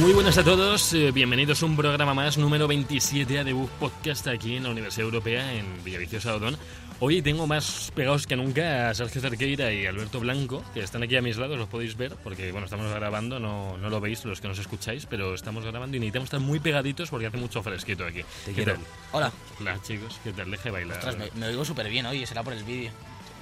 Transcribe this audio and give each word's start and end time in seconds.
Muy 0.00 0.12
buenas 0.12 0.38
a 0.38 0.44
todos, 0.44 0.92
eh, 0.92 1.10
bienvenidos 1.10 1.62
a 1.62 1.66
un 1.66 1.76
programa 1.76 2.14
más, 2.14 2.38
número 2.38 2.68
27 2.68 3.38
a 3.38 3.44
Debug 3.44 3.68
Podcast 3.70 4.28
aquí 4.28 4.56
en 4.56 4.64
la 4.64 4.70
Universidad 4.70 5.06
Europea 5.06 5.54
en 5.54 5.82
Villaviciosa 5.82 6.36
Odón. 6.36 6.56
Hoy 7.00 7.20
tengo 7.22 7.46
más 7.46 7.90
pegados 7.94 8.26
que 8.26 8.36
nunca 8.36 8.90
a 8.90 8.94
Sergio 8.94 9.20
Cerqueira 9.20 9.72
y 9.72 9.86
Alberto 9.86 10.20
Blanco, 10.20 10.62
que 10.74 10.80
están 10.80 11.02
aquí 11.02 11.16
a 11.16 11.22
mis 11.22 11.36
lados, 11.36 11.58
los 11.58 11.68
podéis 11.68 11.96
ver, 11.96 12.14
porque 12.22 12.52
bueno, 12.52 12.66
estamos 12.66 12.92
grabando, 12.92 13.40
no, 13.40 13.76
no 13.78 13.88
lo 13.88 14.00
veis 14.00 14.24
los 14.24 14.40
que 14.40 14.48
nos 14.48 14.58
escucháis, 14.58 15.06
pero 15.06 15.34
estamos 15.34 15.64
grabando 15.64 15.96
y 15.96 16.00
necesitamos 16.00 16.26
estar 16.26 16.40
muy 16.40 16.60
pegaditos 16.60 17.10
porque 17.10 17.26
hace 17.26 17.38
mucho 17.38 17.62
fresquito 17.62 18.04
aquí. 18.04 18.22
Te 18.44 18.52
¿Qué 18.52 18.54
quiero. 18.54 18.74
tal? 18.74 18.82
Hola. 19.12 19.32
Hola 19.60 19.82
chicos, 19.82 20.20
¿qué 20.22 20.32
tal? 20.32 20.50
Deje 20.50 20.70
bailar. 20.70 20.98
Ostras, 20.98 21.16
me, 21.16 21.30
me 21.34 21.46
oigo 21.48 21.64
súper 21.64 21.88
bien 21.88 22.06
hoy, 22.06 22.24
será 22.24 22.42
por 22.44 22.52
el 22.52 22.62
vídeo. 22.64 22.90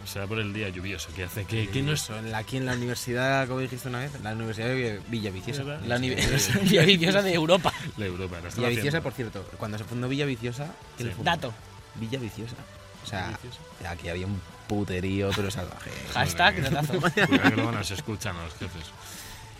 Será 0.07 0.27
por 0.27 0.39
el 0.39 0.53
día 0.53 0.69
lluvioso 0.69 1.09
que 1.15 1.25
hace. 1.25 1.45
¿Qué, 1.45 1.69
qué 1.69 1.83
nos... 1.83 2.03
Eso, 2.05 2.17
en 2.19 2.31
la- 2.31 2.39
aquí 2.39 2.57
en 2.57 2.67
la 2.67 2.73
universidad, 2.75 3.47
como 3.49 3.61
dijiste 3.61 3.89
una 3.89 3.99
vez, 3.99 4.13
la 4.23 4.33
universidad 4.33 4.69
de 4.69 5.01
Villaviciosa. 5.09 5.63
¿Verdad? 5.65 5.87
La 5.87 5.97
universidad 5.97 6.61
Villaviciosa 6.63 7.23
de 7.23 7.35
Europa. 7.35 7.73
La 7.97 8.07
Europa, 8.07 8.37
la 8.43 8.49
Villaviciosa, 8.51 9.01
por 9.01 9.13
cierto, 9.13 9.43
cuando 9.59 9.79
se 9.79 9.85
fundó 9.85 10.09
Villaviciosa, 10.09 10.69
¿quién 10.97 11.09
Sí. 11.11 11.15
fundó? 11.15 11.31
Dato. 11.31 11.55
Villaviciosa. 11.97 12.55
O 13.03 13.07
sea, 13.07 13.27
Villaviciosa. 13.27 13.59
aquí 13.91 14.09
había 14.09 14.27
un 14.27 14.41
puterío, 14.69 15.31
pero 15.35 15.51
salvaje. 15.51 15.91
Hashtag 16.15 16.63
datazo. 16.63 17.01
Cuidado 17.01 17.43
que 17.43 17.51
luego 17.57 17.73
nos 17.73 17.91
escuchan 17.91 18.37
los 18.37 18.53
jefes, 18.55 18.87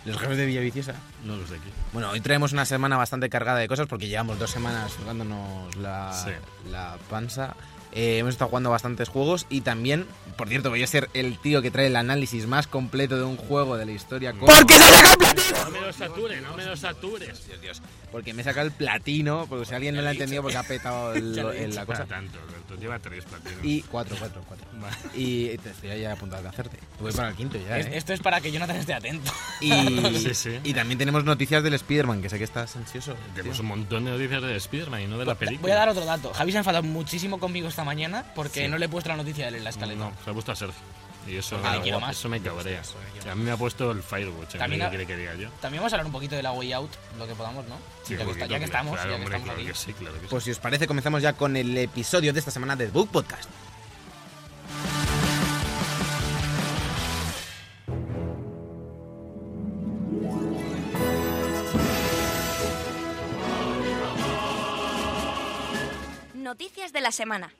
Los 0.05 0.17
jefes 0.19 0.37
de 0.37 0.45
Villaviciosa. 0.45 0.93
no 1.23 1.35
los 1.37 1.49
de 1.49 1.57
aquí. 1.57 1.69
Bueno, 1.93 2.09
hoy 2.11 2.21
traemos 2.21 2.53
una 2.53 2.65
semana 2.65 2.95
bastante 2.97 3.29
cargada 3.29 3.59
de 3.59 3.67
cosas 3.67 3.87
porque 3.87 4.07
llevamos 4.07 4.39
dos 4.39 4.51
semanas 4.51 4.93
jugándonos 4.99 5.75
la, 5.75 6.13
Sí. 6.13 6.31
la 6.71 6.97
panza. 7.09 7.55
Eh, 7.99 8.19
hemos 8.19 8.35
estado 8.35 8.49
jugando 8.49 8.69
bastantes 8.69 9.09
juegos 9.09 9.47
y 9.49 9.61
también, 9.61 10.05
por 10.37 10.47
cierto, 10.49 10.69
voy 10.69 10.83
a 10.83 10.87
ser 10.87 11.09
el 11.15 11.39
tío 11.39 11.63
que 11.63 11.71
trae 11.71 11.87
el 11.87 11.95
análisis 11.95 12.45
más 12.45 12.67
completo 12.67 13.17
de 13.17 13.23
un 13.23 13.37
juego 13.37 13.75
de 13.75 13.87
la 13.87 13.91
historia. 13.91 14.33
con- 14.33 14.41
¡Porque 14.45 14.75
se 14.75 14.83
saca 14.83 15.11
el 15.13 15.17
platino! 15.17 15.57
No 15.65 15.71
me 15.71 15.81
lo 15.81 15.91
satures, 15.91 16.41
no 16.43 16.55
me 16.55 16.65
lo 16.65 16.75
satures. 16.77 17.47
Dios, 17.47 17.59
Dios. 17.59 17.81
Porque 18.11 18.33
me 18.33 18.41
saca 18.41 18.61
el 18.61 18.71
platino, 18.71 19.45
porque 19.49 19.65
si 19.65 19.75
alguien 19.75 19.93
no 19.95 20.01
lo 20.01 20.07
ha 20.07 20.11
entendido 20.11 20.41
porque 20.41 20.57
ha 20.57 20.63
petado 20.63 21.13
el- 21.15 21.37
he 21.37 21.63
el- 21.65 21.75
la 21.75 21.85
cosa. 21.85 22.05
tanto, 22.05 22.39
Alberto, 22.39 22.75
lleva 22.75 22.97
tres 22.99 23.25
platinos. 23.25 23.59
Y 23.63 23.81
cuatro, 23.81 24.15
cuatro, 24.17 24.41
cuatro. 24.47 24.65
Vale. 24.79 24.95
Y 25.13 25.57
te 25.57 25.71
estoy 25.71 25.99
ya 25.99 26.13
a 26.13 26.15
punto 26.15 26.41
de 26.41 26.47
hacerte. 26.47 26.77
Voy 27.01 27.11
para 27.11 27.29
el 27.29 27.35
quinto 27.35 27.57
ya, 27.57 27.77
Es- 27.77 27.87
¿eh? 27.87 27.91
Esto 27.97 28.13
es 28.13 28.21
para 28.21 28.39
que 28.39 28.51
Jonathan 28.51 28.77
esté 28.77 28.93
atento. 28.93 29.31
Y, 29.59 29.71
Sí, 30.19 30.33
sí. 30.33 30.59
y 30.63 30.73
también 30.73 30.97
tenemos 30.97 31.25
noticias 31.25 31.61
del 31.63 31.73
Spider-Man, 31.73 32.21
que 32.21 32.29
sé 32.29 32.37
que 32.37 32.45
estás 32.45 32.75
ansioso. 32.77 33.15
Tenemos 33.35 33.57
tío. 33.57 33.63
un 33.63 33.67
montón 33.69 34.05
de 34.05 34.11
noticias 34.11 34.41
de 34.41 34.55
Spider-Man 34.55 35.01
y 35.01 35.07
no 35.07 35.17
de 35.17 35.25
la 35.25 35.35
película. 35.35 35.61
Voy 35.61 35.71
a 35.71 35.75
dar 35.75 35.89
otro 35.89 36.05
dato. 36.05 36.31
Javi 36.33 36.51
se 36.51 36.57
ha 36.57 36.61
enfadado 36.61 36.83
muchísimo 36.83 37.39
conmigo 37.39 37.67
esta 37.67 37.83
mañana 37.83 38.23
porque 38.35 38.61
Sí. 38.63 38.67
no 38.69 38.77
le 38.77 38.85
he 38.85 38.89
puesto 38.89 39.09
la 39.09 39.17
noticia 39.17 39.43
de 39.45 39.49
él 39.49 39.55
en 39.55 39.63
la 39.65 39.69
escaleta. 39.71 39.99
No, 39.99 40.13
se 40.23 40.29
ha 40.29 40.33
puesto 40.33 40.51
a 40.53 40.55
Sergio. 40.55 40.81
Y 41.27 41.37
eso, 41.37 41.59
quiero 41.83 41.99
más. 41.99 42.17
eso 42.17 42.29
me 42.29 42.39
cabrea. 42.39 42.81
A 43.29 43.35
mí 43.35 43.43
me 43.43 43.51
ha 43.51 43.57
puesto 43.57 43.91
el 43.91 44.01
Firewatch. 44.01 44.53
¿qué 44.53 44.57
También 44.57 44.87
quiere 44.89 45.05
que 45.05 45.17
diga 45.17 45.35
yo? 45.35 45.49
También 45.61 45.81
vamos 45.81 45.91
a 45.93 45.95
hablar 45.97 46.05
un 46.05 46.11
poquito 46.13 46.35
de 46.35 46.43
la 46.43 46.51
Way 46.53 46.73
Out, 46.73 46.91
lo 47.17 47.27
que 47.27 47.35
podamos, 47.35 47.67
¿no? 47.67 47.75
Sí, 48.03 48.13
ya, 48.13 48.19
que, 48.19 48.25
poquito, 48.25 48.45
ya 48.45 48.59
que 48.59 48.65
estamos, 48.65 48.93
claro, 48.93 49.09
ya 49.11 49.17
que 49.17 49.23
hombre, 49.23 49.37
estamos 49.37 49.43
claro 49.45 49.59
aquí. 49.59 49.67
que 49.67 49.77
sí, 49.77 49.93
claro 49.93 50.15
que 50.15 50.21
sí. 50.21 50.27
Pues 50.29 50.43
si 50.43 50.51
os 50.51 50.59
parece, 50.59 50.87
comenzamos 50.87 51.21
ya 51.21 51.33
con 51.33 51.57
el 51.57 51.77
episodio 51.77 52.31
de 52.31 52.39
esta 52.39 52.51
semana 52.51 52.75
de 52.75 52.87
Book 52.87 53.09
Podcast. 53.11 53.49
Noticias 66.33 66.93
de 66.93 67.01
la 67.01 67.11
semana. 67.11 67.51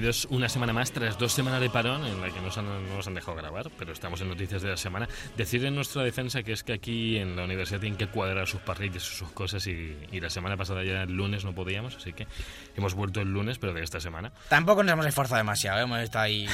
Bienvenidos 0.00 0.28
una 0.30 0.48
semana 0.48 0.72
más 0.72 0.92
tras 0.92 1.18
dos 1.18 1.32
semanas 1.32 1.60
de 1.60 1.70
parón 1.70 2.04
en 2.06 2.20
la 2.20 2.30
que 2.30 2.40
nos 2.40 2.56
han, 2.56 2.66
no 2.66 2.96
nos 2.96 3.06
han 3.08 3.14
dejado 3.14 3.36
grabar, 3.36 3.68
pero 3.76 3.92
estamos 3.92 4.20
en 4.20 4.28
noticias 4.28 4.62
de 4.62 4.68
la 4.68 4.76
semana. 4.76 5.08
Decir 5.36 5.64
en 5.64 5.74
nuestra 5.74 6.04
defensa 6.04 6.44
que 6.44 6.52
es 6.52 6.62
que 6.62 6.72
aquí 6.72 7.16
en 7.16 7.34
la 7.34 7.42
universidad 7.44 7.80
tienen 7.80 7.98
que 7.98 8.06
cuadrar 8.06 8.46
sus 8.46 8.60
parrillas 8.60 9.02
y 9.02 9.16
sus 9.16 9.28
cosas 9.32 9.66
y, 9.66 9.96
y 10.12 10.20
la 10.20 10.30
semana 10.30 10.56
pasada 10.56 10.84
ya 10.84 11.02
el 11.02 11.12
lunes 11.16 11.44
no 11.44 11.52
podíamos, 11.52 11.96
así 11.96 12.12
que 12.12 12.28
hemos 12.76 12.94
vuelto 12.94 13.20
el 13.20 13.32
lunes, 13.32 13.58
pero 13.58 13.74
de 13.74 13.82
esta 13.82 13.98
semana. 13.98 14.30
Tampoco 14.48 14.84
nos 14.84 14.92
hemos 14.92 15.06
esforzado 15.06 15.38
demasiado, 15.38 15.80
¿eh? 15.80 15.82
hemos 15.82 15.98
estado 15.98 16.26
ahí 16.26 16.46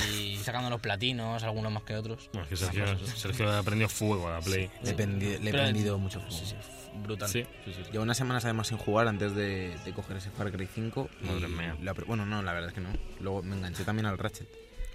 sacando 0.42 0.70
los 0.70 0.80
platinos, 0.80 1.42
algunos 1.42 1.70
más 1.70 1.82
que 1.82 1.96
otros. 1.96 2.30
Bueno, 2.32 2.44
es 2.44 2.48
que 2.48 2.56
Sergio, 2.56 2.98
Sergio 3.06 3.52
ha 3.52 3.62
prendido 3.62 3.90
fuego 3.90 4.26
a 4.26 4.32
la 4.32 4.40
Play. 4.40 4.70
Le 4.82 4.90
he, 4.90 4.96
pendi- 4.96 5.38
le 5.38 5.50
he 5.50 5.52
prendido 5.52 5.98
mucho 5.98 6.18
fuego. 6.20 6.34
Sí, 6.34 6.46
sí, 6.46 6.54
brutal. 7.02 7.28
Sí, 7.28 7.44
sí, 7.66 7.72
sí. 7.74 7.82
Llevo 7.92 8.04
unas 8.04 8.16
semanas 8.16 8.44
además 8.44 8.68
sin 8.68 8.78
jugar 8.78 9.06
antes 9.08 9.34
de, 9.34 9.76
de 9.84 9.92
coger 9.92 10.16
ese 10.16 10.30
Far 10.30 10.50
Cry 10.50 10.66
5. 10.66 11.10
y 11.22 11.26
Madre 11.26 11.48
mía. 11.48 11.76
la 11.82 11.92
bueno, 11.92 12.24
no, 12.24 12.42
la 12.42 12.52
verdad 12.52 12.68
es 12.70 12.74
que 12.74 12.80
no. 12.80 12.88
Luego 13.20 13.33
me 13.42 13.56
enganché 13.56 13.84
también 13.84 14.06
al 14.06 14.18
Ratchet. 14.18 14.48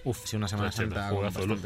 Uf, 0.06 0.22
Sí, 0.26 0.38
una 0.38 0.48
Semana 0.48 0.70
Ratchet, 0.70 0.94
Santa 0.94 1.12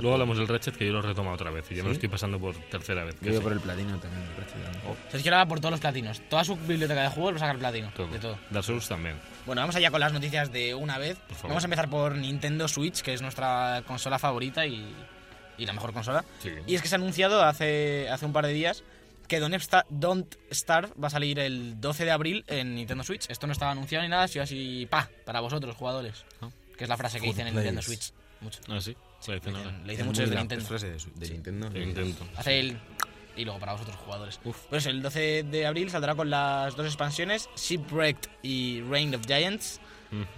Luego 0.02 0.14
hablamos 0.14 0.38
del 0.40 0.48
Ratchet 0.48 0.76
que 0.76 0.88
yo 0.88 0.92
lo 0.94 1.00
he 1.00 1.02
retomado 1.04 1.36
otra 1.36 1.52
vez 1.52 1.72
y 1.72 1.76
ya 1.76 1.84
me 1.84 1.90
lo 1.90 1.94
estoy 1.94 2.10
pasando 2.10 2.40
por 2.40 2.56
tercera 2.56 3.04
vez. 3.04 3.14
que 3.16 3.26
Yo 3.28 3.32
voy 3.34 3.38
sí. 3.38 3.44
por 3.44 3.54
el 3.54 3.60
platino 3.60 4.00
también, 4.00 4.24
el 4.24 4.36
Ratchet. 4.36 4.64
también. 4.64 4.96
Sergio 5.12 5.32
ahora 5.32 5.44
va 5.44 5.50
por 5.50 5.60
todos 5.60 5.72
los 5.72 5.80
platinos. 5.80 6.20
Toda 6.30 6.44
su 6.44 6.56
biblioteca 6.58 7.04
de 7.04 7.10
juegos 7.10 7.34
va 7.34 7.36
a 7.38 7.40
sacar 7.42 7.58
platino. 7.60 7.92
Todo. 7.96 8.08
De 8.08 8.18
todo. 8.18 8.40
Dark 8.50 8.66
Souls 8.66 8.88
también. 8.88 9.18
Bueno, 9.46 9.62
vamos 9.62 9.76
allá 9.76 9.92
con 9.92 10.00
las 10.00 10.14
noticias 10.14 10.52
de 10.52 10.74
una 10.74 10.98
vez. 10.98 11.20
Vamos 11.44 11.64
a 11.64 11.68
empezar 11.68 11.90
por 11.92 12.16
Nintendo 12.16 12.68
Switch, 12.68 13.02
que 13.02 13.14
es 13.14 13.22
nuestra 13.22 13.84
consola 13.86 14.18
favorita 14.18 14.66
y, 14.66 14.92
y 15.60 15.66
la 15.68 15.74
mejor 15.74 15.94
consola. 15.94 16.26
Sí. 16.40 16.50
Y 16.66 16.74
es 16.74 16.82
que 16.82 16.88
se 16.88 16.96
ha 16.96 16.98
anunciado 16.98 17.44
hace, 17.44 18.10
hace 18.10 18.26
un 18.26 18.34
par 18.34 18.48
de 18.48 18.54
días 18.54 18.84
que 19.28 19.40
Don't, 19.40 19.54
Sta- 19.56 19.86
Don't 19.90 20.36
Starve 20.52 20.90
va 21.02 21.08
a 21.08 21.12
salir 21.12 21.38
el 21.38 21.80
12 21.80 22.04
de 22.04 22.12
abril 22.12 22.44
en 22.48 22.74
Nintendo 22.74 23.04
Switch. 23.04 23.30
Esto 23.30 23.46
no 23.46 23.54
estaba 23.54 23.72
anunciado 23.72 24.02
ni 24.04 24.10
nada, 24.10 24.24
ha 24.24 24.28
sido 24.28 24.42
así, 24.44 24.88
pa, 24.90 25.08
para 25.24 25.40
vosotros, 25.40 25.76
jugadores. 25.76 26.26
Ah. 26.42 26.50
Que 26.78 26.84
es 26.86 26.90
la 26.90 26.98
frase 26.98 27.20
que 27.20 27.28
dicen 27.28 27.48
en 27.48 27.56
Nintendo. 27.56 27.82
Switch. 27.82 28.12
Mucho. 28.42 28.60
Ah, 28.68 28.80
sí. 28.82 28.96
La 29.28 29.36
dicen 29.36 29.56
ahora. 29.56 29.72
Le 29.86 29.92
dicen 29.92 30.06
mucho 30.06 30.22
desde 30.22 30.36
la 30.36 30.42
Nintendo. 30.42 30.66
frase 30.66 30.90
de, 30.90 30.98
de 31.16 31.30
Nintendo. 31.30 31.70
Lo 31.70 31.82
intento. 31.82 32.28
Hace 32.36 32.60
el... 32.60 32.78
Y 33.36 33.46
luego 33.46 33.60
para 33.60 33.72
vosotros, 33.74 33.96
jugadores. 33.98 34.40
Uf. 34.44 34.58
Pues 34.70 34.86
el 34.86 35.02
12 35.02 35.44
de 35.44 35.66
abril 35.66 35.90
saldrá 35.90 36.14
con 36.14 36.30
las 36.30 36.76
dos 36.76 36.86
expansiones, 36.86 37.50
Shipwrecked 37.56 38.30
y 38.44 38.82
Reign 38.82 39.16
of 39.16 39.26
Giants. 39.26 39.80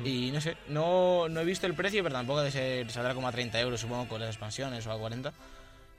Y 0.06 0.32
no 0.32 0.40
sé, 0.40 0.56
no, 0.70 1.28
no 1.28 1.42
he 1.42 1.44
visto 1.44 1.68
el 1.68 1.74
precio, 1.74 2.02
pero 2.02 2.16
tampoco 2.16 2.40
de 2.42 2.50
ser, 2.52 2.90
saldrá 2.90 3.14
como 3.14 3.28
a 3.28 3.32
30 3.34 3.60
euros, 3.60 3.82
supongo, 3.82 4.08
con 4.08 4.22
las 4.22 4.30
expansiones 4.30 4.88
o 4.88 4.92
a 4.94 4.98
40. 4.98 5.34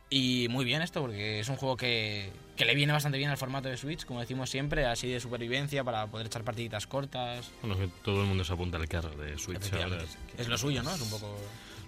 Y 0.08 0.46
muy 0.50 0.64
bien 0.64 0.82
esto, 0.82 1.00
porque 1.00 1.40
es 1.40 1.48
un 1.48 1.56
juego 1.56 1.76
que, 1.76 2.30
que 2.56 2.64
le 2.64 2.74
viene 2.76 2.92
bastante 2.92 3.18
bien 3.18 3.30
al 3.30 3.36
formato 3.36 3.68
de 3.68 3.76
Switch, 3.76 4.04
como 4.04 4.20
decimos 4.20 4.48
siempre, 4.50 4.86
así 4.86 5.08
de 5.08 5.18
supervivencia 5.18 5.82
para 5.82 6.06
poder 6.06 6.26
echar 6.26 6.44
partiditas 6.44 6.86
cortas. 6.86 7.50
Bueno, 7.60 7.76
que 7.76 7.88
todo 8.04 8.20
el 8.22 8.28
mundo 8.28 8.44
se 8.44 8.52
apunta 8.52 8.76
al 8.78 8.88
carro 8.88 9.10
de 9.16 9.36
Switch 9.38 9.72
ahora. 9.72 9.98
Es 10.38 10.46
lo 10.48 10.56
suyo, 10.58 10.82
¿no? 10.84 10.94
Es 10.94 11.00
un 11.00 11.10
poco 11.10 11.36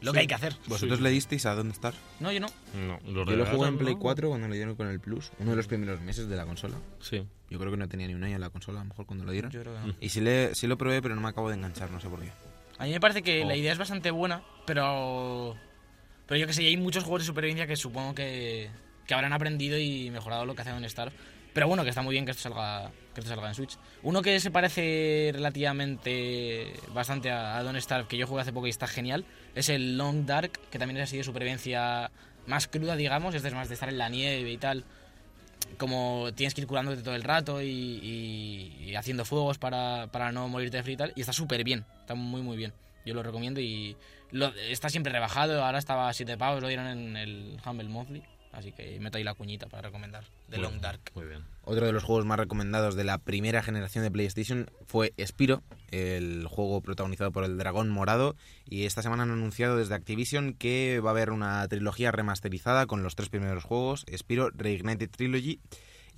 lo 0.00 0.10
Sí. 0.10 0.14
que 0.14 0.20
hay 0.20 0.26
que 0.26 0.34
hacer. 0.34 0.54
¿Vosotros 0.66 0.98
Sí. 0.98 1.04
le 1.04 1.10
disteis 1.10 1.46
a 1.46 1.54
dónde 1.54 1.72
estar? 1.74 1.94
No, 2.18 2.32
yo 2.32 2.40
no. 2.40 2.48
No, 2.74 2.98
lo 3.06 3.24
Yo 3.24 3.36
lo 3.36 3.46
jugué 3.46 3.68
en 3.68 3.78
Play 3.78 3.94
¿no? 3.94 4.00
4 4.00 4.28
cuando 4.30 4.48
lo 4.48 4.54
dieron 4.54 4.74
con 4.74 4.88
el 4.88 4.98
Plus, 5.00 5.30
uno 5.38 5.50
de 5.50 5.56
los 5.56 5.66
primeros 5.68 6.00
meses 6.00 6.28
de 6.28 6.36
la 6.36 6.44
consola. 6.44 6.76
Sí. 7.00 7.24
Yo 7.50 7.58
creo 7.60 7.70
que 7.70 7.76
no 7.78 7.88
tenía 7.88 8.08
ni 8.08 8.14
un 8.14 8.24
año 8.24 8.34
en 8.34 8.40
la 8.40 8.50
consola, 8.50 8.80
a 8.80 8.82
lo 8.82 8.88
mejor 8.90 9.06
cuando 9.06 9.24
lo 9.24 9.30
dieron. 9.32 9.50
Yo 9.52 9.60
creo 9.62 9.74
que 9.80 9.86
no. 9.88 9.94
Y 10.00 10.08
sí, 10.08 10.20
le, 10.20 10.54
sí 10.56 10.66
lo 10.66 10.76
probé, 10.76 11.00
pero 11.02 11.14
no 11.14 11.20
me 11.20 11.28
acabo 11.28 11.48
de 11.50 11.54
enganchar, 11.54 11.90
no 11.92 12.00
sé 12.00 12.08
por 12.08 12.20
qué. 12.20 12.30
A 12.78 12.84
mí 12.84 12.90
me 12.90 13.00
parece 13.00 13.22
que 13.22 13.44
Oh. 13.44 13.48
la 13.48 13.56
idea 13.56 13.70
es 13.72 13.78
bastante 13.78 14.10
buena, 14.10 14.42
pero. 14.66 15.56
Pero 16.28 16.38
yo 16.38 16.46
que 16.46 16.52
sé, 16.52 16.62
hay 16.64 16.76
muchos 16.76 17.02
juegos 17.02 17.22
de 17.22 17.26
supervivencia 17.26 17.66
que 17.66 17.74
supongo 17.74 18.14
que, 18.14 18.70
que 19.06 19.14
habrán 19.14 19.32
aprendido 19.32 19.76
y 19.78 20.10
mejorado 20.10 20.44
lo 20.46 20.54
que 20.54 20.62
hacen 20.62 20.76
en 20.76 20.84
Star. 20.84 21.10
Pero 21.54 21.66
bueno, 21.66 21.82
que 21.82 21.88
está 21.88 22.02
muy 22.02 22.12
bien 22.12 22.24
que 22.26 22.30
esto 22.30 22.42
salga, 22.44 22.92
que 23.14 23.20
esto 23.20 23.30
salga 23.34 23.48
en 23.48 23.54
Switch. 23.54 23.76
Uno 24.02 24.22
que 24.22 24.38
se 24.38 24.50
parece 24.50 25.30
relativamente 25.32 26.74
bastante 26.94 27.30
a, 27.30 27.56
a 27.56 27.62
Don't 27.62 27.78
Starve, 27.80 28.06
que 28.06 28.16
yo 28.18 28.26
jugué 28.26 28.42
hace 28.42 28.52
poco 28.52 28.66
y 28.66 28.70
está 28.70 28.86
genial, 28.86 29.24
es 29.54 29.68
el 29.70 29.96
Long 29.96 30.26
Dark, 30.26 30.52
que 30.70 30.78
también 30.78 30.98
es 30.98 31.04
así 31.04 31.16
de 31.16 31.24
supervivencia 31.24 32.10
más 32.46 32.68
cruda, 32.68 32.94
digamos. 32.94 33.34
Este 33.34 33.48
es 33.48 33.54
más 33.54 33.68
de 33.68 33.74
estar 33.74 33.88
en 33.88 33.98
la 33.98 34.08
nieve 34.10 34.50
y 34.52 34.58
tal. 34.58 34.84
Como 35.78 36.28
tienes 36.34 36.54
que 36.54 36.60
ir 36.62 36.66
curándote 36.66 37.02
todo 37.02 37.14
el 37.14 37.22
rato 37.22 37.60
y- 37.62 37.66
y 38.86 38.94
haciendo 38.94 39.24
fuegos 39.24 39.58
para, 39.58 40.08
para 40.12 40.32
no 40.32 40.48
morirte 40.48 40.76
de 40.78 40.82
frío 40.82 40.94
y 40.94 40.96
tal. 40.98 41.12
Y 41.16 41.20
está 41.20 41.32
súper 41.32 41.64
bien, 41.64 41.84
está 42.00 42.14
muy 42.14 42.42
muy 42.42 42.56
bien. 42.56 42.72
Yo 43.04 43.14
lo 43.14 43.22
recomiendo 43.22 43.60
y 43.60 43.96
lo- 44.30 44.54
está 44.54 44.88
siempre 44.88 45.12
rebajado. 45.12 45.64
Ahora 45.64 45.78
estaba 45.78 46.08
a 46.08 46.12
7 46.12 46.36
pavos, 46.36 46.60
lo 46.62 46.68
dieron 46.68 46.86
en 46.86 47.16
el 47.16 47.56
Humble 47.64 47.88
Monthly. 47.88 48.22
Así 48.50 48.72
que 48.72 48.98
meto 48.98 49.18
ahí 49.18 49.24
la 49.24 49.34
cuñita 49.34 49.66
para 49.66 49.82
recomendar. 49.82 50.24
The 50.48 50.56
Muy 50.56 50.62
Long 50.62 50.72
bien, 50.72 50.80
Dark. 50.82 51.00
Muy 51.14 51.26
bien. 51.26 51.44
Otro 51.64 51.84
de 51.84 51.92
los 51.92 52.02
juegos 52.02 52.24
más 52.24 52.38
recomendados 52.38 52.94
de 52.96 53.04
la 53.04 53.18
primera 53.18 53.62
generación 53.62 54.02
de 54.04 54.10
PlayStation 54.10 54.70
fue 54.86 55.12
Spiro, 55.22 55.62
el 55.90 56.46
juego 56.48 56.80
protagonizado 56.80 57.30
por 57.30 57.44
el 57.44 57.58
dragón 57.58 57.90
morado. 57.90 58.36
Y 58.64 58.86
esta 58.86 59.02
semana 59.02 59.24
han 59.24 59.30
anunciado 59.30 59.76
desde 59.76 59.94
Activision 59.94 60.54
que 60.54 60.98
va 61.00 61.10
a 61.10 61.12
haber 61.12 61.30
una 61.30 61.68
trilogía 61.68 62.10
remasterizada 62.10 62.86
con 62.86 63.02
los 63.02 63.14
tres 63.16 63.28
primeros 63.28 63.64
juegos, 63.64 64.06
Spiro 64.16 64.50
Reignited 64.50 65.10
Trilogy. 65.10 65.60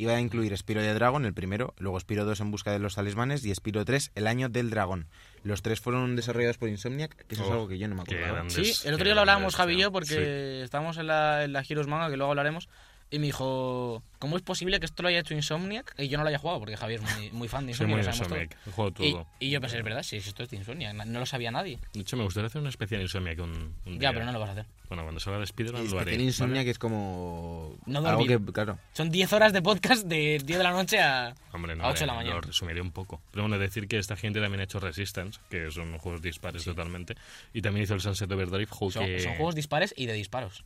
Iba 0.01 0.15
a 0.15 0.21
incluir 0.21 0.57
Spiro 0.57 0.81
de 0.81 0.95
Dragon, 0.95 1.25
el 1.27 1.35
primero, 1.35 1.75
luego 1.79 2.01
Spiro 2.01 2.25
2 2.25 2.41
en 2.41 2.51
busca 2.51 2.73
de 2.73 2.79
los 2.79 2.95
talismanes 2.95 3.45
y 3.45 3.55
Spiro 3.55 3.85
3, 3.85 4.13
el 4.15 4.27
año 4.27 4.49
del 4.49 4.71
dragón. 4.71 5.07
Los 5.43 5.63
tres 5.63 5.81
fueron 5.81 6.17
desarrollados 6.17 6.59
por 6.59 6.69
Insomniac, 6.69 7.15
que 7.27 7.35
eso 7.35 7.45
es 7.45 7.49
Oh, 7.51 7.53
algo 7.53 7.69
que 7.69 7.79
yo 7.79 7.89
no 7.89 7.95
me 7.95 8.05
grande. 8.05 8.51
Sí, 8.51 8.73
el 8.89 8.95
otro 8.95 9.05
día 9.05 9.15
lo 9.15 9.21
hablábamos 9.21 9.55
Javi 9.57 9.75
y 9.75 9.81
yo 9.81 9.93
porque 9.93 10.63
estábamos 10.63 10.97
en 10.99 11.07
la, 11.07 11.45
en 11.45 11.53
la 11.53 11.65
Heroes 11.69 11.87
Manga, 11.87 12.11
que 12.11 12.17
luego 12.17 12.31
hablaremos, 12.33 12.69
y 13.11 13.19
me 13.19 13.27
dijo, 13.27 14.03
¿cómo 14.21 14.37
es 14.37 14.43
posible 14.43 14.79
que 14.79 14.87
esto 14.87 15.03
lo 15.03 15.09
haya 15.09 15.19
hecho 15.21 15.35
Insomniac 15.35 15.95
y 15.99 16.09
yo 16.09 16.17
no 16.19 16.23
lo 16.25 16.29
haya 16.29 16.39
jugado? 16.39 16.61
Porque 16.61 16.77
Javi 16.77 16.95
es 16.95 17.03
muy, 17.03 17.31
muy 17.33 17.49
fan 17.49 17.67
de 17.67 17.75
Soy 17.75 17.87
muy 17.87 17.99
Insomniac, 17.99 18.19
lo 18.21 18.25
Insomniac, 18.25 18.57
he 18.67 18.71
jugado 18.71 18.93
todos. 18.93 19.11
todo. 19.13 19.27
Y, 19.41 19.47
y 19.47 19.51
yo 19.51 19.61
pensé, 19.61 19.79
es 19.79 19.85
verdad, 19.85 20.03
sí, 20.03 20.17
esto 20.17 20.43
es 20.45 20.51
de 20.51 20.57
Insomniac, 20.57 20.95
no 20.95 21.19
lo 21.19 21.27
sabía 21.27 21.51
nadie. 21.51 21.79
De 21.93 22.01
hecho, 22.01 22.17
me 22.17 22.23
gustaría 22.25 22.47
hacer 22.47 22.61
una 22.61 22.71
especial 22.71 23.01
Insomniac 23.03 23.39
un, 23.41 23.51
un 23.87 23.95
Ya, 23.95 23.99
día. 23.99 24.13
pero 24.13 24.25
no 24.27 24.33
lo 24.33 24.39
vas 24.41 24.51
a 24.51 24.53
hacer. 24.53 24.67
Bueno, 24.89 25.05
cuando 25.05 25.21
salga 25.21 25.39
de 25.39 25.47
Spiderman 25.47 25.83
lo 25.85 25.99
haré. 26.01 26.11
especial 26.11 26.21
Insomnia, 26.23 26.65
que 26.65 26.71
es 26.71 26.79
como. 26.79 27.77
No 27.87 27.99
algo 28.07 28.27
que, 28.27 28.41
claro. 28.53 28.79
Son 28.93 29.09
10 29.11 29.33
horas 29.33 29.53
de 29.53 29.63
podcast 29.63 30.05
de 30.07 30.41
10 30.45 30.59
de 30.59 30.65
la 30.65 30.73
noche 30.73 30.99
a... 31.01 31.33
Hombre, 31.53 31.77
no, 31.77 31.85
A 31.85 31.91
8 31.91 31.99
de 32.01 32.05
eh, 32.05 32.07
la 32.09 32.15
mañana. 32.15 32.35
Lo 32.37 32.41
resumiré 32.41 32.81
un 32.81 32.91
poco. 32.91 33.21
Pero 33.31 33.45
bueno, 33.45 33.57
decir 33.59 33.87
que 33.87 33.99
esta 33.99 34.17
gente 34.17 34.41
también 34.41 34.61
ha 34.61 34.65
hecho 34.65 34.81
Resistance, 34.81 35.39
que 35.49 35.71
son 35.71 35.97
juegos 35.99 36.23
dispares 36.23 36.65
totalmente. 36.65 37.15
Y 37.55 37.63
también 37.63 37.85
hizo 37.85 37.95
el 37.95 38.01
Sunset 38.01 38.31
Overdrive, 38.33 38.67
juego 38.69 38.91
Son, 38.91 39.05
que... 39.07 39.21
son 39.21 39.35
juegos 39.37 39.55
dispares 39.55 39.95
y 39.97 40.07
de 40.07 40.13
disparos. 40.15 40.65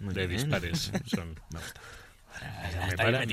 Muy 0.00 0.14
de 0.14 0.26
bien. 0.26 0.40
dispares. 0.40 0.90
Son... 1.06 1.34
Me 2.88 2.96
para-. 2.96 3.24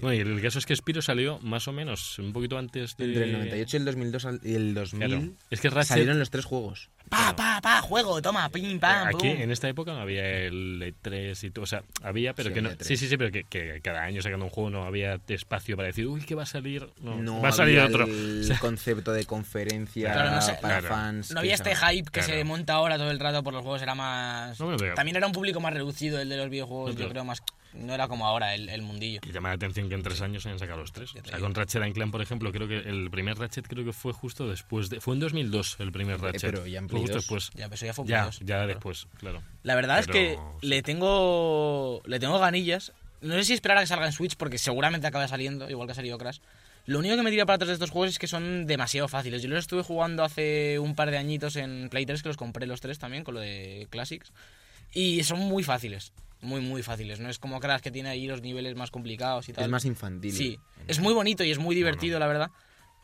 Bueno, 0.00 0.14
y 0.14 0.18
el 0.20 0.40
caso 0.40 0.58
es 0.58 0.66
que 0.66 0.74
Spiro 0.74 1.02
salió 1.02 1.38
más 1.40 1.68
o 1.68 1.72
menos 1.72 2.18
un 2.18 2.32
poquito 2.32 2.56
antes 2.56 2.96
de... 2.96 3.04
Entre 3.06 3.24
el 3.24 3.32
98 3.32 3.76
y 3.76 3.78
el 3.80 3.84
2002 3.84 4.24
al- 4.24 4.40
y 4.42 4.54
el 4.54 4.74
2000 4.74 5.08
Claro. 5.08 5.28
Es 5.50 5.60
que 5.60 5.68
Ratchet... 5.70 5.88
salieron 5.88 6.18
los 6.18 6.30
tres 6.30 6.44
juegos. 6.44 6.88
Pa, 7.08 7.36
pa, 7.36 7.60
pa, 7.62 7.80
juego, 7.82 8.20
toma, 8.20 8.48
pim, 8.48 8.80
pam, 8.80 9.06
Aquí, 9.08 9.18
pum. 9.18 9.40
en 9.42 9.50
esta 9.52 9.68
época, 9.68 9.92
no 9.92 10.00
había 10.00 10.26
el 10.28 10.82
E3 10.82 11.44
y 11.44 11.50
todo. 11.50 11.62
O 11.62 11.66
sea, 11.66 11.84
había, 12.02 12.34
pero 12.34 12.48
Sí, 12.48 12.54
que 12.54 12.62
no. 12.62 12.70
E3. 12.70 12.82
Sí, 12.82 12.96
sí, 12.96 13.08
sí, 13.08 13.16
pero 13.16 13.30
que, 13.30 13.44
que 13.44 13.80
cada 13.80 14.02
año 14.02 14.20
sacando 14.22 14.44
un 14.44 14.50
juego 14.50 14.70
no 14.70 14.84
había 14.84 15.20
espacio 15.28 15.76
para 15.76 15.86
decir, 15.86 16.06
uy, 16.08 16.22
que 16.24 16.34
va 16.34 16.42
a 16.42 16.46
salir. 16.46 16.88
No, 17.00 17.16
No 17.16 17.40
va 17.40 17.50
a 17.50 17.52
salir 17.52 17.78
había 17.80 17.88
otro. 17.94 18.06
el 18.06 18.40
O 18.42 18.44
sea, 18.44 18.58
concepto 18.58 19.12
de 19.12 19.24
conferencia 19.24 20.12
Claro, 20.12 20.30
no 20.32 20.42
sé, 20.42 20.54
para 20.60 20.80
claro. 20.80 20.94
fans. 20.94 21.30
No 21.30 21.40
había 21.40 21.54
este 21.54 21.76
hype 21.76 22.10
que 22.10 22.20
Claro. 22.20 22.26
se 22.34 22.44
monta 22.44 22.72
ahora 22.74 22.96
todo 22.98 23.10
el 23.12 23.20
rato 23.20 23.42
por 23.44 23.54
los 23.54 23.62
juegos, 23.62 23.82
era 23.82 23.94
más... 23.94 24.58
No, 24.58 24.76
pero- 24.76 24.94
También 24.94 25.16
era 25.16 25.26
un 25.28 25.32
público 25.32 25.60
más 25.60 25.72
reducido 25.72 26.20
el 26.20 26.28
de 26.28 26.36
los 26.36 26.50
videojuegos, 26.50 26.90
No, 26.90 26.94
pero- 26.96 27.06
yo 27.08 27.12
creo 27.12 27.24
más... 27.24 27.40
No 27.76 27.94
era 27.94 28.08
como 28.08 28.26
ahora 28.26 28.54
el, 28.54 28.68
el 28.68 28.82
mundillo. 28.82 29.20
que 29.20 29.32
llama 29.32 29.48
la 29.50 29.54
atención 29.56 29.88
que 29.88 29.94
en 29.94 30.02
tres 30.02 30.20
años 30.20 30.44
hayan 30.46 30.58
sacado 30.58 30.80
los 30.80 30.92
tres. 30.92 31.14
O 31.14 31.24
sea, 31.24 31.38
con 31.38 31.54
Ratchet 31.54 31.82
and 31.82 31.94
Clank, 31.94 32.10
por 32.10 32.22
ejemplo, 32.22 32.50
creo 32.52 32.66
que 32.68 32.78
el 32.78 33.10
primer 33.10 33.38
Ratchet 33.38 33.66
creo 33.68 33.84
que 33.84 33.92
fue 33.92 34.12
justo 34.12 34.48
después 34.48 34.88
de. 34.90 35.00
Fue 35.00 35.14
en 35.14 35.20
2002 35.20 35.76
el 35.80 35.92
primer 35.92 36.20
Ratchet. 36.20 36.44
Eh, 36.44 36.52
pero 36.52 36.66
ya 36.66 36.78
en 36.78 36.88
fue 36.88 37.00
Play 37.00 37.02
justo 37.02 37.14
2. 37.16 37.22
después. 37.22 37.50
Ya, 37.54 37.68
pero 37.68 37.86
ya 37.86 37.92
fue 37.94 38.06
Ya, 38.06 38.16
Play 38.22 38.26
2, 38.26 38.38
ya 38.40 38.46
claro. 38.46 38.66
después, 38.66 39.06
claro. 39.18 39.42
La 39.62 39.74
verdad 39.74 39.98
es 39.98 40.06
que 40.06 40.38
le 40.62 40.82
tengo 40.82 42.02
le 42.06 42.18
tengo 42.18 42.38
ganillas. 42.38 42.92
No 43.20 43.34
sé 43.34 43.44
si 43.44 43.54
esperar 43.54 43.78
a 43.78 43.80
que 43.80 43.86
salga 43.86 44.06
en 44.06 44.12
Switch 44.12 44.36
porque 44.36 44.58
seguramente 44.58 45.06
acaba 45.06 45.26
saliendo, 45.26 45.68
igual 45.70 45.88
que 45.88 45.92
ha 45.92 45.94
salido 45.96 46.18
Crash. 46.18 46.38
Lo 46.84 47.00
único 47.00 47.16
que 47.16 47.22
me 47.22 47.30
tira 47.30 47.46
para 47.46 47.56
atrás 47.56 47.68
de 47.68 47.74
estos 47.74 47.90
juegos 47.90 48.10
es 48.10 48.18
que 48.18 48.28
son 48.28 48.66
demasiado 48.66 49.08
fáciles. 49.08 49.42
Yo 49.42 49.48
los 49.48 49.58
estuve 49.58 49.82
jugando 49.82 50.22
hace 50.22 50.78
un 50.78 50.94
par 50.94 51.10
de 51.10 51.18
añitos 51.18 51.56
en 51.56 51.88
Play 51.88 52.06
3, 52.06 52.22
que 52.22 52.28
los 52.28 52.36
compré 52.36 52.66
los 52.66 52.80
tres 52.80 52.98
también, 53.00 53.24
con 53.24 53.34
lo 53.34 53.40
de 53.40 53.88
Classics. 53.90 54.32
Y 54.92 55.24
son 55.24 55.40
muy 55.40 55.64
fáciles. 55.64 56.12
Muy, 56.42 56.60
muy 56.60 56.82
fáciles. 56.82 57.18
No 57.20 57.30
es 57.30 57.38
como 57.38 57.58
Crash 57.60 57.80
que 57.80 57.90
tiene 57.90 58.08
ahí 58.10 58.26
los 58.26 58.42
niveles 58.42 58.76
más 58.76 58.90
complicados 58.90 59.48
y 59.48 59.52
tal. 59.52 59.64
Es 59.64 59.70
más 59.70 59.84
infantil. 59.84 60.32
Sí, 60.32 60.58
es 60.86 61.00
muy 61.00 61.14
bonito 61.14 61.42
y 61.44 61.50
es 61.50 61.58
muy 61.58 61.74
divertido, 61.74 62.18
la 62.18 62.26
verdad. 62.26 62.50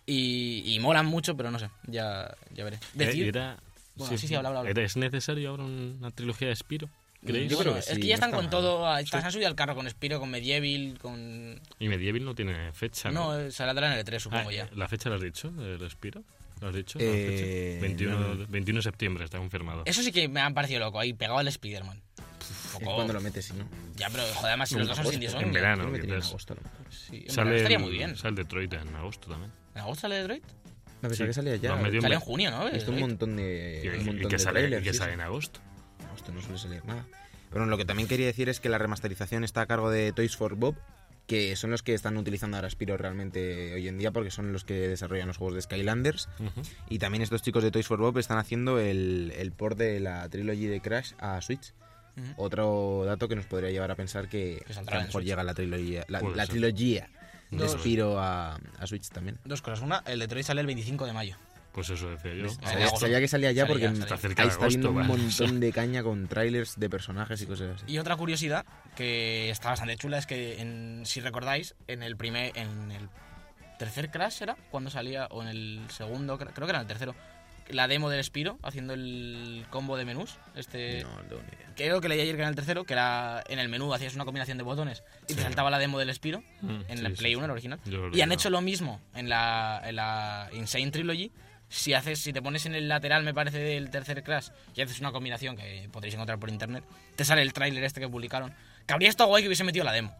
Y, 0.06 0.62
y 0.66 0.80
molan 0.80 1.06
mucho, 1.06 1.36
pero 1.36 1.50
no 1.50 1.58
sé, 1.58 1.68
ya, 1.86 2.34
ya 2.52 2.64
veré. 2.64 2.76
Eh, 2.76 2.80
Decir- 2.94 3.28
era- 3.28 3.56
Bueno, 3.94 4.16
sí, 4.18 4.26
sí, 4.26 4.34
habla, 4.34 4.48
habla, 4.48 4.60
habla. 4.70 4.82
¿Es 4.82 4.96
necesario 4.96 5.50
ahora 5.50 5.64
una 5.64 6.10
trilogía 6.10 6.48
de 6.48 6.56
Spiro? 6.56 6.88
¿Creéis? 7.24 7.50
Yo 7.52 7.58
creo 7.58 7.74
que 7.74 7.78
es 7.78 7.84
sí, 7.86 8.00
que 8.00 8.06
ya 8.08 8.14
no 8.14 8.14
están 8.14 8.30
está 8.30 8.36
con 8.36 8.44
mal. 8.46 8.50
todo. 8.50 8.86
ah, 8.86 9.00
Se 9.04 9.16
han 9.16 9.30
subido 9.30 9.46
al 9.48 9.54
carro 9.54 9.76
con 9.76 9.88
Spiro, 9.88 10.18
con 10.18 10.28
Medieval, 10.30 10.98
con. 11.00 11.60
Y 11.78 11.86
Medieval 11.88 12.24
no 12.24 12.34
tiene 12.34 12.72
fecha, 12.72 13.12
¿no? 13.12 13.32
No, 13.32 13.38
eh, 13.40 13.52
saldrá 13.52 13.86
en 13.92 13.98
el 13.98 14.04
E3, 14.04 14.18
supongo 14.18 14.48
Ah, 14.48 14.52
ya. 14.52 14.68
¿La 14.74 14.88
fecha 14.88 15.08
la 15.08 15.16
has 15.16 15.22
dicho 15.22 15.48
del 15.52 15.88
Spiro? 15.88 16.24
¿Lo 16.60 16.68
has 16.68 16.74
dicho? 16.74 16.98
¿La 16.98 17.04
Eh, 17.04 17.76
fecha? 17.78 17.82
21, 17.86 18.18
no. 18.34 18.46
21 18.48 18.78
de 18.78 18.82
septiembre, 18.82 19.24
está 19.24 19.38
confirmado. 19.38 19.82
Eso 19.84 20.02
sí 20.02 20.10
que 20.10 20.26
me 20.28 20.40
ha 20.40 20.50
parecido 20.50 20.80
loco, 20.80 20.98
ahí 20.98 21.12
pegado 21.12 21.38
al 21.38 21.46
Spider-Man. 21.46 22.00
Es 22.52 22.72
Poco- 22.72 22.94
cuando 22.96 23.12
lo 23.14 23.20
metes, 23.20 23.46
si 23.46 23.54
no. 23.54 23.64
Ya, 23.96 24.08
pero 24.10 24.22
joder, 24.24 24.46
además 24.50 24.68
si 24.68 24.74
los 24.76 24.86
dos 24.88 24.96
son 24.96 25.06
agosto, 25.06 25.30
sin 25.30 25.40
en 25.40 25.52
verano. 25.52 25.88
Metería 25.88 26.16
en 26.16 26.22
agosto, 26.22 26.52
a 26.52 26.56
lo 26.56 26.62
mejor. 26.62 26.86
Sí, 26.92 27.24
en 27.26 27.30
Sale 27.30 27.56
estaría 27.56 27.78
muy 27.78 27.90
bien. 27.90 28.16
Sale 28.16 28.36
Detroit 28.36 28.72
en 28.74 28.94
agosto 28.96 29.28
también. 29.28 29.52
¿En 29.74 29.80
agosto 29.80 30.02
sale 30.02 30.16
Detroit? 30.16 30.44
No, 30.44 31.08
pensaba 31.08 31.16
Sí, 31.16 31.24
que 31.24 31.32
salía 31.32 31.56
ya. 31.56 31.70
en 31.80 32.00
Sale 32.02 32.14
en 32.14 32.20
junio, 32.20 32.50
¿no? 32.50 32.68
He 32.68 32.72
visto 32.72 32.92
un 32.92 33.00
montón 33.00 33.36
de, 33.36 33.80
Y, 33.84 33.88
un 33.88 33.94
y 34.00 34.04
montón 34.04 34.30
que 34.30 34.36
de 34.36 34.38
sale, 34.42 34.68
y 34.78 34.82
que 34.82 34.92
sí, 34.92 34.98
sale 34.98 35.12
en 35.14 35.20
agosto. 35.20 35.60
Agosto 36.06 36.32
no 36.32 36.40
suele 36.42 36.58
salir 36.58 36.84
nada. 36.84 37.04
Pero 37.48 37.60
bueno, 37.62 37.66
lo 37.70 37.76
que 37.76 37.84
también 37.84 38.08
quería 38.08 38.26
decir 38.26 38.48
es 38.48 38.60
que 38.60 38.68
la 38.68 38.78
remasterización 38.78 39.44
está 39.44 39.62
a 39.62 39.66
cargo 39.66 39.90
de 39.90 40.12
Toys 40.12 40.36
for 40.36 40.54
Bob, 40.54 40.76
que 41.26 41.54
son 41.56 41.70
los 41.70 41.82
que 41.82 41.94
están 41.94 42.16
utilizando 42.16 42.56
ahora 42.56 42.68
Spiro 42.70 42.96
realmente 42.96 43.74
hoy 43.74 43.88
en 43.88 43.98
día, 43.98 44.10
porque 44.10 44.30
son 44.30 44.52
los 44.52 44.64
que 44.64 44.74
desarrollan 44.88 45.28
los 45.28 45.36
juegos 45.36 45.54
de 45.54 45.62
Skylanders. 45.62 46.28
Y 46.88 46.98
también 46.98 47.22
estos 47.22 47.42
chicos 47.42 47.62
de 47.62 47.70
Toys 47.70 47.86
for 47.86 47.98
Bob 47.98 48.16
están 48.18 48.38
haciendo 48.38 48.78
el, 48.78 49.32
el 49.36 49.52
port 49.52 49.76
de 49.78 50.00
la 50.00 50.28
trilogy 50.28 50.66
de 50.66 50.80
Crash 50.80 51.12
a 51.18 51.40
Switch. 51.40 51.72
Otro 52.36 53.02
dato 53.06 53.28
que 53.28 53.36
nos 53.36 53.46
podría 53.46 53.70
llevar 53.70 53.90
a 53.90 53.94
pensar 53.94 54.28
que, 54.28 54.64
a 54.74 54.94
lo 54.96 55.00
mejor 55.02 55.22
llega 55.24 55.42
la 55.42 55.54
trilogía, 55.54 56.04
la, 56.08 56.20
trilogía 56.46 57.08
de 57.50 57.58
Dos. 57.58 57.72
Spiro 57.72 58.18
a, 58.18 58.56
a 58.78 58.86
Switch 58.86 59.08
también. 59.10 59.38
Dos 59.44 59.60
cosas. 59.62 59.80
Una, 59.80 60.02
el 60.06 60.18
Detroit 60.18 60.44
sale 60.46 60.60
el 60.62 60.66
25 60.66 61.06
de 61.06 61.12
mayo. 61.12 61.36
Pues 61.72 61.88
eso 61.88 62.10
decía 62.10 62.34
yo. 62.34 62.48
Sabía- 62.50 62.88
Sabía, 62.96 63.20
que 63.20 63.28
salía 63.28 63.52
ya 63.52 63.62
Salía, 63.62 63.72
porque 63.72 63.86
salía. 63.88 64.02
Está 64.02 64.16
cerca 64.18 64.42
ahí 64.42 64.48
está 64.50 64.66
viendo 64.66 64.88
agosto, 64.90 65.02
un 65.10 65.10
va. 65.10 65.16
montón 65.18 65.60
de 65.60 65.72
caña 65.74 66.02
con 66.02 66.28
trailers 66.28 66.78
de 66.78 66.90
personajes 66.90 67.40
y 67.40 67.46
cosas 67.46 67.76
así. 67.82 67.92
Y 67.92 67.98
otra 67.98 68.16
curiosidad 68.16 68.66
que 68.94 69.48
está 69.50 69.70
bastante 69.70 69.96
chula 69.96 70.18
es 70.18 70.26
que, 70.26 70.60
en- 70.60 71.02
si 71.06 71.20
recordáis, 71.20 71.74
en 71.88 72.02
el 72.02 72.16
primer, 72.16 72.56
en 72.58 72.90
el 72.92 73.08
tercer 73.78 74.10
Crash 74.10 74.42
era 74.42 74.56
cuando 74.70 74.90
salía, 74.90 75.26
o 75.30 75.42
en 75.42 75.48
el 75.48 75.80
segundo, 75.88 76.38
cre- 76.38 76.52
creo 76.52 76.66
que 76.66 76.70
era 76.72 76.78
en 76.78 76.82
el 76.82 76.88
tercero, 76.88 77.14
la 77.68 77.88
demo 77.88 78.10
del 78.10 78.22
Spiro 78.24 78.58
haciendo 78.62 78.94
el 78.94 79.64
combo 79.70 79.96
de 79.96 80.04
menús. 80.04 80.36
Este, 80.54 81.02
No, 81.02 81.10
no 81.16 81.22
tengo 81.22 81.42
ni 81.42 81.48
idea. 81.56 81.68
creo 81.76 82.00
que 82.00 82.08
leí 82.08 82.20
ayer 82.20 82.34
que 82.34 82.40
era 82.40 82.48
en 82.48 82.50
el 82.52 82.56
tercero, 82.56 82.84
que 82.84 82.92
era 82.92 83.42
en 83.48 83.58
el 83.58 83.68
menú 83.68 83.92
hacías 83.94 84.14
una 84.14 84.24
combinación 84.24 84.58
de 84.58 84.64
botones 84.64 85.02
y 85.28 85.34
te 85.34 85.42
saltaba 85.42 85.70
la 85.70 85.78
demo 85.78 85.98
del 85.98 86.12
Spiro 86.14 86.42
Mm, 86.60 86.80
en 86.88 86.98
sí, 86.98 87.04
el 87.06 87.12
Play 87.14 87.32
sí. 87.32 87.36
1, 87.36 87.44
el 87.44 87.50
original. 87.50 87.80
Y 88.12 88.20
han 88.20 88.30
he 88.30 88.34
hecho 88.34 88.50
lo 88.50 88.60
mismo 88.60 89.00
en 89.14 89.28
la, 89.28 89.80
en 89.84 89.96
la 89.96 90.48
Insane 90.52 90.90
Trilogy. 90.90 91.30
Si 91.68 91.94
haces, 91.94 92.18
si 92.18 92.34
te 92.34 92.42
pones 92.42 92.66
en 92.66 92.74
el 92.74 92.86
lateral, 92.88 93.24
me 93.24 93.32
parece, 93.32 93.58
del 93.58 93.88
tercer 93.90 94.22
Crash 94.22 94.48
y 94.74 94.82
haces 94.82 95.00
una 95.00 95.10
combinación 95.10 95.56
que 95.56 95.88
podréis 95.90 96.12
encontrar 96.14 96.38
por 96.38 96.50
internet, 96.50 96.84
te 97.16 97.24
sale 97.24 97.40
el 97.40 97.54
tráiler 97.54 97.82
este 97.84 97.98
que 98.00 98.08
publicaron. 98.08 98.52
Que 98.86 98.92
habría 98.92 99.08
estado 99.08 99.28
guay 99.28 99.42
que 99.42 99.48
hubiese 99.48 99.64
metido 99.64 99.82
la 99.84 99.92
demo. 99.92 100.14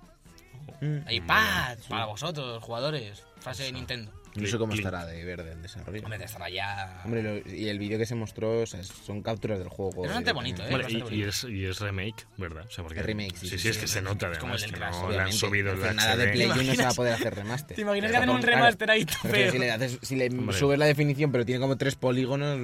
Mm. 0.80 0.98
Ahí, 1.06 1.20
¡pah! 1.20 1.76
Para 1.90 2.06
vosotros, 2.06 2.62
jugadores. 2.62 3.22
Fase 3.40 3.64
de 3.64 3.72
Nintendo. 3.72 4.10
No 4.34 4.46
sé 4.46 4.56
cómo 4.58 4.72
estará 4.72 5.04
de 5.04 5.24
verde 5.24 5.52
el 5.52 5.60
desarrollo. 5.62 6.02
Hombre, 6.04 6.18
te 6.18 6.24
estará 6.24 6.48
ya. 6.48 7.02
Hombre, 7.04 7.22
lo- 7.22 7.50
y 7.54 7.68
el 7.68 7.78
vídeo 7.78 7.98
que 7.98 8.06
se 8.06 8.14
mostró 8.14 8.60
o 8.62 8.66
sea, 8.66 8.82
son 8.82 9.22
capturas 9.22 9.58
del 9.58 9.68
juego. 9.68 9.92
Es 10.04 10.08
bastante 10.08 10.32
bonito, 10.32 10.62
¿eh? 10.62 10.70
Bueno, 10.70 10.84
bastante 10.84 11.14
y, 11.14 11.22
es, 11.22 11.44
y 11.44 11.64
es 11.66 11.80
remake, 11.80 12.26
¿verdad? 12.38 12.64
O 12.66 12.70
sea, 12.70 12.82
porque 12.82 13.00
Es 13.00 13.06
remake, 13.06 13.36
sí, 13.36 13.48
sí, 13.48 13.58
sí, 13.58 13.68
es 13.68 13.74
sí, 13.74 13.80
que 13.82 13.86
sí, 13.86 13.92
se 13.94 13.98
sí. 13.98 14.04
nota 14.04 14.32
Es 14.32 14.38
como 14.38 14.54
además 14.54 14.62
el 14.62 14.70
que 14.70 14.72
del 14.72 14.80
Crash, 14.80 14.92
no 14.94 15.00
le 15.00 15.04
han 15.06 15.12
Obviamente, 15.12 15.36
subido 15.38 15.72
el 15.72 15.78
pero 15.80 15.92
nada 15.94 16.16
de 16.16 16.24
HD. 16.24 16.32
Play 16.32 16.46
1 16.46 16.54
se 16.54 16.58
va 16.58 16.62
a 16.62 16.64
imaginas? 16.64 16.94
poder 16.96 17.12
hacer 17.14 17.34
remaster. 17.34 17.74
¿Te 17.76 17.82
imaginas 17.82 18.10
que 18.10 18.16
hacen 18.16 18.30
un 18.30 18.40
claro, 18.40 18.56
remaster 18.56 18.90
ahí 18.90 19.06
pero 19.22 19.34
feo? 19.34 19.52
si 19.52 19.58
le, 19.58 19.70
haces- 19.70 19.98
si 20.02 20.16
le 20.16 20.26
Hombre. 20.28 20.56
subes 20.58 20.78
la 20.78 20.86
definición 20.86 21.30
pero 21.32 21.44
tiene 21.44 21.60
como 21.60 21.76
tres 21.76 21.94
polígonos, 21.96 22.58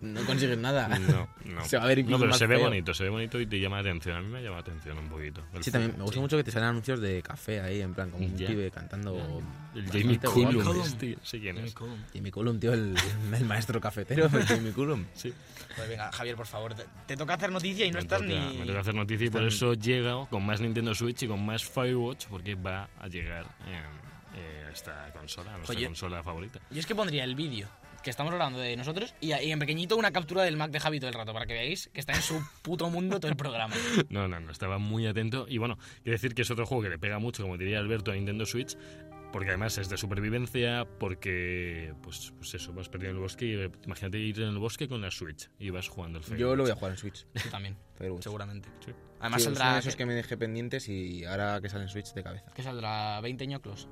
no 0.00 0.20
consigues 0.26 0.58
nada. 0.58 0.88
No, 0.88 1.28
no. 1.44 1.64
Se 1.64 1.78
va 1.78 1.84
a 1.84 1.86
ver 1.86 1.98
No, 1.98 2.02
incluso 2.02 2.18
pero 2.20 2.30
más 2.30 2.38
se 2.38 2.46
ve 2.46 2.56
feo. 2.56 2.64
bonito, 2.64 2.92
se 2.94 3.04
ve 3.04 3.10
bonito 3.10 3.40
y 3.40 3.46
te 3.46 3.58
llama 3.58 3.76
la 3.76 3.80
atención. 3.88 4.16
A 4.16 4.20
mí 4.20 4.28
me 4.28 4.42
llama 4.42 4.56
la 4.56 4.60
atención 4.60 4.98
un 4.98 5.08
poquito. 5.08 5.42
El 5.54 5.64
Sí, 5.64 5.70
también 5.70 5.92
me 5.96 6.02
gusta 6.02 6.14
sí. 6.16 6.20
mucho 6.20 6.36
que 6.36 6.44
te 6.44 6.50
salen 6.50 6.68
anuncios 6.68 7.00
de 7.00 7.22
café 7.22 7.60
ahí, 7.60 7.80
en 7.80 7.94
plan, 7.94 8.10
como 8.10 8.24
un 8.26 8.36
Ya. 8.36 8.46
pibe 8.48 8.70
cantando. 8.70 9.42
El 9.74 9.86
Jamie. 9.90 10.18
Cullum, 10.18 10.80
este, 10.82 11.16
sí 11.22 11.40
quién 11.40 11.58
es. 11.58 11.74
Jamie 12.12 12.30
Cullum, 12.32 12.58
tío, 12.60 12.72
el, 12.74 12.94
el 13.32 13.44
maestro 13.44 13.80
cafetero, 13.80 14.26
el 14.26 14.30
Jamie 14.46 14.72
Cullum. 14.72 15.04
Sí. 15.14 15.32
Pues 15.76 15.88
venga, 15.88 16.10
Javier, 16.12 16.36
por 16.36 16.46
favor. 16.46 16.74
Te, 16.74 16.84
te 17.06 17.16
toca 17.16 17.34
hacer 17.34 17.50
noticia 17.52 17.84
y 17.86 17.90
no 17.90 17.94
me, 17.94 18.00
estás 18.00 18.20
toca, 18.20 18.30
ni. 18.30 18.58
me 18.58 18.66
toca 18.66 18.80
hacer 18.80 18.94
noticia 18.94 19.26
y 19.26 19.30
por 19.30 19.42
eso 19.44 19.74
llega 19.74 20.26
con 20.30 20.44
más 20.44 20.60
Nintendo 20.60 20.94
Switch 20.94 21.22
y 21.22 21.28
con 21.28 21.44
más 21.44 21.64
Firewatch 21.64 22.26
porque 22.26 22.54
va 22.54 22.88
a 22.98 23.08
llegar 23.08 23.46
en, 23.66 24.38
eh, 24.40 24.68
esta 24.72 25.10
consola, 25.12 25.52
nuestra 25.56 25.76
Oye. 25.76 25.86
consola 25.86 26.22
favorita. 26.22 26.60
Yo 26.70 26.80
es 26.80 26.86
que 26.86 26.94
pondría 26.94 27.24
el 27.24 27.34
vídeo 27.34 27.68
que 28.06 28.10
estamos 28.10 28.32
hablando 28.32 28.58
de 28.60 28.76
nosotros 28.76 29.14
y, 29.20 29.34
y 29.34 29.50
en 29.52 29.58
pequeñito 29.58 29.96
una 29.96 30.12
captura 30.12 30.42
del 30.44 30.56
Mac 30.56 30.70
de 30.70 30.78
Javi 30.80 31.00
todo 31.00 31.08
el 31.08 31.14
rato 31.14 31.32
para 31.32 31.44
que 31.44 31.54
veáis 31.54 31.90
que 31.92 32.00
está 32.00 32.12
en 32.14 32.22
su 32.22 32.40
puto 32.62 32.88
mundo 32.88 33.18
todo 33.20 33.30
el 33.30 33.36
programa. 33.36 33.74
No, 34.10 34.28
no, 34.28 34.38
no, 34.38 34.52
estaba 34.52 34.78
muy 34.78 35.06
atento. 35.06 35.46
Y 35.48 35.58
bueno, 35.58 35.76
quiero 36.04 36.12
decir 36.12 36.34
que 36.34 36.42
es 36.42 36.50
otro 36.50 36.64
juego 36.66 36.84
que 36.84 36.88
le 36.90 36.98
pega 36.98 37.18
mucho, 37.18 37.42
como 37.42 37.58
diría 37.58 37.78
Alberto, 37.80 38.12
a 38.12 38.14
Nintendo 38.14 38.46
Switch, 38.46 38.76
porque 39.32 39.48
además 39.48 39.76
es 39.78 39.88
de 39.88 39.96
supervivencia, 39.96 40.86
porque, 41.00 41.92
pues, 42.02 42.32
pues 42.38 42.54
eso, 42.54 42.72
vas 42.72 42.88
perdiendo 42.88 43.10
en 43.10 43.16
el 43.16 43.22
bosque 43.22 43.44
y 43.44 43.54
eh, 43.54 43.70
imagínate 43.84 44.18
ir 44.18 44.40
en 44.40 44.48
el 44.50 44.58
bosque 44.58 44.86
con 44.88 45.00
la 45.02 45.10
Switch 45.10 45.50
y 45.58 45.70
vas 45.70 45.88
jugando 45.88 46.18
el 46.18 46.24
Yo 46.24 46.30
Firewatch. 46.30 46.56
lo 46.56 46.62
voy 46.62 46.70
a 46.72 46.74
jugar 46.76 46.92
en 46.92 46.98
Switch. 46.98 47.26
Tú 47.42 47.48
también, 47.50 47.76
Firewatch. 47.98 48.22
seguramente. 48.22 48.68
Sí. 48.84 48.92
Además 49.18 49.40
Sí, 49.42 49.44
son 49.46 49.56
saldrá. 49.56 49.78
esos 49.80 49.96
que 49.96 50.06
me 50.06 50.14
dejé 50.14 50.36
pendientes 50.36 50.88
y 50.88 51.24
ahora 51.24 51.60
que 51.60 51.68
sale 51.68 51.82
en 51.84 51.88
Switch 51.88 52.12
de 52.14 52.22
cabeza. 52.22 52.52
¿Qué 52.54 52.62
saldrá? 52.62 53.20
¿20 53.20 53.46
ñoclos? 53.48 53.88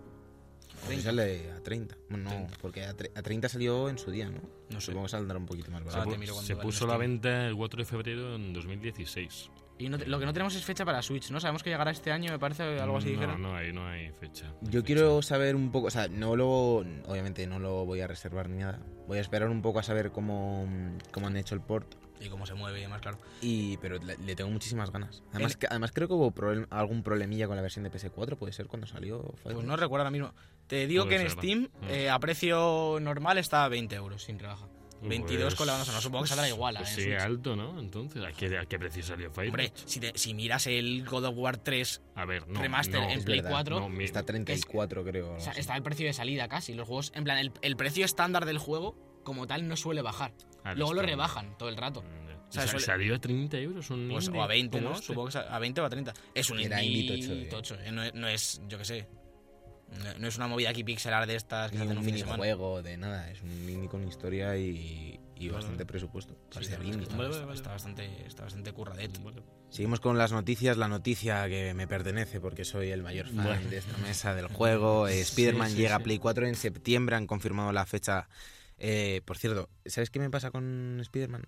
Sale 1.02 1.50
a 1.52 1.60
30. 1.62 1.96
Bueno, 2.08 2.24
no, 2.24 2.30
30. 2.30 2.54
porque 2.60 2.84
a, 2.84 2.96
tre- 2.96 3.10
a 3.14 3.22
30 3.22 3.48
salió 3.48 3.88
en 3.88 3.98
su 3.98 4.10
día, 4.10 4.28
¿no? 4.30 4.40
No 4.70 4.80
sé. 4.80 4.86
Supongo 4.86 5.06
que 5.06 5.10
saldrá 5.10 5.36
un 5.38 5.46
poquito 5.46 5.70
más 5.70 5.82
Ah, 5.82 5.90
Se, 5.90 5.98
barato. 5.98 6.16
cuando 6.16 6.42
se 6.42 6.56
puso 6.56 6.84
a 6.84 6.88
la 6.88 6.96
venta 6.96 7.46
el 7.46 7.56
4 7.56 7.78
de 7.78 7.84
febrero 7.84 8.34
en 8.36 8.52
2016. 8.52 9.50
Y 9.76 9.88
no 9.88 9.98
te- 9.98 10.06
lo 10.06 10.20
que 10.20 10.26
no 10.26 10.32
tenemos 10.32 10.54
es 10.54 10.64
fecha 10.64 10.84
para 10.84 11.02
Switch, 11.02 11.30
¿no? 11.30 11.40
Sabemos 11.40 11.62
que 11.64 11.70
llegará 11.70 11.90
este 11.90 12.12
año, 12.12 12.30
me 12.30 12.38
parece, 12.38 12.62
algo 12.78 12.96
así 12.98 13.06
no, 13.06 13.12
dijeron. 13.12 13.42
no 13.42 13.56
hay, 13.56 13.72
no 13.72 13.86
hay 13.88 14.10
fecha. 14.12 14.46
no 14.46 14.52
hay 14.52 14.66
Yo 14.66 14.70
fecha. 14.80 14.82
quiero 14.86 15.20
saber 15.22 15.56
un 15.56 15.72
poco, 15.72 15.88
o 15.88 15.90
sea, 15.90 16.06
no 16.06 16.36
lo, 16.36 16.76
obviamente 17.08 17.44
no 17.48 17.58
lo 17.58 17.84
voy 17.84 18.00
a 18.00 18.06
reservar 18.06 18.48
ni 18.48 18.58
nada. 18.58 18.80
Voy 19.08 19.18
a 19.18 19.20
esperar 19.20 19.48
un 19.48 19.62
poco 19.62 19.80
a 19.80 19.82
saber 19.82 20.12
cómo, 20.12 20.68
cómo 21.10 21.26
han 21.26 21.36
hecho 21.36 21.54
el 21.56 21.60
port. 21.60 21.92
Y 22.20 22.28
cómo 22.28 22.46
se 22.46 22.54
mueve 22.54 22.78
y 22.78 22.82
demás, 22.82 23.00
claro. 23.00 23.18
Y, 23.42 23.76
pero 23.78 23.98
le, 23.98 24.16
le 24.18 24.36
tengo 24.36 24.50
muchísimas 24.50 24.90
ganas. 24.90 25.22
Además, 25.32 25.52
El- 25.52 25.58
que, 25.58 25.66
además 25.68 25.92
creo 25.92 26.08
que 26.08 26.14
hubo 26.14 26.30
problem- 26.32 26.66
algún 26.70 27.02
problemilla 27.02 27.46
con 27.46 27.56
la 27.56 27.62
versión 27.62 27.82
de 27.84 27.90
PS4, 27.90 28.36
puede 28.36 28.52
ser 28.52 28.66
cuando 28.66 28.86
salió. 28.86 29.22
Pues 29.42 29.56
no 29.56 29.76
recuerdo 29.76 30.02
ahora 30.02 30.10
mismo. 30.10 30.32
Te 30.66 30.86
digo 30.86 31.06
que 31.06 31.16
en 31.16 31.22
ser, 31.22 31.30
Steam, 31.32 31.68
¿no? 31.82 31.88
eh, 31.90 32.08
a 32.08 32.18
precio 32.18 32.98
normal, 33.00 33.38
está 33.38 33.64
a 33.64 33.68
20 33.68 33.94
euros 33.96 34.22
sin 34.22 34.38
rebaja. 34.38 34.66
22 35.02 35.42
Pues- 35.42 35.54
con 35.56 35.66
la 35.66 35.72
banda 35.74 35.84
sonora. 35.84 36.00
Supongo 36.02 36.22
que 36.24 36.28
saldrá 36.28 36.48
igual. 36.48 36.76
Pues 36.78 36.96
¿eh? 36.96 37.02
sí, 37.02 37.12
alto, 37.12 37.56
¿no? 37.56 37.78
Entonces, 37.78 38.24
¿a 38.24 38.32
qué, 38.32 38.56
a 38.56 38.64
qué 38.64 38.78
precio 38.78 39.02
salió 39.02 39.30
Firefox? 39.30 39.48
Hombre, 39.48 39.72
si, 39.84 40.00
te- 40.00 40.16
si 40.16 40.32
miras 40.32 40.66
el 40.66 41.04
God 41.04 41.24
of 41.26 41.34
War 41.36 41.58
3, 41.58 42.00
a 42.14 42.24
ver, 42.24 42.48
no. 42.48 42.62
remaster 42.62 43.00
no, 43.00 43.10
en 43.10 43.18
Es 43.18 43.24
Play 43.26 43.38
verdad, 43.40 43.50
4, 43.50 43.80
no, 43.80 43.88
mi- 43.90 44.04
Está 44.04 44.22
34, 44.22 45.04
creo. 45.04 45.24
algo 45.26 45.36
o 45.36 45.40
sea, 45.40 45.50
así. 45.50 45.60
está 45.60 45.76
el 45.76 45.82
precio 45.82 46.06
de 46.06 46.14
salida 46.14 46.48
casi. 46.48 46.72
Los 46.72 46.86
juegos, 46.86 47.12
en 47.14 47.24
plan, 47.24 47.36
el, 47.36 47.52
el 47.60 47.76
precio 47.76 48.04
estándar 48.06 48.46
del 48.46 48.56
juego, 48.56 48.96
como 49.24 49.46
tal, 49.46 49.68
no 49.68 49.76
suele 49.76 50.00
bajar. 50.00 50.32
Ah, 50.64 50.74
Luego 50.74 50.94
lo 50.94 51.02
rebajan 51.02 51.56
todo 51.58 51.68
el 51.68 51.76
rato. 51.76 52.02
Mm. 52.02 52.24
O 52.48 52.52
sea, 52.52 52.66
¿Salió 52.78 53.14
a 53.16 53.18
30 53.18 53.58
euros 53.58 53.90
un 53.90 54.08
Pues, 54.08 54.26
indie 54.26 54.40
o 54.40 54.42
a 54.44 54.46
20, 54.46 54.78
como 54.78 54.90
¿no? 54.90 54.94
este? 54.94 55.06
Supongo 55.06 55.24
que 55.26 55.30
es 55.30 55.36
a 55.36 55.56
a 55.56 55.58
20 55.58 55.80
o 55.80 55.84
a 55.84 55.90
30. 55.90 56.14
Es 56.34 56.50
un 56.50 56.60
Era 56.60 56.82
indie 56.82 57.16
tocho, 57.20 57.32
eh. 57.34 57.46
tocho, 57.50 57.74
eh, 57.80 57.90
No, 57.90 58.02
es, 58.04 58.14
no 58.14 58.28
es, 58.28 58.60
yo 58.68 58.78
qué 58.78 58.84
sé. 58.84 59.08
No, 60.02 60.18
no 60.18 60.28
es 60.28 60.36
una 60.36 60.46
movida 60.48 60.70
aquí 60.70 60.82
pixelar 60.84 61.26
de 61.26 61.34
estas 61.36 61.70
que 61.70 61.78
se 61.78 61.84
Ni 61.84 61.90
hacen 61.90 61.98
un 61.98 61.98
un 61.98 62.04
fin 62.04 62.14
de 62.14 62.20
semana. 62.20 62.36
minijuego, 62.42 62.82
de 62.82 62.96
nada. 62.96 63.30
Es 63.30 63.42
un 63.42 63.50
indie 63.50 63.88
con 63.88 64.06
historia 64.06 64.56
y, 64.56 65.20
bastante 65.52 65.84
presupuesto. 65.84 66.34
Para 66.50 66.64
Sí, 66.64 66.70
ser 66.70 66.78
la 66.78 66.84
verdad 66.84 66.88
es 66.88 66.94
indie. 66.94 67.08
que 67.08 67.16
Vale, 67.16 67.28
está, 67.28 67.38
vale, 67.38 67.44
vale. 67.46 67.56
está 67.58 67.70
bastante, 67.70 68.26
está 68.26 68.42
bastante 68.44 68.72
curradet. 68.72 69.22
Vale. 69.22 69.42
Seguimos 69.70 70.00
con 70.00 70.16
las 70.16 70.32
noticias. 70.32 70.76
La 70.76 70.88
noticia 70.88 71.48
que 71.48 71.74
me 71.74 71.86
pertenece 71.88 72.40
porque 72.40 72.64
soy 72.64 72.90
el 72.90 73.02
mayor 73.02 73.26
fan 73.26 73.44
Bueno. 73.44 73.68
de 73.68 73.78
esta 73.78 73.96
mesa 73.98 74.34
del 74.34 74.46
juego. 74.46 75.08
Eh, 75.08 75.20
Spider-Man 75.20 75.70
sí, 75.70 75.76
llega 75.76 75.96
sí. 75.96 76.00
a 76.02 76.04
Play 76.04 76.18
4 76.18 76.46
en 76.46 76.54
septiembre. 76.54 77.16
Han 77.16 77.26
confirmado 77.26 77.72
la 77.72 77.84
fecha. 77.84 78.28
Eh, 78.86 79.22
por 79.24 79.38
cierto, 79.38 79.70
¿sabes 79.86 80.10
qué 80.10 80.18
me 80.18 80.28
pasa 80.28 80.50
con 80.50 80.98
Spider-Man? 81.00 81.44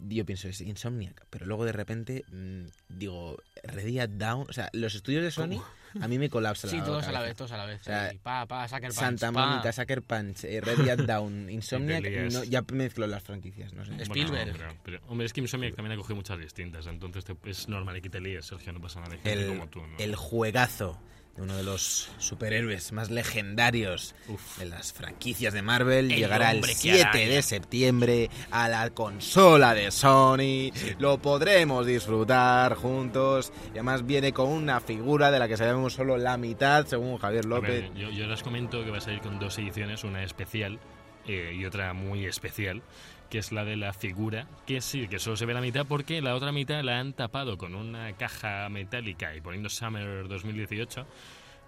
Yo 0.00 0.24
pienso, 0.24 0.48
es 0.48 0.60
Insomniac, 0.60 1.24
pero 1.30 1.44
luego 1.46 1.64
de 1.64 1.72
repente 1.72 2.24
mm, 2.32 2.66
digo, 2.88 3.36
Ready 3.64 3.98
at 4.00 4.10
Down. 4.10 4.46
O 4.48 4.52
sea, 4.52 4.68
los 4.72 4.94
estudios 4.94 5.22
de 5.22 5.30
Sony 5.30 5.60
a 6.00 6.06
mí 6.08 6.18
me 6.18 6.28
colapsan. 6.30 6.70
Sí, 6.70 6.78
la 6.78 6.84
todos 6.84 7.06
a 7.06 7.12
la 7.12 7.20
vez, 7.20 7.36
todos 7.36 7.50
a 7.52 7.56
la 7.56 7.64
vez. 7.64 7.80
O 7.80 7.84
sea, 7.84 8.10
Sí, 8.10 8.18
pa, 8.22 8.46
pa, 8.46 8.66
Sucker 8.68 8.88
Punch, 8.90 8.94
Santa 8.94 9.32
pa. 9.32 9.46
Mónica, 9.46 9.72
Sucker 9.72 10.02
Punch, 10.02 10.44
eh, 10.44 10.60
Ready 10.60 10.90
at 10.90 10.98
Down, 10.98 11.48
Insomniac. 11.50 12.04
no, 12.32 12.42
ya 12.44 12.62
mezclo 12.72 13.06
las 13.08 13.22
franquicias, 13.22 13.72
no 13.72 13.84
sé. 13.84 13.92
Spielberg. 14.02 14.52
Bueno, 14.52 14.52
pero, 14.56 14.76
pero, 14.84 15.00
hombre, 15.08 15.26
es 15.26 15.32
que 15.32 15.40
Insomniac 15.40 15.74
también 15.76 15.92
ha 15.92 15.96
cogido 15.96 16.16
muchas 16.16 16.38
distintas, 16.38 16.86
entonces 16.86 17.24
te- 17.24 17.36
es 17.48 17.68
normal 17.68 18.00
que 18.02 18.10
te 18.10 18.20
líes, 18.20 18.46
Sergio, 18.46 18.72
no 18.72 18.80
pasa 18.80 19.00
nada. 19.00 19.12
Gente 19.16 19.32
el, 19.32 19.48
como 19.48 19.68
tú, 19.68 19.80
¿no? 19.86 19.96
el 19.98 20.14
juegazo 20.16 21.00
uno 21.40 21.56
de 21.56 21.62
los 21.62 22.10
superhéroes 22.18 22.92
más 22.92 23.10
legendarios 23.10 24.14
Uf. 24.28 24.58
de 24.58 24.66
las 24.66 24.92
franquicias 24.92 25.52
de 25.54 25.62
Marvel 25.62 26.10
El 26.10 26.16
llegará 26.18 26.50
el 26.50 26.56
hombre 26.56 26.72
que 26.72 26.78
7 26.78 27.02
araña. 27.04 27.28
de 27.28 27.42
septiembre 27.42 28.30
a 28.50 28.68
la 28.68 28.90
consola 28.90 29.74
de 29.74 29.90
Sony. 29.90 30.72
Lo 30.98 31.18
podremos 31.18 31.86
disfrutar 31.86 32.74
juntos 32.74 33.52
y 33.68 33.70
además 33.70 34.04
viene 34.06 34.32
con 34.32 34.48
una 34.48 34.80
figura 34.80 35.30
de 35.30 35.38
la 35.38 35.48
que 35.48 35.56
sabemos 35.56 35.92
solo 35.94 36.16
la 36.18 36.36
mitad, 36.36 36.86
según 36.86 37.18
Javier 37.18 37.44
López. 37.44 37.82
ver, 37.82 37.94
yo, 37.94 38.10
yo 38.10 38.26
les 38.26 38.42
comento 38.42 38.84
que 38.84 38.90
va 38.90 38.98
a 38.98 39.00
salir 39.00 39.20
con 39.20 39.38
dos 39.38 39.58
ediciones, 39.58 40.04
una 40.04 40.22
especial 40.24 40.78
eh, 41.26 41.54
y 41.56 41.64
otra 41.66 41.92
muy 41.92 42.26
especial, 42.26 42.82
que 43.30 43.38
es 43.38 43.52
la 43.52 43.64
de 43.64 43.76
la 43.76 43.92
figura, 43.92 44.46
que 44.66 44.80
sí, 44.80 45.08
que 45.08 45.18
solo 45.18 45.36
se 45.36 45.46
ve 45.46 45.54
la 45.54 45.60
mitad 45.60 45.86
porque 45.86 46.22
la 46.22 46.34
otra 46.34 46.52
mitad 46.52 46.82
la 46.82 46.98
han 46.98 47.12
tapado 47.12 47.58
con 47.58 47.74
una 47.74 48.12
caja 48.14 48.68
metálica 48.68 49.34
y 49.36 49.40
poniendo 49.40 49.68
Summer 49.68 50.28
2018, 50.28 51.06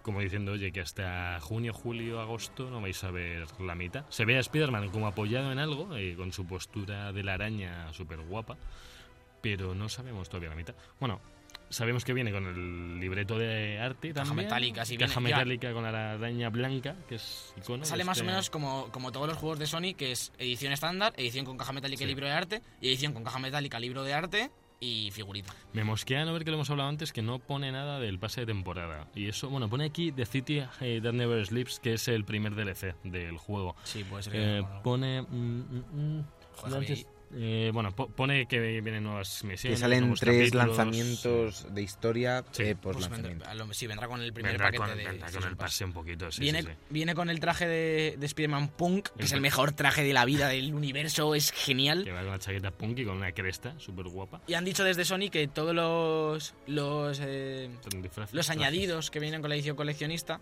como 0.03 0.21
diciendo, 0.21 0.53
oye, 0.53 0.73
que 0.73 0.81
hasta 0.81 1.39
junio, 1.41 1.75
julio, 1.75 2.21
agosto 2.21 2.71
no 2.71 2.81
vais 2.81 3.03
a 3.05 3.11
ver 3.11 3.47
la 3.61 3.75
mitad. 3.75 4.05
Se 4.09 4.25
ve 4.25 4.37
a 4.37 4.41
Spider-Man 4.41 4.89
como 4.89 5.07
apoyado 5.07 5.53
en 5.53 5.59
algo, 5.59 5.95
eh, 5.97 6.15
con 6.17 6.33
su 6.33 6.47
postura 6.47 7.13
de 7.13 7.23
la 7.23 7.35
araña 7.35 7.93
súper 7.93 8.21
guapa, 8.21 8.57
pero 9.43 9.75
no 9.75 9.89
sabemos 9.89 10.29
todavía 10.29 10.51
la 10.51 10.57
mitad. 10.57 10.75
Bueno, 10.99 11.21
sabemos 11.69 12.05
que 12.05 12.13
viene 12.13 12.33
con 12.33 12.47
el 12.47 12.99
libreto 13.01 13.39
de 13.39 13.79
arte 13.79 14.13
Caja 14.13 14.27
también. 14.27 14.47
metálica, 14.49 14.85
sí, 14.85 14.97
Caja 14.97 15.21
viene- 15.21 15.31
ya. 15.31 15.37
metálica 15.37 15.73
con 15.73 15.83
la 15.85 16.13
araña 16.13 16.49
blanca, 16.51 16.97
que 17.09 17.17
es 17.17 17.55
icono. 17.59 17.85
Sale 17.85 18.05
más 18.05 18.19
o 18.19 18.21
este- 18.21 18.31
menos 18.31 18.51
como, 18.51 18.89
como 18.93 19.13
todos 19.13 19.29
los 19.29 19.37
juegos 19.37 19.59
de 19.59 19.67
Sony, 19.67 19.95
que 19.97 20.13
es 20.13 20.33
edición 20.39 20.73
estándar, 20.73 21.13
edición 21.17 21.45
con 21.45 21.57
caja 21.57 21.73
metálica 21.73 22.03
y 22.03 22.07
Sí. 22.07 22.09
libro 22.09 22.27
de 22.27 22.33
arte, 22.33 22.63
y 22.81 22.89
edición 22.89 23.13
con 23.13 23.25
caja 23.25 23.39
metálica, 23.39 23.79
libro 23.81 24.03
de 24.03 24.15
arte 24.15 24.51
y 24.83 25.11
figurita. 25.13 25.55
Me 25.75 25.85
mosquea 25.85 26.25
no 26.25 26.33
ver 26.33 26.43
que 26.43 26.51
lo 26.51 26.57
hemos 26.57 26.71
hablado 26.71 26.89
antes, 26.89 27.13
que 27.13 27.21
no 27.23 27.39
pone 27.39 27.71
nada 27.71 28.01
del 28.01 28.19
pase 28.19 28.41
de 28.41 28.47
temporada. 28.47 29.07
Y 29.15 29.29
eso, 29.29 29.51
bueno, 29.51 29.69
pone 29.69 29.85
aquí 29.85 30.11
The 30.11 30.25
City 30.25 30.63
eh, 30.81 31.01
That 31.03 31.13
Never 31.13 31.45
Sleeps, 31.47 31.81
que 31.81 31.93
es 31.93 32.09
el 32.09 32.25
primer 32.25 32.55
DLC 32.55 32.95
del 33.05 33.37
juego. 33.37 33.77
Sí, 33.85 34.05
puede 34.05 34.23
ser 34.23 34.33
Eh, 34.37 34.61
bueno, 34.63 34.83
pone... 34.83 35.23
mm, 35.23 35.27
mm, 35.27 35.85
mm, 36.19 36.25
Joder, 36.57 37.07
eh, 37.35 37.71
bueno, 37.73 37.93
po- 37.95 38.09
pone 38.09 38.47
que 38.47 38.59
vienen 38.81 39.05
nuevas 39.05 39.39
Que 39.43 39.47
misiones. 39.49 39.81
salen 39.81 40.01
nuevos 40.01 40.21
tres 40.21 40.37
capítulos, 40.51 40.67
lanzamientos 40.77 41.67
de 41.75 41.83
historia 41.83 42.45
Sí. 42.51 42.63
eh, 42.65 42.77
pues 42.81 42.97
lanzamiento. 42.97 43.29
vendrá, 43.29 43.55
lo- 43.55 43.73
sí, 43.73 43.87
vendrá 43.87 44.09
con 44.09 44.21
el 44.21 44.33
primer 44.33 44.53
Vendrá 44.53 44.67
paquete 44.69 44.79
con, 44.89 44.99
de 44.99 45.05
vendrá 45.05 45.31
con 45.31 45.45
el 45.45 45.57
pase 45.57 45.85
un 45.85 45.93
poquito, 45.93 46.31
sí, 46.33 46.41
viene, 46.41 46.63
sí, 46.63 46.69
sí. 46.69 46.75
viene 46.91 47.15
con 47.15 47.31
el 47.31 47.41
traje 47.41 47.67
de, 47.69 48.17
de 48.19 48.27
Spider-Man 48.27 48.69
Punk, 48.69 49.09
que 49.17 49.25
es 49.25 49.33
el 49.33 49.41
mejor 49.41 49.73
traje 49.73 50.03
de 50.03 50.13
la 50.13 50.25
vida 50.25 50.49
del 50.49 50.75
universo, 50.75 51.35
es 51.35 51.53
genial. 51.53 52.05
Que 52.05 52.13
va 52.13 52.21
con 52.21 52.29
una 52.29 52.39
chaqueta 52.39 52.71
punky 52.71 53.05
con 53.05 53.17
una 53.17 53.33
cresta 53.33 53.75
súper 53.79 54.07
guapa. 54.09 54.41
Y 54.47 54.55
han 54.55 54.65
dicho 54.65 54.85
desde 54.85 55.05
Sony 55.05 55.31
que 55.31 55.47
todos 55.49 55.75
los 55.75 56.55
los, 56.67 57.21
eh, 57.23 57.71
los 58.33 58.51
añadidos 58.51 59.11
que 59.11 59.21
vienen 59.21 59.41
con 59.41 59.51
la 59.51 59.55
edición 59.57 59.77
coleccionista 59.77 60.41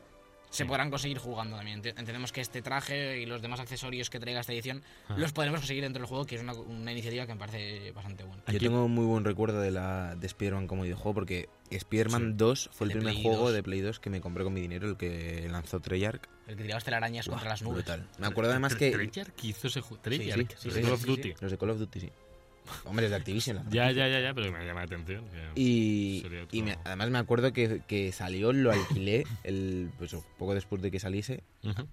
se 0.51 0.65
podrán 0.65 0.91
conseguir 0.91 1.19
jugando 1.19 1.57
también. 1.57 1.83
Ent- 1.83 1.99
Entendemos 1.99 2.33
que 2.33 2.41
este 2.41 2.63
traje 2.63 3.21
y 3.21 3.27
los 3.27 3.43
demás 3.43 3.61
accesorios 3.61 4.11
que 4.11 4.19
traiga 4.21 4.41
esta 4.41 4.53
edición 4.53 4.83
Ah. 5.09 5.15
los 5.19 5.33
podremos 5.33 5.61
conseguir 5.61 5.83
dentro 5.85 6.01
del 6.01 6.09
juego, 6.09 6.25
que 6.25 6.37
es 6.37 6.43
una, 6.43 6.53
una 6.55 6.93
iniciativa 6.93 7.27
que 7.27 7.35
me 7.35 7.39
parece 7.39 7.93
bastante 7.93 8.25
buena. 8.25 8.43
Yo 8.47 8.57
Aquí- 8.57 8.59
tengo 8.67 8.85
un 8.85 8.93
muy 8.95 9.05
buen 9.07 9.25
recuerdo 9.25 9.61
de 9.61 9.71
la 9.71 10.15
de 10.17 10.27
Spider-Man 10.27 10.67
como 10.67 10.83
videojuego 10.85 11.15
porque 11.15 11.49
Spider-Man 11.71 12.23
Sí. 12.31 12.35
2 12.37 12.71
fue 12.73 12.87
El 12.87 12.91
el 12.93 12.95
de 12.95 12.99
primer 13.01 13.15
Play 13.15 13.23
juego 13.25 13.45
2. 13.47 13.53
de 13.55 13.63
Play 13.63 13.81
2 13.81 14.01
que 14.01 14.11
me 14.11 14.21
compré 14.21 14.45
con 14.45 14.55
mi 14.55 14.61
dinero, 14.61 14.89
el 14.89 14.97
que 14.97 15.47
lanzó 15.51 15.81
Treyarch. 15.81 16.29
El 16.47 16.57
que 16.57 16.63
tirabas 16.63 16.85
telarañas 16.85 17.27
Buah, 17.27 17.35
contra 17.37 17.51
las 17.51 17.63
nubes. 17.63 17.85
brutal. 17.85 18.07
Me 18.19 18.27
acuerdo 18.27 18.51
además 18.51 18.75
que 18.77 18.91
Treyarch 18.91 19.45
hizo 19.45 19.67
ese 19.67 19.81
juego. 19.83 20.03
Sí, 20.05 20.11
sí, 20.11 20.17
Treyarch, 20.19 20.57
sí, 20.57 20.69
de 20.71 20.75
sí, 20.75 20.81
Call 20.81 20.85
sí, 20.85 20.91
of 20.95 21.05
Duty. 21.05 21.35
los 21.41 21.51
de 21.51 21.59
Call 21.59 21.71
of 21.71 21.79
Duty 21.79 22.01
sí. 22.01 22.13
Hombre, 22.85 23.07
es 23.07 23.11
de 23.11 23.17
Activision. 23.17 23.57
la 23.57 23.65
Ya, 23.71 23.91
ya, 23.93 24.09
ya, 24.09 24.21
ya, 24.21 24.35
pero 24.35 24.51
me 24.53 24.65
llama 24.65 24.81
la 24.81 24.87
atención. 24.87 25.25
Y, 25.55 26.23
y 26.53 26.63
me- 26.63 26.77
además 26.85 27.11
me 27.11 27.19
acuerdo 27.19 27.53
que, 27.53 27.83
que 27.87 28.13
salió, 28.13 28.53
lo 28.53 28.71
alquilé 28.73 29.25
el, 29.45 29.91
pues, 29.99 30.15
poco 30.39 30.55
después 30.55 30.81
de 30.83 30.91
que 30.91 31.01
saliese. 31.01 31.43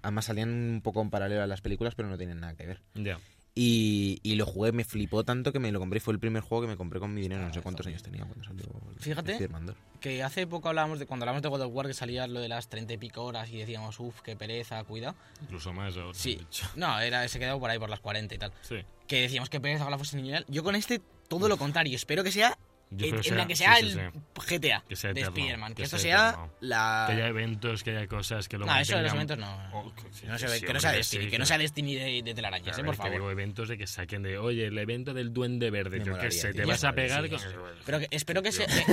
Además 0.02 0.24
salían 0.26 0.50
un 0.50 0.80
poco 0.82 1.02
en 1.02 1.10
paralelo 1.10 1.42
a 1.42 1.46
las 1.46 1.60
películas, 1.60 1.94
pero 1.94 2.08
no 2.08 2.16
tienen 2.16 2.40
nada 2.40 2.54
que 2.54 2.66
ver. 2.66 2.80
Ya. 2.94 3.18
Y, 3.58 4.20
y 4.22 4.34
lo 4.34 4.44
jugué, 4.44 4.70
me 4.72 4.84
flipó 4.84 5.24
tanto 5.24 5.50
que 5.50 5.58
me 5.58 5.72
lo 5.72 5.78
compré. 5.80 5.98
Fue 5.98 6.12
el 6.12 6.20
primer 6.20 6.42
juego 6.42 6.62
que 6.62 6.68
me 6.68 6.76
compré 6.76 7.00
con 7.00 7.14
mi 7.14 7.22
dinero. 7.22 7.42
No 7.42 7.52
sé 7.54 7.60
Ah, 7.60 7.62
cuántos 7.62 7.86
años 7.86 8.02
tenía 8.02 8.26
cuando 8.26 8.44
salió 8.44 8.64
el 8.94 9.00
Fíjate. 9.00 9.32
Spider-Man 9.32 9.64
2. 9.66 9.76
Que 9.98 10.22
hace 10.22 10.46
poco 10.46 10.68
hablábamos 10.68 10.98
de 10.98 11.06
cuando 11.06 11.24
hablábamos 11.24 11.42
de 11.42 11.48
God 11.48 11.62
of 11.62 11.72
War 11.74 11.86
que 11.86 11.94
salía 11.94 12.26
lo 12.26 12.40
de 12.40 12.48
las 12.48 12.68
treinta 12.68 12.92
y 12.92 12.98
pico 12.98 13.24
horas 13.24 13.50
y 13.50 13.56
decíamos, 13.56 13.98
uff, 13.98 14.20
qué 14.20 14.36
pereza, 14.36 14.84
cuidado. 14.84 15.14
Incluso 15.40 15.72
más 15.72 15.96
ahora. 15.96 16.12
Sí. 16.12 16.38
No, 16.76 17.00
era, 17.00 17.26
se 17.28 17.38
quedó 17.38 17.58
por 17.58 17.70
ahí 17.70 17.78
por 17.78 17.88
las 17.88 18.00
40 18.00 18.34
y 18.34 18.38
tal. 18.38 18.52
Sí. 18.60 18.76
Que 19.08 19.22
decíamos 19.22 19.48
que 19.48 19.58
pereza 19.58 19.84
ojalá 19.84 19.96
fuese 19.96 20.18
lineal. 20.18 20.44
Yo 20.48 20.62
con 20.62 20.76
este 20.76 21.00
todo 21.28 21.48
lo 21.48 21.56
contrario. 21.56 21.96
Espero 21.96 22.22
que 22.22 22.32
sea 22.32 22.58
Yo 22.96 23.06
en, 23.16 23.22
sea- 23.22 23.34
la 23.36 23.46
que 23.46 23.56
sea 23.56 23.76
sí, 23.76 23.90
sí, 23.90 23.98
el 23.98 24.10
sí. 24.12 24.56
GTA 24.58 24.84
Que 24.88 24.96
sea 24.96 25.12
de 25.12 25.20
Spider-Man. 25.22 25.72
Que, 25.72 25.76
que 25.76 25.82
esto 25.84 25.98
sea 25.98 26.28
eterno. 26.30 26.50
la... 26.60 27.04
Que 27.08 27.12
haya 27.14 27.26
eventos, 27.28 27.82
que 27.82 27.90
haya 27.90 28.06
cosas 28.06 28.48
que 28.48 28.58
lo 28.58 28.66
No, 28.66 28.76
eso 28.78 28.96
de 28.96 29.02
los 29.02 29.12
eventos 29.12 29.38
no. 29.38 29.70
Oh, 29.72 29.92
que 29.94 30.02
no, 30.26 30.38
sea, 30.38 30.48
que 30.60 30.72
no 30.72 30.80
Destiny, 30.80 31.24
sí, 31.24 31.30
que 31.30 31.38
no 31.38 31.46
sea 31.46 31.58
Destiny 31.58 31.94
de, 31.94 32.22
de 32.22 32.34
telarañas, 32.34 32.78
eh, 32.78 32.84
por 32.84 32.96
favor. 32.96 33.12
digo 33.12 33.30
eventos 33.30 33.68
de 33.68 33.76
que 33.78 33.86
saquen 33.86 34.22
de, 34.22 34.38
oye, 34.38 34.66
el 34.66 34.78
evento 34.78 35.14
del 35.14 35.32
Duende 35.32 35.70
Verde, 35.70 35.98
Me 35.98 36.04
yo 36.04 36.04
qué 36.04 36.10
molaría, 36.18 36.30
sé, 36.40 36.52
te 36.52 36.64
vas 36.64 36.84
a 36.84 36.92
pegar 36.92 37.28
con... 37.28 37.38
Pero 37.84 37.98
espero 38.10 38.42
que 38.42 38.52
sea... 38.52 38.66
Tío. 38.66 38.84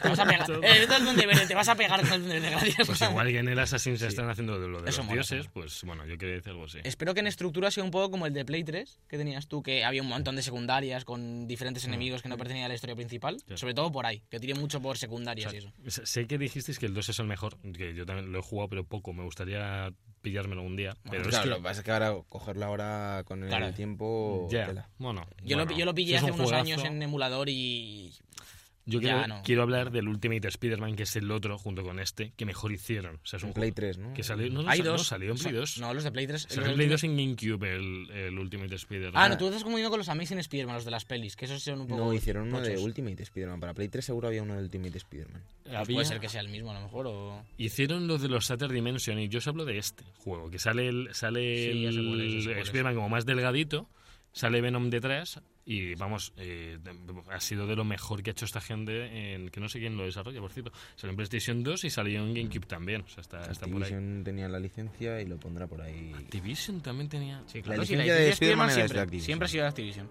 te 0.00 0.08
vas 0.08 0.18
a 0.18 0.24
pegar. 0.26 0.50
El 0.62 0.64
evento 0.76 0.94
del 0.94 1.04
Duende 1.04 1.26
Verde, 1.26 1.46
te 1.46 1.54
vas 1.54 1.68
a 1.68 1.74
pegar 1.74 2.00
con 2.00 2.12
el 2.12 2.20
Duende 2.20 2.40
Verde, 2.40 2.50
gracias. 2.50 2.86
Pues 2.86 3.00
igual 3.02 3.28
que 3.28 3.38
en 3.38 3.48
el 3.48 3.58
Assassin's 3.58 4.02
están 4.02 4.28
haciendo 4.30 4.58
lo 4.58 4.80
de 4.82 4.90
los 4.92 5.08
dioses, 5.08 5.46
pues 5.52 5.82
bueno, 5.84 6.06
yo 6.06 6.16
quería 6.18 6.36
decir 6.36 6.50
algo 6.52 6.64
así. 6.64 6.78
Espero 6.84 7.14
que 7.14 7.20
en 7.20 7.26
estructura 7.26 7.70
sea 7.70 7.84
un 7.84 7.90
poco 7.90 8.10
como 8.10 8.26
el 8.26 8.32
de 8.32 8.44
Play 8.44 8.64
3 8.64 9.00
que 9.08 9.18
tenías 9.18 9.46
tú, 9.48 9.62
que 9.62 9.84
había 9.84 10.02
un 10.02 10.08
montón 10.08 10.36
de 10.36 10.42
secundarias 10.42 11.04
con 11.04 11.46
diferentes 11.46 11.84
enemigos 11.84 12.22
que 12.22 12.28
no 12.28 12.36
pertenecían 12.36 12.66
a 12.66 12.68
la 12.68 12.74
historia 12.74 12.94
principal. 12.96 13.15
Claro. 13.20 13.56
Sobre 13.56 13.74
todo 13.74 13.90
por 13.92 14.06
ahí, 14.06 14.22
que 14.30 14.38
tire 14.40 14.54
mucho 14.54 14.80
por 14.80 14.96
O 14.96 14.98
secundarias 14.98 15.50
sea, 15.50 15.60
y 15.60 15.64
eso. 15.86 16.06
sé- 16.06 16.26
que 16.26 16.38
dijisteis 16.38 16.78
que 16.78 16.86
el 16.86 16.94
2 16.94 17.08
es 17.08 17.18
el 17.18 17.26
mejor, 17.26 17.56
que 17.72 17.94
yo 17.94 18.04
también 18.06 18.30
lo 18.32 18.38
he 18.38 18.42
jugado, 18.42 18.68
pero 18.68 18.84
poco. 18.84 19.12
Me 19.12 19.22
gustaría 19.24 19.92
pillármelo 20.22 20.62
un 20.62 20.76
día. 20.76 20.96
Pero 21.10 21.22
Claro, 21.24 21.28
es 21.36 21.38
que 21.42 21.48
lo 21.50 21.56
que 21.56 21.62
pasa 21.62 21.80
es 21.80 21.84
que 21.84 21.90
ahora 21.92 22.14
cogerlo 22.28 22.64
ahora 22.66 23.22
con 23.26 23.42
el 23.42 23.48
Claro. 23.48 23.72
tiempo... 23.74 24.48
ya, 24.50 24.66
tela. 24.66 24.88
bueno. 24.98 25.24
Yo, 25.42 25.56
bueno, 25.56 25.70
lo, 25.70 25.76
yo 25.78 25.84
lo 25.84 25.94
pillé 25.94 26.16
hace 26.16 26.32
un 26.32 26.40
unos 26.40 26.52
años 26.52 26.82
en 26.84 27.00
emulador 27.02 27.48
y 27.48 28.12
Yo 28.88 29.00
Ya, 29.00 29.14
quiero, 29.14 29.26
no. 29.26 29.42
quiero 29.42 29.62
hablar 29.62 29.90
del 29.90 30.06
Ultimate 30.06 30.46
Spider-Man, 30.46 30.94
que 30.94 31.02
es 31.02 31.16
el 31.16 31.28
otro, 31.32 31.58
junto 31.58 31.82
con 31.82 31.98
este, 31.98 32.32
que 32.36 32.46
mejor 32.46 32.70
hicieron. 32.70 33.16
O 33.16 33.26
sea, 33.26 33.38
es 33.38 33.42
un 33.42 33.48
En 33.48 33.54
Play 33.54 33.70
juego 33.72 33.74
3, 33.74 33.98
¿no? 33.98 34.14
que 34.14 34.22
salió, 34.22 34.48
no, 34.48 34.62
no, 34.62 34.70
Hay 34.70 34.78
sa- 34.78 34.84
no, 34.84 34.90
dos. 34.92 35.06
salió 35.08 35.32
en 35.32 35.38
Play 35.38 35.52
Sa- 35.52 35.58
2. 35.58 35.78
No, 35.78 35.92
los 35.94 36.04
de 36.04 36.12
Play 36.12 36.26
3. 36.28 36.46
Salió 36.48 36.66
en 36.70 36.74
Play 36.76 36.86
de- 36.86 36.92
2 36.92 37.02
en 37.04 37.16
GameCube, 37.16 37.74
el, 37.74 38.10
el 38.12 38.38
Ultimate 38.38 38.74
Spider-Man. 38.76 39.20
Ah, 39.20 39.28
no, 39.28 39.36
tú 39.36 39.46
estás 39.46 39.64
confundiendo 39.64 39.90
con 39.90 39.98
los 39.98 40.08
Amazing 40.08 40.38
Spider-Man, 40.38 40.76
los 40.76 40.84
de 40.84 40.90
las 40.92 41.04
pelis, 41.04 41.34
que 41.34 41.46
esos 41.46 41.60
son 41.62 41.80
un 41.80 41.88
poco. 41.88 42.04
No, 42.04 42.12
hicieron 42.14 42.46
uno 42.48 42.60
de. 42.60 42.78
Ultimate 42.78 43.22
Spider-Man. 43.24 43.58
Para 43.58 43.74
Play 43.74 43.88
3 43.88 44.04
seguro 44.04 44.28
había 44.28 44.42
uno 44.44 44.54
de 44.54 44.62
Ultimate 44.62 44.96
Spider-Man. 44.98 45.42
Pues 45.64 45.88
Puede 45.88 46.04
ser 46.04 46.20
que 46.20 46.28
sea 46.28 46.40
el 46.42 46.48
mismo, 46.48 46.70
a 46.70 46.74
lo 46.74 46.80
mejor, 46.82 47.08
o... 47.08 47.42
Hicieron 47.58 48.06
los 48.06 48.22
de 48.22 48.28
los 48.28 48.46
Saturn 48.46 48.72
Dimension 48.72 49.18
y 49.18 49.28
yo 49.28 49.38
os 49.38 49.48
hablo 49.48 49.64
de 49.64 49.78
este 49.78 50.04
juego, 50.18 50.48
que 50.48 50.60
sale 50.60 50.86
el, 50.86 51.08
sale 51.12 51.72
Sí, 51.72 51.84
el 51.86 52.48
es. 52.52 52.58
Spider-Man 52.68 52.94
como 52.94 53.08
más 53.08 53.26
delgadito, 53.26 53.88
sale 54.36 54.60
Venom 54.60 54.90
detrás 54.90 55.40
y 55.64 55.94
vamos, 55.94 56.34
eh, 56.36 56.78
ha 57.32 57.40
sido 57.40 57.66
de 57.66 57.74
lo 57.74 57.84
mejor 57.84 58.22
que 58.22 58.30
ha 58.30 58.32
hecho 58.32 58.44
esta 58.44 58.60
gente, 58.60 59.34
en, 59.34 59.48
que 59.48 59.60
no 59.60 59.68
sé 59.68 59.78
quién 59.80 59.96
lo 59.96 60.04
desarrolla, 60.04 60.40
por 60.40 60.52
cierto. 60.52 60.72
Salió 60.94 61.12
en 61.12 61.16
PlayStation 61.16 61.64
2 61.64 61.84
y 61.84 61.90
salió 61.90 62.20
en 62.22 62.34
GameCube 62.34 62.66
también, 62.66 63.00
o 63.00 63.08
sea, 63.08 63.22
está, 63.22 63.50
está 63.50 63.66
por 63.66 63.82
ahí. 63.82 63.92
Activision 63.94 64.24
tenía 64.24 64.46
la 64.48 64.60
licencia 64.60 65.22
y 65.22 65.24
lo 65.24 65.40
pondrá 65.40 65.66
por 65.66 65.80
ahí. 65.80 66.12
Activision 66.14 66.82
también 66.82 67.08
tenía... 67.08 67.42
Sí, 67.46 67.58
La 67.58 67.64
claro, 67.64 67.86
sí, 67.86 67.92
licencia 67.96 68.12
la 68.14 68.20
de 68.20 68.26
de 68.26 68.30
Spider-Man 68.32 68.68
era 68.68 68.74
de 68.74 68.80
siempre, 68.82 69.00
Activision. 69.00 69.24
siempre 69.26 69.46
ha 69.46 69.48
sido 69.48 69.62
de 69.62 69.68
Activision. 69.68 70.10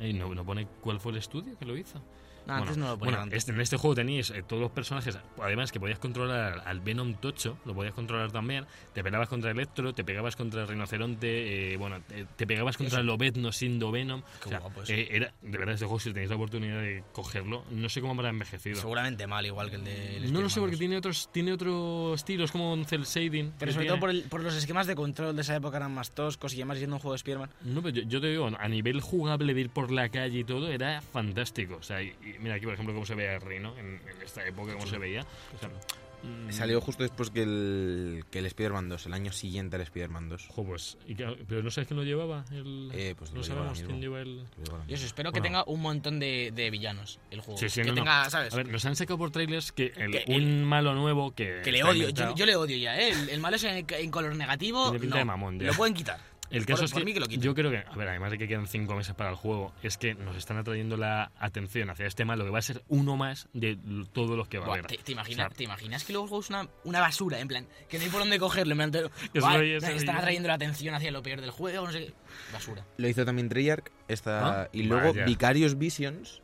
Ey, 0.00 0.12
no, 0.12 0.34
no 0.34 0.44
pone 0.44 0.66
cuál 0.80 0.98
fue 0.98 1.12
el 1.12 1.18
estudio 1.18 1.56
que 1.56 1.64
lo 1.64 1.76
hizo. 1.76 2.02
No, 2.46 2.54
antes 2.54 2.76
no 2.76 2.88
lo 2.88 2.98
ponía 2.98 3.18
bueno, 3.18 3.36
este- 3.36 3.52
en 3.52 3.60
este 3.60 3.76
juego 3.76 3.94
teníais 3.94 4.30
eh, 4.30 4.42
todos 4.46 4.60
los 4.62 4.70
personajes, 4.72 5.18
además 5.40 5.70
que 5.72 5.78
podías 5.80 5.98
controlar 5.98 6.62
al 6.66 6.80
Venom 6.80 7.14
Tocho, 7.14 7.56
lo 7.64 7.74
podías 7.74 7.94
controlar 7.94 8.32
también, 8.32 8.66
te 8.92 9.02
pegabas 9.04 9.28
contra 9.28 9.50
Electro, 9.50 9.92
te 9.94 10.04
pegabas 10.04 10.34
contra 10.36 10.62
el 10.62 10.68
Rinoceronte, 10.68 11.72
eh, 11.72 11.76
bueno, 11.76 12.00
te, 12.08 12.24
te 12.24 12.46
pegabas 12.46 12.76
contra 12.76 13.00
el 13.00 13.06
Lobezno 13.06 13.52
siendo 13.52 13.90
Venom. 13.92 14.22
Qué 14.40 14.46
O 14.46 14.48
sea, 14.48 14.58
guapo 14.60 14.82
eso. 14.82 14.92
eh, 14.92 15.08
era, 15.10 15.32
de 15.42 15.58
verdad, 15.58 15.74
este 15.74 15.86
juego, 15.86 16.00
si 16.00 16.12
tenéis 16.12 16.30
la 16.30 16.36
oportunidad 16.36 16.80
de 16.80 17.04
cogerlo, 17.12 17.64
no 17.70 17.88
sé 17.88 18.00
cómo 18.00 18.12
habrá 18.14 18.30
envejecido. 18.30 18.76
Seguramente 18.80 19.26
mal, 19.26 19.46
igual 19.46 19.70
que 19.70 19.76
el 19.76 19.84
de... 19.84 20.28
No 20.32 20.40
lo 20.40 20.48
sé 20.50 20.60
porque 20.60 20.76
tiene 20.76 20.96
otros 20.96 21.30
tiene 21.32 21.52
otros 21.52 22.18
estilos 22.20 22.50
como 22.52 22.72
un 22.72 22.84
cel 22.84 23.04
shading. 23.04 23.52
Pero 23.58 23.72
sobre 23.72 23.84
tiene. 23.84 23.88
todo 23.88 24.00
por, 24.00 24.10
el- 24.10 24.22
por 24.24 24.42
los 24.42 24.54
esquemas 24.54 24.86
de 24.86 24.94
control 24.94 25.34
de 25.36 25.42
esa 25.42 25.54
época 25.56 25.76
eran 25.76 25.92
más 25.94 26.10
toscos 26.12 26.52
y 26.54 26.56
además 26.56 26.78
siendo 26.78 26.96
un 26.96 27.00
juego 27.00 27.12
de 27.12 27.16
Spider-Man. 27.16 27.50
No, 27.62 27.82
pero 27.82 27.94
yo, 27.96 28.02
yo 28.08 28.20
te 28.20 28.28
digo, 28.28 28.50
a 28.58 28.68
nivel 28.68 29.00
jugable 29.00 29.54
de 29.54 29.60
ir 29.60 29.70
por 29.70 29.90
la 29.92 30.08
calle 30.08 30.40
y 30.40 30.44
todo, 30.44 30.68
era 30.68 31.00
fantástico. 31.02 31.76
O 31.76 31.82
sea, 31.82 32.02
y, 32.02 32.14
y 32.34 32.38
mira 32.38 32.54
aquí, 32.56 32.64
por 32.64 32.74
ejemplo, 32.74 32.94
cómo 32.94 33.06
se 33.06 33.14
veía 33.14 33.34
el 33.34 33.40
Rino 33.40 33.76
en, 33.78 34.00
en 34.08 34.22
esta 34.22 34.46
época, 34.46 34.72
cómo 34.74 34.86
se 34.86 34.98
veía. 34.98 35.22
O 35.54 35.58
sea, 35.58 35.68
mm, 35.68 36.52
Salió 36.52 36.80
justo 36.80 37.02
después 37.02 37.30
que 37.30 37.42
el, 37.42 38.24
que 38.30 38.38
el 38.38 38.46
Spider-Man 38.46 38.88
2, 38.88 39.06
el 39.06 39.12
año 39.14 39.32
siguiente 39.32 39.74
al 39.76 39.82
Spider-Man 39.82 40.28
2. 40.28 40.46
Ojo, 40.50 40.64
pues. 40.64 40.96
y 41.06 41.14
que- 41.16 41.36
pero 41.48 41.62
no 41.62 41.70
sabes 41.70 41.88
quién 41.88 41.98
lo 41.98 42.04
llevaba. 42.04 42.44
El, 42.52 42.90
Eh, 42.94 43.14
pues 43.18 43.32
no 43.32 43.42
sabemos 43.42 43.80
quién 43.82 44.00
lleva 44.00 44.20
el. 44.20 44.44
Yo 44.86 44.94
eso, 44.94 45.06
espero 45.06 45.32
que 45.32 45.40
Bueno. 45.40 45.58
tenga 45.60 45.64
un 45.72 45.80
montón 45.80 46.20
de, 46.20 46.52
de 46.54 46.70
villanos 46.70 47.18
el 47.30 47.40
juego. 47.40 47.58
Sí, 47.58 47.68
sí, 47.68 47.80
que 47.82 47.88
no, 47.88 47.92
no. 47.94 48.00
tenga, 48.02 48.30
¿sabes? 48.30 48.52
A 48.54 48.56
ver, 48.58 48.68
nos 48.68 48.84
han 48.84 48.94
sacado 48.96 49.18
por 49.18 49.30
trailers 49.32 49.72
que, 49.72 49.92
el- 49.96 50.12
Que 50.12 50.24
un 50.28 50.34
el- 50.42 50.64
malo 50.64 50.94
nuevo 50.94 51.34
que. 51.34 51.60
que 51.64 51.72
le 51.72 51.82
odio, 51.82 52.08
yo, 52.10 52.34
yo 52.36 52.46
le 52.46 52.54
odio 52.56 52.76
ya, 52.76 52.96
¿eh? 53.00 53.10
El, 53.10 53.28
el 53.30 53.40
malo 53.40 53.56
es 53.56 53.64
en, 53.64 53.84
en 53.88 54.10
color 54.10 54.36
negativo. 54.36 54.84
Tiene 54.90 55.00
pinta 55.00 55.16
no, 55.16 55.18
de 55.18 55.24
mamón, 55.24 55.58
ya. 55.58 55.66
Lo 55.66 55.74
pueden 55.74 55.94
quitar. 55.94 56.31
El 56.52 56.64
Por- 56.64 56.74
caso 56.74 56.84
es 56.84 56.92
por 56.92 57.00
que, 57.00 57.04
mí 57.06 57.12
que 57.14 57.20
lo 57.20 57.26
yo 57.26 57.54
creo 57.54 57.70
que, 57.70 57.78
a 57.78 57.96
ver, 57.96 58.08
además 58.08 58.30
de 58.30 58.38
que 58.38 58.46
quedan 58.46 58.66
cinco 58.66 58.94
meses 58.94 59.14
para 59.14 59.30
el 59.30 59.36
juego, 59.36 59.72
es 59.82 59.96
que 59.98 60.14
nos 60.14 60.36
están 60.36 60.58
atrayendo 60.58 60.96
la 60.96 61.32
atención 61.38 61.88
hacia 61.90 62.06
este 62.06 62.24
malo 62.24 62.44
que 62.44 62.50
va 62.50 62.58
a 62.58 62.62
ser 62.62 62.82
uno 62.88 63.16
más 63.16 63.48
de 63.54 63.78
todos 64.12 64.36
los 64.36 64.48
que 64.48 64.58
va 64.58 64.66
Buah, 64.66 64.76
a 64.76 64.78
haber. 64.80 64.90
¿te, 64.90 64.98
te 64.98 65.12
imaginas, 65.12 65.46
O 65.46 65.48
sea, 65.48 65.56
¿Te 65.56 65.64
imaginas 65.64 66.04
que 66.04 66.12
luego 66.12 66.26
el 66.26 66.28
juego 66.28 66.42
es 66.42 66.50
una, 66.50 66.68
una 66.84 67.00
basura? 67.00 67.40
En 67.40 67.48
plan, 67.48 67.66
que 67.88 67.98
no 67.98 68.04
hay 68.04 68.10
por 68.10 68.20
dónde 68.20 68.38
cogerlo. 68.38 68.72
En 68.80 68.90
plan, 68.90 69.10
te- 69.32 69.76
ese 69.76 69.96
están 69.96 70.16
atrayendo 70.16 70.48
la 70.48 70.54
atención 70.54 70.94
hacia 70.94 71.10
lo 71.10 71.22
peor 71.22 71.40
del 71.40 71.50
juego, 71.50 71.86
no 71.86 71.92
sé 71.92 72.06
qué. 72.06 72.14
Basura. 72.52 72.84
Lo 72.98 73.08
hizo 73.08 73.24
también 73.24 73.48
Treyarch. 73.48 73.90
Esta, 74.08 74.62
Ah, 74.64 74.68
y 74.72 74.82
luego 74.82 75.08
vaya. 75.14 75.24
Vicarious 75.24 75.78
Visions, 75.78 76.42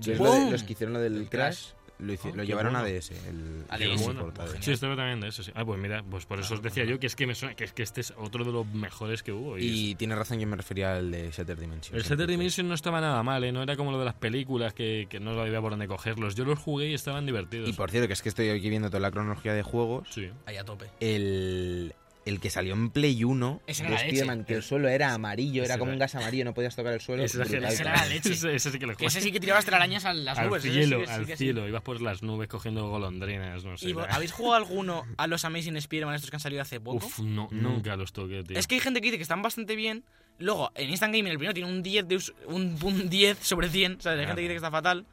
que 0.00 0.12
es 0.12 0.18
lo 0.20 0.32
de- 0.32 0.50
los 0.52 0.62
que 0.62 0.72
hicieron 0.74 0.92
lo 0.94 1.00
del 1.00 1.16
El 1.16 1.28
Crash, 1.28 1.70
Crash. 1.72 1.74
Lo, 2.00 2.12
Ah, 2.12 2.32
lo 2.34 2.42
llevaron 2.44 2.76
a. 2.76 2.82
DS. 2.82 3.10
El, 3.28 3.64
A 3.68 3.76
el 3.76 3.96
DS, 3.96 4.02
portal 4.02 4.46
bueno. 4.46 4.62
Sí, 4.62 4.72
estaba 4.72 4.96
también 4.96 5.20
de 5.20 5.28
eso, 5.28 5.42
sí. 5.42 5.52
Ah, 5.54 5.64
pues 5.64 5.80
mira, 5.80 6.02
pues 6.02 6.26
por 6.26 6.40
eso 6.40 6.54
os 6.54 6.62
decía 6.62 6.84
yo 6.84 6.98
que 6.98 7.06
es 7.06 7.16
que 7.16 7.26
me 7.26 7.34
suena 7.34 7.54
que, 7.54 7.64
es 7.64 7.72
que 7.72 7.82
este 7.82 8.00
es 8.00 8.12
otro 8.16 8.44
de 8.44 8.52
los 8.52 8.66
mejores 8.66 9.22
que 9.22 9.32
hubo. 9.32 9.58
Y, 9.58 9.90
Y 9.90 9.94
tiene 9.94 10.14
razón, 10.14 10.38
yo 10.38 10.46
me 10.46 10.56
refería 10.56 10.96
al 10.96 11.10
de 11.10 11.30
Shattered 11.30 11.58
Dimension. 11.60 11.96
el 11.96 12.02
Shattered 12.02 12.28
Dimension 12.28 12.68
no 12.68 12.74
estaba 12.74 13.00
nada 13.00 13.22
mal, 13.22 13.42
¿eh? 13.44 13.52
No 13.52 13.62
era 13.62 13.76
como 13.76 13.92
lo 13.92 13.98
de 13.98 14.04
las 14.04 14.14
películas 14.14 14.72
que, 14.74 15.06
que 15.08 15.20
no 15.20 15.34
sabía 15.34 15.60
por 15.60 15.70
dónde 15.72 15.86
cogerlos. 15.88 16.34
Yo 16.34 16.44
los 16.44 16.58
jugué 16.58 16.88
y 16.88 16.94
estaban 16.94 17.26
divertidos. 17.26 17.68
Y 17.68 17.72
por 17.72 17.90
cierto, 17.90 18.06
que 18.06 18.14
es 18.14 18.22
que 18.22 18.28
estoy 18.28 18.48
aquí 18.50 18.68
viendo 18.70 18.88
toda 18.88 19.00
la 19.00 19.10
cronología 19.10 19.54
de 19.54 19.62
juegos. 19.62 20.08
Sí. 20.10 20.30
Ahí 20.46 20.56
a 20.56 20.64
tope. 20.64 20.86
El, 21.00 21.94
el 22.26 22.38
que 22.40 22.50
salió 22.50 22.74
en 22.74 22.90
Play 22.90 23.24
1 23.24 23.62
Ese 23.66 23.82
de 23.82 23.88
era 23.88 23.96
la 23.96 24.02
leche. 24.02 24.16
Spider-Man, 24.16 24.44
que 24.44 24.54
el 24.54 24.62
suelo 24.62 24.88
era 24.88 25.14
amarillo, 25.14 25.62
Ese 25.62 25.72
era 25.72 25.78
como 25.78 25.90
era- 25.90 25.94
un 25.96 25.98
gas 26.00 26.14
amarillo, 26.14 26.44
no 26.44 26.54
podías 26.54 26.76
tocar 26.76 26.92
el 26.92 27.00
suelo. 27.00 27.22
Ese, 27.24 27.38
brutal, 27.38 27.64
ese 27.64 27.82
era 27.82 27.96
la 27.96 28.06
leche. 28.06 28.32
ese, 28.32 28.54
ese 28.54 28.70
sí 28.70 28.78
que 28.78 28.86
lo 28.86 28.96
Que 28.96 29.06
ese 29.06 29.18
jugué. 29.20 29.24
sí 29.28 29.32
que 29.32 29.40
tirabas 29.40 29.64
telarañas 29.64 30.04
a 30.04 30.12
las 30.12 30.38
al 30.38 30.48
nubes. 30.48 30.62
cielo, 30.62 31.00
sí 31.06 31.10
al 31.12 31.26
sí. 31.26 31.36
cielo. 31.36 31.66
Ibas 31.66 31.82
por 31.82 32.00
las 32.02 32.22
nubes 32.22 32.48
cogiendo 32.48 32.88
golondrinas, 32.90 33.64
no 33.64 33.76
sé. 33.78 33.88
¿Y 33.88 33.92
vos- 33.94 34.04
era- 34.04 34.14
habéis 34.16 34.32
jugado 34.32 34.56
alguno 34.56 35.04
a 35.16 35.26
los 35.26 35.44
Amazing 35.44 35.76
Spider-Man 35.76 36.14
estos 36.14 36.30
que 36.30 36.36
han 36.36 36.40
salido 36.40 36.62
hace 36.62 36.78
poco? 36.80 37.06
Uf, 37.06 37.20
no, 37.20 37.48
nunca 37.50 37.96
los 37.96 38.12
toqué, 38.12 38.44
tío. 38.44 38.58
Es 38.58 38.66
que 38.66 38.74
hay 38.76 38.80
gente 38.80 39.00
que 39.00 39.06
dice 39.06 39.16
que 39.16 39.22
están 39.22 39.42
bastante 39.42 39.74
bien. 39.76 40.04
Luego, 40.38 40.70
en 40.74 40.88
Instant 40.90 41.12
Gaming 41.14 41.32
el 41.32 41.38
primero 41.38 41.54
tiene 41.54 41.70
un 41.70 41.82
10, 41.82 42.06
de 42.08 42.18
un, 42.46 42.78
un 42.82 43.10
10 43.10 43.38
sobre 43.40 43.68
100. 43.68 43.96
O 43.98 44.00
sea, 44.00 44.12
hay 44.12 44.18
gente 44.20 44.36
que 44.36 44.40
dice 44.42 44.52
que 44.52 44.56
está 44.56 44.70
fatal. 44.70 45.04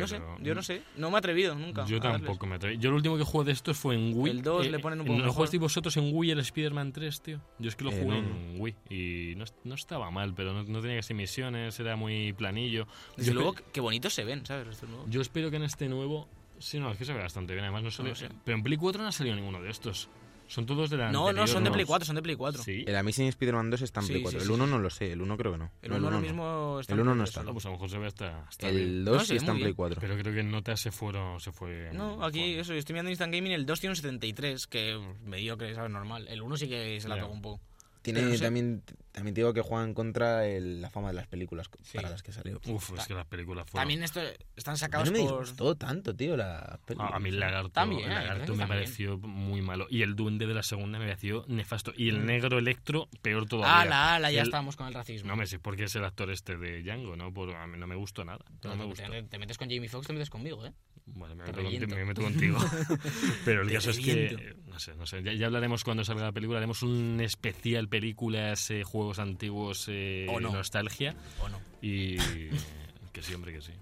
No 0.00 0.06
sé, 0.06 0.20
yo 0.40 0.54
no 0.54 0.62
sé. 0.62 0.82
No 0.96 1.10
me 1.10 1.16
he 1.16 1.18
atrevido 1.18 1.54
nunca. 1.54 1.84
Yo 1.86 1.96
a 1.96 2.00
darles. 2.00 2.22
tampoco 2.22 2.46
me 2.46 2.56
atreví. 2.56 2.78
Yo 2.78 2.90
lo 2.90 2.96
último 2.96 3.16
que 3.16 3.24
jugué 3.24 3.46
de 3.46 3.52
estos 3.52 3.76
fue 3.76 3.94
en 3.94 4.12
Wii. 4.14 4.30
El 4.32 4.42
2 4.42 4.68
le 4.68 4.78
ponen 4.78 5.00
un 5.00 5.06
poco 5.06 5.18
¿No 5.18 5.32
jugasteis 5.32 5.60
vosotros 5.60 5.96
en 5.96 6.10
Wii 6.14 6.30
el 6.30 6.38
Spider-Man 6.40 6.92
3, 6.92 7.20
tío? 7.20 7.40
Yo 7.58 7.68
es 7.68 7.76
que 7.76 7.84
lo 7.84 7.90
Eh, 7.90 8.00
jugué 8.02 8.20
no, 8.20 8.28
en 8.28 8.60
Wii 8.60 8.74
y 8.90 9.34
no, 9.36 9.44
no 9.64 9.74
estaba 9.74 10.10
mal, 10.10 10.34
pero 10.34 10.52
no, 10.52 10.62
no 10.64 10.80
tenía 10.80 10.96
casi 10.96 11.14
misiones, 11.14 11.78
era 11.80 11.96
muy 11.96 12.32
planillo. 12.32 12.86
Desde 13.16 13.32
yo, 13.32 13.34
luego, 13.34 13.54
qué 13.72 13.80
bonitos 13.80 14.14
se 14.14 14.24
ven, 14.24 14.44
¿sabes? 14.46 14.68
Estos 14.68 14.88
nuevos. 14.88 15.10
yo 15.10 15.20
espero 15.20 15.50
que 15.50 15.56
en 15.56 15.64
este 15.64 15.88
nuevo... 15.88 16.28
Sí, 16.58 16.78
no, 16.78 16.90
es 16.90 16.96
que 16.96 17.04
se 17.04 17.12
ve 17.12 17.20
bastante 17.20 17.52
bien. 17.52 17.64
Además, 17.64 17.82
no 17.82 17.90
salió... 17.90 18.14
sé. 18.14 18.28
Pero 18.44 18.56
en 18.56 18.62
Play 18.62 18.78
4 18.78 19.02
no 19.02 19.08
ha 19.08 19.12
salido 19.12 19.36
ninguno 19.36 19.60
de 19.60 19.70
estos. 19.70 20.08
Son 20.48 20.64
todos 20.66 20.90
de 20.90 20.96
la 20.96 21.06
No, 21.10 21.20
no, 21.20 21.28
anterior, 21.28 21.48
son 21.48 21.64
de 21.64 21.70
Play 21.70 21.84
4, 21.84 22.06
son 22.06 22.16
de 22.16 22.22
Play 22.22 22.36
4. 22.36 22.62
Sí. 22.62 22.84
El 22.86 22.96
Amazing 22.96 23.26
Spider-Man 23.28 23.70
2 23.70 23.82
está 23.82 24.00
en 24.00 24.06
Sí, 24.06 24.12
Play 24.12 24.20
sí, 24.20 24.22
4. 24.24 24.40
sí, 24.40 24.46
el 24.46 24.50
1 24.52 24.64
sí. 24.64 24.70
no 24.70 24.78
lo 24.78 24.90
sé, 24.90 25.12
el 25.12 25.22
1 25.22 25.36
creo 25.36 25.52
que 25.52 25.58
no. 25.58 25.70
El 25.82 25.90
No, 25.90 25.96
1 25.96 26.06
ahora 26.06 26.16
no. 26.16 26.22
mismo 26.22 26.80
está 26.80 26.92
El 26.94 27.00
en 27.00 27.02
uno 27.06 27.12
Play 27.12 27.18
no 27.18 27.24
3 27.24 27.28
está. 27.36 27.50
Ah, 27.50 27.52
pues 27.52 27.64
a 27.66 27.68
lo 27.68 27.72
mejor 27.74 27.90
se 27.90 27.98
ve 27.98 28.06
hasta, 28.06 28.44
hasta. 28.46 28.68
El 28.68 29.04
2 29.04 29.16
No, 29.16 29.24
sí 29.24 29.36
está 29.36 29.50
en 29.50 29.56
Play 29.56 29.64
bien. 29.66 29.74
4. 29.76 30.00
Pero 30.00 30.16
creo 30.18 30.34
que 30.34 30.40
en 30.40 30.50
Nota 30.50 30.76
se 30.76 30.90
fueron... 30.92 31.40
Se 31.40 31.52
fue 31.52 31.90
No, 31.92 32.22
aquí 32.24 32.54
eso, 32.54 32.72
estoy 32.74 32.92
mirando 32.94 33.10
Instant 33.10 33.34
Gaming, 33.34 33.52
el 33.52 33.66
2 33.66 33.80
tiene 33.80 33.90
un 33.92 33.96
73, 33.96 34.66
que 34.66 34.98
mediocre, 35.24 35.74
¿sabes? 35.74 35.90
Normal. 35.90 36.26
El 36.28 36.42
1 36.42 36.56
sí 36.56 36.68
que 36.68 37.00
se 37.00 37.08
la 37.08 37.16
pegó 37.16 37.28
un 37.32 37.42
poco. 37.42 37.60
Tiene 38.02 38.22
no 38.22 38.38
también, 38.38 38.82
también 39.16 39.34
te 39.34 39.40
digo 39.40 39.54
que 39.54 39.62
juega 39.62 39.82
en 39.82 39.94
contra 39.94 40.46
el- 40.46 40.82
la 40.82 40.90
fama 40.90 41.08
de 41.08 41.14
las 41.14 41.26
películas 41.26 41.70
Sí. 41.82 41.96
para 41.96 42.10
las 42.10 42.22
que 42.22 42.32
salió. 42.32 42.60
Uf, 42.66 42.92
es 42.98 43.06
que 43.06 43.14
las 43.14 43.24
películas 43.26 43.64
fueron... 43.66 43.80
También 43.82 44.02
esto 44.02 44.20
están 44.54 44.72
A 44.72 44.74
mí 44.74 44.78
sacados 44.78 45.10
no 45.10 45.18
me 45.18 45.24
por... 45.56 45.76
tanto, 45.76 46.14
tío, 46.14 46.36
la 46.36 46.78
película. 46.84 47.08
A, 47.10 47.16
a 47.16 47.18
mí 47.18 47.30
el 47.30 47.40
lagarto, 47.40 47.70
También, 47.70 48.02
el 48.10 48.14
lagarto 48.14 48.52
me 48.52 48.58
también. 48.58 48.68
pareció 48.68 49.16
muy 49.18 49.62
malo. 49.62 49.86
Y 49.88 50.02
el 50.02 50.16
duende 50.16 50.46
de 50.46 50.52
la 50.52 50.62
segunda 50.62 50.98
me 50.98 51.06
pareció 51.06 51.46
nefasto. 51.48 51.92
Y 51.96 52.10
el 52.10 52.20
Mm. 52.20 52.26
negro 52.26 52.58
electro, 52.58 53.08
peor 53.22 53.46
todavía. 53.48 53.80
Ala, 53.80 54.14
ala, 54.16 54.30
ya 54.30 54.40
El- 54.42 54.48
estamos 54.48 54.76
con 54.76 54.86
el 54.86 54.92
racismo. 54.92 55.28
No 55.30 55.36
me 55.36 55.46
sé 55.46 55.58
por 55.58 55.76
qué 55.76 55.84
es 55.84 55.96
el 55.96 56.04
actor 56.04 56.30
este 56.30 56.58
de 56.58 56.82
Django, 56.82 57.16
¿no? 57.16 57.32
Por, 57.32 57.54
a 57.56 57.66
mí 57.66 57.78
no 57.78 57.86
me 57.86 57.96
gustó 57.96 58.22
nada. 58.22 58.44
No, 58.64 58.70
No, 58.70 58.76
me 58.76 58.82
te- 58.82 58.88
gustó. 59.02 59.10
te, 59.10 59.22
te 59.22 59.38
metes 59.38 59.56
con 59.56 59.70
Jamie 59.70 59.88
Foxx, 59.88 60.08
te 60.08 60.12
metes 60.12 60.28
conmigo, 60.28 60.66
¿eh? 60.66 60.72
Bueno, 61.08 61.36
me 61.36 61.44
meto, 61.44 61.60
reviento. 61.62 61.94
me 61.94 62.04
meto 62.04 62.20
contigo. 62.20 62.58
Pero 63.44 63.62
el 63.62 63.68
Te 63.68 63.74
caso 63.74 63.90
es 63.90 63.98
que, 64.00 64.12
reviento. 64.28 64.60
no 64.66 64.78
sé, 64.80 64.94
no 64.96 65.06
sé. 65.06 65.22
Ya, 65.22 65.32
ya 65.34 65.46
hablaremos 65.46 65.84
cuando 65.84 66.04
salga 66.04 66.24
la 66.24 66.32
película. 66.32 66.58
Haremos 66.58 66.82
un 66.82 67.20
especial 67.20 67.88
películas, 67.88 68.68
eh, 68.72 68.82
juegos 68.82 69.05
antiguos, 69.18 69.86
eh, 69.88 70.26
O 70.28 70.40
no. 70.40 70.50
nostalgia. 70.52 71.14
¿O 71.42 71.48
no? 71.48 71.60
Y 71.82 72.16
que 73.12 73.22
sí, 73.22 73.34
hombre, 73.34 73.52
que 73.52 73.60
sí. 73.62 73.72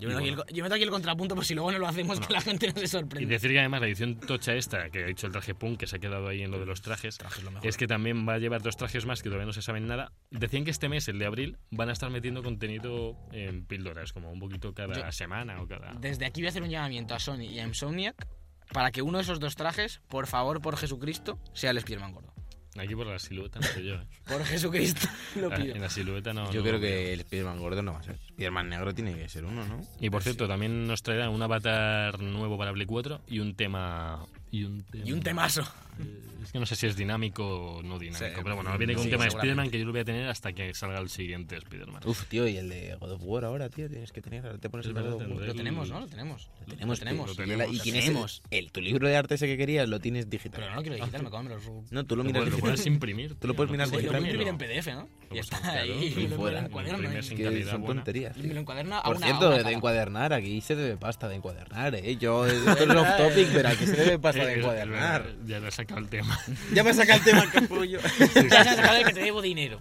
Yo 0.00 0.08
Y 0.10 0.14
meto, 0.14 0.18
aquí 0.18 0.30
bueno. 0.34 0.62
meto 0.64 0.74
aquí 0.74 0.82
el 0.82 0.90
contrapunto 0.90 1.36
por 1.36 1.44
si 1.44 1.54
luego 1.54 1.70
no 1.70 1.78
lo 1.78 1.86
hacemos, 1.86 2.18
que 2.18 2.32
la 2.32 2.40
gente 2.40 2.66
no 2.66 2.74
se 2.74 2.84
Y 2.84 2.88
sorprende. 2.88 3.28
decir 3.32 3.52
que 3.52 3.60
además 3.60 3.82
la 3.82 3.86
edición 3.86 4.18
tocha 4.18 4.52
esta, 4.54 4.90
que 4.90 5.04
ha 5.04 5.08
hecho 5.08 5.28
el 5.28 5.32
traje 5.32 5.54
punk, 5.54 5.78
que 5.78 5.86
se 5.86 5.94
ha 5.94 5.98
quedado 6.00 6.26
ahí 6.26 6.42
en 6.42 6.50
lo 6.50 6.58
de 6.58 6.66
los 6.66 6.82
trajes, 6.82 7.18
Trajes 7.18 7.44
lo 7.44 7.52
es 7.62 7.76
que 7.76 7.86
también 7.86 8.26
va 8.28 8.34
a 8.34 8.38
llevar 8.38 8.62
dos 8.62 8.76
trajes 8.76 9.06
más 9.06 9.22
que 9.22 9.28
todavía 9.28 9.46
no 9.46 9.52
se 9.52 9.62
saben 9.62 9.86
nada. 9.86 10.10
Decían 10.32 10.64
que 10.64 10.72
este 10.72 10.88
mes, 10.88 11.06
el 11.06 11.20
de 11.20 11.26
abril, 11.26 11.56
van 11.70 11.88
a 11.88 11.92
estar 11.92 12.10
metiendo 12.10 12.42
contenido 12.42 13.16
en 13.30 13.64
píldoras, 13.64 14.12
como 14.12 14.32
un 14.32 14.40
poquito 14.40 14.74
cada 14.74 14.92
Yo- 15.06 15.12
semana 15.12 15.62
o 15.62 15.68
cada... 15.68 15.92
Desde 16.00 16.26
aquí 16.26 16.40
voy 16.40 16.46
a 16.46 16.50
hacer 16.50 16.62
un 16.64 16.70
llamamiento 16.70 17.14
a 17.14 17.20
Sony 17.20 17.42
y 17.42 17.60
a 17.60 17.64
Insomniac 17.64 18.26
para 18.72 18.90
que 18.90 19.02
uno 19.02 19.18
de 19.18 19.22
esos 19.22 19.38
dos 19.38 19.54
trajes, 19.54 20.00
por 20.08 20.26
favor, 20.26 20.60
por 20.60 20.76
Jesucristo, 20.76 21.38
sea 21.52 21.70
el 21.70 21.78
Spider-Man 21.78 22.12
gordo. 22.12 22.34
Aquí 22.78 22.94
por 22.94 23.06
la 23.06 23.18
silueta 23.18 23.60
no 23.60 23.66
sé 23.66 23.84
yo. 23.84 23.94
¿eh? 23.96 24.06
Por 24.26 24.42
Jesucristo, 24.44 25.06
lo 25.36 25.52
Ah, 25.52 25.56
pido. 25.56 25.74
En 25.74 25.82
la 25.82 25.90
silueta 25.90 26.32
no... 26.32 26.50
Yo 26.50 26.60
no 26.60 26.66
creo 26.68 26.80
que 26.80 27.12
el 27.12 27.20
Spider-Man 27.20 27.58
gordo 27.58 27.82
no 27.82 27.92
va 27.92 27.98
a 27.98 28.02
ser. 28.02 28.14
Spider-Man 28.30 28.68
negro 28.70 28.94
tiene 28.94 29.14
que 29.14 29.28
ser 29.28 29.44
uno, 29.44 29.64
¿no? 29.66 29.80
Y 30.00 30.08
por 30.08 30.22
cierto, 30.22 30.48
también 30.48 30.86
nos 30.86 31.02
traerá 31.02 31.28
un 31.28 31.42
avatar 31.42 32.18
nuevo 32.20 32.56
para 32.56 32.72
Play 32.72 32.86
4 32.86 33.20
y 33.28 33.40
un 33.40 33.54
tema 33.54 34.24
Y 34.50 34.64
un 34.64 34.82
tema. 34.84 35.04
Y 35.06 35.12
un 35.12 35.20
temazo. 35.20 35.62
Eh, 36.00 36.18
Es 36.44 36.50
que 36.52 36.58
no 36.58 36.66
sé 36.66 36.74
si 36.74 36.86
es 36.86 36.96
dinámico 36.96 37.76
o 37.76 37.82
no 37.82 37.98
dinámico. 38.00 38.24
Sí, 38.36 38.40
pero 38.42 38.56
bueno, 38.56 38.76
viene 38.76 38.94
con 38.94 39.04
sí, 39.04 39.08
un 39.08 39.12
tema 39.12 39.24
de. 39.24 39.28
Spider-Man 39.28 39.70
que 39.70 39.78
yo 39.78 39.84
lo 39.86 39.92
voy 39.92 40.00
a 40.00 40.04
tener 40.04 40.28
hasta 40.28 40.52
que 40.52 40.74
salga 40.74 40.98
el 40.98 41.08
siguiente 41.08 41.56
Spider-Man. 41.56 42.02
Uf, 42.04 42.24
tío, 42.26 42.48
y 42.48 42.56
el 42.56 42.68
de 42.68 42.96
God 43.00 43.12
of 43.12 43.20
War 43.24 43.44
ahora, 43.44 43.68
tío, 43.68 43.88
tienes 43.88 44.10
que 44.12 44.20
tener. 44.20 44.58
Te 44.58 44.68
pones 44.68 44.86
Es 44.86 44.90
el 44.94 45.00
God 45.02 45.12
of 45.14 45.20
War. 45.20 45.28
Lo 45.46 45.54
tenemos, 45.54 45.88
¿no? 45.90 46.00
Lo 46.00 46.06
tenemos. 46.08 46.50
Lo 46.66 46.74
tenemos, 46.74 46.98
Lo 46.98 47.04
tenemos. 47.04 47.28
lo 47.28 47.34
tío. 47.36 47.44
tenemos. 47.44 47.86
Y 47.86 47.90
tenemos. 47.92 48.42
El, 48.50 48.64
el- 48.64 48.72
tu 48.72 48.80
libro 48.80 49.06
de 49.08 49.16
arte 49.16 49.36
ese 49.36 49.46
que 49.46 49.56
querías 49.56 49.88
lo 49.88 50.00
tienes 50.00 50.28
digital. 50.28 50.60
Pero 50.60 50.70
no 50.70 50.76
lo 50.76 50.82
quiero 50.82 50.96
digital, 50.96 51.22
me 51.22 51.30
cago 51.30 51.42
en 51.42 51.48
los... 51.50 51.62
No, 51.92 52.04
tú 52.04 52.16
lo 52.16 52.24
miras 52.24 52.40
puedes- 52.42 52.50
lo 52.50 52.56
digital. 52.56 52.60
puedes 52.60 52.86
imprimir. 52.86 53.34
Tú 53.36 53.46
lo 53.48 53.54
puedes 53.54 53.70
mirar 53.70 53.88
lo 53.88 53.96
digital. 53.98 54.20
imprimir 54.22 54.48
en 54.48 54.58
PDF, 54.58 54.86
¿no? 54.94 55.08
Y 55.32 55.38
está 55.38 55.72
ahí. 55.72 56.14
y 56.18 56.26
fuera, 56.28 56.68
son 57.70 57.84
tonterías. 57.84 58.36
y 58.36 58.42
me 58.42 58.54
lo 58.54 58.60
encuaderna 58.60 59.02
Por 59.02 59.18
cierto, 59.18 59.50
de 59.50 59.72
encuadernar, 59.72 60.32
aquí 60.32 60.60
se 60.60 60.76
debe 60.76 60.96
pasta 60.96 61.28
de 61.28 61.36
encuadernar, 61.36 61.94
¿eh? 61.94 62.16
Yo, 62.16 62.46
esto 62.46 62.72
es 62.72 62.90
off 62.90 63.16
topic, 63.16 63.48
pero 63.52 63.68
aquí 63.68 63.86
se 63.86 63.96
debe 63.96 64.18
pasta 64.18 64.44
de 64.46 64.54
encuadernar. 64.58 65.34
Ya 65.46 65.60
sacado 65.82 66.00
el 66.00 66.08
tema. 66.08 66.38
Ya 66.72 66.82
me 66.82 66.92
saca 66.94 67.14
el 67.16 67.22
tema, 67.24 67.50
capullo. 67.50 68.00
Ya 68.50 68.64
se 68.64 68.70
ha 68.70 68.74
sacado 68.76 68.94
de 68.98 69.04
que 69.04 69.12
te 69.12 69.20
debo 69.20 69.40
dinero. 69.42 69.80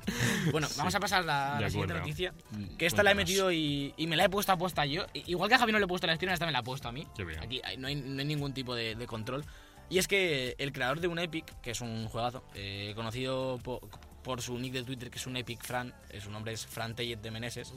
Bueno, 0.52 0.68
vamos 0.78 0.94
a 0.96 1.00
pasar 1.00 1.22
a 1.22 1.26
la, 1.26 1.62
la 1.62 1.70
siguiente 1.70 1.94
noticia. 1.96 2.34
Que 2.78 2.86
esta 2.86 3.04
la 3.04 3.12
he 3.12 3.16
Cuéntanos. 3.16 3.30
metido 3.30 3.52
y, 3.52 3.94
y 3.98 4.08
me 4.08 4.16
la 4.16 4.26
he 4.26 4.30
puesto 4.30 4.52
a 4.52 4.58
posta 4.58 4.86
yo. 4.86 5.06
I- 5.14 5.24
Igual 5.28 5.50
que 5.50 5.56
a 5.56 5.60
Javi 5.60 5.72
no 5.72 5.80
le 5.80 5.86
he 5.86 5.88
puesto 5.88 6.08
la 6.08 6.14
espina, 6.14 6.34
esta 6.34 6.46
me 6.46 6.52
la 6.52 6.60
ha 6.60 6.64
puesto 6.64 6.88
a 6.88 6.92
mí. 6.92 7.08
Qué 7.16 7.24
bien. 7.26 7.40
Aquí 7.40 7.62
no 7.78 7.88
hay, 7.88 7.96
no 7.96 8.20
hay 8.20 8.26
ningún 8.26 8.54
tipo 8.54 8.76
de, 8.76 8.96
de 8.96 9.08
control. 9.08 9.44
Y 9.90 9.98
es 9.98 10.08
que 10.08 10.56
el 10.58 10.72
creador 10.72 11.00
de 11.02 11.08
un 11.10 11.20
Epic, 11.20 11.46
que 11.62 11.72
es 11.72 11.82
un 11.82 12.08
juegazo, 12.08 12.44
eh, 12.56 12.94
conocido 12.96 13.60
po- 13.62 13.82
por, 14.24 14.42
su 14.42 14.58
nick 14.58 14.72
de 14.74 14.84
Twitter, 14.84 15.10
que 15.12 15.18
es 15.18 15.28
un 15.28 15.36
Epic 15.36 15.62
Fran, 15.64 15.94
eh, 16.10 16.22
su 16.22 16.32
nombre 16.32 16.54
es 16.54 16.66
Fran 16.66 16.96
Tellet 16.96 17.20
de 17.22 17.30
Meneses, 17.30 17.74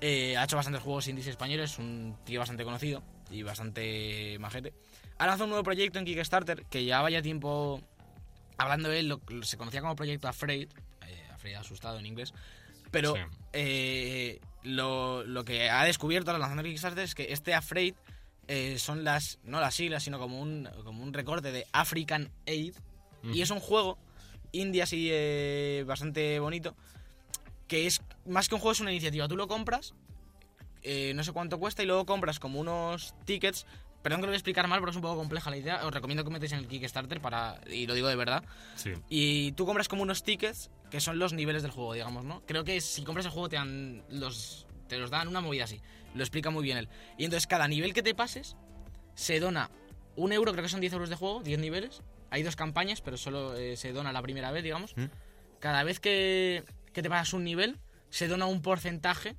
eh, 0.00 0.36
ha 0.38 0.44
hecho 0.44 0.56
bastantes 0.56 0.82
juegos 0.82 1.06
indies 1.08 1.26
españoles, 1.26 1.72
es 1.72 1.78
un 1.78 2.16
tío 2.24 2.40
bastante 2.40 2.64
conocido 2.64 3.02
y 3.30 3.42
bastante 3.42 4.38
majete. 4.38 4.72
Ha 5.18 5.26
lanzado 5.26 5.44
un 5.44 5.50
nuevo 5.50 5.64
proyecto 5.64 5.98
en 5.98 6.04
Kickstarter 6.04 6.64
que 6.66 6.84
ya 6.84 7.00
vaya 7.00 7.22
tiempo 7.22 7.80
hablando 8.58 8.88
de 8.88 9.00
él, 9.00 9.08
lo- 9.08 9.20
se 9.42 9.56
conocía 9.56 9.80
como 9.80 9.96
proyecto 9.96 10.28
Afraid, 10.28 10.68
eh, 11.06 11.28
Afraid 11.32 11.54
asustado 11.56 11.98
en 11.98 12.06
inglés, 12.06 12.32
pero 12.90 13.14
Sí. 13.14 13.20
eh, 13.52 14.40
lo, 14.62 15.24
lo 15.24 15.44
que 15.44 15.68
ha 15.70 15.84
descubierto 15.84 16.30
al 16.30 16.40
lanzar 16.40 16.58
el 16.64 16.66
Kickstarter 16.72 17.04
es 17.04 17.14
que 17.14 17.32
este 17.32 17.54
Afraid 17.54 17.94
eh, 18.46 18.78
son 18.78 19.04
las, 19.04 19.38
no 19.44 19.58
las 19.60 19.74
siglas, 19.74 20.02
sino 20.02 20.18
como 20.18 20.40
un, 20.40 20.68
como 20.84 21.02
un 21.02 21.12
recorte 21.14 21.50
de 21.52 21.66
African 21.72 22.30
Aid, 22.46 22.74
y 23.22 23.40
es 23.40 23.50
un 23.50 23.58
juego 23.60 23.96
indie 24.52 24.82
así 24.82 25.08
eh, 25.10 25.82
bastante 25.86 26.38
bonito, 26.40 26.76
que 27.68 27.86
es 27.86 28.02
más 28.26 28.48
que 28.48 28.54
un 28.56 28.60
juego, 28.60 28.72
es 28.72 28.80
una 28.80 28.92
iniciativa. 28.92 29.26
Tú 29.28 29.36
lo 29.36 29.48
compras, 29.48 29.94
no 31.14 31.24
sé 31.24 31.32
cuánto 31.32 31.58
cuesta, 31.58 31.82
y 31.82 31.86
luego 31.86 32.04
compras 32.04 32.38
como 32.38 32.60
unos 32.60 33.14
tickets. 33.24 33.64
Perdón 34.04 34.20
que 34.20 34.26
lo 34.26 34.32
voy 34.32 34.34
a 34.34 34.36
explicar 34.36 34.68
mal, 34.68 34.80
porque 34.80 34.90
es 34.90 34.96
un 34.96 35.02
poco 35.02 35.16
compleja 35.16 35.48
la 35.48 35.56
idea. 35.56 35.86
Os 35.86 35.90
recomiendo 35.90 36.24
que 36.24 36.30
metáis 36.30 36.52
en 36.52 36.58
el 36.58 36.68
Kickstarter 36.68 37.22
para. 37.22 37.58
Y 37.66 37.86
lo 37.86 37.94
digo 37.94 38.06
de 38.06 38.16
verdad. 38.16 38.44
Sí. 38.76 38.92
Y 39.08 39.52
tú 39.52 39.64
compras 39.64 39.88
como 39.88 40.02
unos 40.02 40.22
tickets 40.22 40.70
que 40.90 41.00
son 41.00 41.18
los 41.18 41.32
niveles 41.32 41.62
del 41.62 41.70
juego, 41.70 41.94
digamos, 41.94 42.22
¿no? 42.22 42.42
Creo 42.44 42.64
que 42.64 42.82
si 42.82 43.02
compras 43.02 43.24
el 43.24 43.32
juego 43.32 43.48
te 43.48 43.56
dan 43.56 44.02
los 44.10 44.66
te 44.88 44.98
los 44.98 45.10
dan 45.10 45.26
una 45.26 45.40
movida 45.40 45.64
así. 45.64 45.80
Lo 46.14 46.22
explica 46.22 46.50
muy 46.50 46.62
bien 46.62 46.76
él. 46.76 46.90
Y 47.16 47.24
entonces 47.24 47.46
cada 47.46 47.66
nivel 47.66 47.94
que 47.94 48.02
te 48.02 48.14
pases 48.14 48.56
se 49.14 49.40
dona 49.40 49.70
un 50.16 50.32
euro, 50.32 50.52
creo 50.52 50.62
que 50.62 50.68
son 50.68 50.80
10 50.80 50.92
euros 50.92 51.08
de 51.08 51.16
juego, 51.16 51.40
10 51.42 51.58
niveles. 51.58 52.02
Hay 52.28 52.42
dos 52.42 52.56
campañas, 52.56 53.00
pero 53.00 53.16
solo 53.16 53.56
eh, 53.56 53.78
se 53.78 53.94
dona 53.94 54.12
la 54.12 54.20
primera 54.20 54.50
vez, 54.50 54.62
digamos. 54.62 54.94
¿Mm? 54.98 55.04
Cada 55.60 55.82
vez 55.82 55.98
que, 55.98 56.62
que 56.92 57.00
te 57.00 57.08
pasas 57.08 57.32
un 57.32 57.44
nivel, 57.44 57.78
se 58.10 58.28
dona 58.28 58.44
un 58.44 58.60
porcentaje 58.60 59.34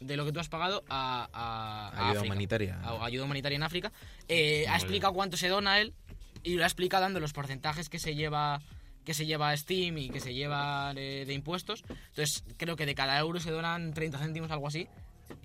de 0.00 0.16
lo 0.16 0.24
que 0.24 0.32
tú 0.32 0.40
has 0.40 0.48
pagado 0.48 0.84
a, 0.88 1.28
a- 1.32 1.88
a 1.88 1.90
Ayuda 1.90 2.08
África. 2.10 2.22
humanitaria. 2.26 2.80
A- 2.82 3.04
ayuda 3.04 3.24
humanitaria 3.24 3.56
en 3.56 3.62
África. 3.62 3.92
Eh, 4.28 4.66
ha 4.68 4.76
explicado 4.76 5.12
cuánto 5.14 5.36
se 5.36 5.48
dona 5.48 5.80
él 5.80 5.94
y 6.42 6.54
lo 6.56 6.62
ha 6.64 6.66
explicado 6.66 7.02
dando 7.02 7.18
los 7.20 7.32
porcentajes 7.32 7.88
que 7.88 7.98
se 7.98 8.14
lleva 8.14 8.60
que 9.04 9.14
se 9.14 9.24
lleva 9.24 9.56
Steam 9.56 9.98
y 9.98 10.10
que 10.10 10.18
se 10.18 10.34
lleva 10.34 10.92
de, 10.92 11.24
de 11.26 11.32
impuestos. 11.32 11.84
Entonces, 12.08 12.42
creo 12.56 12.74
que 12.74 12.86
de 12.86 12.96
cada 12.96 13.16
euro 13.20 13.38
se 13.38 13.52
donan 13.52 13.94
30 13.94 14.18
céntimos, 14.18 14.50
algo 14.50 14.66
así, 14.66 14.88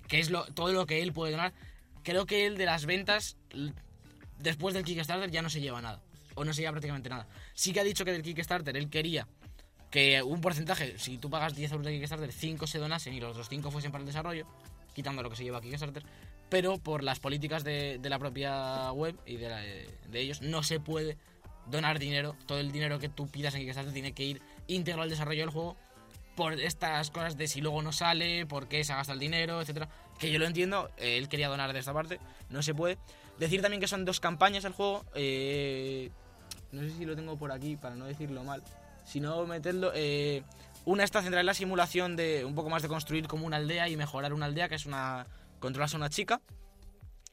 que 0.08 0.18
es 0.18 0.30
lo, 0.30 0.44
todo 0.46 0.72
lo 0.72 0.84
que 0.84 1.00
él 1.00 1.12
puede 1.12 1.30
donar. 1.30 1.52
Creo 2.02 2.26
que 2.26 2.44
él 2.46 2.56
de 2.56 2.66
las 2.66 2.86
ventas, 2.86 3.36
después 4.40 4.74
del 4.74 4.82
Kickstarter, 4.84 5.30
ya 5.30 5.42
no 5.42 5.48
se 5.50 5.60
lleva 5.60 5.80
nada. 5.80 6.00
O 6.34 6.44
no 6.44 6.52
se 6.52 6.62
lleva 6.62 6.72
prácticamente 6.72 7.08
nada. 7.08 7.28
Sí 7.54 7.72
que 7.72 7.78
ha 7.78 7.84
dicho 7.84 8.04
que 8.04 8.10
del 8.10 8.22
Kickstarter 8.22 8.76
él 8.76 8.90
quería 8.90 9.28
que 9.92 10.20
un 10.22 10.40
porcentaje, 10.40 10.98
si 10.98 11.18
tú 11.18 11.30
pagas 11.30 11.54
10 11.54 11.70
euros 11.72 11.86
de 11.86 11.92
Kickstarter, 11.92 12.32
5 12.32 12.66
se 12.66 12.78
donasen 12.78 13.14
y 13.14 13.20
los 13.20 13.30
otros 13.32 13.48
5 13.48 13.70
fuesen 13.70 13.92
para 13.92 14.02
el 14.02 14.06
desarrollo, 14.06 14.46
quitando 14.94 15.22
lo 15.22 15.30
que 15.30 15.36
se 15.36 15.44
lleva 15.44 15.58
a 15.58 15.60
Kickstarter. 15.60 16.02
Pero 16.48 16.78
por 16.78 17.04
las 17.04 17.20
políticas 17.20 17.62
de, 17.62 18.00
la 18.02 18.18
propia 18.18 18.90
web 18.92 19.16
y 19.26 19.36
de, 19.36 19.48
la- 19.48 19.60
de 19.60 20.20
ellos, 20.20 20.42
no 20.42 20.62
se 20.64 20.80
puede 20.80 21.16
donar 21.66 21.98
dinero. 21.98 22.34
Todo 22.46 22.58
el 22.58 22.72
dinero 22.72 22.98
que 22.98 23.08
tú 23.08 23.28
pidas 23.28 23.54
en 23.54 23.60
Kickstarter 23.60 23.92
tiene 23.92 24.12
que 24.12 24.24
ir 24.24 24.42
íntegro 24.66 25.02
al 25.02 25.10
desarrollo 25.10 25.40
del 25.42 25.50
juego 25.50 25.76
por 26.36 26.54
estas 26.58 27.10
cosas 27.10 27.36
de 27.36 27.46
si 27.46 27.60
luego 27.60 27.82
no 27.82 27.92
sale, 27.92 28.46
por 28.46 28.66
qué 28.66 28.82
se 28.84 28.94
gasta 28.94 29.12
el 29.12 29.18
dinero, 29.18 29.60
etcétera. 29.60 29.88
Que 30.18 30.32
yo 30.32 30.38
lo 30.38 30.46
entiendo, 30.46 30.90
él 30.96 31.28
quería 31.28 31.48
donar 31.48 31.72
de 31.74 31.78
esta 31.78 31.92
parte, 31.92 32.18
no 32.48 32.62
se 32.62 32.74
puede. 32.74 32.96
Decir 33.38 33.60
también 33.60 33.80
que 33.80 33.88
son 33.88 34.06
dos 34.06 34.20
campañas 34.20 34.64
el 34.64 34.72
juego. 34.72 35.04
eh, 35.14 36.10
no 36.70 36.80
sé 36.80 36.90
si 36.90 37.04
lo 37.04 37.14
tengo 37.14 37.36
por 37.36 37.52
aquí 37.52 37.76
para 37.76 37.94
no 37.94 38.06
decirlo 38.06 38.42
mal. 38.44 38.62
Si 39.04 39.20
no, 39.20 39.46
meterlo. 39.46 39.92
eh, 39.94 40.42
una 40.84 41.04
está 41.04 41.20
centrada 41.20 41.40
en 41.40 41.46
la 41.46 41.54
simulación 41.54 42.16
de 42.16 42.44
un 42.44 42.54
poco 42.54 42.68
más 42.70 42.82
de 42.82 42.88
construir 42.88 43.28
como 43.28 43.46
una 43.46 43.56
aldea 43.56 43.88
y 43.88 43.96
mejorar 43.96 44.32
una 44.32 44.46
aldea, 44.46 44.68
que 44.68 44.74
es 44.74 44.86
una. 44.86 45.26
controlas 45.60 45.94
a 45.94 45.96
una 45.96 46.10
chica. 46.10 46.40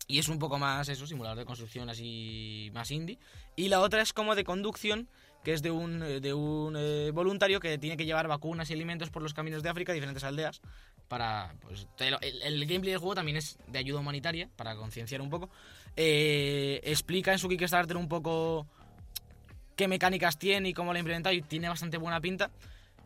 Y 0.08 0.18
es 0.18 0.28
un 0.28 0.40
poco 0.40 0.58
más 0.58 0.90
eso, 0.90 1.06
simulador 1.06 1.38
de 1.38 1.46
construcción 1.46 1.88
así 1.90 2.72
más 2.74 2.90
indie. 2.90 3.20
Y 3.56 3.68
la 3.68 3.80
otra 3.80 4.02
es 4.02 4.12
como 4.12 4.34
de 4.34 4.44
conducción, 4.44 5.08
que 5.44 5.54
es 5.54 5.62
de 5.62 5.70
un, 5.70 6.02
eh, 6.02 6.20
de 6.20 6.34
un 6.34 6.76
eh, 6.76 7.12
voluntario 7.12 7.60
que 7.60 7.78
tiene 7.78 7.96
que 7.96 8.06
llevar 8.06 8.28
vacunas 8.28 8.70
y 8.70 8.74
alimentos 8.74 9.12
por 9.12 9.22
los 9.22 9.36
caminos 9.36 9.62
de 9.62 9.70
África 9.70 9.92
a 9.92 9.96
diferentes 9.96 10.24
aldeas. 10.24 10.62
Para, 11.08 11.56
pues, 11.62 11.88
el 12.00 12.66
gameplay 12.66 12.92
del 12.92 13.00
juego 13.00 13.16
también 13.16 13.38
es 13.38 13.58
de 13.68 13.80
ayuda 13.80 14.00
humanitaria, 14.00 14.50
para 14.56 14.76
concienciar 14.76 15.22
un 15.22 15.30
poco. 15.30 15.50
Eh, 15.96 16.82
explica 16.84 17.32
en 17.32 17.40
su 17.40 17.48
Kickstarter 17.48 17.98
un 17.98 18.08
poco 18.08 18.68
qué 19.80 19.88
mecánicas 19.88 20.38
tiene 20.38 20.68
y 20.68 20.74
cómo 20.74 20.92
lo 20.92 20.98
ha 20.98 21.00
implementado 21.00 21.34
y 21.34 21.42
tiene 21.42 21.70
bastante 21.70 21.98
buena 21.98 22.20
pinta. 22.20 22.52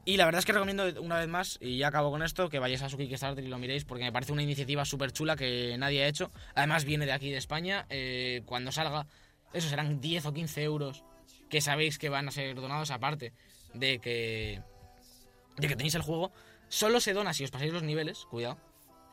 Y 0.05 0.17
la 0.17 0.25
verdad 0.25 0.39
es 0.39 0.45
que 0.45 0.53
recomiendo 0.53 0.91
una 1.03 1.19
vez 1.19 1.27
más, 1.27 1.59
y 1.61 1.77
ya 1.77 1.89
acabo 1.89 2.09
con 2.09 2.23
esto, 2.23 2.49
que 2.49 2.57
vayáis 2.57 2.81
a 2.81 2.89
su 2.89 2.97
Kickstarter 2.97 3.43
y 3.43 3.47
lo 3.47 3.59
miréis 3.59 3.85
porque 3.85 4.03
me 4.03 4.11
parece 4.11 4.31
una 4.31 4.41
iniciativa 4.41 4.83
súper 4.83 5.11
chula 5.11 5.35
que 5.35 5.77
nadie 5.77 6.03
ha 6.03 6.07
hecho. 6.07 6.31
Además 6.55 6.83
viene 6.83 7.05
de 7.05 7.11
aquí 7.11 7.29
de 7.29 7.37
España. 7.37 7.85
eh, 7.91 8.41
cuando 8.47 8.71
salga, 8.71 9.05
eso 9.53 9.69
serán 9.69 10.01
10 10.01 10.25
o 10.25 10.33
15 10.33 10.63
euros 10.63 11.03
que 11.47 11.61
sabéis 11.61 11.99
que 11.99 12.09
van 12.09 12.27
a 12.27 12.31
ser 12.31 12.55
donados 12.55 12.89
aparte 12.89 13.33
de 13.75 13.99
que, 13.99 14.59
de 15.57 15.67
que 15.67 15.75
tenéis 15.75 15.93
el 15.93 16.01
juego. 16.01 16.31
Solo 16.69 16.99
se 17.01 17.13
dona 17.13 17.35
si 17.35 17.43
os 17.43 17.51
pasáis 17.51 17.71
los 17.71 17.83
niveles, 17.83 18.25
cuidado, 18.31 18.57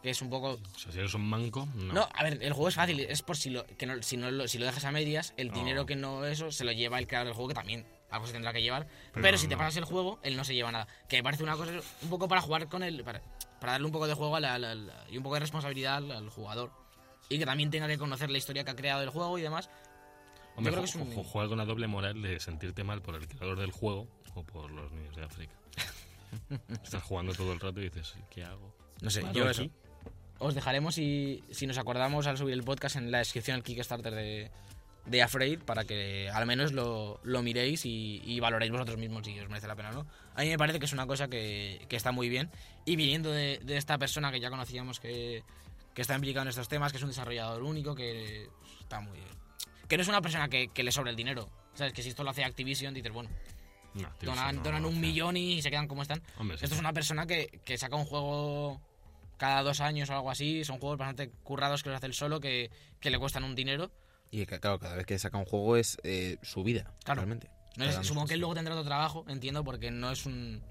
que 0.02 0.10
es 0.10 0.22
un 0.22 0.30
poco 0.30 0.58
O 0.74 0.78
sea, 0.78 0.90
si 0.92 0.98
eres 0.98 1.12
un 1.14 1.28
manco, 1.28 1.68
no. 1.74 1.92
no, 1.92 2.08
a 2.14 2.22
ver, 2.24 2.42
el 2.42 2.52
juego 2.52 2.68
es 2.68 2.74
fácil, 2.74 3.00
es 3.00 3.22
por 3.22 3.36
si 3.36 3.50
lo, 3.50 3.66
que 3.66 3.86
no, 3.86 4.02
si, 4.02 4.16
no 4.16 4.30
lo, 4.30 4.48
si 4.48 4.58
lo 4.58 4.66
dejas 4.66 4.84
a 4.84 4.92
medias, 4.92 5.34
el 5.36 5.50
Oh. 5.50 5.54
dinero 5.54 5.86
que 5.86 5.96
no 5.96 6.24
eso 6.24 6.50
se 6.52 6.64
lo 6.64 6.72
lleva 6.72 6.98
el 6.98 7.06
creador 7.06 7.26
del 7.28 7.34
juego, 7.34 7.48
que 7.48 7.54
también 7.54 7.86
algo 8.10 8.26
se 8.26 8.32
tendrá 8.32 8.52
que 8.52 8.62
llevar. 8.62 8.88
Pero 9.14 9.38
si 9.38 9.46
te 9.46 9.56
pasas 9.56 9.76
el 9.76 9.84
juego, 9.84 10.18
él 10.22 10.36
no 10.36 10.44
se 10.44 10.54
lleva 10.54 10.72
nada. 10.72 10.88
Que 11.08 11.16
me 11.18 11.22
parece 11.22 11.42
una 11.44 11.56
cosa 11.56 11.72
un 12.02 12.10
poco 12.10 12.26
para 12.28 12.40
jugar 12.40 12.68
con 12.68 12.82
él, 12.82 13.04
para, 13.04 13.20
para 13.60 13.72
darle 13.72 13.86
un 13.86 13.92
poco 13.92 14.06
de 14.08 14.14
juego 14.14 14.34
a 14.36 14.40
la- 14.40 14.58
la- 14.58 14.74
la- 14.74 15.04
y 15.10 15.16
un 15.16 15.22
poco 15.22 15.34
de 15.34 15.40
responsabilidad 15.40 15.96
al, 15.96 16.10
al 16.10 16.28
jugador. 16.30 16.72
Y 17.28 17.38
que 17.38 17.46
también 17.46 17.70
tenga 17.70 17.86
que 17.86 17.98
conocer 17.98 18.30
la 18.30 18.38
historia 18.38 18.64
que 18.64 18.70
ha 18.72 18.76
creado 18.76 19.02
el 19.02 19.10
juego 19.10 19.38
y 19.38 19.42
demás. 19.42 19.70
Hombre, 20.56 20.72
yo 20.72 20.78
creo 20.78 20.82
que 20.82 20.88
es 20.90 20.94
un- 20.96 21.14
ju- 21.14 21.24
juega 21.24 21.48
con 21.48 21.58
la 21.58 21.64
doble 21.64 21.86
moral 21.86 22.20
de 22.22 22.40
sentirte 22.40 22.82
mal 22.82 23.00
por 23.02 23.14
el 23.14 23.28
creador 23.28 23.58
del 23.58 23.70
juego 23.70 24.08
o 24.34 24.42
por 24.42 24.70
los 24.72 24.90
niños 24.90 25.14
de 25.14 25.24
África. 25.24 25.54
Estás 26.82 27.02
jugando 27.04 27.32
todo 27.34 27.52
el 27.52 27.60
rato 27.60 27.80
y 27.80 27.84
dices, 27.84 28.14
¿qué 28.30 28.42
hago? 28.44 28.74
No 29.02 29.10
sé, 29.10 29.24
yo 29.32 29.48
aquí. 29.48 29.70
Os 30.40 30.54
dejaremos, 30.54 30.94
si, 30.96 31.44
si 31.50 31.66
nos 31.66 31.78
acordamos, 31.78 32.26
al 32.26 32.36
subir 32.36 32.54
el 32.54 32.64
podcast 32.64 32.96
en 32.96 33.10
la 33.10 33.18
descripción 33.18 33.56
el 33.58 33.62
Kickstarter 33.62 34.12
de, 34.14 34.50
de 35.06 35.22
Afraid 35.22 35.60
para 35.60 35.84
que 35.84 36.28
al 36.30 36.46
menos 36.46 36.72
lo, 36.72 37.20
lo 37.22 37.42
miréis 37.42 37.84
y, 37.84 38.22
y 38.24 38.40
valoréis 38.40 38.72
vosotros 38.72 38.96
mismos 38.98 39.24
si 39.26 39.38
os 39.38 39.48
merece 39.48 39.68
la 39.68 39.76
pena 39.76 39.90
o 39.90 39.92
no. 39.92 40.06
A 40.34 40.42
mí 40.42 40.48
me 40.48 40.56
parece 40.58 40.78
que 40.78 40.86
es 40.86 40.92
una 40.92 41.06
cosa 41.06 41.28
que, 41.28 41.84
que 41.88 41.96
está 41.96 42.10
muy 42.10 42.28
bien. 42.28 42.50
Y 42.86 42.96
viniendo 42.96 43.30
de, 43.30 43.60
de 43.62 43.76
esta 43.76 43.98
persona 43.98 44.32
que 44.32 44.40
ya 44.40 44.48
conocíamos 44.50 44.98
que, 44.98 45.42
que 45.94 46.02
está 46.02 46.14
implicado 46.14 46.42
en 46.44 46.48
estos 46.48 46.68
temas, 46.68 46.90
que 46.90 46.96
es 46.98 47.02
un 47.04 47.10
desarrollador 47.10 47.62
único, 47.62 47.94
que 47.94 48.48
está 48.80 49.00
muy 49.00 49.18
Que 49.88 49.96
no 49.98 50.02
es 50.02 50.08
una 50.08 50.22
persona 50.22 50.48
que, 50.48 50.68
que 50.68 50.82
le 50.82 50.90
sobra 50.90 51.10
el 51.10 51.16
dinero. 51.16 51.48
¿Sabes? 51.74 51.92
Que 51.92 52.02
si 52.02 52.08
esto 52.08 52.24
lo 52.24 52.30
hace 52.30 52.44
Activision, 52.44 52.94
dices, 52.94 53.12
bueno, 53.12 53.28
No, 53.94 54.08
donan, 54.22 54.56
no 54.56 54.62
donan 54.62 54.84
un 54.86 55.00
millón 55.00 55.36
y 55.36 55.60
se 55.60 55.70
quedan 55.70 55.86
como 55.86 56.00
están. 56.02 56.22
Hombre, 56.38 56.56
sí, 56.56 56.64
Esto 56.64 56.74
es 56.74 56.78
sí. 56.78 56.80
una 56.80 56.92
persona 56.94 57.26
que, 57.26 57.60
que 57.64 57.76
saca 57.76 57.96
un 57.96 58.06
juego 58.06 58.80
cada 59.40 59.62
dos 59.62 59.80
años 59.80 60.08
o 60.10 60.14
algo 60.14 60.30
así. 60.30 60.62
Son 60.64 60.78
juegos 60.78 60.98
bastante 60.98 61.30
currados 61.42 61.82
que 61.82 61.88
los 61.88 61.96
hace 61.96 62.06
él 62.06 62.14
solo, 62.14 62.38
que, 62.40 62.70
que 63.00 63.10
le 63.10 63.18
cuestan 63.18 63.42
un 63.42 63.54
dinero. 63.56 63.90
Y 64.30 64.44
que, 64.46 64.60
claro, 64.60 64.78
cada 64.78 64.94
vez 64.94 65.06
que 65.06 65.18
saca 65.18 65.38
un 65.38 65.46
juego 65.46 65.76
es 65.76 65.96
eh, 66.04 66.36
su 66.42 66.62
vida, 66.62 66.94
Claro. 67.04 67.22
realmente. 67.22 67.50
No 67.76 67.84
es- 67.84 67.92
Cada 67.92 68.04
supongo 68.04 68.26
que 68.28 68.34
él 68.34 68.40
luego 68.40 68.54
tendrá 68.54 68.74
otro 68.74 68.84
trabajo, 68.84 69.24
entiendo, 69.28 69.64
porque 69.64 69.90
no 69.90 70.10
es 70.12 70.26
un. 70.26 70.62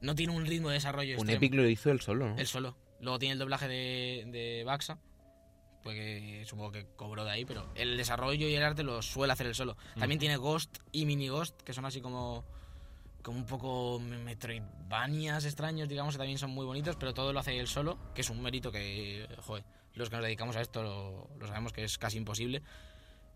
No 0.00 0.14
tiene 0.14 0.32
un 0.34 0.46
ritmo 0.46 0.68
de 0.68 0.74
desarrollo. 0.74 1.14
Un 1.14 1.28
extremo. 1.28 1.36
Epic 1.38 1.54
lo 1.54 1.68
hizo 1.68 1.90
él 1.90 2.00
solo, 2.00 2.28
¿no? 2.30 2.38
Él 2.38 2.46
solo. 2.46 2.76
Luego 3.00 3.18
tiene 3.18 3.32
el 3.32 3.38
doblaje 3.38 3.66
de, 3.68 4.24
de 4.28 4.62
Baxa. 4.64 4.98
Porque 5.82 6.42
supongo 6.46 6.72
que 6.72 6.86
cobró 6.96 7.24
de 7.24 7.30
ahí, 7.32 7.44
pero 7.44 7.68
el 7.74 7.96
desarrollo 7.98 8.48
y 8.48 8.54
el 8.54 8.62
arte 8.62 8.82
lo 8.82 9.02
suele 9.02 9.34
hacer 9.34 9.46
él 9.46 9.54
solo. 9.54 9.76
También 9.98 10.18
tiene 10.18 10.36
Ghost 10.38 10.78
y 10.92 11.04
Mini 11.04 11.28
Ghost, 11.28 11.60
que 11.62 11.74
son 11.74 11.84
así 11.84 12.00
como 12.00 12.44
como 13.24 13.38
un 13.38 13.46
poco 13.46 13.98
Metroidvanias 13.98 15.44
extraños, 15.46 15.88
digamos, 15.88 16.14
que 16.14 16.18
también 16.18 16.38
son 16.38 16.50
muy 16.50 16.64
bonitos, 16.64 16.94
pero 16.94 17.14
todo 17.14 17.32
lo 17.32 17.40
hace 17.40 17.58
él 17.58 17.66
solo, 17.66 17.98
que 18.14 18.20
es 18.20 18.30
un 18.30 18.40
mérito 18.40 18.70
que, 18.70 19.26
joder, 19.40 19.64
los 19.94 20.10
que 20.10 20.16
nos 20.16 20.24
dedicamos 20.24 20.54
a 20.56 20.60
esto 20.60 20.82
lo, 20.82 21.30
lo 21.40 21.46
sabemos 21.46 21.72
que 21.72 21.82
es 21.82 21.98
casi 21.98 22.18
imposible. 22.18 22.62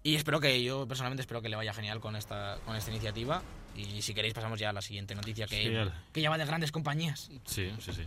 Y 0.02 0.14
espero 0.14 0.40
que, 0.40 0.62
yo 0.62 0.86
personalmente 0.86 1.22
espero 1.22 1.42
que 1.42 1.48
le 1.48 1.56
vaya 1.56 1.72
genial 1.72 2.00
con 2.00 2.14
esta, 2.14 2.58
con 2.64 2.76
esta 2.76 2.90
iniciativa. 2.90 3.42
Y 3.74 4.02
si 4.02 4.14
queréis 4.14 4.34
pasamos 4.34 4.60
ya 4.60 4.70
a 4.70 4.72
la 4.72 4.82
siguiente 4.82 5.14
noticia 5.14 5.46
que, 5.46 5.62
Sí, 5.62 5.92
que 6.12 6.20
ya 6.20 6.30
va 6.30 6.38
de 6.38 6.44
grandes 6.44 6.70
compañías. 6.70 7.30
Sí, 7.44 7.72
sí, 7.80 7.92
sí. 7.92 8.06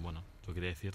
Bueno, 0.00 0.22
lo 0.46 0.52
quería 0.52 0.70
decir 0.70 0.94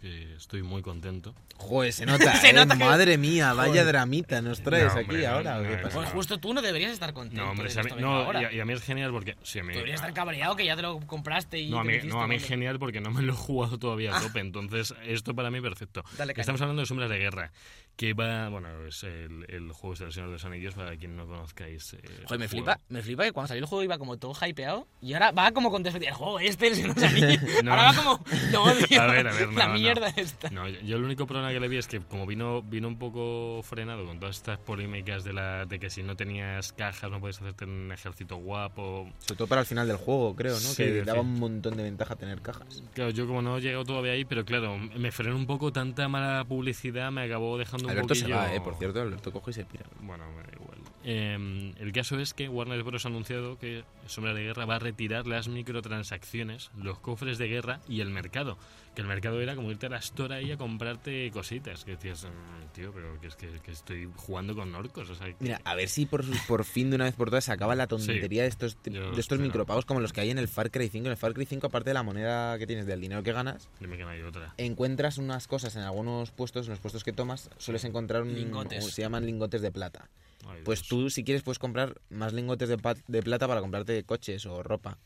que 0.00 0.34
estoy 0.34 0.62
muy 0.62 0.82
contento. 0.82 1.34
Joder, 1.56 1.92
se 1.92 2.04
nota, 2.06 2.34
Se 2.40 2.50
¿eh? 2.50 2.52
nota 2.52 2.76
que- 2.76 2.84
Madre 2.84 3.16
mía, 3.18 3.52
vaya 3.54 3.70
Joder. 3.70 3.86
dramita 3.86 4.42
nos 4.42 4.62
traes 4.62 4.92
No, 4.94 5.00
aquí 5.00 5.16
no, 5.16 5.28
ahora. 5.28 5.58
¿o 5.58 5.62
no, 5.62 5.68
qué 5.70 5.76
no, 5.76 5.82
pasa? 5.82 5.96
Pues 5.98 6.08
justo 6.10 6.38
tú 6.38 6.52
no 6.52 6.60
deberías 6.62 6.92
estar 6.92 7.12
contento. 7.14 7.42
No, 7.44 7.50
hombre, 7.52 7.70
si 7.70 7.78
a 7.78 7.82
mí- 7.82 7.90
ahora. 8.02 8.42
y, 8.42 8.44
a, 8.44 8.52
y 8.52 8.60
a 8.60 8.64
mí 8.64 8.72
es 8.72 8.82
genial 8.82 9.10
porque... 9.12 9.32
A 9.32 9.62
mí, 9.62 9.72
Deberías 9.72 9.96
estar 10.00 10.12
cabreado 10.12 10.56
que 10.56 10.64
ya 10.66 10.76
te 10.76 10.82
lo 10.82 10.98
compraste 11.00 11.58
y 11.60 11.70
no, 11.70 11.78
a 11.80 11.84
mí, 11.84 11.98
no, 12.04 12.20
a 12.22 12.26
mí 12.28 12.36
es 12.36 12.44
genial 12.44 12.78
porque 12.78 13.00
no 13.00 13.10
me 13.10 13.22
lo 13.22 13.32
he 13.32 13.36
jugado 13.36 13.78
todavía 13.78 14.16
a 14.16 14.20
tope, 14.22 14.40
entonces 14.40 14.94
esto 15.06 15.34
para 15.34 15.50
mí 15.50 15.60
perfecto. 15.60 16.04
Dale. 16.18 16.34
Estamos 16.36 16.60
hablando 16.60 16.80
de 16.82 16.86
Sombras 16.86 17.08
de 17.08 17.18
Guerra, 17.18 17.52
que 17.96 18.12
va, 18.12 18.48
bueno, 18.48 18.68
es 18.86 19.04
el, 19.04 19.44
el 19.48 19.70
juego 19.72 19.94
del 19.94 20.12
Señor 20.12 20.28
de 20.28 20.32
los 20.34 20.44
Anillos, 20.44 20.74
para 20.74 20.96
quien 20.96 21.16
no 21.16 21.26
conozcáis. 21.26 21.94
eh, 21.94 21.98
Joder, 22.24 22.40
me 22.40 22.48
flipa, 22.48 22.72
juego. 22.74 22.80
me 22.88 23.02
flipa 23.02 23.24
que 23.24 23.32
cuando 23.32 23.48
salió 23.48 23.62
el 23.62 23.68
juego 23.68 23.84
iba 23.84 23.98
como 23.98 24.16
todo 24.16 24.32
hypeado 24.44 24.88
y 25.00 25.12
ahora 25.14 25.30
va 25.30 25.52
como 25.52 25.70
con. 25.70 25.84
El 25.86 26.10
juego 26.12 26.40
este, 26.40 26.66
el 26.68 26.74
Señor 26.74 26.94
de 26.94 27.00
los 27.02 27.10
Anillos. 27.12 27.64
No, 27.64 27.70
ahora 27.72 27.92
va 27.92 27.94
como, 27.94 28.24
A 29.00 29.06
ver, 29.06 29.28
a 29.28 29.32
ver, 29.32 29.46
no, 29.48 29.58
la 29.58 29.66
no. 29.68 29.74
mierda 29.74 30.08
esta. 30.16 30.50
No, 30.50 30.68
yo, 30.68 30.96
el 30.96 31.04
único 31.04 31.26
problema 31.26 31.52
que 31.52 31.60
le 31.60 31.68
vi 31.68 31.76
es 31.76 31.86
que 31.86 32.00
como 32.00 32.26
vino 32.26 32.62
vino 32.62 32.88
un 32.88 32.98
poco 32.98 33.60
frenado 33.62 34.04
con 34.06 34.18
todas 34.18 34.36
estas 34.36 34.58
polémicas 34.58 35.22
de 35.22 35.32
la 35.32 35.64
de 35.66 35.78
que 35.78 35.88
si 35.90 36.02
no 36.02 36.16
tenías 36.16 36.72
cajas 36.72 37.10
no 37.10 37.20
puedes 37.20 37.38
hacerte 37.40 37.64
un 37.64 37.92
ejército 37.92 38.36
guapo. 38.36 39.08
Sobre 39.20 39.36
todo 39.38 39.46
para 39.48 39.60
el 39.60 39.66
final 39.66 39.86
del 39.86 39.98
juego, 39.98 40.34
creo, 40.34 40.54
¿no? 40.54 40.58
Sí, 40.58 40.82
que 40.82 41.02
daba 41.04 41.20
un 41.20 41.38
montón 41.38 41.76
de 41.76 41.84
ventaja 41.84 42.16
tener 42.16 42.40
cajas. 42.42 42.82
Claro, 42.92 43.10
yo 43.10 43.26
como 43.26 43.40
no 43.42 43.58
he 43.58 43.60
llegado 43.60 43.84
todavía 43.84 44.12
ahí, 44.12 44.24
pero 44.24 44.44
claro, 44.44 44.76
me 44.78 45.12
frenó 45.12 45.36
un 45.36 45.46
poco 45.46 45.72
tanta 45.72 46.08
mala 46.08 46.44
publicidad, 46.44 47.12
me 47.12 47.22
acabó 47.22 47.56
dejando 47.58 47.83
Alberto 47.88 48.14
se 48.14 48.28
va, 48.28 48.54
¿eh? 48.54 48.60
Por 48.60 48.76
cierto, 48.76 49.00
Alberto 49.00 49.32
coge 49.32 49.50
y 49.50 49.54
se 49.54 49.64
pira. 49.64 49.84
Bueno, 50.00 50.24
me 50.32 50.42
da 50.42 50.52
igual. 50.52 50.78
Eh, 51.04 51.74
el 51.78 51.92
caso 51.92 52.18
es 52.18 52.32
que 52.34 52.48
Warner 52.48 52.82
Bros. 52.82 53.04
ha 53.04 53.08
anunciado 53.08 53.58
que 53.58 53.84
Sombra 54.06 54.32
de 54.34 54.42
Guerra 54.42 54.64
va 54.64 54.76
a 54.76 54.78
retirar 54.78 55.26
las 55.26 55.48
microtransacciones, 55.48 56.70
los 56.82 56.98
cofres 56.98 57.38
de 57.38 57.46
guerra 57.48 57.80
y 57.88 58.00
el 58.00 58.10
mercado. 58.10 58.56
Que 58.94 59.02
el 59.02 59.08
mercado 59.08 59.40
era 59.40 59.56
como 59.56 59.70
irte 59.72 59.86
a 59.86 59.88
la 59.88 59.98
store 59.98 60.36
ahí 60.36 60.52
a 60.52 60.56
comprarte 60.56 61.28
cositas. 61.32 61.84
Que 61.84 61.92
decías, 61.96 62.24
"Mm, 62.24 62.72
tío, 62.74 62.92
pero 62.92 63.20
que 63.20 63.26
es 63.26 63.34
que, 63.36 63.48
que 63.60 63.72
estoy 63.72 64.08
jugando 64.16 64.54
con 64.54 64.72
orcos. 64.74 65.10
O 65.10 65.14
sea, 65.14 65.26
que- 65.26 65.36
Mira, 65.40 65.60
a 65.64 65.74
ver 65.74 65.88
si 65.88 66.06
por, 66.06 66.24
por 66.46 66.64
fin 66.64 66.90
de 66.90 66.96
una 66.96 67.04
vez 67.06 67.14
por 67.16 67.28
todas 67.28 67.44
se 67.44 67.52
acaba 67.52 67.74
la 67.74 67.86
tontería 67.88 68.42
de 68.42 68.48
estos, 68.48 68.78
de 68.84 69.38
micropagos 69.38 69.84
como 69.84 70.00
los 70.00 70.12
que 70.12 70.20
hay 70.20 70.30
en 70.30 70.38
el 70.38 70.48
Far 70.48 70.70
Cry 70.70 70.88
5. 70.88 71.06
En 71.06 71.10
el 71.12 71.16
Far 71.18 71.34
Cry 71.34 71.44
5, 71.44 71.66
aparte 71.66 71.90
de 71.90 71.94
la 71.94 72.02
moneda 72.04 72.56
que 72.58 72.66
tienes 72.66 72.86
del 72.86 73.00
dinero 73.00 73.22
que 73.22 73.32
ganas, 73.32 73.68
Dime 73.80 73.96
que 73.96 74.04
no 74.04 74.10
hay 74.10 74.22
otra. 74.22 74.54
encuentras 74.58 75.18
unas 75.18 75.48
cosas 75.48 75.74
en 75.76 75.82
algunos 75.82 76.30
puestos, 76.30 76.66
en 76.66 76.70
los 76.70 76.78
puestos 76.80 77.02
que 77.04 77.12
tomas, 77.12 77.50
sueles 77.58 77.84
encontrar 77.84 78.22
un, 78.22 78.32
Lingotes. 78.34 78.86
se 78.92 79.02
llaman 79.02 79.26
lingotes 79.26 79.60
de 79.60 79.72
plata. 79.72 80.08
Ay, 80.46 80.60
Pues 80.64 80.80
Dios. 80.80 80.88
tú, 80.88 81.10
si 81.10 81.24
quieres, 81.24 81.42
puedes 81.42 81.58
comprar 81.58 82.00
más 82.10 82.32
lingotes 82.32 82.68
de, 82.68 83.22
plata 83.22 83.48
para 83.48 83.60
comprarte 83.60 84.04
coches 84.04 84.44
o 84.46 84.62
ropa. 84.62 84.98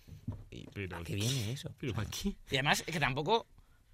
¿Y 0.50 0.66
Pero- 0.72 0.96
¿A 0.96 1.02
qué 1.04 1.14
viene 1.14 1.52
eso? 1.52 1.70
¿Pero 1.78 1.94
para 1.94 2.08
qué? 2.10 2.30
Y 2.50 2.56
además, 2.56 2.82
es 2.86 2.92
que 2.92 3.00
tampoco. 3.00 3.46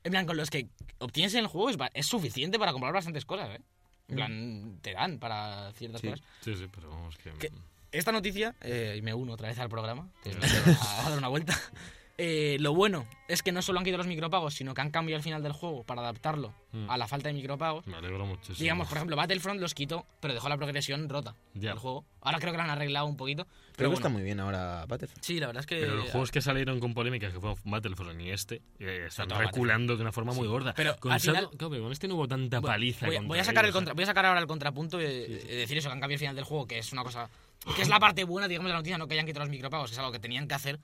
En 0.02 0.10
plan, 0.10 0.26
con 0.26 0.36
los 0.36 0.50
que 0.50 0.68
obtienes 0.98 1.32
en 1.34 1.40
el 1.40 1.46
juego 1.46 1.70
es, 1.94 2.06
suficiente 2.06 2.58
para 2.58 2.72
comprar 2.72 2.92
bastantes 2.92 3.24
cosas, 3.24 3.48
¿eh? 3.58 3.62
En 4.08 4.16
plan, 4.16 4.78
te 4.82 4.92
dan 4.92 5.18
para 5.18 5.72
ciertas 5.72 6.02
Sí. 6.02 6.08
cosas. 6.08 6.26
Sí, 6.42 6.54
sí, 6.56 6.66
pero 6.74 6.90
vamos 6.90 7.16
que... 7.16 7.30
¿Qué? 7.38 7.50
Esta 7.90 8.12
noticia, 8.12 8.54
eh, 8.60 8.96
y 8.98 9.02
me 9.02 9.14
uno 9.14 9.32
otra 9.32 9.48
vez 9.48 9.58
al 9.60 9.68
programa, 9.70 10.10
que 10.22 10.30
a, 10.30 11.06
a 11.06 11.08
dar 11.10 11.18
una 11.18 11.28
vuelta. 11.28 11.58
Eh, 12.16 12.58
lo 12.60 12.72
bueno 12.74 13.06
es 13.26 13.42
que 13.42 13.50
no 13.50 13.60
solo 13.60 13.80
han 13.80 13.84
quitado 13.84 13.98
los 13.98 14.06
micropagos, 14.06 14.54
sino 14.54 14.72
que 14.72 14.80
han 14.80 14.90
cambiado 14.90 15.16
el 15.16 15.22
final 15.24 15.42
del 15.42 15.50
juego 15.52 15.82
para 15.82 16.02
adaptarlo 16.02 16.54
Mm. 16.70 16.88
a 16.90 16.96
la 16.96 17.08
falta 17.08 17.28
de 17.28 17.34
micropagos. 17.34 17.86
Me 17.88 17.96
alegro 17.96 18.24
muchísimo. 18.26 18.56
Digamos, 18.58 18.86
por 18.88 18.98
ejemplo, 18.98 19.16
Battlefront 19.16 19.60
los 19.60 19.74
quitó, 19.74 20.06
pero 20.20 20.32
dejó 20.34 20.48
la 20.48 20.56
progresión 20.56 21.08
rota 21.08 21.34
Ya. 21.54 21.70
del 21.70 21.78
juego. 21.78 22.04
Ahora 22.20 22.38
creo 22.38 22.52
que 22.52 22.56
lo 22.58 22.62
han 22.64 22.70
arreglado 22.70 23.06
un 23.06 23.16
poquito. 23.16 23.44
Pero 23.44 23.74
Pero 23.76 23.92
está 23.94 24.02
bueno, 24.04 24.14
muy 24.18 24.22
bien 24.24 24.38
ahora 24.40 24.84
Battlefield. 24.86 25.22
sí, 25.24 25.40
la 25.40 25.46
verdad 25.48 25.60
es 25.62 25.66
que. 25.66 25.80
Pero 25.80 25.96
los 25.96 26.10
juegos 26.10 26.30
que 26.30 26.40
salieron 26.40 26.78
con 26.80 26.94
polémicas, 26.94 27.32
que 27.32 27.40
fue 27.40 27.54
Battlefront 27.64 28.20
y 28.20 28.30
este, 28.30 28.62
eh, 28.78 29.06
están 29.08 29.30
reculando 29.30 29.96
de 29.96 30.02
una 30.02 30.12
forma 30.12 30.32
muy 30.32 30.46
gorda. 30.46 30.72
Pero 30.76 30.96
con 30.98 31.10
al 31.12 31.18
final- 31.20 31.48
claro, 31.50 31.70
pero 31.70 31.82
con 31.82 31.90
este 31.92 32.06
no 32.06 32.14
hubo 32.14 32.28
tanta 32.28 32.60
Voy- 32.60 32.68
paliza. 32.70 33.06
Voy, 33.06 33.18
voy 33.26 33.38
a 33.40 33.44
sacar 33.44 33.64
el 33.64 33.70
ellos, 33.70 33.74
¿eh? 33.74 33.78
contra, 33.78 33.94
voy 33.94 34.02
a 34.04 34.06
sacar 34.06 34.26
ahora 34.26 34.40
el 34.40 34.46
contrapunto 34.46 35.00
y 35.00 35.04
eh, 35.04 35.44
decir 35.46 35.78
eso, 35.78 35.88
que 35.88 35.92
han 35.94 36.00
cambiado 36.00 36.14
el 36.14 36.18
final 36.20 36.36
del 36.36 36.44
juego, 36.44 36.66
que 36.68 36.78
es 36.78 36.92
una 36.92 37.02
cosa. 37.02 37.28
que 37.74 37.80
es 37.82 37.88
la 37.88 37.98
parte 37.98 38.24
buena, 38.24 38.46
digamos, 38.46 38.66
de 38.68 38.72
la 38.74 38.78
noticia, 38.80 38.98
no 38.98 39.08
que 39.08 39.14
hayan 39.14 39.24
quitado 39.26 39.44
los 39.46 39.50
micropagos, 39.50 39.90
es 39.90 39.98
algo 39.98 40.12
que 40.12 40.18
tenían 40.18 40.46
que 40.46 40.54
hacer 40.54 40.78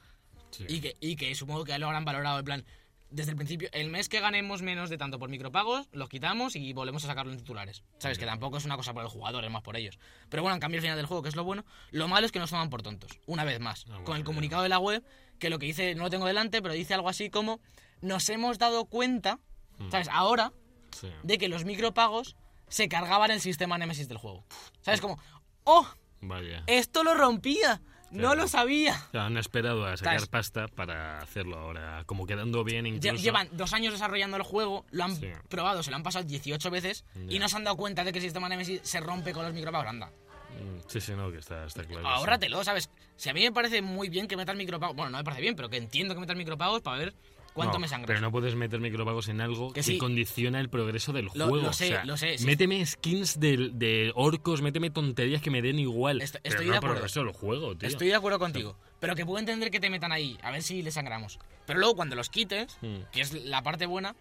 Sí. 0.51 0.65
y 0.69 0.81
que, 0.81 0.97
y 1.01 1.17
que 1.17 1.35
supongo 1.35 1.65
que 1.65 1.79
lo 1.79 1.87
habrán 1.87 2.05
valorado 2.05 2.39
en 2.39 2.45
plan. 2.45 2.65
Desde 3.13 3.33
el 3.33 3.37
principio, 3.37 3.69
el 3.73 3.91
mes 3.91 4.09
que 4.09 4.21
ganemos 4.21 4.63
menos 4.63 4.89
de 4.89 4.97
tanto 4.97 5.19
por 5.19 5.29
micropagos, 5.31 5.89
los 5.91 6.09
quitamos 6.09 6.55
y 6.55 6.73
volvemos 6.73 7.03
a 7.05 7.09
sacarlo 7.09 7.33
en 7.33 7.39
titulares. 7.39 7.83
¿Sabes? 7.99 8.19
Que 8.19 8.25
tampoco 8.27 8.59
es 8.59 8.65
una 8.65 8.77
cosa 8.77 8.93
por 8.95 9.03
el 9.03 9.09
jugador, 9.09 9.45
es 9.45 9.51
más 9.51 9.63
por 9.63 9.77
ellos. 9.77 9.99
Pero 10.29 10.45
bueno, 10.45 10.55
han 10.55 10.61
cambiado 10.61 10.79
el 10.79 10.83
final 10.83 10.97
del 10.97 11.07
juego, 11.07 11.21
que 11.25 11.29
es 11.29 11.35
lo 11.35 11.43
bueno. 11.43 11.65
Lo 11.91 12.07
malo 12.07 12.25
es 12.25 12.31
que 12.31 12.39
nos 12.39 12.51
toman 12.51 12.71
por 12.71 12.83
tontos, 12.83 13.19
una 13.27 13.43
vez 13.45 13.59
más. 13.59 13.83
Ah, 13.87 13.91
bueno, 13.91 14.05
con 14.05 14.17
el 14.17 14.23
comunicado 14.23 14.63
de 14.63 14.69
la 14.69 14.79
web, 14.79 15.05
que 15.41 15.51
lo 15.51 15.59
que 15.59 15.67
dice, 15.67 15.97
no 15.97 16.05
lo 16.05 16.11
tengo 16.11 16.27
delante, 16.27 16.63
pero 16.63 16.73
dice 16.73 16.95
algo 16.95 17.09
así 17.09 17.31
como: 17.31 17.59
Nos 18.01 18.29
hemos 18.29 18.59
dado 18.59 18.85
cuenta, 18.85 19.41
Hmm. 19.79 19.91
¿sabes? 19.91 20.09
Ahora 20.13 20.53
Sí. 20.93 21.09
de 21.25 21.39
que 21.39 21.49
los 21.49 21.65
micropagos 21.65 22.37
se 22.69 22.89
cargaban 22.89 23.33
el 23.33 23.41
sistema 23.41 23.77
Nemesis 23.77 24.07
del 24.07 24.19
juego. 24.19 24.45
¿Sabes? 24.83 25.01
Como, 25.01 25.19
¡oh! 25.65 25.85
Vaya. 26.21 26.63
¡Esto 26.69 27.03
lo 27.03 27.15
rompía! 27.15 27.81
¡No 28.11 28.35
lo 28.35 28.49
sabía! 28.49 29.01
O 29.09 29.11
sea, 29.13 29.27
han 29.27 29.37
esperado 29.37 29.85
a 29.87 29.97
sacar 29.97 30.15
¿Sabes? 30.15 30.29
pasta 30.29 30.69
para 30.69 31.19
hacerlo 31.19 31.59
ahora, 31.59 32.03
como 32.07 32.27
quedando 32.27 32.65
bien 32.65 32.87
incluso. 32.87 33.15
Llevan 33.17 33.49
dos 33.53 33.73
años 33.73 33.93
desarrollando 33.93 34.37
el 34.37 34.43
juego, 34.43 34.85
lo 34.91 35.05
han 35.05 35.17
Sí. 35.17 35.29
probado, 35.49 35.83
se 35.83 35.91
lo 35.91 35.97
han 35.97 36.03
pasado 36.03 36.25
18 36.25 36.71
veces 36.71 37.05
y 37.29 37.39
no 37.39 37.49
se 37.49 37.57
han 37.57 37.65
dado 37.65 37.77
cuenta 37.77 38.03
de 38.05 38.13
que 38.13 38.19
el 38.19 38.25
sistema 38.25 38.49
Nemesis 38.49 38.81
se 38.83 39.01
rompe 39.01 39.33
con 39.33 39.45
los 39.45 39.55
micropagos. 39.55 39.87
Anda, 39.87 40.11
Mm, 40.51 40.81
Sí, 40.89 41.01
sí, 41.01 41.13
no, 41.13 41.31
que 41.31 41.39
está, 41.39 41.65
está 41.65 41.85
claro. 41.85 42.07
ahórratelo, 42.09 42.65
¿sabes? 42.65 42.91
Si 43.17 43.29
a 43.31 43.33
mí 43.33 43.41
me 43.43 43.53
parece 43.53 43.83
muy 43.83 44.09
bien 44.09 44.27
que 44.27 44.37
metas 44.37 44.57
micropagos, 44.57 44.97
bueno, 44.97 45.11
no 45.13 45.19
me 45.19 45.23
parece 45.25 45.41
bien, 45.43 45.55
pero 45.55 45.71
que 45.71 45.77
entiendo 45.77 46.13
que 46.13 46.21
metas 46.21 46.37
micropagos 46.37 46.83
para 46.83 46.99
ver 46.99 47.15
cuánto 47.55 47.75
No, 47.75 47.81
me 47.81 47.89
sangras. 47.89 48.07
Pero 48.07 48.21
no 48.21 48.31
puedes 48.31 48.55
meter 48.55 48.81
micropagos 48.81 49.29
en 49.29 49.41
algo 49.41 49.69
Que 49.73 49.81
que, 49.81 49.83
sí. 49.83 49.99
condiciona 49.99 50.61
el 50.61 50.69
progreso 50.69 51.13
del 51.13 51.27
Lo- 51.27 51.31
juego. 51.49 51.57
lo 51.57 51.73
sé, 51.73 51.87
o 51.87 51.89
sea, 51.89 52.05
lo 52.05 52.17
sé, 52.17 52.39
sí. 52.39 52.47
Méteme 52.47 52.85
skins 52.87 53.39
de, 53.41 53.71
de 53.73 54.13
orcos, 54.15 54.63
méteme 54.63 54.91
tonterías 54.91 55.43
que 55.43 55.51
me 55.51 55.63
den 55.63 55.79
igual. 55.79 56.21
Est- 56.23 56.37
pero 56.43 56.49
estoy 56.55 56.67
no 56.67 56.73
de 56.75 56.81
por 56.81 56.91
el 56.91 56.97
acuerdo. 56.97 57.03
resto 57.05 57.25
del 57.25 57.33
juego, 57.33 57.77
tío. 57.77 57.89
Estoy 57.89 58.09
de 58.09 58.15
acuerdo 58.15 58.39
contigo, 58.39 58.77
pero 59.01 59.15
que 59.15 59.25
puedo 59.27 59.39
entender 59.39 59.71
que 59.71 59.81
te 59.81 59.91
metan 59.91 60.13
ahí, 60.13 60.39
a 60.43 60.51
ver 60.51 60.63
si 60.63 60.83
le 60.83 60.91
sangramos. 60.91 61.39
Pero 61.67 61.79
luego 61.79 61.95
cuando 61.97 62.17
los 62.17 62.31
quites, 62.31 62.77
Mm, 62.83 62.97
que 63.13 63.21
es 63.21 63.33
la 63.33 63.63
parte 63.63 63.87
buena, 63.87 64.15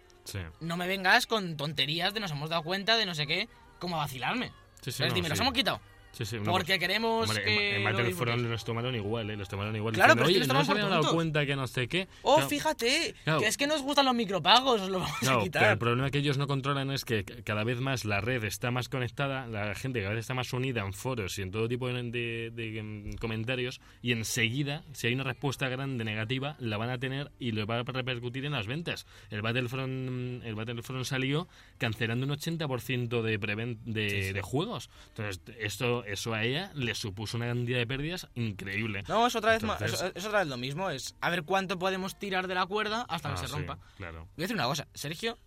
no 0.59 0.77
me 0.77 0.87
vengas 0.87 1.25
con 1.25 1.57
tonterías 1.57 2.13
de 2.13 2.19
nos 2.19 2.31
hemos 2.31 2.49
dado 2.49 2.63
cuenta 2.63 2.97
de 2.97 3.05
no 3.05 3.15
sé 3.15 3.25
qué, 3.25 3.47
como 3.79 3.95
a 3.95 3.99
vacilarme. 3.99 4.51
Sí, 4.81 4.91
sí, 4.91 5.03
no, 5.03 5.13
Dime, 5.13 5.27
los 5.29 5.37
sí. 5.37 5.41
hemos 5.43 5.53
quitado. 5.53 5.81
Sí, 6.19 6.25
sí, 6.25 6.37
Porque 6.43 6.77
queremos 6.77 7.29
Hombre, 7.29 7.43
que. 7.45 7.77
en, 7.77 7.83
Battlefront 7.85 8.07
disfrutéis". 8.09 8.41
los 8.49 8.65
tomaron 8.65 8.93
igual, 8.95 9.29
¿eh? 9.31 9.37
Los 9.37 9.47
tomaron 9.49 9.75
igual. 9.75 9.93
Claro, 9.93 10.13
diciendo, 10.15 10.23
pero 10.25 10.29
es 10.29 10.33
que 10.33 10.39
les 10.39 10.47
no 10.49 10.65
se 10.65 10.71
habían 10.71 10.89
dado 10.89 11.01
tontos". 11.01 11.15
cuenta 11.15 11.45
que 11.45 11.55
no 11.55 11.65
sé 11.67 11.87
qué. 11.87 12.07
Oh, 12.23 12.35
Claro, 12.35 12.49
fíjate, 12.49 13.15
Claro. 13.23 13.39
que 13.39 13.47
es 13.47 13.55
que 13.57 13.67
nos 13.67 13.81
gustan 13.81 14.05
los 14.05 14.13
micropagos, 14.15 14.81
os 14.81 14.89
lo 14.89 14.99
vamos 14.99 15.15
No, 15.23 15.29
a 15.29 15.31
pero 15.33 15.43
quitar. 15.43 15.71
el 15.71 15.77
problema 15.77 16.11
que 16.11 16.17
ellos 16.19 16.37
no 16.37 16.45
controlan 16.47 16.91
es 16.91 17.05
que 17.05 17.23
cada 17.23 17.63
vez 17.63 17.79
más 17.79 18.03
la 18.05 18.19
red 18.21 18.43
está 18.43 18.69
más 18.69 18.89
conectada, 18.89 19.47
la 19.47 19.73
gente 19.75 20.01
cada 20.01 20.13
vez 20.13 20.19
está 20.21 20.33
más 20.33 20.51
unida 20.53 20.81
en 20.81 20.91
foros 20.93 21.39
y 21.39 21.41
en 21.41 21.51
todo 21.51 21.67
tipo 21.69 21.87
de, 21.87 22.03
de- 22.03 22.51
de, 22.53 22.83
mm, 22.83 23.13
comentarios 23.17 23.79
y 24.01 24.11
enseguida, 24.11 24.83
si 24.91 25.07
hay 25.07 25.13
una 25.13 25.23
respuesta 25.23 25.69
grande 25.69 26.03
negativa, 26.03 26.57
la 26.59 26.75
van 26.77 26.89
a 26.89 26.97
tener 26.99 27.31
y 27.39 27.53
lo 27.53 27.65
va 27.65 27.79
a 27.79 27.83
repercutir 27.83 28.43
en 28.45 28.51
las 28.51 28.67
ventas. 28.67 29.05
El 29.29 29.41
Battlefront, 29.41 30.43
el 30.43 30.55
Battlefront 30.55 31.05
salió 31.05 31.47
cancelando 31.77 32.25
un 32.25 32.31
80% 32.33 33.21
de, 33.21 33.37
de, 33.37 34.33
de 34.33 34.41
juegos. 34.41 34.89
Entonces, 35.09 35.41
esto, 35.59 36.03
eso 36.11 36.33
a 36.33 36.43
ella 36.43 36.71
le 36.75 36.95
supuso 36.95 37.37
una 37.37 37.47
cantidad 37.47 37.77
de 37.79 37.87
pérdidas 37.87 38.27
increíble. 38.35 39.03
No, 39.07 39.27
es 39.27 39.35
otra, 39.35 39.51
vez 39.53 39.63
Entonces- 39.63 39.93
es, 40.01 40.11
es 40.15 40.25
otra 40.25 40.39
vez 40.39 40.47
lo 40.47 40.57
mismo, 40.57 40.89
es 40.89 41.15
a 41.21 41.29
ver 41.29 41.43
cuánto 41.43 41.77
podemos 41.79 42.17
tirar 42.17 42.47
de 42.47 42.55
la 42.55 42.65
cuerda 42.65 43.05
hasta 43.09 43.29
Ah, 43.29 43.31
que 43.33 43.39
se 43.39 43.47
sí, 43.47 43.53
rompa. 43.53 43.77
claro. 43.97 44.19
Voy 44.19 44.29
a 44.37 44.41
decir 44.41 44.55
una 44.55 44.65
cosa, 44.65 44.87
Sergio, 44.93 45.37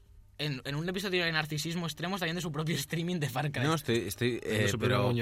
en, 0.45 0.63
en 0.65 0.75
un 0.75 0.89
episodio 0.89 1.25
de 1.25 1.33
narcisismo 1.33 1.87
extremo 1.87 2.17
está 2.17 2.27
viendo 2.27 2.41
su 2.41 2.51
propio 2.53 2.75
streaming 2.77 3.17
de 3.21 3.29
Far 3.29 3.51
Cry. 3.51 3.63
No, 3.63 3.75
estoy. 3.75 3.99
estoy 4.07 4.41
eh, 4.43 4.71
pero 4.79 5.13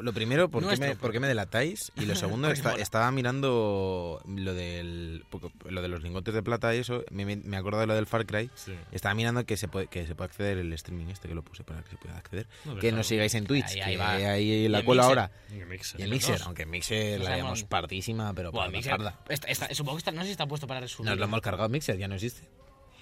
lo 0.00 0.12
primero, 0.12 0.48
¿por 0.48 0.62
qué, 0.62 0.66
Nuestro, 0.66 0.88
me, 0.88 0.96
por 0.96 1.12
qué 1.12 1.20
me 1.20 1.28
delatáis? 1.28 1.92
Y 1.96 2.06
lo 2.06 2.14
segundo, 2.16 2.50
está- 2.50 2.74
estaba 2.76 3.10
mirando 3.10 4.20
lo 4.26 4.54
del 4.54 5.24
lo 5.68 5.82
de 5.82 5.88
los 5.88 6.02
lingotes 6.02 6.34
de 6.34 6.42
plata 6.42 6.74
y 6.74 6.78
eso. 6.78 7.04
Me, 7.10 7.24
me 7.36 7.56
acuerdo 7.56 7.80
de 7.80 7.86
lo 7.86 7.94
del 7.94 8.06
Far 8.06 8.26
Cry. 8.26 8.50
Sí. 8.54 8.72
Estaba 8.92 9.14
mirando 9.14 9.44
que 9.44 9.56
se 9.56 9.68
puede 9.68 9.86
que 9.86 10.06
se 10.06 10.14
puede 10.14 10.26
acceder 10.28 10.58
el 10.58 10.72
streaming 10.72 11.06
este 11.06 11.28
que 11.28 11.34
lo 11.34 11.42
puse 11.42 11.64
para 11.64 11.82
que 11.82 11.90
se 11.90 11.96
pueda 11.96 12.16
acceder. 12.16 12.46
No, 12.64 12.76
que 12.76 12.92
nos 12.92 13.06
sigáis 13.06 13.34
en 13.34 13.46
Twitch, 13.46 13.64
Ahí- 13.76 13.80
ahí 13.80 13.92
que 13.92 13.98
va. 13.98 14.10
ahí 14.12 14.68
la 14.68 14.84
cola 14.84 15.04
ahora. 15.04 15.30
Y 15.50 15.64
Mixer. 15.64 16.00
Y 16.00 16.04
en 16.04 16.10
los 16.10 16.16
Mixer, 16.18 16.42
aunque 16.44 16.62
en 16.62 16.70
Mixer 16.70 17.20
la 17.20 17.36
llamamos 17.36 17.62
pardísima, 17.64 18.32
pero 18.34 18.52
para 18.52 18.70
Mixer- 18.70 18.90
parda. 18.90 19.18
está- 19.28 19.48
está- 19.48 19.74
supongo 19.74 19.96
que 19.96 20.00
está, 20.00 20.10
no 20.12 20.20
sé 20.22 20.26
si 20.26 20.32
está 20.32 20.46
puesto 20.46 20.66
para 20.66 20.80
resumir. 20.80 21.10
Nos 21.10 21.18
lo 21.18 21.24
hemos 21.26 21.40
cargado 21.40 21.68
Mixer, 21.68 21.96
ya 21.96 22.08
no 22.08 22.14
existe. 22.14 22.42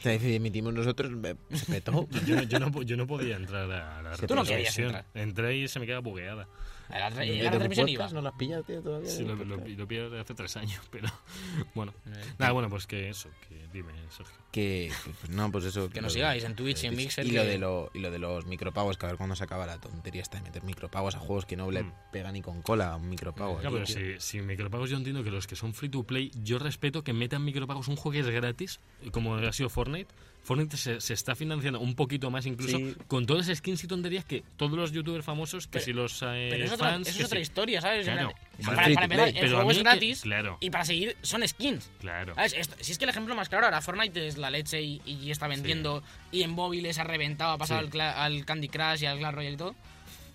Si 0.02 0.34
emitimos 0.34 0.74
nosotros, 0.74 1.10
me- 1.12 1.36
se 1.56 1.66
petó. 1.66 2.08
Yo, 2.26 2.36
no- 2.36 2.42
yo, 2.42 2.58
no, 2.58 2.82
yo 2.82 2.96
no 2.96 3.06
podía 3.06 3.36
entrar 3.36 3.70
a 3.70 4.02
la 4.02 4.16
Tú 4.16 4.34
no 4.34 4.44
querías 4.44 4.76
entrar. 4.78 5.04
Entré 5.14 5.56
y 5.56 5.68
se 5.68 5.78
me 5.80 5.86
queda 5.86 6.00
bugueada. 6.00 6.48
La, 6.88 7.08
la, 7.10 7.20
¿De 7.20 7.42
la 7.42 7.90
iba. 7.90 8.08
¿No 8.10 8.20
lo 8.20 8.28
has 8.28 8.34
pillado, 8.34 8.64
tío, 8.64 8.82
todavía? 8.82 9.08
Sí, 9.08 9.24
lo, 9.24 9.34
lo, 9.36 9.56
lo 9.56 9.88
pillo 9.88 10.04
desde 10.10 10.20
hace 10.20 10.34
tres 10.34 10.56
años, 10.56 10.82
pero 10.90 11.08
bueno. 11.74 11.94
Nada, 12.38 12.52
bueno, 12.52 12.68
pues 12.68 12.86
que 12.86 13.08
eso, 13.08 13.30
que 13.48 13.51
dime, 13.72 13.92
Sergio. 14.11 14.35
Que, 14.52 14.90
pues 15.20 15.30
no, 15.30 15.50
pues 15.50 15.64
eso. 15.64 15.88
Que 15.88 16.00
nos 16.00 16.12
sigáis 16.12 16.44
en 16.44 16.54
Twitch 16.54 16.85
y 16.85 16.87
en 16.88 16.96
Mixer. 16.96 17.26
Y 17.26 17.30
que- 17.30 17.37
lo, 17.37 17.44
de 17.44 17.58
lo, 17.58 17.90
y 17.94 18.00
lo 18.00 18.11
de 18.11 18.18
los 18.18 18.46
micropagos, 18.46 18.98
que 18.98 19.06
a 19.06 19.08
ver 19.08 19.16
cuándo 19.16 19.35
se 19.35 19.44
acaba 19.44 19.66
la 19.66 19.80
tontería 19.80 20.20
esta 20.22 20.37
de 20.38 20.44
meter 20.44 20.62
micropagos 20.64 21.14
a 21.14 21.18
juegos 21.18 21.46
que 21.46 21.56
no 21.56 21.70
le 21.70 21.82
Mm. 21.85 21.92
pega 22.12 22.30
ni 22.32 22.42
con 22.42 22.61
cola 22.62 22.92
a 22.92 22.96
un 22.96 23.08
micropago. 23.08 23.58
Claro, 23.58 23.74
pero 23.74 23.87
si, 23.87 24.20
si 24.20 24.40
micropagos 24.40 24.90
yo 24.90 24.96
entiendo 24.96 25.24
que 25.24 25.30
los 25.30 25.46
que 25.46 25.56
son 25.56 25.72
free 25.74 25.88
to 25.88 26.04
play, 26.04 26.30
yo 26.42 26.58
respeto 26.58 27.02
que 27.02 27.12
metan 27.12 27.44
micropagos 27.44 27.88
un 27.88 27.96
juego 27.96 28.12
que 28.12 28.20
es 28.20 28.28
gratis, 28.28 28.80
como 29.11 29.37
ha 29.37 29.52
sido 29.52 29.68
Fortnite. 29.70 30.12
Fortnite 30.44 30.76
se, 30.76 31.00
se 31.00 31.14
está 31.14 31.35
financiando 31.37 31.78
un 31.78 31.94
poquito 31.94 32.31
más 32.31 32.46
incluso 32.46 32.76
Sí. 32.76 32.96
con 33.07 33.26
todas 33.26 33.46
las 33.46 33.59
skins 33.59 33.85
y 33.85 33.87
tonterías 33.87 34.24
que 34.24 34.42
todos 34.57 34.72
los 34.72 34.90
youtubers 34.90 35.24
famosos, 35.24 35.66
que 35.66 35.74
Pero- 35.74 35.85
si 35.85 35.92
los 35.92 36.20
eh, 36.22 36.48
Pero 36.50 36.64
es 36.64 36.72
otra, 36.72 36.96
eso 36.96 37.11
es 37.20 37.24
otra 37.24 37.38
historia, 37.40 37.81
¿sabes? 37.81 38.05
Claro. 38.07 38.33
para, 38.64 38.76
para 38.76 38.94
to 38.94 39.02
empezar, 39.02 39.28
el 39.28 39.55
juego 39.55 39.70
es 39.70 39.76
que- 39.76 39.83
gratis 39.85 40.20
claro. 40.22 40.59
y 40.61 40.70
para 40.70 40.85
seguir 40.85 41.16
son 41.22 41.46
skins. 41.46 41.90
Claro. 42.00 42.35
¿Sabes? 42.35 42.55
Esto- 42.55 42.76
si 42.81 42.92
es 42.92 42.98
que 42.98 43.05
el 43.05 43.11
ejemplo 43.11 43.35
más 43.37 43.48
claro, 43.48 43.66
ahora 43.66 43.81
Fortnite 43.81 44.26
es 44.26 44.37
la 44.37 44.50
leche 44.50 44.83
y, 44.83 45.00
y 45.07 45.31
está 45.31 45.46
vendiendo 45.46 46.02
y 46.33 46.42
en 46.42 46.50
móviles 46.50 46.98
ha 46.98 47.05
reventado, 47.05 47.52
ha 47.52 47.59
pasado 47.59 47.81
al, 47.92 48.00
al 48.00 48.44
Candy 48.44 48.68
Crush 48.68 49.02
y 49.02 49.07
al 49.07 49.18
Clash 49.18 49.35
Royale 49.35 49.55
y 49.55 49.59
todo. 49.59 49.74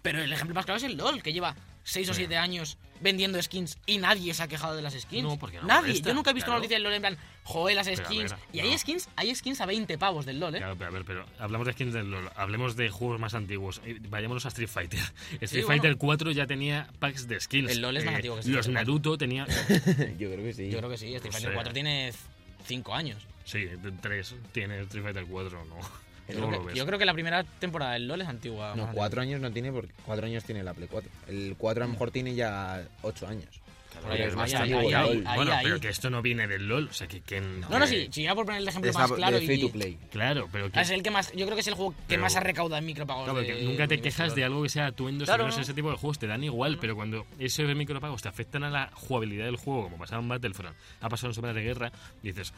Pero 0.01 0.21
el 0.23 0.31
ejemplo 0.31 0.55
más 0.55 0.63
claro 0.65 0.77
es 0.77 0.83
el 0.83 0.95
LOL, 0.95 1.21
que 1.21 1.33
lleva 1.33 1.53
6 1.87 2.09
o 2.09 2.13
Sí. 2.13 2.19
7 2.21 2.35
años 2.37 2.77
vendiendo 2.99 3.39
skins 3.41 3.77
y 3.85 3.99
nadie 3.99 4.33
se 4.33 4.41
ha 4.43 4.47
quejado 4.47 4.75
de 4.75 4.81
las 4.81 4.93
skins. 4.99 5.23
No, 5.23 5.37
porque 5.37 5.57
no 5.57 5.67
nadie. 5.67 5.89
molesta, 5.89 6.09
Yo 6.09 6.15
nunca 6.15 6.31
he 6.31 6.33
visto 6.33 6.47
claro. 6.47 6.57
una 6.57 6.59
noticia 6.63 6.75
del 6.77 6.83
LOL 6.83 6.93
en 6.95 7.01
plan, 7.01 7.17
joder, 7.43 7.75
las 7.75 7.87
Pero 7.87 8.03
skins. 8.05 8.31
ver, 8.31 8.39
y 8.51 8.59
hay 8.59 8.71
no. 8.71 8.77
skins, 8.77 9.09
hay 9.15 9.35
skins 9.35 9.61
a 9.61 9.65
20 9.67 9.97
pavos 9.97 10.25
del 10.25 10.39
LOL, 10.39 10.55
¿eh? 10.55 10.57
Claro, 10.57 10.75
pero 10.77 10.89
a 10.89 10.93
ver, 10.93 11.05
pero 11.05 11.25
hablamos 11.39 11.67
de 11.67 11.73
skins 11.73 11.93
del 11.93 12.09
LoL, 12.09 12.29
hablemos 12.35 12.75
de 12.75 12.89
juegos 12.89 13.19
más 13.19 13.35
antiguos. 13.35 13.81
Eh, 13.85 13.99
Vayámonos 14.09 14.45
a 14.45 14.49
Street 14.49 14.67
Fighter. 14.67 14.99
Street 15.41 15.63
bueno. 15.65 15.67
Fighter 15.81 15.97
4 15.97 16.31
ya 16.31 16.47
tenía 16.47 16.89
packs 16.99 17.27
de 17.27 17.39
skins. 17.39 17.71
El 17.71 17.81
LoL 17.81 17.97
es 17.97 18.05
más 18.05 18.15
antiguo 18.15 18.35
que 18.37 18.39
Los 18.49 18.65
Fighter 18.65 18.73
4. 18.73 18.73
Naruto 18.73 19.17
tenía... 19.17 19.45
Yo 20.17 20.29
creo 20.31 20.43
que 20.43 20.53
sí. 20.53 20.69
Yo 20.69 20.77
creo 20.79 20.89
que 20.89 20.97
sí, 20.97 21.13
Street 21.15 21.31
Fighter 21.31 21.49
sé. 21.51 21.55
4 21.55 21.73
tiene 21.73 22.11
5 22.65 22.95
años. 22.95 23.23
Sí, 23.45 23.65
3 24.01 24.35
tiene 24.51 24.79
Street 24.81 25.03
Fighter 25.03 25.25
4, 25.25 25.65
¿no? 25.65 25.75
Yo 26.27 26.35
¿Cómo 26.35 26.47
creo, 26.49 26.61
que, 26.61 26.67
ves? 26.67 26.75
yo 26.75 26.85
creo 26.85 26.99
que 26.99 27.05
la 27.05 27.13
primera 27.13 27.43
temporada 27.43 27.93
del 27.93 28.07
LOL 28.07 28.21
es 28.21 28.27
antigua. 28.27 28.73
No, 28.75 28.91
cuatro 28.93 29.21
años 29.21 29.39
no 29.39 29.51
tiene 29.51 29.71
porque 29.71 29.93
cuatro 30.05 30.25
años 30.25 30.43
tiene 30.43 30.63
la 30.63 30.73
Play 30.73 30.87
4. 30.91 31.09
El 31.27 31.55
4 31.57 31.83
a 31.83 31.87
lo 31.87 31.93
mejor 31.93 32.11
tiene 32.11 32.35
ya 32.35 32.83
ocho 33.01 33.27
años. 33.27 33.49
Ahí, 34.09 34.21
es 34.21 34.35
ahí, 34.55 34.73
bueno. 34.73 34.97
ahí, 34.99 35.23
ahí, 35.25 35.35
Bueno, 35.35 35.51
ahí. 35.53 35.63
pero 35.63 35.79
que 35.79 35.89
esto 35.89 36.09
no 36.09 36.21
viene 36.21 36.47
del 36.47 36.67
LoL, 36.67 36.87
o 36.89 36.93
sea, 36.93 37.07
que... 37.07 37.21
que 37.21 37.41
No, 37.41 37.79
no, 37.79 37.87
sí, 37.87 38.07
si 38.11 38.23
ya 38.23 38.35
por 38.35 38.45
poner 38.45 38.61
el 38.61 38.67
ejemplo 38.67 38.91
más 38.93 39.11
claro 39.11 39.39
de 39.39 39.45
free 39.45 39.55
y... 39.55 39.61
to 39.67 39.71
play. 39.71 39.97
Claro, 40.11 40.47
pero 40.51 40.71
que... 40.71 40.79
Ah, 40.79 40.81
Es 40.83 40.89
el 40.91 41.03
que 41.03 41.11
más, 41.11 41.31
yo 41.33 41.45
creo 41.45 41.55
que 41.55 41.61
es 41.61 41.67
el 41.67 41.73
juego 41.73 41.91
que 41.91 42.03
Pero- 42.07 42.21
más 42.21 42.35
ha 42.35 42.39
recaudado 42.39 42.77
en 42.79 42.85
micropagos. 42.85 43.25
Claro, 43.25 43.39
de- 43.41 43.47
porque 43.47 43.63
nunca 43.63 43.87
te 43.87 43.99
quejas 44.01 44.35
de 44.35 44.43
algo 44.43 44.63
que 44.63 44.69
sea 44.69 44.87
atuendo, 44.87 45.25
Claro, 45.25 45.43
si 45.43 45.45
no 45.45 45.49
es 45.51 45.55
no. 45.57 45.63
ese 45.63 45.73
tipo 45.73 45.89
de 45.91 45.97
juegos, 45.97 46.19
te 46.19 46.27
dan 46.27 46.43
igual, 46.43 46.77
pero 46.79 46.95
cuando 46.95 47.25
esos 47.39 47.75
micropagos 47.75 48.21
te 48.21 48.29
afectan 48.29 48.63
a 48.63 48.69
la 48.69 48.89
jugabilidad 48.93 49.45
del 49.45 49.55
juego, 49.57 49.83
como 49.83 49.97
pasaba 49.97 50.21
en 50.21 50.29
Battlefront, 50.29 50.75
ha 51.01 51.09
pasado 51.09 51.29
en 51.29 51.33
Sombras 51.33 51.55
de 51.55 51.63
Guerra, 51.63 51.91
dices, 52.23 52.53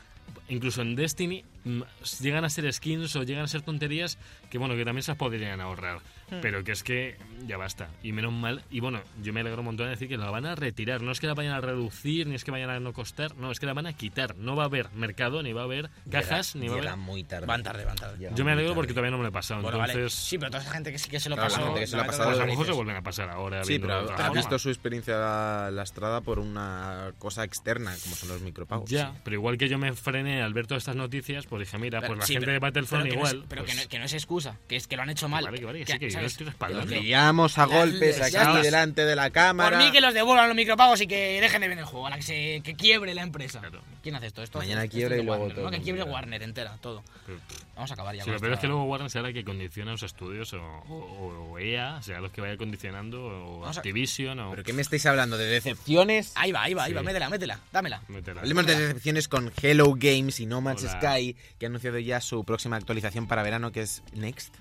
incluso 0.47 0.81
en 0.81 0.95
Destiny 0.95 1.43
mm, 1.63 1.81
llegan 2.21 2.45
a 2.45 2.49
ser 2.49 2.71
skins 2.71 3.15
o 3.15 3.23
llegan 3.23 3.43
a 3.43 3.47
ser 3.47 3.61
tonterías 3.63 4.17
que, 4.51 4.57
bueno, 4.57 4.75
que 4.75 4.85
también 4.85 5.03
se 5.03 5.11
las 5.11 5.17
podrían 5.17 5.59
ahorrar, 5.61 5.99
Hmm. 6.31 6.41
pero 6.41 6.63
que 6.63 6.71
es 6.73 6.83
que 6.83 7.17
ya 7.47 7.57
basta, 7.57 7.89
y 8.03 8.11
menos 8.11 8.31
mal, 8.33 8.63
y 8.69 8.79
bueno, 8.81 9.01
yo 9.21 9.33
me 9.33 9.39
alegro 9.41 9.59
un 9.61 9.65
montón 9.65 9.87
de 9.87 9.91
decir 9.91 10.07
que 10.07 10.17
la 10.17 10.29
van 10.29 10.45
a 10.45 10.55
retirar, 10.55 11.01
no 11.01 11.11
es 11.11 11.19
que 11.19 11.27
la 11.27 11.33
vayan 11.33 11.53
a 11.53 11.61
reducir, 11.61 12.27
ni 12.27 12.35
es 12.35 12.43
que 12.43 12.51
vayan 12.51 12.69
a 12.69 12.79
no 12.79 12.93
costar, 12.93 13.35
no, 13.35 13.51
es 13.51 13.59
que 13.59 13.65
la 13.65 13.73
van 13.73 13.87
a 13.87 13.93
quitar, 13.93 14.35
no 14.37 14.55
va 14.55 14.63
a 14.63 14.65
haber 14.67 14.91
mercado, 14.93 15.41
ni 15.41 15.53
va 15.53 15.61
a 15.61 15.63
haber 15.65 15.89
cajas, 16.11 16.53
Llega- 16.55 16.61
ni 16.63 16.67
va 16.69 16.75
a 16.75 16.77
haber... 16.93 16.97
muy 16.97 17.23
tarde. 17.23 17.45
Van 17.47 17.63
tarde, 17.63 17.85
van 17.85 17.95
tarde. 17.95 18.17
Llega 18.19 18.35
Yo 18.35 18.45
me 18.45 18.51
alegro 18.51 18.75
porque 18.75 18.93
todavía 18.93 19.11
no 19.11 19.17
me 19.17 19.23
lo 19.23 19.29
he 19.29 19.31
pasado, 19.31 19.61
Bueno, 19.61 19.77
vale. 19.77 19.93
entonces... 19.93 20.19
Sí, 20.19 20.37
pero 20.37 20.51
toda 20.51 20.63
esa 20.63 20.71
gente 20.71 20.91
que 20.91 20.99
sí 20.99 21.09
que 21.09 21.19
se 21.19 21.29
lo 21.29 21.35
Claro, 21.35 21.49
la 21.49 21.55
pasó. 21.55 21.65
gente 21.67 21.79
que 21.81 21.87
se 21.87 21.95
lo 21.95 22.01
ha 22.01 22.05
pasado 22.05 22.25
Pues 22.29 22.37
a 22.37 22.41
lo 22.41 22.47
mejor 22.47 22.65
que 22.65 22.71
se 22.71 22.75
vuelven 22.75 22.95
a 22.95 23.01
pasar 23.01 23.29
ahora. 23.29 23.63
Sí, 23.63 23.79
pero 23.79 23.99
otra 24.01 24.13
ha 24.15 24.17
forma. 24.27 24.33
visto 24.33 24.59
su 24.59 24.69
experiencia 24.69 25.71
lastrada 25.71 26.21
por 26.21 26.39
una 26.39 27.11
cosa 27.17 27.43
externa, 27.43 27.95
como 28.03 28.15
son 28.15 28.29
los 28.29 28.41
micropagos. 28.41 28.89
Ya, 28.89 29.13
pero 29.23 29.35
igual 29.35 29.57
que 29.57 29.67
yo 29.69 29.77
me 29.77 29.93
frené 29.93 30.41
al 30.41 30.53
ver 30.53 30.67
todas 30.67 30.81
estas 30.81 30.95
noticias, 30.95 31.45
pues 31.47 31.61
dije, 31.61 31.77
mira, 31.77 31.99
Pero- 32.01 32.09
pues 32.13 32.19
la 32.19 32.25
sí, 32.25 32.33
gente 32.33 32.45
pero- 32.45 32.53
de 32.53 32.59
Battlefront 32.59 33.03
pero 33.03 33.13
que 33.15 33.19
no 33.19 33.25
es- 33.25 33.33
igual. 33.33 33.45
pero 33.49 33.61
que, 33.65 33.71
pues, 33.73 33.83
no, 33.85 33.89
que 33.89 33.99
no 33.99 34.05
es 34.05 34.13
excusa, 34.13 34.57
que 34.67 34.75
es 34.75 34.87
que 34.87 34.95
lo 34.95 35.03
han 35.03 35.09
hecho 35.09 35.27
mal. 35.29 35.43
vale, 35.45 35.59
que 35.59 35.65
vale, 35.65 35.85
que 35.85 35.93
sí, 35.93 35.99
que 35.99 36.09
yo 36.09 36.18
¿sabes? 36.27 37.01
liamos 37.03 37.57
a 37.57 37.65
golpes 37.65 38.21
aquí 38.21 38.35
está. 38.35 38.61
delante 38.61 39.05
de 39.05 39.15
la 39.15 39.23
Por 39.23 39.31
cámara. 39.31 39.77
mí 39.77 39.91
que 39.91 40.01
los 40.01 40.13
devuelvan 40.13 40.47
los 40.47 40.55
micropagos 40.55 41.01
y 41.01 41.07
que 41.07 41.39
dejen 41.41 41.61
de 41.61 41.67
vender 41.67 41.83
el 41.83 41.89
juego, 41.89 42.07
a 42.07 42.09
la 42.11 42.15
que, 42.17 42.23
se, 42.23 42.61
que 42.63 42.75
quiebre 42.75 43.13
la 43.13 43.23
empresa. 43.23 43.59
Claro. 43.59 43.81
¿Quién 44.01 44.15
hace 44.15 44.27
esto? 44.27 44.41
esto 44.43 44.59
Mañana 44.59 44.83
es 44.85 44.93
y 44.93 44.99
luego 45.01 45.23
Warner, 45.31 45.55
todo 45.55 45.65
¿no? 45.65 45.71
Que 45.71 45.81
quiebre. 45.81 46.03
Warner 46.03 46.43
entera, 46.43 46.77
todo. 46.81 47.03
Pero, 47.25 47.39
Vamos 47.75 47.91
a 47.91 47.93
acabar 47.93 48.15
ya. 48.15 48.23
Sí, 48.23 48.31
peor 48.39 48.53
es 48.53 48.59
que 48.59 48.67
luego 48.67 48.83
Warner 48.85 49.09
será 49.09 49.27
la 49.27 49.33
que 49.33 49.43
condiciona 49.43 49.91
los 49.91 50.03
estudios 50.03 50.51
o, 50.53 50.57
o- 50.61 51.49
o 51.51 51.59
EA, 51.59 52.01
sea 52.01 52.19
los 52.19 52.31
que 52.31 52.41
vaya 52.41 52.57
condicionando, 52.57 53.21
o 53.25 53.59
Vamos 53.61 53.77
a- 53.77 53.79
Activision, 53.79 54.39
o... 54.39 54.51
¿Pero 54.51 54.63
qué 54.63 54.73
me 54.73 54.81
estáis 54.81 55.05
hablando? 55.05 55.37
¿De 55.37 55.45
decepciones? 55.45 56.31
Ahí 56.35 56.51
va, 56.51 56.63
ahí 56.63 56.73
va, 56.73 56.85
ahí 56.85 56.93
va, 56.93 57.01
Sí. 57.01 57.05
métela, 57.05 57.29
métela, 57.29 57.59
dámela. 57.71 58.01
Métela. 58.07 58.41
Hablemos 58.41 58.65
de 58.65 58.77
decepciones 58.79 59.27
con 59.27 59.51
Hello 59.61 59.93
Games 59.97 60.39
y 60.39 60.45
No 60.45 60.61
Man's 60.61 60.83
Hola. 60.83 60.99
Sky, 60.99 61.35
que 61.57 61.65
ha 61.65 61.69
anunciado 61.69 61.99
ya 61.99 62.21
su 62.21 62.43
próxima 62.43 62.77
actualización 62.77 63.27
para 63.27 63.43
verano, 63.43 63.71
que 63.71 63.81
es 63.81 64.01
Next. 64.13 64.55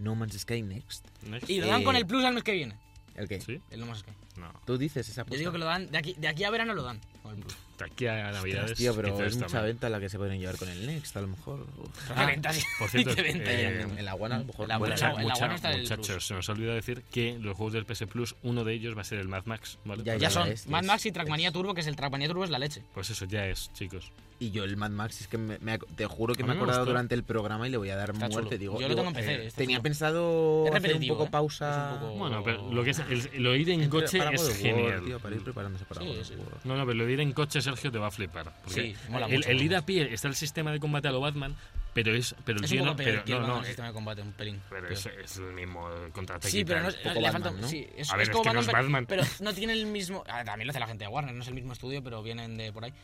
No 0.00 0.14
Man's 0.16 0.36
Sky 0.40 0.62
Next. 0.62 1.06
Next. 1.22 1.48
Y 1.48 1.60
lo 1.60 1.68
dan 1.68 1.82
Eh, 1.82 1.84
con 1.84 1.94
el 1.94 2.04
plus 2.06 2.24
al 2.24 2.34
mes 2.34 2.42
que 2.42 2.52
viene. 2.52 2.76
¿El 3.14 3.28
qué? 3.28 3.40
¿Sí? 3.40 3.60
El 3.70 3.80
no 3.80 3.86
más 3.86 4.02
que. 4.02 4.10
No. 4.36 4.50
Tú 4.64 4.78
dices 4.78 5.06
esa 5.08 5.16
Yo 5.16 5.22
apuesta. 5.22 5.38
digo 5.40 5.52
que 5.52 5.58
lo 5.58 5.66
dan, 5.66 5.90
de 5.90 5.98
aquí, 5.98 6.14
de 6.16 6.26
aquí 6.28 6.44
a 6.44 6.50
verano 6.50 6.72
lo 6.74 6.82
dan. 6.82 7.00
con 7.22 7.34
el 7.34 7.40
plus. 7.40 7.54
De 7.78 7.84
aquí 7.84 8.06
a 8.06 8.30
Navidades. 8.32 8.78
Tío, 8.78 8.94
pero 8.96 9.08
es 9.22 9.34
mucha 9.36 9.46
también. 9.48 9.64
venta 9.74 9.90
la 9.90 10.00
que 10.00 10.08
se 10.08 10.16
pueden 10.16 10.40
llevar 10.40 10.56
con 10.56 10.68
el 10.70 10.86
Next, 10.86 11.14
a 11.16 11.20
lo 11.20 11.26
mejor. 11.28 11.66
Uf. 11.76 12.10
¿Qué 12.16 12.24
ventas? 12.26 12.64
por 12.78 12.88
cierto, 12.90 13.14
¿Qué 13.14 13.22
ventas? 13.22 13.48
eh, 13.54 13.82
en, 13.98 14.04
la 14.06 14.14
buena, 14.14 14.36
a 14.36 14.38
lo 14.38 14.44
mejor. 14.46 14.68
La 14.68 14.78
buena- 14.78 14.94
Mucha- 14.94 15.12
la 15.12 15.20
mucha- 15.20 15.38
buena 15.38 15.54
está 15.56 15.72
el 15.72 15.82
muchachos, 15.82 16.06
Plus. 16.06 16.26
se 16.26 16.34
nos 16.34 16.48
ha 16.48 16.52
olvidado 16.52 16.76
decir 16.76 17.02
que 17.12 17.38
los 17.38 17.54
juegos 17.56 17.74
del 17.74 17.84
PS 17.84 18.06
Plus, 18.06 18.36
uno 18.42 18.64
de 18.64 18.72
ellos 18.72 18.96
va 18.96 19.02
a 19.02 19.04
ser 19.04 19.18
el 19.18 19.28
Mad 19.28 19.44
Max, 19.44 19.78
¿vale? 19.84 20.02
Ya, 20.02 20.14
Ya 20.14 20.18
ya 20.20 20.30
son 20.30 20.48
es, 20.48 20.66
Mad 20.66 20.80
es- 20.80 20.86
Max 20.86 21.06
y 21.06 21.12
Trackmania 21.12 21.52
Turbo, 21.52 21.74
que 21.74 21.82
es 21.82 21.86
el 21.86 21.96
Trackmania 21.96 22.26
Turbo 22.28 22.44
es 22.44 22.50
la 22.50 22.58
leche. 22.58 22.82
Pues 22.94 23.10
eso 23.10 23.26
ya 23.26 23.46
es, 23.46 23.70
chicos. 23.74 24.10
Y 24.42 24.52
yo 24.52 24.64
el 24.64 24.76
Mad 24.78 24.90
Max 24.90 25.20
es 25.20 25.28
que 25.28 25.36
me, 25.36 25.58
me 25.58 25.78
te 25.78 26.06
juro 26.06 26.34
que 26.34 26.42
me 26.42 26.54
he 26.54 26.56
acordado 26.56 26.80
gustó. 26.80 26.92
durante 26.92 27.14
el 27.14 27.24
programa 27.24 27.68
y 27.68 27.70
le 27.70 27.76
voy 27.76 27.90
a 27.90 27.96
dar 27.96 28.08
Está 28.10 28.26
muerte. 28.30 28.48
chulo. 28.56 28.58
Digo, 28.58 28.74
Yo 28.80 28.88
lo 28.88 28.94
digo, 28.94 28.96
tengo 29.02 29.08
en 29.10 29.14
PC, 29.14 29.46
eh, 29.46 29.52
tenía 29.54 29.76
chulo. 29.76 29.82
pensado 29.82 30.62
Es 30.64 30.70
hacer 30.70 30.78
un 30.78 30.82
repetitivo, 30.82 31.14
poco 31.16 31.26
¿eh? 31.26 31.30
pausa. 31.30 31.88
Es 31.90 31.94
un 31.94 32.00
poco- 32.08 32.18
Bueno, 32.18 32.42
pero 32.42 32.72
lo 32.72 32.82
que 32.82 32.90
es 32.90 32.98
el, 33.00 33.42
lo 33.42 33.54
ir 33.54 33.68
en 33.68 33.88
coche 33.90 34.16
para 34.18 34.30
es 34.30 34.56
genial. 34.56 35.04
tío, 35.04 35.20
para 35.20 35.36
ir 35.36 35.44
preparándose 35.44 35.84
para 35.84 36.00
Sí, 36.00 36.06
God 36.08 36.18
of 36.20 36.26
sí. 36.26 36.34
War. 36.36 36.46
No, 36.64 36.76
no, 36.76 36.86
pero 36.86 36.94
lo 36.98 37.04
de 37.06 37.12
ir 37.12 37.20
en 37.20 37.32
coche, 37.32 37.60
Sergio, 37.60 37.92
te 37.92 37.98
va 37.98 38.06
a 38.06 38.10
flipar. 38.10 38.50
Porque 38.64 38.80
Sí, 38.80 38.96
mola 39.10 39.26
el, 39.26 39.32
mucho, 39.36 39.48
el 39.50 39.62
ir 39.62 39.76
a 39.76 39.82
pie 39.84 40.12
está 40.12 40.26
el 40.28 40.34
sistema 40.34 40.72
de 40.72 40.80
combate 40.80 41.08
a 41.08 41.12
lo 41.12 41.20
Batman, 41.20 41.54
pero 41.92 42.14
es 42.14 42.34
pero 42.46 42.60
el 42.60 42.64
Es 42.64 42.70
tío 42.70 42.80
un 42.80 42.86
no, 42.86 42.92
poco 42.92 43.04
peor 43.04 43.10
pero 43.10 43.24
que 43.26 43.32
no, 43.42 43.46
no, 43.46 43.54
el 43.56 43.60
es, 43.60 43.66
sistema 43.66 43.88
de 43.88 43.94
combate, 43.94 44.22
un 44.22 44.32
pelín. 44.32 44.62
pero 44.70 44.88
es, 44.88 45.04
es 45.04 45.36
el 45.36 45.52
mismo 45.52 45.86
contraataque. 46.12 46.50
Sí, 46.50 46.64
pero 46.64 46.80
no, 46.82 46.88
poco 46.88 47.14
le 47.20 47.20
Batman, 47.20 47.42
falta, 47.42 47.60
¿no? 47.60 47.68
sí, 47.68 47.86
es, 47.94 48.10
A 48.10 48.16
ver, 48.16 48.22
es 48.22 48.28
es 48.30 48.32
como 48.32 48.44
que 48.44 48.54
no 48.54 48.60
es 48.60 48.66
Batman, 48.68 48.82
Batman. 48.84 49.06
pero, 49.06 49.22
pero 49.22 49.34
no 49.44 49.52
tiene 49.54 49.74
el 49.74 49.84
mismo. 49.84 50.24
ah, 50.28 50.44
también 50.44 50.66
lo 50.66 50.70
hace 50.70 50.80
la 50.80 50.86
gente 50.86 51.04
de 51.04 51.08
Warner, 51.10 51.34
no 51.34 51.42
es 51.42 51.48
el 51.48 51.54
mismo 51.54 51.74
estudio, 51.74 52.02
pero 52.02 52.22
vienen 52.22 52.56
de 52.56 52.72
por 52.72 52.84
ahí. 52.86 52.94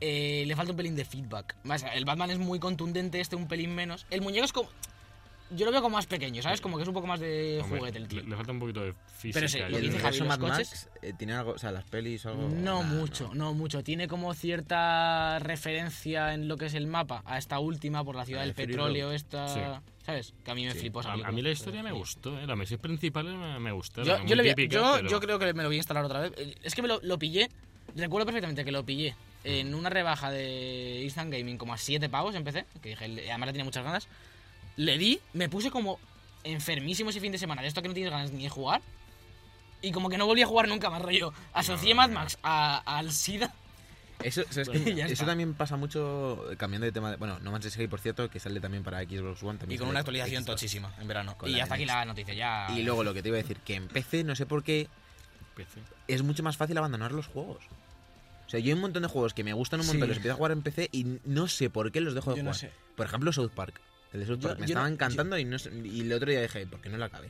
Eh, 0.00 0.44
le 0.46 0.56
falta 0.56 0.72
un 0.72 0.76
pelín 0.76 0.96
de 0.96 1.04
feedback. 1.04 1.56
Más, 1.64 1.84
el 1.94 2.04
Batman 2.04 2.30
es 2.30 2.38
muy 2.38 2.58
contundente, 2.58 3.20
este 3.20 3.36
un 3.36 3.48
pelín 3.48 3.74
menos. 3.74 4.06
El 4.10 4.20
muñeco 4.22 4.44
es 4.44 4.52
como. 4.52 4.68
Yo 5.52 5.64
lo 5.64 5.70
veo 5.70 5.80
como 5.80 5.94
más 5.96 6.06
pequeño, 6.06 6.42
¿sabes? 6.42 6.60
Como 6.60 6.76
que 6.76 6.82
es 6.82 6.88
un 6.88 6.94
poco 6.94 7.06
más 7.06 7.20
de 7.20 7.60
Hombre, 7.62 7.78
juguete 7.78 7.98
el 7.98 8.08
tío. 8.08 8.20
Le, 8.20 8.30
le 8.30 8.36
falta 8.36 8.50
un 8.50 8.58
poquito 8.58 8.80
de 8.82 8.94
física. 9.16 9.34
Pero 9.34 9.48
sí, 9.48 9.58
y 9.58 9.60
lo 9.60 9.68
¿Y 9.68 9.70
que 9.70 9.78
el 9.78 9.86
dice 9.92 9.98
Javi, 10.02 10.18
los 10.18 10.26
Mad 10.28 10.38
coches- 10.40 10.70
Max 10.70 10.88
eh, 11.02 11.12
tiene 11.16 11.34
algo, 11.34 11.52
o 11.52 11.58
sea, 11.58 11.70
las 11.70 11.84
pelis 11.84 12.26
o 12.26 12.30
algo. 12.30 12.48
No 12.48 12.82
Nah, 12.82 12.88
mucho, 12.88 13.30
no 13.32 13.54
mucho. 13.54 13.84
Tiene 13.84 14.08
como 14.08 14.34
cierta 14.34 15.38
referencia 15.38 16.34
en 16.34 16.48
lo 16.48 16.56
que 16.56 16.66
es 16.66 16.74
el 16.74 16.88
mapa 16.88 17.22
a 17.24 17.38
esta 17.38 17.60
última 17.60 18.02
por 18.02 18.16
la 18.16 18.24
ciudad 18.24 18.40
La 18.40 18.46
del 18.46 18.54
petróleo, 18.54 19.12
esta. 19.12 19.46
Sí. 19.48 19.60
¿Sabes? 20.04 20.34
Que 20.44 20.50
a 20.50 20.54
mí 20.56 20.64
me 20.64 20.72
Sí. 20.72 20.80
flipó 20.80 21.00
esa 21.00 21.12
A, 21.12 21.30
mí 21.32 21.42
la 21.42 21.50
historia 21.50 21.80
me 21.82 21.92
gustó, 21.92 22.38
¿eh? 22.40 22.46
la 22.46 22.56
misión 22.56 22.80
principal 22.80 23.26
me, 23.26 23.60
me 23.60 23.70
gustó. 23.72 24.02
Yo, 24.02 24.18
yo, 24.24 24.36
vi- 24.42 24.48
típica, 24.50 24.74
yo, 24.74 24.92
pero- 24.96 25.08
yo 25.08 25.20
creo 25.20 25.38
que 25.38 25.54
me 25.54 25.62
lo 25.62 25.68
voy 25.68 25.76
a 25.76 25.78
instalar 25.78 26.04
otra 26.04 26.20
vez. 26.20 26.32
Es 26.64 26.74
que 26.74 26.82
me 26.82 26.88
lo, 26.88 26.98
lo 27.02 27.18
pillé. 27.20 27.48
Recuerdo 27.94 28.26
perfectamente 28.26 28.64
que 28.64 28.72
lo 28.72 28.84
pillé 28.84 29.14
en 29.46 29.74
una 29.74 29.88
rebaja 29.90 30.30
de 30.30 31.02
Instant 31.04 31.32
Gaming 31.32 31.56
como 31.58 31.72
a 31.72 31.78
7 31.78 32.08
pavos 32.08 32.34
en 32.34 32.44
PC. 32.44 32.64
Que 32.82 32.90
dije, 32.90 33.04
además 33.30 33.46
le 33.46 33.52
tenía 33.52 33.64
muchas 33.64 33.84
ganas. 33.84 34.08
Le 34.76 34.98
di, 34.98 35.20
me 35.32 35.48
puse 35.48 35.70
como 35.70 35.98
enfermísimo 36.44 37.10
ese 37.10 37.20
fin 37.20 37.32
de 37.32 37.38
semana 37.38 37.62
de 37.62 37.68
esto 37.68 37.82
que 37.82 37.88
no 37.88 37.94
tienes 37.94 38.12
ganas 38.12 38.30
ni 38.32 38.42
de 38.44 38.48
jugar. 38.50 38.82
Y 39.82 39.92
como 39.92 40.08
que 40.08 40.18
no 40.18 40.26
volví 40.26 40.42
a 40.42 40.46
jugar 40.46 40.68
nunca 40.68 40.90
más, 40.90 41.02
rollo. 41.02 41.32
Asocié 41.52 41.90
No, 41.90 41.96
Mad. 42.02 42.10
Max 42.10 42.38
a- 42.42 42.82
al 42.98 43.12
SIDA. 43.12 43.52
Eso, 44.22 44.42
¿sabes 44.48 44.68
Bueno, 44.68 44.84
qué? 44.84 44.94
ya 44.94 45.06
eso 45.06 45.26
también 45.26 45.52
pasa 45.52 45.76
mucho 45.76 46.42
cambiando 46.56 46.86
de 46.86 46.92
tema. 46.92 47.10
de- 47.10 47.16
bueno, 47.18 47.38
No 47.40 47.52
Man's 47.52 47.70
Sky, 47.70 47.86
por 47.86 48.00
cierto, 48.00 48.30
que 48.30 48.40
sale 48.40 48.60
también 48.60 48.82
para 48.82 49.00
Xbox 49.02 49.42
One. 49.42 49.58
También 49.58 49.76
Y 49.76 49.78
con 49.78 49.88
una 49.88 49.98
actualización 50.00 50.42
Xbox. 50.42 50.56
tochísima 50.60 50.94
en 50.98 51.06
verano. 51.06 51.36
Con 51.36 51.50
y 51.50 51.60
hasta 51.60 51.74
aquí 51.74 51.84
la 51.84 52.04
noticia, 52.06 52.32
ya. 52.32 52.66
Y 52.74 52.82
luego 52.82 53.04
lo 53.04 53.12
que 53.12 53.22
te 53.22 53.28
iba 53.28 53.36
a 53.38 53.42
decir, 53.42 53.58
que 53.58 53.74
en 53.74 53.88
PC, 53.88 54.24
no 54.24 54.34
sé 54.34 54.46
por 54.46 54.64
qué, 54.64 54.88
PC. 55.54 55.80
es 56.08 56.22
mucho 56.22 56.42
más 56.42 56.56
fácil 56.56 56.78
abandonar 56.78 57.12
los 57.12 57.26
juegos. 57.26 57.62
O 58.46 58.48
sea, 58.50 58.60
yo 58.60 58.66
hay 58.66 58.72
un 58.74 58.80
montón 58.80 59.02
de 59.02 59.08
juegos 59.08 59.34
que 59.34 59.42
me 59.44 59.52
gustan 59.52 59.80
un 59.80 59.86
montón, 59.86 60.02
Sí. 60.02 60.08
los 60.08 60.16
empiezo 60.18 60.34
a 60.34 60.36
jugar 60.36 60.52
en 60.52 60.62
PC 60.62 60.88
y 60.92 61.18
no 61.24 61.48
sé 61.48 61.68
por 61.70 61.90
qué 61.90 62.00
los 62.00 62.14
dejo 62.14 62.30
de 62.30 62.36
Yo 62.38 62.42
no 62.44 62.50
jugar. 62.52 62.60
sé. 62.60 62.70
Por 62.96 63.06
ejemplo, 63.06 63.32
South 63.32 63.50
Park. 63.54 63.80
El 64.12 64.20
de 64.20 64.26
South 64.26 64.38
Yo- 64.38 64.48
Park 64.48 64.60
me 64.60 64.66
yo 64.66 64.74
no- 64.74 64.80
estaba 64.80 64.88
encantando 64.92 65.36
y, 65.38 65.44
no 65.44 65.56
y 65.84 66.00
el 66.02 66.12
otro 66.12 66.30
día 66.30 66.40
dije, 66.42 66.66
¿por 66.66 66.80
qué 66.80 66.88
no 66.88 66.96
lo 66.96 67.04
acabé? 67.04 67.28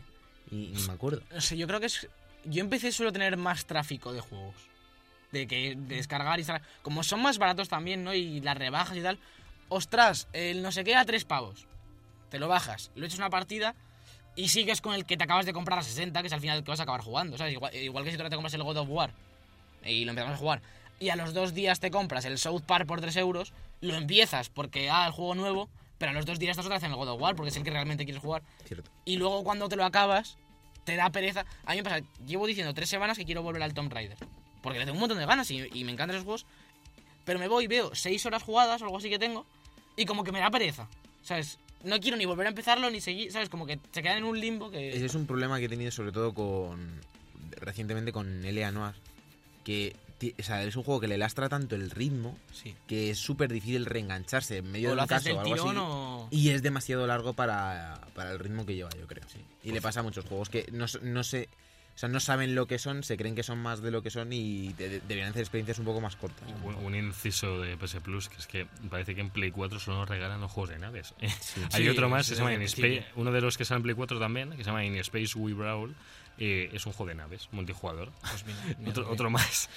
Y 0.50 0.68
ni 0.74 0.82
me 0.82 0.92
acuerdo. 0.92 1.22
No 1.32 1.40
sé, 1.40 1.56
yo 1.56 1.66
creo 1.66 1.80
que 1.80 1.86
es. 1.86 2.06
Yo 2.44 2.60
empecé 2.60 2.92
suelo 2.92 3.12
tener 3.12 3.36
más 3.36 3.64
tráfico 3.66 4.12
de 4.12 4.20
juegos. 4.20 4.54
De 5.32 5.46
que 5.48 5.74
de 5.74 5.96
descargar 5.96 6.38
y 6.38 6.42
instalar. 6.42 6.62
Como 6.82 7.02
son 7.02 7.20
más 7.22 7.38
baratos 7.38 7.68
también, 7.68 8.04
¿no? 8.04 8.14
Y 8.14 8.40
las 8.40 8.56
rebajas 8.56 8.96
y 8.96 9.02
tal. 9.02 9.18
ostras, 9.68 10.28
el 10.32 10.62
no 10.62 10.70
sé 10.70 10.84
qué 10.84 10.94
a 10.94 11.04
tres 11.04 11.24
pavos. 11.24 11.66
Te 12.30 12.38
lo 12.38 12.46
bajas, 12.46 12.92
lo 12.94 13.04
echas 13.06 13.18
una 13.18 13.30
partida 13.30 13.74
y 14.36 14.48
sigues 14.50 14.80
con 14.80 14.94
el 14.94 15.04
que 15.04 15.16
te 15.16 15.24
acabas 15.24 15.44
de 15.46 15.52
comprar 15.52 15.80
a 15.80 15.82
60, 15.82 16.20
que 16.20 16.28
es 16.28 16.32
al 16.32 16.40
final 16.40 16.58
el 16.58 16.62
que 16.64 16.70
vas 16.70 16.78
a 16.78 16.84
acabar 16.84 17.00
jugando, 17.00 17.36
¿sabes? 17.36 17.54
Igual, 17.54 17.74
igual 17.74 18.04
que 18.04 18.10
si 18.12 18.16
tú 18.16 18.22
ahora 18.22 18.30
te 18.30 18.36
compras 18.36 18.54
el 18.54 18.62
God 18.62 18.76
of 18.76 18.88
War 18.88 19.10
y 19.84 20.04
lo 20.04 20.10
empezamos 20.10 20.34
a 20.36 20.38
jugar 20.38 20.62
y 20.98 21.10
a 21.10 21.16
los 21.16 21.34
dos 21.34 21.54
días 21.54 21.80
te 21.80 21.90
compras 21.90 22.24
el 22.24 22.38
South 22.38 22.62
Park 22.62 22.86
por 22.86 23.00
3 23.00 23.16
euros, 23.16 23.52
lo 23.80 23.94
empiezas 23.94 24.48
porque, 24.48 24.90
ah, 24.90 25.06
el 25.06 25.12
juego 25.12 25.34
nuevo, 25.34 25.68
pero 25.98 26.10
a 26.10 26.14
los 26.14 26.26
dos 26.26 26.38
días 26.38 26.50
estás 26.50 26.66
otra 26.66 26.76
vez 26.76 26.84
en 26.84 26.90
el 26.90 26.96
God 26.96 27.08
of 27.08 27.20
War 27.20 27.36
porque 27.36 27.50
es 27.50 27.56
el 27.56 27.62
que 27.62 27.70
realmente 27.70 28.04
quieres 28.04 28.22
jugar. 28.22 28.42
Cierto. 28.64 28.90
Y 29.04 29.16
luego 29.16 29.44
cuando 29.44 29.68
te 29.68 29.76
lo 29.76 29.84
acabas, 29.84 30.36
te 30.84 30.96
da 30.96 31.10
pereza. 31.10 31.44
A 31.64 31.72
mí 31.72 31.78
me 31.78 31.84
pasa, 31.84 32.00
llevo 32.26 32.46
diciendo 32.46 32.72
tres 32.74 32.88
semanas 32.88 33.16
que 33.16 33.24
quiero 33.24 33.42
volver 33.42 33.62
al 33.62 33.74
Tomb 33.74 33.92
Raider. 33.92 34.18
Porque 34.62 34.78
le 34.78 34.84
tengo 34.84 34.96
un 34.96 35.00
montón 35.00 35.18
de 35.18 35.26
ganas 35.26 35.50
y, 35.50 35.68
y 35.72 35.84
me 35.84 35.92
encantan 35.92 36.16
esos 36.16 36.24
juegos. 36.24 36.46
Pero 37.24 37.38
me 37.38 37.48
voy 37.48 37.64
y 37.64 37.66
veo 37.66 37.94
seis 37.94 38.24
horas 38.26 38.42
jugadas 38.42 38.82
o 38.82 38.84
algo 38.84 38.98
así 38.98 39.10
que 39.10 39.18
tengo. 39.18 39.46
Y 39.96 40.04
como 40.06 40.24
que 40.24 40.32
me 40.32 40.40
da 40.40 40.50
pereza. 40.50 40.88
¿Sabes? 41.22 41.58
No 41.82 41.98
quiero 42.00 42.16
ni 42.16 42.24
volver 42.24 42.46
a 42.46 42.50
empezarlo 42.50 42.90
ni 42.90 43.00
seguir. 43.00 43.32
¿Sabes? 43.32 43.48
Como 43.48 43.66
que 43.66 43.78
se 43.92 44.02
quedan 44.02 44.18
en 44.18 44.24
un 44.24 44.40
limbo 44.40 44.70
que. 44.70 44.90
Ese 44.90 45.06
es 45.06 45.14
un 45.14 45.26
problema 45.26 45.58
que 45.58 45.66
he 45.66 45.68
tenido 45.68 45.90
sobre 45.90 46.12
todo 46.12 46.34
con 46.34 47.00
recientemente 47.60 48.12
con 48.12 48.44
L.A. 48.44 48.70
Noir, 48.70 48.94
que 49.64 49.96
o 50.38 50.42
sea, 50.42 50.62
es 50.64 50.74
un 50.76 50.82
juego 50.82 51.00
que 51.00 51.08
le 51.08 51.18
lastra 51.18 51.48
tanto 51.48 51.74
el 51.76 51.90
ritmo 51.90 52.36
Sí. 52.52 52.74
que 52.86 53.10
es 53.10 53.18
súper 53.18 53.52
difícil 53.52 53.84
reengancharse 53.86 54.58
en 54.58 54.70
medio 54.70 54.92
O 54.92 54.94
de 54.96 55.00
un 55.02 55.06
caso 55.06 55.34
o 55.34 55.40
algo 55.40 55.54
así. 55.54 55.76
o. 55.78 56.28
Y 56.30 56.50
es 56.50 56.62
demasiado 56.62 57.06
largo 57.06 57.32
para, 57.34 58.00
para 58.14 58.32
el 58.32 58.38
ritmo 58.38 58.64
que 58.66 58.74
lleva, 58.74 58.90
yo 58.98 59.06
creo. 59.06 59.24
Y 59.62 59.72
le 59.72 59.80
pasa 59.82 60.00
a 60.00 60.02
muchos 60.02 60.24
juegos 60.24 60.48
que 60.48 60.68
no, 60.72 60.86
no 61.02 61.22
sé, 61.24 61.48
o 61.96 61.98
sea, 61.98 62.08
no 62.10 62.20
saben 62.20 62.54
lo 62.54 62.66
que 62.66 62.78
son, 62.78 63.02
se 63.02 63.16
creen 63.16 63.34
que 63.34 63.42
son 63.42 63.58
más 63.58 63.80
de 63.80 63.90
lo 63.90 64.02
que 64.02 64.10
son 64.10 64.32
y 64.32 64.74
de- 64.74 64.88
de- 64.90 65.00
deberían 65.00 65.30
hacer 65.30 65.40
experiencias 65.40 65.78
un 65.78 65.86
poco 65.86 66.00
más 66.00 66.14
cortas. 66.14 66.46
Un, 66.62 66.74
un 66.76 66.94
inciso 66.94 67.58
de 67.60 67.76
PS 67.78 68.00
Plus, 68.02 68.28
que 68.28 68.36
es 68.36 68.46
que 68.46 68.66
parece 68.90 69.14
que 69.14 69.22
en 69.22 69.30
Play 69.30 69.50
4 69.50 69.80
solo 69.80 69.98
nos 70.00 70.08
regalan 70.08 70.40
los 70.40 70.52
juegos 70.52 70.70
de 70.70 70.78
naves. 70.78 71.14
Hay 71.72 71.82
Sí, 71.84 71.88
otro 71.88 72.08
más, 72.08 72.26
sí, 72.26 72.32
que 72.32 72.36
se 72.36 72.42
llama 72.42 72.64
Space, 72.64 73.06
uno 73.16 73.32
de 73.32 73.40
los 73.40 73.56
que 73.58 73.64
sale 73.64 73.78
en 73.78 73.82
Play 73.84 73.94
4 73.96 74.18
también, 74.20 74.50
que 74.50 74.58
se 74.58 74.64
llama 74.64 74.84
In 74.84 74.94
Space 74.96 75.36
We 75.38 75.54
Brawl. 75.54 75.96
eh, 76.38 76.68
es 76.74 76.84
un 76.84 76.92
juego 76.92 77.08
de 77.08 77.14
naves, 77.14 77.48
multijugador. 77.50 78.12
Pues 78.20 78.44
mira, 78.44 78.58
mira, 78.78 79.08
otro, 79.08 79.30
más. 79.30 79.70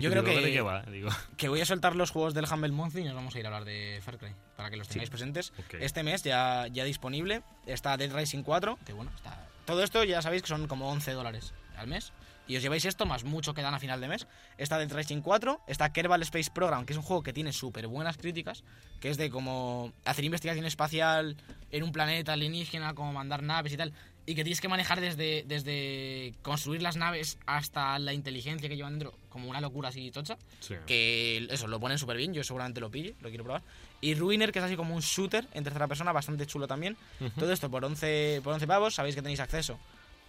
Yo 0.00 0.10
creo 0.10 0.24
que- 0.24 0.40
¿de 0.40 0.50
qué 0.52 0.62
va? 0.62 0.82
Digo, 0.84 1.10
Que 1.36 1.50
voy 1.50 1.60
a 1.60 1.66
soltar 1.66 1.96
los 1.96 2.10
juegos 2.10 2.32
del 2.32 2.46
Humble 2.50 2.72
Monthly 2.72 3.02
y 3.02 3.04
nos 3.04 3.14
vamos 3.14 3.34
a 3.34 3.38
ir 3.38 3.44
a 3.44 3.48
hablar 3.48 3.66
de 3.66 4.00
Far 4.02 4.16
Cry. 4.16 4.30
Para 4.56 4.70
que 4.70 4.78
los 4.78 4.88
tengáis 4.88 5.10
presentes. 5.10 5.52
Este 5.80 6.02
mes 6.02 6.22
ya, 6.22 6.66
ya 6.68 6.84
disponible. 6.84 7.42
Está 7.66 7.98
Dead 7.98 8.10
Rising 8.10 8.42
4. 8.42 8.78
Que 8.86 8.94
bueno, 8.94 9.10
está. 9.14 9.48
Todo 9.64 9.82
esto 9.82 10.02
ya 10.04 10.22
sabéis 10.22 10.42
que 10.42 10.48
son 10.48 10.66
como 10.66 10.90
11 10.90 11.12
dólares 11.12 11.54
al 11.76 11.86
mes. 11.86 12.12
Y 12.48 12.56
os 12.56 12.62
lleváis 12.62 12.84
esto 12.84 13.06
más 13.06 13.22
mucho 13.22 13.54
que 13.54 13.62
dan 13.62 13.72
a 13.72 13.78
final 13.78 14.00
de 14.00 14.08
mes. 14.08 14.26
Está 14.58 14.76
Dead 14.76 14.92
Rising 14.92 15.20
4. 15.20 15.60
Está 15.68 15.92
Kerbal 15.92 16.22
Space 16.22 16.50
Program, 16.50 16.84
que 16.84 16.92
es 16.92 16.96
un 16.96 17.04
juego 17.04 17.22
que 17.22 17.32
tiene 17.32 17.52
súper 17.52 17.86
buenas 17.86 18.16
críticas. 18.16 18.64
Que 19.00 19.10
es 19.10 19.16
de 19.16 19.30
como 19.30 19.92
hacer 20.04 20.24
investigación 20.24 20.66
espacial 20.66 21.36
en 21.70 21.82
un 21.84 21.92
planeta 21.92 22.32
alienígena, 22.32 22.94
como 22.94 23.12
mandar 23.12 23.42
naves 23.42 23.72
y 23.72 23.76
tal. 23.76 23.92
Y 24.26 24.34
que 24.34 24.42
tienes 24.42 24.60
que 24.60 24.68
manejar 24.68 25.00
desde, 25.00 25.44
desde 25.46 26.34
construir 26.42 26.82
las 26.82 26.96
naves 26.96 27.38
hasta 27.46 27.98
la 27.98 28.12
inteligencia 28.12 28.68
que 28.68 28.76
llevan 28.76 28.98
dentro. 28.98 29.16
Como 29.28 29.48
una 29.48 29.60
locura 29.60 29.90
así 29.90 30.10
tocha. 30.10 30.36
sí. 30.60 30.74
Que 30.86 31.46
eso, 31.48 31.68
lo 31.68 31.78
ponen 31.78 31.98
súper 31.98 32.16
bien, 32.16 32.34
yo 32.34 32.42
seguramente 32.42 32.80
lo 32.80 32.90
pille, 32.90 33.14
lo 33.20 33.28
quiero 33.28 33.44
probar. 33.44 33.62
Y 34.02 34.16
Ruiner, 34.16 34.50
que 34.50 34.58
es 34.58 34.64
así 34.64 34.76
como 34.76 34.96
un 34.96 35.00
shooter 35.00 35.46
en 35.54 35.62
tercera 35.62 35.86
persona, 35.86 36.10
bastante 36.12 36.44
chulo 36.44 36.66
también. 36.66 36.96
Todo 37.38 37.52
esto 37.52 37.70
por 37.70 37.84
11, 37.84 38.40
por 38.42 38.52
11 38.52 38.66
pavos, 38.66 38.94
sabéis 38.96 39.14
que 39.14 39.22
tenéis 39.22 39.38
acceso 39.38 39.78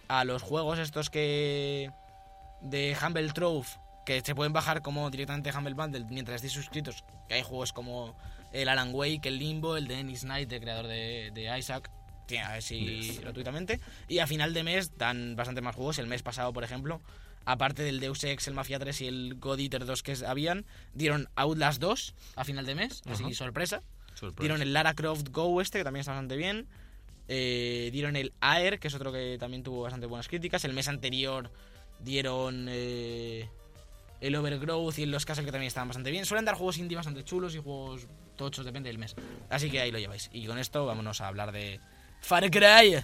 a 0.06 0.24
los 0.24 0.42
juegos 0.42 0.78
estos 0.78 1.10
que... 1.10 1.90
de 2.62 2.96
Humble 3.04 3.32
Trove, 3.32 3.66
que 4.06 4.20
se 4.20 4.34
pueden 4.34 4.52
bajar 4.52 4.80
como 4.80 5.10
directamente 5.10 5.50
Humble 5.50 5.74
Bundle 5.74 6.04
mientras 6.08 6.36
estéis 6.36 6.52
suscritos. 6.52 7.04
Que 7.28 7.34
hay 7.34 7.42
juegos 7.42 7.72
como 7.72 8.16
el 8.52 8.68
Alan 8.68 8.94
Wake, 8.94 9.26
el 9.26 9.40
Limbo, 9.40 9.76
el 9.76 9.88
de 9.88 9.98
Ennis 9.98 10.20
Knight, 10.20 10.52
el 10.52 10.60
creador 10.60 10.86
de, 10.86 11.32
de 11.34 11.58
Isaac. 11.58 11.90
Tiene, 12.26 12.44
a 12.44 12.52
ver 12.52 12.62
si 12.62 13.18
gratuitamente. 13.20 13.80
Y 14.06 14.20
a 14.20 14.28
final 14.28 14.54
de 14.54 14.62
mes 14.62 14.96
dan 14.96 15.34
bastante 15.34 15.62
más 15.62 15.74
juegos. 15.74 15.98
El 15.98 16.06
mes 16.06 16.22
pasado, 16.22 16.52
por 16.52 16.62
ejemplo, 16.62 17.02
aparte 17.44 17.82
del 17.82 18.00
Deus 18.00 18.22
Ex, 18.24 18.48
el 18.48 18.54
Mafia 18.54 18.78
3 18.78 19.00
y 19.02 19.06
el 19.06 19.34
God 19.38 19.60
Eater 19.60 19.84
2 19.84 20.02
que 20.02 20.16
habían, 20.26 20.64
dieron 20.94 21.28
Outlast 21.36 21.80
2 21.80 22.14
a 22.36 22.44
final 22.44 22.66
de 22.66 22.74
mes, 22.74 23.02
así 23.06 23.34
sorpresa. 23.34 23.82
Sorpresa. 24.14 24.42
Dieron 24.42 24.62
el 24.62 24.72
Lara 24.72 24.94
Croft 24.94 25.28
Go 25.30 25.60
este, 25.60 25.78
que 25.78 25.84
también 25.84 26.00
está 26.00 26.12
bastante 26.12 26.36
bien. 26.36 26.66
Eh, 27.26 27.88
dieron 27.92 28.16
el 28.16 28.32
Air, 28.40 28.78
que 28.78 28.88
es 28.88 28.94
otro 28.94 29.12
que 29.12 29.38
también 29.38 29.62
tuvo 29.62 29.82
bastante 29.82 30.06
buenas 30.06 30.28
críticas. 30.28 30.64
El 30.64 30.72
mes 30.72 30.88
anterior 30.88 31.50
dieron 32.00 32.66
eh, 32.68 33.48
el 34.20 34.36
Overgrowth 34.36 34.98
y 34.98 35.02
el 35.04 35.10
Los 35.10 35.24
Castle, 35.24 35.44
que 35.44 35.52
también 35.52 35.68
estaban 35.68 35.88
bastante 35.88 36.10
bien. 36.10 36.24
Suelen 36.26 36.44
dar 36.44 36.54
juegos 36.54 36.78
indie 36.78 36.96
bastante 36.96 37.24
chulos 37.24 37.54
y 37.54 37.58
juegos 37.58 38.06
tochos, 38.36 38.64
depende 38.64 38.88
del 38.88 38.98
mes. 38.98 39.16
Así 39.50 39.70
que 39.70 39.80
ahí 39.80 39.90
lo 39.90 39.98
lleváis. 39.98 40.30
Y 40.32 40.46
con 40.46 40.58
esto 40.58 40.86
vámonos 40.86 41.20
a 41.20 41.28
hablar 41.28 41.52
de 41.52 41.80
Far 42.20 42.50
Cry. 42.50 43.02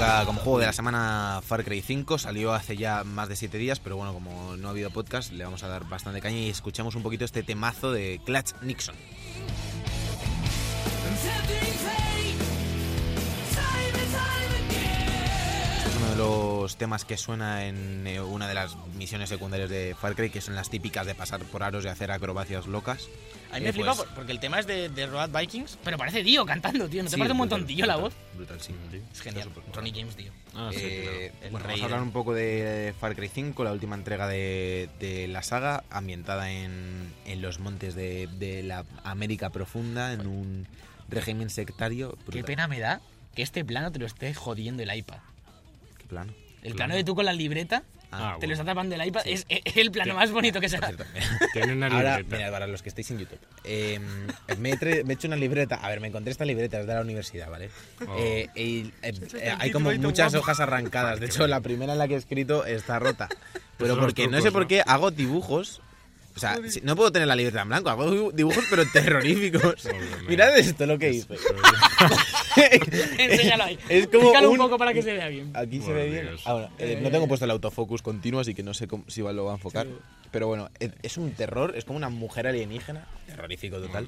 Como 0.00 0.40
juego 0.40 0.58
de 0.60 0.64
la 0.64 0.72
semana 0.72 1.42
Far 1.44 1.62
Cry 1.62 1.82
5, 1.82 2.16
salió 2.16 2.54
hace 2.54 2.74
ya 2.74 3.04
más 3.04 3.28
de 3.28 3.36
7 3.36 3.58
días, 3.58 3.80
pero 3.80 3.96
bueno, 3.96 4.14
como 4.14 4.56
no 4.56 4.68
ha 4.68 4.70
habido 4.70 4.88
podcast, 4.88 5.30
le 5.30 5.44
vamos 5.44 5.62
a 5.62 5.68
dar 5.68 5.86
bastante 5.90 6.22
caña 6.22 6.38
y 6.38 6.48
escuchamos 6.48 6.94
un 6.94 7.02
poquito 7.02 7.26
este 7.26 7.42
temazo 7.42 7.92
de 7.92 8.18
Clutch 8.24 8.54
Nixon. 8.62 8.94
Los 16.20 16.76
temas 16.76 17.04
que 17.06 17.16
suena 17.16 17.64
en 17.66 18.06
eh, 18.06 18.20
una 18.20 18.46
de 18.46 18.54
las 18.54 18.76
misiones 18.94 19.28
secundarias 19.30 19.70
de 19.70 19.96
Far 19.98 20.14
Cry, 20.14 20.28
que 20.30 20.40
son 20.42 20.54
las 20.54 20.68
típicas 20.68 21.06
de 21.06 21.14
pasar 21.14 21.40
por 21.44 21.62
aros 21.62 21.84
y 21.84 21.88
hacer 21.88 22.10
acrobacias 22.10 22.66
locas. 22.66 23.08
A 23.50 23.54
mí 23.56 23.62
me 23.62 23.70
Eh, 23.70 23.72
flipa 23.72 23.94
pues- 23.94 24.06
por- 24.06 24.14
porque 24.14 24.32
el 24.32 24.38
tema 24.40 24.58
es 24.60 24.66
de, 24.66 24.90
de 24.90 25.06
Road 25.06 25.30
Vikings, 25.30 25.78
pero 25.82 25.96
parece 25.96 26.22
Dio 26.22 26.44
cantando, 26.44 26.88
tío. 26.88 27.02
¿No 27.02 27.08
te 27.08 27.14
Sí, 27.16 27.18
parece 27.20 27.32
un 27.32 27.38
brutal, 27.38 27.58
montontillo 27.58 27.86
la 27.86 27.96
voz? 27.96 28.12
brutal, 28.34 28.60
sí. 28.60 28.74
Es 29.12 29.20
genial. 29.22 29.48
Ronnie 29.72 29.92
James 29.94 30.16
Dio. 30.16 30.30
Ah, 30.54 30.70
sí, 30.72 30.78
Eh, 30.82 31.32
bueno, 31.50 31.66
vamos 31.66 31.80
a 31.80 31.84
hablar 31.84 32.02
un 32.02 32.12
poco 32.12 32.34
de 32.34 32.94
Far 33.00 33.16
Cry 33.16 33.28
5, 33.28 33.64
la 33.64 33.72
última 33.72 33.96
entrega 33.96 34.28
de, 34.28 34.88
de 35.00 35.26
la 35.26 35.42
saga, 35.42 35.84
ambientada 35.90 36.50
en, 36.52 37.12
en 37.24 37.40
los 37.42 37.58
montes 37.60 37.94
de, 37.94 38.28
de 38.38 38.62
la 38.62 38.84
América 39.04 39.50
Profunda, 39.50 40.12
en 40.12 40.26
un 40.26 40.66
régimen 41.08 41.48
sectario. 41.50 42.16
Qué 42.30 42.44
pena 42.44 42.68
me 42.68 42.78
da 42.78 43.00
que 43.34 43.42
este 43.42 43.64
plano 43.64 43.90
te 43.90 43.98
lo 43.98 44.06
esté 44.06 44.34
jodiendo 44.34 44.82
el 44.82 44.94
iPad. 44.94 45.18
Plano. 46.10 46.32
El 46.62 46.74
Plano. 46.74 46.76
plano 46.76 46.94
de 46.96 47.04
tú 47.04 47.14
con 47.14 47.24
la 47.24 47.32
libreta, 47.32 47.84
Ah, 48.12 48.36
te 48.40 48.46
lo 48.46 48.48
bueno. 48.48 48.52
está 48.54 48.64
tapando 48.64 48.94
el 48.96 49.06
iPad, 49.06 49.22
Sí. 49.22 49.30
es, 49.32 49.46
es 49.48 49.76
el 49.76 49.90
plano 49.92 50.14
más 50.16 50.30
bonito 50.32 50.60
que 50.60 50.68
se 50.68 50.76
Por 50.78 50.84
ha. 50.84 50.88
cierto, 50.88 51.04
Tiene 51.54 51.72
una 51.72 51.86
Ahora, 51.86 52.16
libreta. 52.18 52.36
mira, 52.36 52.50
para 52.50 52.66
los 52.66 52.82
que 52.82 52.88
estáis 52.88 53.08
en 53.12 53.18
YouTube, 53.20 53.38
eh, 53.64 54.00
me, 54.58 54.70
he 54.72 54.78
tre- 54.78 55.04
me 55.04 55.12
he 55.12 55.14
hecho 55.14 55.28
una 55.28 55.36
libreta. 55.36 55.76
A 55.76 55.88
ver, 55.88 56.00
me 56.00 56.08
encontré 56.08 56.32
esta 56.32 56.44
libreta 56.44 56.80
es 56.80 56.86
de 56.88 56.92
la 56.94 57.00
universidad, 57.02 57.48
¿vale? 57.48 57.70
Oh. 58.06 58.16
Eh, 58.18 58.48
y, 58.56 58.92
eh, 59.02 59.12
eh, 59.40 59.54
hay 59.58 59.70
como 59.70 59.92
muchas 59.92 60.34
hojas 60.34 60.58
arrancadas. 60.60 61.20
De 61.20 61.26
hecho, 61.26 61.46
la 61.46 61.60
primera 61.60 61.92
en 61.92 61.98
la 62.00 62.08
que 62.08 62.14
he 62.14 62.18
escrito 62.18 62.66
está 62.66 62.98
rota. 62.98 63.28
Pero 63.78 63.98
porque 63.98 64.26
no 64.28 64.40
sé 64.42 64.50
por 64.52 64.66
qué 64.66 64.82
hago 64.84 65.10
dibujos. 65.12 65.80
O 66.40 66.52
sea, 66.62 66.70
si- 66.70 66.80
no 66.80 66.96
puedo 66.96 67.12
tener 67.12 67.28
la 67.28 67.36
libreta 67.36 67.60
en 67.62 67.68
blanco, 67.68 67.90
hago 67.90 68.10
dibu- 68.10 68.32
dibujos 68.32 68.64
pero 68.70 68.84
terroríficos. 68.92 69.86
Mirad 70.26 70.56
esto 70.58 70.86
lo 70.86 70.98
que 70.98 71.10
hice. 71.10 71.34
Enséñalo 73.18 73.64
ahí. 73.64 73.78
Es 73.88 74.06
como 74.06 74.30
un... 74.30 74.46
un- 74.46 74.56
poco 74.58 74.78
para 74.78 74.92
que 74.94 75.02
se 75.02 75.12
vea 75.12 75.28
bien. 75.28 75.50
Aquí 75.54 75.80
se 75.80 75.92
ve 75.92 76.08
bien. 76.08 76.26
Dios. 76.28 76.42
Ahora, 76.46 76.70
eh, 76.78 76.98
no 77.02 77.10
tengo 77.10 77.28
puesto 77.28 77.44
el 77.44 77.50
autofocus 77.50 78.02
continuo, 78.02 78.40
así 78.40 78.54
que 78.54 78.62
no 78.62 78.74
sé 78.74 78.86
cómo- 78.88 79.04
si 79.08 79.20
lo 79.20 79.44
va 79.44 79.52
a 79.52 79.54
enfocar. 79.56 79.86
Pero 80.30 80.46
bueno, 80.46 80.70
es, 80.78 80.92
es 81.02 81.16
un 81.18 81.32
terror, 81.32 81.74
es 81.76 81.84
como 81.84 81.96
una 81.96 82.08
mujer 82.08 82.46
alienígena. 82.46 83.04
Terrorífico 83.30 83.78
total. 83.80 84.06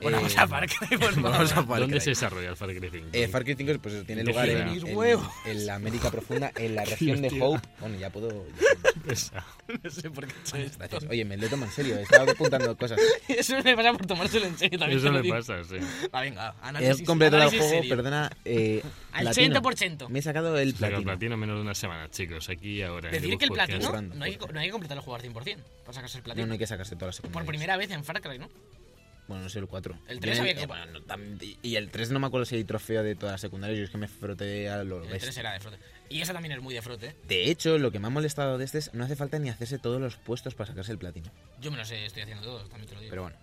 Bueno, 0.00 0.16
vamos 0.18 0.36
a 0.36 0.48
Far 0.48 0.66
Cry, 0.68 0.96
por 0.98 1.12
favor. 1.14 1.22
Vamos 1.32 1.52
a 1.52 1.62
Far 1.62 1.80
¿Dónde 1.80 1.96
Cry. 1.96 2.00
se 2.00 2.10
desarrolla 2.10 2.48
el 2.50 2.56
Far 2.56 2.70
Cry 2.74 2.90
5? 2.90 3.06
Eh, 3.12 3.28
Far 3.28 3.44
Cry 3.44 3.54
5 3.54 3.72
pues, 3.80 4.06
tiene 4.06 4.24
¿De 4.24 4.30
lugar 4.30 4.48
en, 4.48 4.68
en- 4.68 4.96
huevos. 4.96 5.26
en 5.46 5.66
la 5.66 5.74
América 5.76 6.10
Profunda, 6.10 6.50
en 6.56 6.74
la 6.74 6.84
región 6.86 7.22
de. 7.22 7.28
Hope. 7.40 7.66
Bueno, 7.80 7.98
ya 7.98 8.10
puedo. 8.10 8.44
Esa. 9.08 9.44
No 9.82 9.90
sé 9.90 10.10
por 10.10 10.26
qué 10.26 10.34
he 10.34 10.40
hecho 10.40 10.56
esto. 10.56 10.78
Gracias. 10.78 11.04
Oye, 11.10 11.24
me 11.24 11.36
lo 11.36 11.48
tomo 11.48 11.64
en 11.64 11.70
serio, 11.70 11.96
estaba 11.98 12.30
apuntando 12.32 12.76
cosas. 12.76 13.00
Eso 13.28 13.56
me 13.62 13.76
pasa 13.76 13.92
por 13.92 14.06
tomárselo 14.06 14.46
en 14.46 14.58
serio 14.58 14.78
también. 14.78 14.98
Eso 14.98 15.12
me 15.12 15.24
pasa, 15.24 15.62
sí. 15.64 15.76
Va, 16.14 16.20
venga, 16.20 16.54
He 16.62 16.68
análisis. 16.68 17.06
completado 17.06 17.42
el 17.44 17.48
juego, 17.50 17.68
serio. 17.68 17.96
perdona. 17.96 18.30
Eh, 18.44 18.82
Al 19.12 19.24
platino. 19.24 19.60
80%. 19.60 20.08
Me 20.08 20.18
he 20.18 20.22
sacado 20.22 20.58
el 20.58 20.72
Saca 20.72 20.86
el 20.86 20.92
platino. 20.92 21.02
platino 21.12 21.34
en 21.34 21.40
menos 21.40 21.56
de 21.56 21.62
una 21.62 21.74
semana, 21.74 22.10
chicos. 22.10 22.48
Aquí 22.48 22.78
y 22.78 22.82
ahora. 22.82 23.10
Decir 23.10 23.36
que 23.38 23.44
el 23.46 23.50
platino 23.50 23.90
no 23.92 24.24
hay, 24.24 24.36
no 24.52 24.60
hay 24.60 24.66
que 24.66 24.72
completar 24.72 24.96
el 24.96 25.02
juego 25.02 25.16
al 25.16 25.22
100% 25.22 25.56
para 25.82 25.92
sacarse 25.94 26.18
el 26.18 26.22
No, 26.22 26.24
platino. 26.24 26.46
no 26.46 26.52
hay 26.52 26.58
que 26.58 26.66
sacarse 26.66 26.94
todas 26.96 27.08
las 27.08 27.16
secundarias. 27.16 27.44
Por 27.44 27.46
primera 27.48 27.76
vez 27.76 27.90
en 27.90 28.04
Far 28.04 28.20
Cry, 28.20 28.38
¿no? 28.38 28.48
Bueno, 29.28 29.44
no 29.44 29.48
sé 29.48 29.60
el 29.60 29.66
4. 29.68 29.96
El 30.08 30.20
3 30.20 30.36
Yo 30.36 30.42
en- 30.44 30.50
había 30.50 30.60
que- 30.60 30.66
bueno, 30.66 30.86
no, 30.86 31.00
tam- 31.00 31.56
y 31.62 31.76
el 31.76 31.90
3 31.90 32.10
no 32.10 32.18
me 32.18 32.26
acuerdo 32.26 32.44
si 32.44 32.56
hay 32.56 32.64
trofeo 32.64 33.02
de 33.02 33.14
todas 33.14 33.34
las 33.34 33.40
secundarias, 33.40 33.78
yo 33.78 33.84
es 33.84 33.90
que 33.90 33.98
me 33.98 34.08
froté 34.08 34.68
a 34.68 34.82
lo 34.84 34.96
El 34.96 35.02
bestia. 35.02 35.20
3 35.20 35.36
era 35.38 35.52
de 35.52 35.60
frote. 35.60 35.78
Y 36.08 36.20
esa 36.20 36.32
también 36.32 36.52
es 36.52 36.60
muy 36.60 36.74
de 36.74 36.82
frote. 36.82 37.14
De 37.26 37.50
hecho, 37.50 37.78
lo 37.78 37.90
que 37.92 37.98
me 37.98 38.08
ha 38.08 38.10
molestado 38.10 38.58
de 38.58 38.64
este 38.64 38.78
es 38.78 38.92
no 38.92 39.04
hace 39.04 39.16
falta 39.16 39.38
ni 39.38 39.48
hacerse 39.48 39.78
todos 39.78 40.00
los 40.00 40.16
puestos 40.16 40.54
para 40.54 40.68
sacarse 40.68 40.92
el 40.92 40.98
platino. 40.98 41.30
Yo 41.60 41.70
me 41.70 41.76
lo 41.78 41.84
sé, 41.84 42.04
estoy 42.04 42.22
haciendo 42.22 42.42
todo, 42.44 42.60
también 42.68 42.88
te 42.88 42.94
lo 42.94 43.00
digo. 43.00 43.10
Pero 43.10 43.22
bueno. 43.22 43.36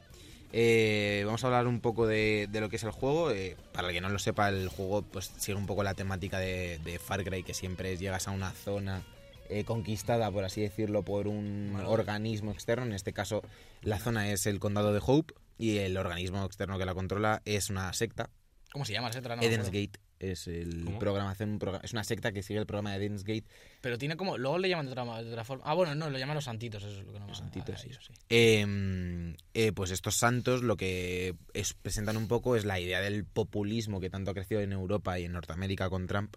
Eh, 0.52 1.22
vamos 1.26 1.44
a 1.44 1.48
hablar 1.48 1.68
un 1.68 1.80
poco 1.80 2.08
de, 2.08 2.48
de 2.52 2.60
lo 2.60 2.70
que 2.70 2.78
es 2.78 2.84
el 2.84 2.92
juego. 2.92 3.32
Eh, 3.32 3.56
para 3.72 3.88
el 3.88 3.94
que 3.94 4.02
no 4.02 4.10
lo 4.10 4.18
sepa, 4.20 4.50
el 4.50 4.68
juego 4.68 5.04
pues 5.04 5.32
sigue 5.38 5.56
un 5.58 5.68
poco 5.68 5.84
la 5.84 5.94
temática 5.94 6.40
de, 6.40 6.80
de 6.84 6.98
Far 7.00 7.24
Cry, 7.24 7.44
que 7.44 7.54
siempre 7.54 7.94
es 7.94 8.00
llegas 8.00 8.28
a 8.28 8.32
una 8.32 8.52
zona 8.52 9.04
eh, 9.50 9.64
conquistada, 9.64 10.30
por 10.32 10.44
así 10.44 10.62
decirlo, 10.62 11.04
por 11.04 11.28
un 11.28 11.76
organismo 11.86 12.52
externo. 12.52 12.86
En 12.86 12.94
este 12.94 13.14
caso, 13.14 13.44
la 13.84 14.00
zona 14.00 14.32
es 14.32 14.46
el 14.48 14.60
condado 14.60 14.92
de 14.94 15.02
Hope 15.06 15.34
y 15.60 15.78
el 15.78 15.96
organismo 15.98 16.44
externo 16.46 16.80
que 16.80 16.86
la 16.86 16.96
controla 16.96 17.42
es 17.46 17.70
una 17.70 17.94
secta. 17.94 18.32
¿Cómo 18.72 18.86
se 18.86 18.94
llama 18.94 19.10
la 19.10 19.14
secta? 19.14 19.36
No 19.36 19.42
Eden's. 19.44 19.68
Gate 19.68 20.00
es 20.20 20.48
el 20.48 20.88
es 21.82 21.94
una 21.94 22.04
secta 22.04 22.32
que 22.32 22.44
sigue 22.44 22.60
el 22.60 22.66
programa 22.66 22.92
de 22.92 22.98
Eden's 23.06 23.24
Gate 23.24 23.46
Pero 23.82 23.98
tiene 23.98 24.16
como. 24.18 24.38
Luego 24.38 24.58
le 24.58 24.70
llaman 24.70 24.86
de 24.86 24.92
otra, 24.94 25.06
de 25.22 25.30
otra 25.30 25.44
forma. 25.44 25.64
Ah, 25.66 25.74
bueno, 25.74 25.96
no, 25.96 26.10
lo 26.10 26.18
llaman 26.18 26.36
los 26.36 26.46
santitos, 26.46 26.84
eso 26.84 27.00
es 27.00 27.06
lo 27.06 27.14
que 27.14 27.20
no 27.20 27.28
Los 27.28 27.38
ah, 27.38 27.44
santitos, 27.44 27.82
sí. 27.82 27.90
eso 27.90 28.02
sí. 28.02 28.14
Eh, 28.30 29.36
eh, 29.54 29.72
pues 29.74 29.92
estos 29.92 30.16
santos 30.16 30.64
lo 30.64 30.78
que 30.78 31.36
es- 31.54 31.74
presentan 31.74 32.16
un 32.18 32.28
poco 32.28 32.56
es 32.56 32.64
la 32.66 32.80
idea 32.80 33.02
del 33.02 33.26
populismo 33.26 34.00
que 34.00 34.10
tanto 34.10 34.32
ha 34.32 34.34
crecido 34.34 34.62
en 34.62 34.72
Europa 34.72 35.20
y 35.20 35.26
en 35.26 35.34
Norteamérica 35.34 35.90
con 35.90 36.08
Trump 36.08 36.36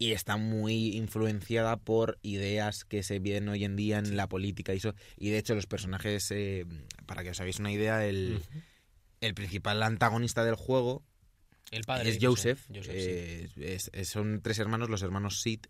y 0.00 0.12
está 0.12 0.38
muy 0.38 0.96
influenciada 0.96 1.76
por 1.76 2.18
ideas 2.22 2.84
que 2.86 3.02
se 3.02 3.18
ven 3.18 3.48
hoy 3.50 3.64
en 3.64 3.76
día 3.76 3.98
en 3.98 4.16
la 4.16 4.28
política 4.30 4.72
y 4.72 4.78
eso. 4.78 4.94
Y 5.18 5.28
de 5.28 5.36
hecho 5.36 5.54
los 5.54 5.66
personajes, 5.66 6.30
eh, 6.30 6.64
para 7.04 7.22
que 7.22 7.28
os 7.30 7.40
hagáis 7.40 7.58
una 7.58 7.70
idea, 7.70 8.06
el, 8.06 8.40
el 9.20 9.34
principal 9.34 9.82
antagonista 9.82 10.42
del 10.42 10.54
juego 10.54 11.02
El 11.70 11.84
padre. 11.84 12.08
es 12.08 12.18
Joseph. 12.18 12.60
Joseph, 12.74 12.86
sí. 12.94 12.98
eh, 12.98 13.48
es- 13.58 13.90
es- 13.92 14.08
son 14.08 14.40
tres 14.42 14.58
hermanos, 14.58 14.88
los 14.88 15.02
hermanos 15.02 15.42
Sid. 15.42 15.60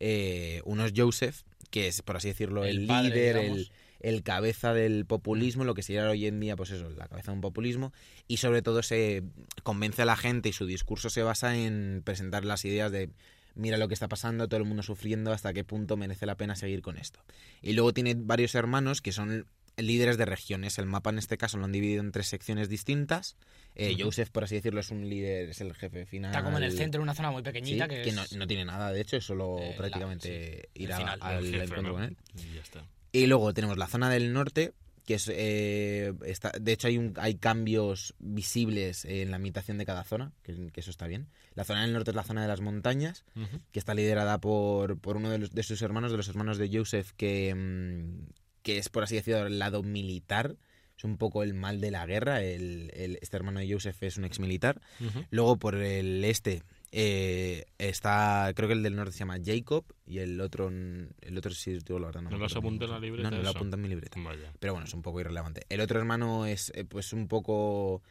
Eh, 0.00 0.62
uno 0.64 0.86
es 0.86 0.94
Joseph, 0.96 1.42
que 1.70 1.86
es, 1.88 2.00
por 2.00 2.16
así 2.16 2.28
decirlo, 2.28 2.64
el, 2.64 2.78
El 2.80 2.86
padre, 2.86 3.08
líder, 3.10 3.36
el, 3.36 3.70
el 4.00 4.22
cabeza 4.22 4.72
del 4.72 5.04
populismo, 5.04 5.64
lo 5.64 5.74
que 5.74 5.82
sería 5.82 6.08
hoy 6.08 6.26
en 6.26 6.40
día, 6.40 6.56
pues 6.56 6.70
eso, 6.70 6.88
la 6.88 7.08
cabeza 7.08 7.30
de 7.30 7.34
un 7.36 7.40
populismo. 7.42 7.92
Y 8.26 8.38
sobre 8.38 8.62
todo 8.62 8.82
se 8.82 9.22
convence 9.62 10.00
a 10.00 10.06
la 10.06 10.16
gente 10.16 10.48
y 10.48 10.52
su 10.54 10.64
discurso 10.64 11.10
se 11.10 11.22
basa 11.22 11.58
en 11.58 12.00
presentar 12.04 12.46
las 12.46 12.64
ideas 12.64 12.90
de 12.90 13.10
mira 13.56 13.76
lo 13.76 13.88
que 13.88 13.94
está 13.94 14.06
pasando, 14.08 14.46
todo 14.48 14.58
el 14.58 14.66
mundo 14.66 14.82
sufriendo, 14.84 15.32
hasta 15.32 15.52
qué 15.52 15.64
punto 15.64 15.96
merece 15.96 16.24
la 16.26 16.36
pena 16.36 16.54
seguir 16.54 16.80
con 16.82 16.96
esto. 16.96 17.20
Y 17.62 17.72
luego 17.72 17.92
tiene 17.92 18.14
varios 18.16 18.54
hermanos 18.54 19.02
que 19.02 19.10
son 19.12 19.46
líderes 19.78 20.16
de 20.16 20.24
regiones. 20.24 20.78
El 20.78 20.86
mapa 20.86 21.10
en 21.10 21.18
este 21.18 21.36
caso 21.36 21.58
lo 21.58 21.64
han 21.64 21.72
dividido 21.72 22.00
en 22.02 22.10
tres 22.12 22.28
secciones 22.28 22.68
distintas. 22.70 23.36
Eh. 23.74 23.94
Joseph, 23.98 24.30
por 24.30 24.44
así 24.44 24.54
decirlo, 24.54 24.80
es 24.80 24.90
un 24.90 25.06
líder, 25.08 25.50
es 25.50 25.60
el 25.60 25.74
jefe 25.74 26.06
final. 26.06 26.30
Está 26.30 26.42
como 26.42 26.56
en 26.56 26.64
el 26.64 26.72
centro, 26.72 26.98
en 27.00 27.02
una 27.02 27.14
zona 27.14 27.30
muy 27.30 27.40
Sí, 27.40 27.44
pequeñita. 27.44 27.86
que, 27.88 28.00
que 28.02 28.08
es... 28.08 28.14
no, 28.14 28.22
no 28.38 28.46
tiene 28.46 28.64
nada, 28.64 28.90
de 28.92 29.00
hecho, 29.02 29.16
es 29.18 29.24
solo 29.24 29.58
Eh, 29.60 29.70
la- 29.72 29.76
prácticamente 29.76 30.68
sí, 30.74 30.82
ir 30.82 30.92
a- 30.92 30.96
final, 30.96 31.18
al 31.20 31.44
jefe, 31.44 31.64
encuentro 31.64 31.92
con 31.92 32.02
él. 32.04 32.16
Y 32.36 32.54
ya 32.54 32.60
está. 32.62 32.86
Y 33.12 33.26
luego 33.26 33.52
tenemos 33.52 33.76
la 33.76 33.86
zona 33.86 34.08
del 34.08 34.32
norte, 34.32 34.72
que 35.06 35.14
es 35.14 35.30
eh, 35.32 36.12
está, 36.26 36.52
de 36.60 36.72
hecho 36.72 36.88
hay 36.88 36.98
un, 36.98 37.14
hay 37.16 37.36
cambios 37.36 38.14
visibles 38.18 39.04
en 39.04 39.30
la 39.30 39.38
imitación 39.38 39.78
de 39.78 39.86
cada 39.86 40.04
zona, 40.04 40.32
que, 40.42 40.54
que 40.72 40.80
eso 40.80 40.90
está 40.90 41.06
bien. 41.06 41.28
La 41.54 41.64
zona 41.64 41.82
del 41.82 41.92
norte 41.92 42.10
es 42.10 42.14
la 42.16 42.24
zona 42.24 42.42
de 42.42 42.48
las 42.48 42.60
montañas, 42.60 43.24
que 43.72 43.78
está 43.78 43.94
liderada 43.94 44.38
por, 44.40 44.98
por 44.98 45.16
uno 45.16 45.30
de, 45.30 45.38
los- 45.38 45.52
de 45.52 45.62
sus 45.62 45.80
hermanos, 45.82 46.10
de 46.10 46.16
los 46.18 46.28
hermanos 46.28 46.58
de 46.58 46.68
Joseph, 46.76 47.12
que, 47.16 47.54
mm, 47.54 48.26
que 48.62 48.78
es, 48.78 48.88
por 48.88 49.04
así 49.04 49.14
decirlo, 49.14 49.46
el 49.46 49.58
lado 49.58 49.82
militar. 49.82 50.56
Es 50.98 51.04
un 51.04 51.18
poco 51.18 51.42
el 51.42 51.52
mal 51.52 51.80
de 51.82 51.90
la 51.90 52.06
guerra. 52.06 52.42
El, 52.42 52.90
el- 52.94 53.18
este 53.20 53.36
hermano 53.36 53.60
de 53.60 53.70
Joseph 53.70 54.02
es 54.02 54.16
un 54.16 54.24
ex 54.24 54.40
militar. 54.40 54.80
Ujú. 55.00 55.24
Luego 55.30 55.56
por 55.58 55.74
el 55.76 56.24
este 56.24 56.62
eh, 56.92 57.66
está, 57.78 58.52
creo 58.54 58.68
que 58.68 58.74
el 58.74 58.82
del 58.82 58.96
norte 58.96 59.12
se 59.12 59.18
llama 59.20 59.38
Jacob 59.44 59.84
y 60.06 60.18
el 60.18 60.40
otro, 60.40 60.68
el 60.68 61.38
otro 61.38 61.50
sí, 61.52 61.78
digo 61.84 61.98
la 61.98 62.06
verdad, 62.06 62.22
no 62.22 62.30
¿No 62.30 62.38
lo 62.38 62.46
has 62.46 62.56
apuntado 62.56 62.94
en 62.94 63.00
la 63.00 63.06
libreta 63.06 63.30
No, 63.30 63.36
no 63.36 63.42
lo 63.42 63.48
eso? 63.50 63.58
apunta 63.58 63.76
en 63.76 63.82
mi 63.82 63.88
libreta. 63.88 64.20
Vaya. 64.20 64.52
Pero 64.58 64.72
bueno, 64.74 64.86
es 64.86 64.94
un 64.94 65.02
poco 65.02 65.20
irrelevante. 65.20 65.62
El 65.68 65.80
otro 65.80 65.98
hermano 65.98 66.46
es 66.46 66.72
eh, 66.74 66.84
pues 66.84 67.12
un 67.12 67.28
poco 67.28 68.02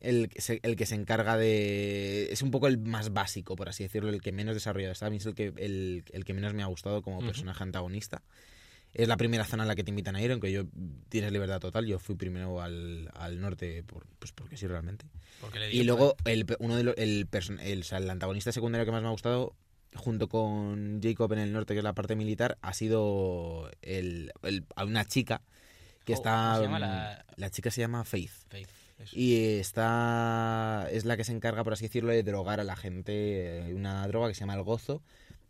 el, 0.00 0.28
que 0.28 0.40
se- 0.40 0.60
el 0.62 0.76
que 0.76 0.86
se 0.86 0.94
encarga 0.94 1.36
de... 1.36 2.28
Es 2.30 2.42
un 2.42 2.50
poco 2.50 2.66
el 2.68 2.78
más 2.78 3.12
básico, 3.12 3.56
por 3.56 3.68
así 3.68 3.82
decirlo, 3.84 4.10
el 4.10 4.20
que 4.20 4.32
menos 4.32 4.54
desarrollado 4.54 4.92
está. 4.92 5.06
A 5.06 5.10
mí 5.10 5.16
es 5.16 5.26
el 5.26 5.34
que, 5.34 5.52
el, 5.56 6.04
el 6.12 6.24
que 6.24 6.34
menos 6.34 6.54
me 6.54 6.62
ha 6.62 6.66
gustado 6.66 7.02
como 7.02 7.20
personaje 7.20 7.62
antagonista. 7.64 8.22
Es 8.94 9.06
la 9.06 9.16
primera 9.16 9.44
zona 9.44 9.62
en 9.64 9.68
la 9.68 9.76
que 9.76 9.84
te 9.84 9.90
invitan 9.90 10.16
a 10.16 10.22
ir, 10.22 10.32
aunque 10.32 10.50
yo 10.50 10.64
tienes 11.08 11.30
libertad 11.30 11.60
total. 11.60 11.86
Yo 11.86 11.98
fui 11.98 12.16
primero 12.16 12.60
al, 12.62 13.10
al 13.14 13.40
norte, 13.40 13.82
por, 13.84 14.06
pues 14.18 14.32
porque 14.32 14.56
sí, 14.56 14.66
realmente. 14.66 15.06
Porque 15.40 15.58
le 15.58 15.72
Y 15.72 15.84
luego 15.84 16.16
el, 16.24 16.46
uno 16.58 16.76
de 16.76 16.82
los, 16.84 16.94
el, 16.96 17.30
person- 17.30 17.60
el, 17.60 17.80
o 17.80 17.84
sea, 17.84 17.98
el 17.98 18.10
antagonista 18.10 18.50
secundario 18.50 18.84
que 18.86 18.90
más 18.92 19.02
me 19.02 19.08
ha 19.08 19.12
gustado, 19.12 19.54
junto 19.94 20.28
con 20.28 21.00
Jacob 21.02 21.32
en 21.34 21.38
el 21.40 21.52
norte, 21.52 21.74
que 21.74 21.78
es 21.78 21.84
la 21.84 21.92
parte 21.94 22.16
militar, 22.16 22.58
ha 22.62 22.72
sido 22.72 23.70
el, 23.82 24.32
una 24.84 25.04
chica 25.04 25.42
que 26.04 26.14
Oh, 26.14 26.16
está... 26.16 26.52
¿cómo 26.54 26.56
se 26.56 26.62
llama? 26.64 26.78
La- 27.36 27.50
chica 27.50 27.70
se 27.70 27.80
llama 27.82 28.04
Faith. 28.04 28.32
Faith, 28.48 28.68
eso. 28.98 29.14
Y 29.16 29.36
está 29.58 30.88
es 30.90 31.04
la 31.04 31.16
que 31.16 31.24
se 31.24 31.32
encarga, 31.32 31.62
por 31.64 31.74
así 31.74 31.84
decirlo, 31.84 32.10
de 32.10 32.22
drogar 32.22 32.58
a 32.60 32.64
la 32.64 32.74
gente. 32.76 33.62
Hay 33.66 33.72
una 33.74 34.06
droga 34.08 34.28
que 34.28 34.34
se 34.34 34.40
llama 34.40 34.54
el 34.54 34.62
gozo, 34.62 35.02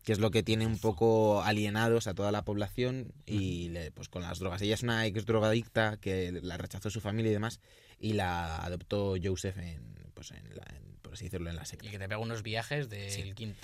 que 0.09 0.13
es 0.13 0.21
lo 0.21 0.31
que 0.31 0.43
tiene 0.43 0.65
un 0.67 0.79
poco 0.79 1.43
alienados 1.43 2.07
a 2.07 2.15
toda 2.15 2.33
la 2.33 2.43
población 2.43 3.13
y 3.27 3.69
le- 3.69 3.91
pues 3.91 4.09
con 4.09 4.23
las 4.23 4.39
drogas. 4.39 4.63
Ella 4.63 4.73
es 4.73 4.83
una 4.83 5.05
ex 5.05 5.27
drogadicta 5.27 5.99
que 6.01 6.33
la 6.43 6.57
rechazó 6.57 6.89
su 6.89 7.03
familia 7.03 7.29
y 7.29 7.35
demás 7.35 7.61
y 8.01 8.15
la 8.15 8.57
adoptó 8.57 9.17
Joseph 9.23 9.59
en, 9.59 9.83
pues 10.15 10.31
en 10.31 10.45
la, 10.57 10.65
en- 10.75 10.97
por 11.03 11.13
así 11.13 11.25
decirlo, 11.25 11.51
en 11.51 11.57
la 11.57 11.67
secta. 11.67 11.87
Y 11.87 11.91
que 11.91 11.99
te 11.99 12.09
pega 12.09 12.17
unos 12.21 12.43
viajes 12.43 12.89
del 12.89 13.11
Sí. 13.11 13.33
quinto. 13.35 13.59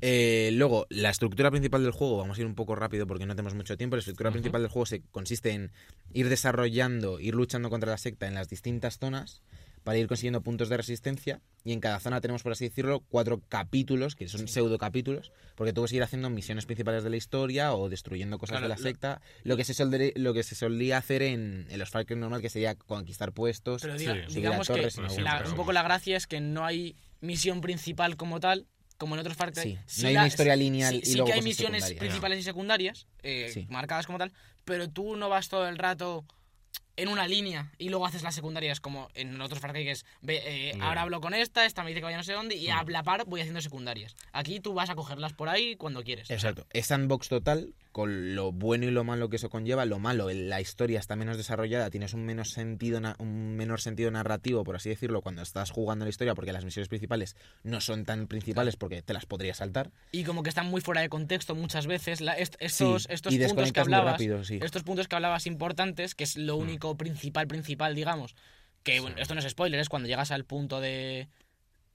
Eh, 0.00 0.50
luego, 0.54 0.88
la 0.90 1.10
estructura 1.10 1.52
principal 1.52 1.84
del 1.84 1.92
juego, 1.92 2.16
vamos 2.16 2.38
a 2.38 2.40
ir 2.40 2.46
un 2.48 2.56
poco 2.56 2.74
rápido 2.74 3.06
porque 3.06 3.24
no 3.24 3.36
tenemos 3.36 3.54
mucho 3.54 3.76
tiempo. 3.76 3.94
La 3.94 4.00
estructura 4.00 4.32
principal 4.32 4.62
del 4.62 4.72
juego 4.72 4.86
se 4.86 5.00
consiste 5.12 5.52
en 5.52 5.70
ir 6.12 6.28
desarrollando, 6.28 7.20
ir 7.20 7.36
luchando 7.36 7.70
contra 7.70 7.92
la 7.92 7.98
secta 7.98 8.26
en 8.26 8.34
las 8.34 8.48
distintas 8.48 8.98
zonas 8.98 9.42
para 9.84 9.98
ir 9.98 10.08
consiguiendo 10.08 10.40
puntos 10.40 10.68
de 10.68 10.76
resistencia. 10.78 11.40
Y 11.62 11.72
en 11.72 11.80
cada 11.80 12.00
zona 12.00 12.20
tenemos, 12.20 12.42
por 12.42 12.52
así 12.52 12.64
decirlo, 12.68 13.00
cuatro 13.08 13.40
capítulos, 13.48 14.16
que 14.16 14.28
son 14.28 14.40
Sí. 14.48 14.48
pseudo 14.54 14.78
capítulos, 14.78 15.30
porque 15.54 15.72
tú 15.72 15.82
vas 15.82 15.92
a 15.92 15.96
ir 15.96 16.02
haciendo 16.02 16.28
misiones 16.30 16.66
principales 16.66 17.04
de 17.04 17.10
la 17.10 17.16
historia 17.16 17.74
o 17.74 17.88
destruyendo 17.88 18.38
cosas 18.38 18.54
Claro, 18.54 18.64
de 18.64 18.68
la 18.70 18.76
lo- 18.76 18.82
secta. 18.82 19.20
Lo 19.44 19.56
que 19.56 19.64
se, 19.64 19.74
solde- 19.74 20.12
lo 20.16 20.34
que 20.34 20.42
se 20.42 20.54
solía 20.54 20.96
hacer 20.98 21.22
en, 21.22 21.66
en 21.70 21.78
los 21.78 21.90
Far 21.90 22.06
Cry 22.06 22.16
normal, 22.16 22.40
que 22.40 22.48
sería 22.50 22.74
conquistar 22.74 23.32
puestos. 23.32 23.82
Pero 23.82 23.98
Sí. 23.98 24.04
diga- 24.06 24.24
Subir 24.24 24.34
digamos 24.36 24.66
que 24.66 24.72
torres 24.74 24.96
y 25.16 25.20
la- 25.20 25.44
un 25.46 25.54
poco 25.54 25.72
la 25.72 25.82
gracia 25.82 26.16
es 26.16 26.26
que 26.26 26.40
no 26.40 26.64
hay 26.64 26.96
misión 27.20 27.60
principal 27.60 28.16
como 28.16 28.40
tal, 28.40 28.66
como 28.98 29.14
en 29.16 29.20
otros 29.20 29.36
Far 29.36 29.52
Cry. 29.52 29.62
Sí, 29.62 29.78
Sí 29.86 30.02
no 30.02 30.08
hay 30.08 30.14
la- 30.14 30.20
una 30.20 30.28
historia 30.28 30.56
lineal 30.56 30.94
sí- 30.94 31.00
y 31.02 31.06
sí 31.06 31.12
luego 31.14 31.26
que 31.26 31.32
hay 31.34 31.42
misiones 31.42 31.92
principales 31.94 32.38
y 32.38 32.42
secundarias, 32.42 33.06
eh, 33.22 33.50
Sí. 33.52 33.66
marcadas 33.68 34.06
como 34.06 34.18
tal, 34.18 34.32
pero 34.64 34.88
tú 34.88 35.16
no 35.16 35.28
vas 35.28 35.48
todo 35.50 35.68
el 35.68 35.76
rato 35.78 36.24
en 36.96 37.08
una 37.08 37.26
línea 37.26 37.72
y 37.78 37.88
luego 37.88 38.06
haces 38.06 38.22
las 38.22 38.34
secundarias 38.34 38.80
como 38.80 39.08
en 39.14 39.40
otros 39.40 39.60
que 39.60 39.90
es 39.90 40.04
ve, 40.22 40.42
eh, 40.44 40.78
ahora 40.80 41.02
hablo 41.02 41.20
con 41.20 41.34
esta, 41.34 41.66
esta 41.66 41.82
me 41.82 41.90
dice 41.90 42.00
que 42.00 42.04
vaya 42.04 42.16
no 42.16 42.22
sé 42.22 42.32
dónde 42.32 42.54
y 42.56 42.68
a 42.68 42.82
la 42.84 43.02
par 43.02 43.24
voy 43.26 43.40
haciendo 43.40 43.60
secundarias. 43.60 44.14
Aquí 44.32 44.60
tú 44.60 44.74
vas 44.74 44.90
a 44.90 44.94
cogerlas 44.94 45.32
por 45.32 45.48
ahí 45.48 45.74
cuando 45.76 46.02
quieres. 46.04 46.30
Exacto. 46.30 46.66
Es 46.72 46.86
sandbox 46.86 47.28
total, 47.28 47.74
con 47.92 48.34
lo 48.34 48.52
bueno 48.52 48.86
y 48.86 48.90
lo 48.90 49.04
malo 49.04 49.28
que 49.28 49.36
eso 49.36 49.50
conlleva. 49.50 49.84
Lo 49.86 49.98
malo, 49.98 50.28
la 50.30 50.60
historia 50.60 50.98
está 51.00 51.16
menos 51.16 51.36
desarrollada, 51.36 51.90
tienes 51.90 52.12
un 52.14 52.24
menos 52.24 52.50
sentido, 52.50 53.00
un 53.18 53.56
menor 53.56 53.80
sentido 53.80 54.10
narrativo, 54.10 54.62
por 54.64 54.76
así 54.76 54.88
decirlo, 54.90 55.22
cuando 55.22 55.42
estás 55.42 55.70
jugando 55.70 56.04
la 56.04 56.10
historia, 56.10 56.34
porque 56.34 56.52
las 56.52 56.64
misiones 56.64 56.88
principales 56.88 57.36
no 57.62 57.80
son 57.80 58.04
tan 58.04 58.26
principales 58.26 58.76
porque 58.76 59.02
te 59.02 59.12
las 59.14 59.26
podrías 59.26 59.56
saltar. 59.58 59.90
Y 60.12 60.24
como 60.24 60.42
que 60.42 60.48
están 60.50 60.66
muy 60.66 60.80
fuera 60.80 61.00
de 61.00 61.08
contexto 61.08 61.54
muchas 61.54 61.86
veces. 61.86 62.20
La- 62.20 62.34
est- 62.34 62.56
estos 62.60 63.04
Sí, 63.04 63.08
estos 63.12 63.32
y 63.34 63.38
puntos 63.38 63.72
que 63.72 63.80
hablabas, 63.80 64.12
rápido, 64.12 64.44
sí. 64.44 64.58
estos 64.62 64.82
puntos 64.82 65.08
que 65.08 65.16
hablabas 65.16 65.46
importantes, 65.46 66.14
que 66.14 66.24
es 66.24 66.36
lo 66.36 66.56
único 66.56 66.83
principal, 66.96 67.46
principal, 67.46 67.94
digamos, 67.94 68.34
que 68.82 69.00
bueno, 69.00 69.16
esto 69.18 69.34
no 69.34 69.40
es 69.40 69.48
spoiler, 69.48 69.80
es 69.80 69.88
cuando 69.88 70.08
llegas 70.08 70.30
al 70.30 70.44
punto 70.44 70.80
de, 70.80 71.28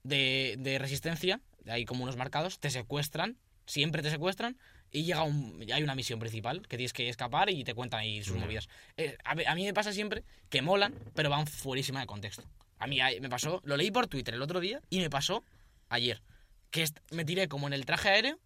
de, 0.03 0.55
de 0.57 0.79
resistencia, 0.79 1.39
hay 1.67 1.85
como 1.85 2.03
unos 2.03 2.17
marcados, 2.17 2.59
te 2.59 2.71
secuestran, 2.71 3.37
siempre 3.65 4.01
te 4.01 4.09
secuestran, 4.09 4.57
y 4.91 5.03
llega 5.03 5.21
un, 5.23 5.63
hay 5.71 5.83
una 5.83 5.93
misión 5.93 6.19
principal 6.19 6.67
que 6.67 6.77
tienes 6.77 6.93
que 6.93 7.09
escapar 7.09 7.51
y 7.51 7.63
te 7.63 7.75
cuentan 7.75 7.99
ahí 7.99 8.23
sus 8.23 8.37
movidas. 8.37 8.67
Eh, 8.97 9.17
a, 9.23 9.35
a 9.51 9.55
mí 9.55 9.63
me 9.63 9.73
pasa 9.73 9.93
siempre 9.93 10.23
que 10.49 10.63
molan, 10.63 10.95
pero 11.13 11.29
van 11.29 11.45
fuerísima 11.45 11.99
de 11.99 12.07
contexto. 12.07 12.43
A 12.79 12.87
mí 12.87 12.99
me 13.21 13.29
pasó, 13.29 13.61
lo 13.65 13.77
leí 13.77 13.91
por 13.91 14.07
Twitter 14.07 14.33
el 14.33 14.41
otro 14.41 14.59
día 14.59 14.81
y 14.89 14.99
me 14.99 15.09
pasó 15.09 15.43
ayer, 15.89 16.23
que 16.71 16.87
me 17.11 17.25
tiré 17.25 17.47
como 17.47 17.67
en 17.67 17.73
el 17.73 17.85
traje 17.85 18.09
aéreo 18.09 18.39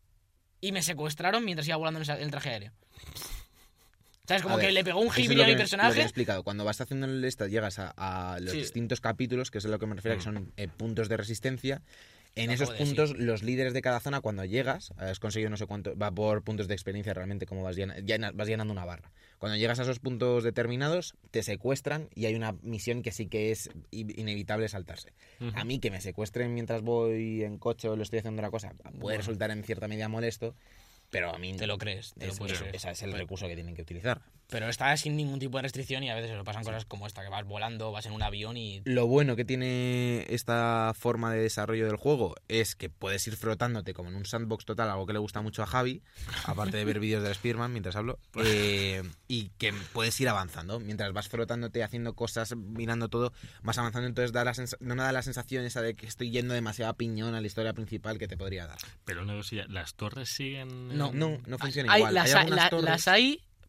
y 0.59 0.71
me 0.71 0.81
secuestraron 0.81 1.45
mientras 1.45 1.67
iba 1.67 1.77
volando 1.77 2.01
en 2.01 2.21
el 2.21 2.31
traje 2.31 2.49
aéreo. 2.49 2.73
¿Sabes? 4.26 4.41
Como 4.43 4.57
que 4.57 4.71
le 4.71 4.86
pegó 4.86 5.01
un 5.01 5.07
lo 5.07 5.11
a 5.11 5.17
mi 5.17 5.28
que- 5.28 5.36
Lo 5.36 5.43
que 5.45 5.51
he 5.51 5.55
personaje. 5.57 6.01
explicado. 6.01 6.43
Cuando 6.43 6.63
vas 6.63 6.80
haciendo 6.80 7.07
el 7.07 7.24
esta, 7.26 7.47
llegas 7.47 7.78
a, 7.80 7.93
a 7.97 8.39
los 8.39 8.51
Sí. 8.51 8.57
distintos 8.59 9.01
capítulos, 9.01 9.51
que 9.51 9.57
es 9.57 9.65
a 9.65 9.67
lo 9.67 9.80
que 9.80 9.86
me 9.86 9.95
refiero, 9.95 10.15
que 10.17 10.21
Mm. 10.21 10.24
son 10.24 10.53
eh, 10.55 10.69
puntos 10.69 11.09
de 11.09 11.17
resistencia. 11.17 11.82
En 12.36 12.47
Lo 12.47 12.53
esos 12.53 12.71
puntos, 12.71 13.15
los 13.19 13.43
líderes 13.43 13.74
de 13.74 13.82
cada 13.82 13.99
zona, 13.99 14.21
cuando 14.21 14.43
llegas, 14.45 14.91
has 14.97 15.19
conseguido 15.19 15.49
no 15.51 15.57
sé 15.57 15.67
cuánto, 15.67 15.95
va 15.97 16.09
por 16.09 16.41
puntos 16.41 16.67
de 16.69 16.74
experiencia 16.74 17.13
realmente, 17.13 17.45
como 17.45 17.61
vas, 17.63 17.76
llena- 17.76 17.97
llena- 17.99 18.32
vas 18.32 18.47
llenando 18.47 18.71
una 18.71 18.86
barra. 18.86 19.11
Cuando 19.39 19.57
llegas 19.57 19.78
a 19.80 19.84
esos 19.84 19.99
puntos 19.99 20.43
determinados, 20.45 21.15
te 21.30 21.43
secuestran 21.43 22.07
y 22.15 22.26
hay 22.26 22.34
una 22.36 22.53
misión 22.63 23.03
que 23.03 23.11
sí 23.11 23.28
que 23.28 23.51
es 23.51 23.69
inevitable 23.91 24.67
saltarse. 24.69 25.11
Ujú. 25.41 25.51
A 25.53 25.63
mí 25.65 25.78
que 25.80 25.91
me 25.91 25.99
secuestren 26.01 26.53
mientras 26.53 26.82
voy 26.82 27.43
en 27.43 27.57
coche 27.59 27.88
o 27.89 27.95
lo 27.97 28.01
estoy 28.03 28.19
haciendo 28.19 28.39
otra 28.41 28.49
cosa, 28.49 28.69
puede 28.74 28.97
Bueno. 28.99 29.17
resultar 29.17 29.51
en 29.51 29.63
cierta 29.65 29.88
medida 29.88 30.07
molesto, 30.07 30.55
pero 31.14 31.34
a 31.34 31.38
mí 31.38 31.55
Te 31.55 31.66
lo 31.68 31.78
crees, 31.78 32.14
te 32.20 32.26
lo 32.26 32.34
es, 32.34 32.38
puedes 32.39 32.53
es- 32.55 32.59
creer. 32.59 32.76
ese 32.76 32.91
es 32.91 33.01
el 33.03 33.11
Pero- 33.11 33.22
recurso 33.22 33.47
que 33.47 33.55
tienen 33.55 33.74
que 33.76 33.84
utilizar. 33.84 34.22
Pero 34.49 34.68
está 34.68 34.95
sin 34.97 35.16
ningún 35.16 35.39
tipo 35.39 35.57
de 35.57 35.64
restricción 35.64 36.03
y 36.03 36.09
a 36.11 36.16
veces 36.16 36.30
se 36.38 36.43
pasan 36.43 36.64
cosas 36.64 36.86
como 36.86 37.07
esta, 37.07 37.24
que 37.24 37.30
vas 37.30 37.45
volando, 37.45 37.91
vas 37.91 38.05
en 38.05 38.11
un 38.11 38.22
avión 38.22 38.57
y... 38.57 38.82
Lo 38.86 39.07
bueno 39.07 39.36
que 39.38 39.45
tiene 39.45 40.26
esta 40.30 40.91
forma 40.95 41.34
de 41.34 41.41
desarrollo 41.41 41.88
del 41.88 41.95
juego 41.95 42.36
es 42.49 42.76
que 42.76 42.89
puedes 42.89 43.26
ir 43.28 43.36
frotándote 43.38 43.93
como 43.93 44.09
en 44.09 44.16
un 44.16 44.26
sandbox 44.26 44.66
total, 44.66 44.89
algo 44.89 45.07
que 45.07 45.14
le 45.14 45.20
gusta 45.20 45.41
mucho 45.41 45.64
a 45.64 45.66
Javi, 45.66 46.03
aparte 46.45 46.78
de 46.78 46.86
ver 46.86 46.99
vídeos 46.99 47.24
de 47.24 47.34
Spearman 47.34 47.72
mientras 47.72 47.95
hablo, 47.95 48.20
eh, 48.43 49.01
y 49.28 49.49
que 49.57 49.74
puedes 49.93 50.20
ir 50.20 50.30
avanzando. 50.30 50.80
Mientras 50.80 51.14
vas 51.14 51.30
frotándote, 51.30 51.82
haciendo 51.84 52.14
cosas, 52.14 52.55
mirando 52.55 53.09
todo, 53.09 53.34
vas 53.64 53.78
avanzando, 53.78 54.07
entonces 54.07 54.34
da 54.34 54.43
la 54.43 54.53
no 54.82 54.95
me 54.95 55.01
da 55.03 55.11
la 55.11 55.22
sensación 55.24 55.64
esa 55.66 55.82
de 55.82 55.95
que 55.95 56.05
estoy 56.05 56.30
yendo 56.32 56.53
demasiado 56.53 56.91
a 56.91 56.97
piñón 56.97 57.34
a 57.34 57.41
la 57.41 57.47
historia 57.47 57.74
principal 57.74 58.18
que 58.20 58.28
te 58.28 58.38
podría 58.38 58.68
dar. 58.68 58.78
Pero 59.05 59.24
una 59.24 59.36
cosilla, 59.36 59.66
¿las 59.68 59.95
torres 59.95 60.30
siguen...? 60.30 60.95
No. 60.95 61.03
En- 61.10 61.20
No, 61.20 61.38
no 61.45 61.58
funciona 61.58 61.91
Hay, 61.93 61.99
igual. 62.01 62.14
las, 62.14 62.34
hay 62.34 62.49
la- 62.49 62.56
las 62.82 63.06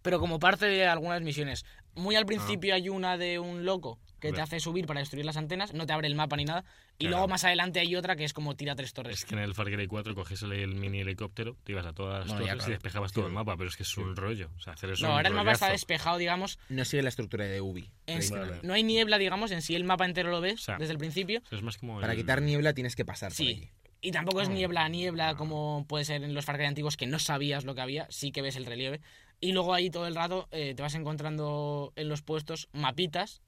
pero 0.03 0.20
como 0.20 0.39
parte 0.39 0.66
de 0.66 0.87
algunas 0.87 1.22
misiones. 1.22 1.64
Muy 1.95 2.16
al 2.16 2.26
principio 2.26 2.74
hay 2.74 2.89
una 2.89 3.16
de 3.16 3.39
un 3.39 3.64
loco 3.64 3.99
que 4.20 4.28
te 4.28 4.32
Vale. 4.32 4.43
hace 4.43 4.61
subir 4.61 4.87
para 4.87 5.01
destruir 5.01 5.24
las 5.26 5.37
antenas, 5.37 5.74
no 5.74 5.87
te 5.87 5.93
abre 5.93 6.07
el 6.09 6.14
mapa 6.14 6.37
ni 6.37 6.45
nada. 6.45 6.64
Y 6.99 7.05
Claro. 7.05 7.16
luego 7.16 7.28
más 7.28 7.45
adelante 7.45 7.80
hay 7.80 7.95
otra 7.97 8.16
que 8.16 8.24
es 8.24 8.32
como 8.32 8.55
tira 8.57 8.74
tres 8.74 8.93
torres. 8.93 9.18
Es 9.18 9.24
que 9.24 9.35
en 9.35 9.41
el 9.41 9.55
Far 9.55 9.66
Cry 9.70 9.87
4 9.87 10.14
cogías 10.14 10.43
el, 10.43 10.74
mini 10.74 11.01
helicóptero, 11.01 11.57
te 11.64 11.72
ibas 11.72 11.85
a 11.87 11.93
todas 11.93 12.26
las 12.26 12.39
ya, 12.41 12.53
torres 12.53 12.68
y 12.68 12.70
despejabas 12.70 13.12
todo 13.12 13.26
el 13.26 13.32
mapa, 13.32 13.57
pero 13.57 13.68
es 13.68 13.76
que 13.76 13.82
es 13.82 13.97
un 13.99 14.14
rollo. 14.16 14.51
O 14.57 14.61
sea, 14.61 14.72
hacer 14.74 14.91
eso 14.91 15.03
No, 15.03 15.09
es 15.09 15.11
un 15.11 15.16
ahora 15.16 15.28
el 15.28 15.35
mapa 15.35 15.53
está 15.53 15.70
despejado, 15.70 16.18
digamos. 16.18 16.59
No 16.68 16.85
sigue 16.85 17.03
la 17.03 17.09
estructura 17.11 17.45
de 17.45 17.61
Ubi. 17.61 17.82
en- 18.07 18.18
tradicional. 18.18 18.61
No 18.62 18.72
hay 18.74 18.82
niebla, 18.82 19.18
digamos, 19.18 19.51
en 19.51 19.61
sí 19.62 19.74
el 19.74 19.85
mapa 19.85 20.05
entero 20.07 20.30
lo 20.30 20.41
ves 20.41 20.61
O 20.61 20.64
sea, 20.64 20.78
desde 20.78 20.93
el 20.93 20.99
principio. 20.99 21.41
Eso 21.47 21.57
es 21.57 21.62
más 21.62 21.76
como 21.78 22.01
Para 22.01 22.12
el- 22.12 22.18
quitar 22.18 22.41
niebla 22.43 22.72
tienes 22.74 22.95
que 22.97 23.05
pasar 23.05 23.30
por 23.30 23.37
Sí. 23.37 23.49
allí. 23.49 23.70
Y 24.05 24.11
tampoco 24.11 24.42
es 24.42 24.50
niebla, 24.50 24.86
niebla 24.90 25.34
como 25.34 25.86
puede 25.88 26.05
ser 26.05 26.22
en 26.22 26.34
los 26.34 26.44
Far 26.44 26.57
Cry 26.57 26.66
antiguos 26.66 26.98
que 26.98 27.07
no 27.07 27.18
sabías 27.18 27.64
lo 27.64 27.74
que 27.74 27.80
había, 27.80 28.07
sí 28.11 28.32
que 28.32 28.42
ves 28.42 28.57
el 28.57 28.66
relieve. 28.66 29.00
Y 29.40 29.52
luego 29.52 29.72
ahí 29.72 29.88
todo 29.88 30.07
el 30.07 30.14
rato 30.14 30.46
eh, 30.50 30.74
te 30.74 30.82
vas 30.82 30.94
encontrando 30.94 31.94
en 31.96 32.11
los 32.11 32.20
puestos 32.20 32.68
mapitas 32.72 33.40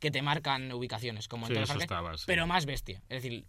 que 0.00 0.10
te 0.10 0.20
marcan 0.20 0.70
ubicaciones, 0.72 1.26
como 1.26 1.46
en 1.46 1.48
Sí, 1.48 1.54
todo 1.54 1.60
el 1.60 1.64
eso 1.64 1.72
Far 1.72 1.78
Cry, 1.78 1.84
estaba, 1.84 2.18
sí. 2.18 2.24
pero 2.26 2.46
más 2.46 2.66
bestia. 2.66 3.02
Es 3.08 3.22
decir, 3.22 3.46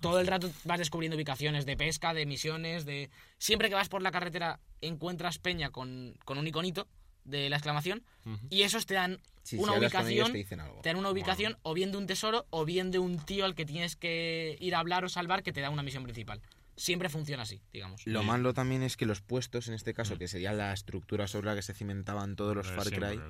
todo 0.00 0.20
el 0.20 0.28
rato 0.28 0.48
vas 0.62 0.78
descubriendo 0.78 1.16
ubicaciones 1.16 1.66
de 1.66 1.76
pesca, 1.76 2.14
de 2.14 2.26
misiones, 2.26 2.84
de... 2.84 3.10
Siempre 3.38 3.68
que 3.68 3.74
vas 3.74 3.88
por 3.88 4.00
la 4.00 4.12
carretera 4.12 4.60
encuentras 4.80 5.38
peña 5.38 5.70
con, 5.70 6.14
con 6.24 6.38
un 6.38 6.46
iconito 6.46 6.86
de 7.24 7.50
la 7.50 7.56
exclamación 7.56 8.04
y 8.50 8.62
esos 8.62 8.86
te 8.86 8.94
dan 8.94 9.20
Sí, 9.48 9.56
una 9.56 9.72
si 9.72 9.78
ubicación 9.78 10.32
te 10.32 10.38
dicen 10.38 10.60
algo. 10.60 10.80
te 10.82 10.90
dan 10.90 10.98
una 10.98 11.10
ubicación 11.10 11.56
o 11.62 11.72
bien 11.72 11.90
de 11.90 11.96
un 11.98 12.06
tesoro 12.06 12.46
o 12.50 12.64
bien 12.66 12.90
de 12.90 12.98
un 12.98 13.18
tío 13.18 13.44
al 13.46 13.54
que 13.54 13.64
tienes 13.64 13.96
que 13.96 14.56
ir 14.60 14.74
a 14.74 14.80
hablar 14.80 15.04
o 15.04 15.08
salvar 15.08 15.42
que 15.42 15.52
te 15.54 15.60
da 15.62 15.70
una 15.70 15.82
misión 15.82 16.02
principal. 16.04 16.42
Siempre 16.76 17.08
funciona 17.08 17.44
así, 17.44 17.60
digamos. 17.72 18.06
Lo 18.06 18.22
malo 18.22 18.52
también 18.52 18.82
es 18.82 18.96
que 18.98 19.06
los 19.06 19.20
puestos, 19.22 19.66
en 19.68 19.74
este 19.74 19.94
caso, 19.94 20.14
Mm. 20.14 20.18
que 20.18 20.28
sería 20.28 20.52
la 20.52 20.72
estructura 20.74 21.26
sobre 21.26 21.46
la 21.46 21.54
que 21.54 21.62
se 21.62 21.72
cimentaban 21.72 22.36
todos 22.36 22.54
los 22.54 22.68
Eh, 22.68 22.72
Far 22.74 22.90
Cry, 22.90 23.20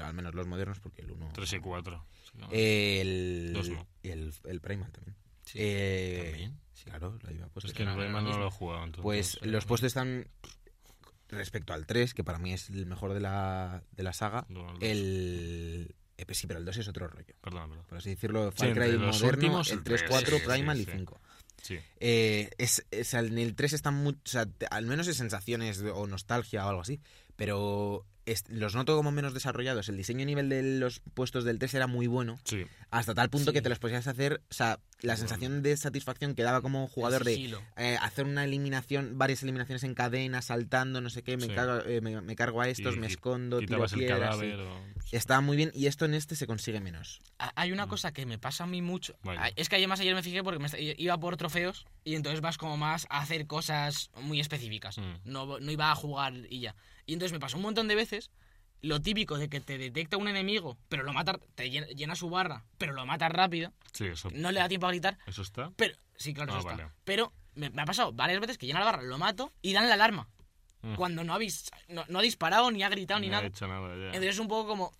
al 0.00 0.14
menos 0.14 0.34
los 0.34 0.46
modernos, 0.46 0.78
porque 0.78 1.02
el 1.02 1.10
1... 1.10 1.30
3 1.34 1.52
y 1.54 1.58
4. 1.58 2.06
sí, 2.22 2.38
no. 2.38 2.48
El, 2.52 3.50
Dos 3.52 3.68
no. 3.70 3.86
el, 4.04 4.32
el 4.44 4.60
Primal 4.60 4.92
también. 4.92 5.16
Sí. 5.46 5.58
Eh, 5.60 6.26
¿También? 6.30 6.60
sí, 6.72 6.84
claro, 6.84 7.18
lo 7.20 7.30
iba 7.32 7.48
puesto. 7.48 7.66
es 7.68 7.74
que 7.76 7.82
en 7.82 7.88
el 7.88 8.12
no, 8.12 8.20
no, 8.22 8.38
lo 8.38 8.46
he 8.46 8.50
jugado. 8.52 8.84
entonces, 8.84 9.02
Pues 9.02 9.38
los 9.42 9.66
puestos 9.66 9.88
están 9.88 10.28
respecto 11.30 11.72
al 11.72 11.86
3, 11.86 12.14
que 12.14 12.24
para 12.24 12.38
mí 12.38 12.52
es 12.52 12.68
el 12.70 12.86
mejor 12.86 13.14
de 13.14 13.20
la, 13.20 13.82
de 13.92 14.02
la 14.02 14.12
saga. 14.12 14.46
No, 14.48 14.74
el 14.80 15.94
eh, 16.16 16.26
pues 16.26 16.38
sí, 16.38 16.46
pero 16.46 16.58
el 16.58 16.64
2 16.66 16.76
es 16.78 16.88
otro 16.88 17.08
rollo. 17.08 17.34
Perdón, 17.40 17.70
perdón. 17.70 17.86
Por 17.88 17.98
así 17.98 18.10
decirlo, 18.10 18.50
Sí, 18.52 18.58
Far 18.58 18.68
entre 18.68 18.88
Cry 18.90 18.98
moderno, 18.98 19.28
últimos, 19.28 19.70
el 19.70 19.78
el 19.78 19.84
3, 19.84 20.00
tres, 20.00 20.10
4, 20.10 20.36
sí, 20.38 20.42
Primal 20.46 20.76
sí, 20.76 20.82
y 20.82 20.84
sí. 20.86 20.90
5. 20.92 21.20
Sí. 21.62 21.78
Eh, 21.98 22.50
es, 22.58 22.86
es- 22.90 23.14
en 23.14 23.38
el 23.38 23.54
3 23.54 23.72
están 23.74 23.94
muy, 23.94 24.12
o 24.14 24.18
sea, 24.28 24.46
al 24.70 24.86
menos 24.86 25.08
es 25.08 25.16
sensaciones 25.16 25.80
o 25.82 26.06
nostalgia 26.06 26.66
o 26.66 26.68
algo 26.68 26.82
así, 26.82 27.00
pero 27.36 28.04
es- 28.26 28.44
los 28.48 28.74
noto 28.74 28.96
como 28.96 29.12
menos 29.12 29.32
desarrollados. 29.34 29.88
El 29.88 29.96
diseño 29.96 30.22
a 30.22 30.26
nivel 30.26 30.48
de 30.50 30.62
los 30.78 31.00
puestos 31.14 31.44
del 31.44 31.58
3 31.58 31.72
era 31.74 31.86
muy 31.86 32.06
bueno, 32.06 32.38
Sí. 32.44 32.66
hasta 32.90 33.14
tal 33.14 33.30
punto 33.30 33.50
Sí. 33.50 33.54
que 33.54 33.62
te 33.62 33.68
los 33.70 33.78
podías 33.78 34.06
hacer, 34.06 34.42
o 34.50 34.54
sea, 34.54 34.78
la 35.02 35.16
sensación 35.16 35.62
de 35.62 35.76
satisfacción 35.76 36.34
que 36.34 36.42
daba 36.42 36.60
como 36.62 36.86
jugador 36.88 37.24
de 37.24 37.56
eh, 37.76 37.96
hacer 38.00 38.24
una 38.26 38.44
eliminación, 38.44 39.18
varias 39.18 39.42
eliminaciones 39.42 39.82
en 39.84 39.94
cadena, 39.94 40.42
saltando, 40.42 41.00
no 41.00 41.10
sé 41.10 41.22
qué, 41.22 41.36
me, 41.36 41.46
Sí. 41.46 41.54
cargo, 41.54 41.80
eh, 41.86 42.00
me, 42.00 42.20
me 42.20 42.36
cargo 42.36 42.60
a 42.60 42.68
estos, 42.68 42.96
Y 42.96 42.98
me 42.98 43.06
escondo, 43.06 43.58
tiro 43.60 43.84
piedras, 43.86 44.38
sí. 44.38 44.50
o- 44.52 44.90
Estaba 45.12 45.40
muy 45.40 45.56
bien 45.56 45.70
y 45.74 45.86
esto 45.86 46.04
en 46.04 46.14
este 46.14 46.36
se 46.36 46.46
consigue 46.46 46.80
menos. 46.80 47.20
Hay 47.56 47.72
una 47.72 47.86
Mm. 47.86 47.88
cosa 47.88 48.12
que 48.12 48.26
me 48.26 48.38
pasa 48.38 48.64
a 48.64 48.66
mí 48.66 48.80
mucho. 48.82 49.16
Vaya. 49.24 49.50
Es 49.56 49.68
que 49.68 49.76
además 49.76 50.00
ayer 50.00 50.14
me 50.14 50.22
fijé 50.22 50.42
porque 50.44 50.58
me 50.60 50.68
iba 50.98 51.18
por 51.18 51.36
trofeos 51.36 51.86
y 52.04 52.14
entonces 52.14 52.40
vas 52.40 52.58
como 52.58 52.76
más 52.76 53.06
a 53.10 53.20
hacer 53.20 53.46
cosas 53.46 54.10
muy 54.20 54.38
específicas. 54.40 54.98
Mm. 54.98 55.14
No, 55.24 55.58
no 55.58 55.70
iba 55.72 55.90
a 55.90 55.94
jugar 55.94 56.34
y 56.48 56.60
ya. 56.60 56.74
Y 57.06 57.14
entonces 57.14 57.32
me 57.32 57.40
pasó 57.40 57.56
un 57.56 57.62
montón 57.64 57.88
de 57.88 57.94
veces 57.96 58.30
lo 58.82 59.00
típico 59.00 59.36
de 59.38 59.48
que 59.48 59.60
te 59.60 59.76
detecta 59.78 60.16
un 60.16 60.28
enemigo, 60.28 60.78
pero 60.88 61.02
lo 61.02 61.12
mata, 61.12 61.38
te 61.54 61.70
llena, 61.70 61.86
llena 61.88 62.14
su 62.14 62.30
barra, 62.30 62.64
pero 62.78 62.92
lo 62.92 63.04
mata 63.06 63.28
rápido, 63.28 63.72
Sí, 63.92 64.06
eso, 64.06 64.30
no 64.32 64.50
le 64.52 64.60
da 64.60 64.68
tiempo 64.68 64.86
a 64.86 64.90
gritar, 64.90 65.18
eso 65.26 65.42
está. 65.42 65.70
pero 65.76 65.94
sí, 66.16 66.32
claro, 66.34 66.54
Ah, 66.54 66.58
eso 66.60 66.70
está. 66.70 66.94
Pero 67.04 67.32
me, 67.54 67.70
me 67.70 67.82
ha 67.82 67.84
pasado 67.84 68.12
varias 68.12 68.40
veces 68.40 68.56
que 68.58 68.66
llena 68.66 68.80
la 68.80 68.86
barra, 68.86 69.02
lo 69.02 69.18
mato 69.18 69.52
y 69.62 69.72
dan 69.72 69.88
la 69.88 69.94
alarma. 69.94 70.28
Mm. 70.82 70.94
Cuando 70.94 71.24
no, 71.24 71.34
habéis, 71.34 71.70
no, 71.88 72.04
no 72.08 72.20
ha 72.20 72.22
disparado, 72.22 72.70
ni 72.70 72.82
ha 72.82 72.88
gritado, 72.88 73.20
ni 73.20 73.26
ha 73.28 73.32
nada. 73.32 73.46
hecho 73.46 73.66
nada 73.68 73.88
ya. 73.96 74.06
Entonces 74.06 74.30
es 74.30 74.38
un 74.38 74.48
poco 74.48 74.66
como. 74.68 74.92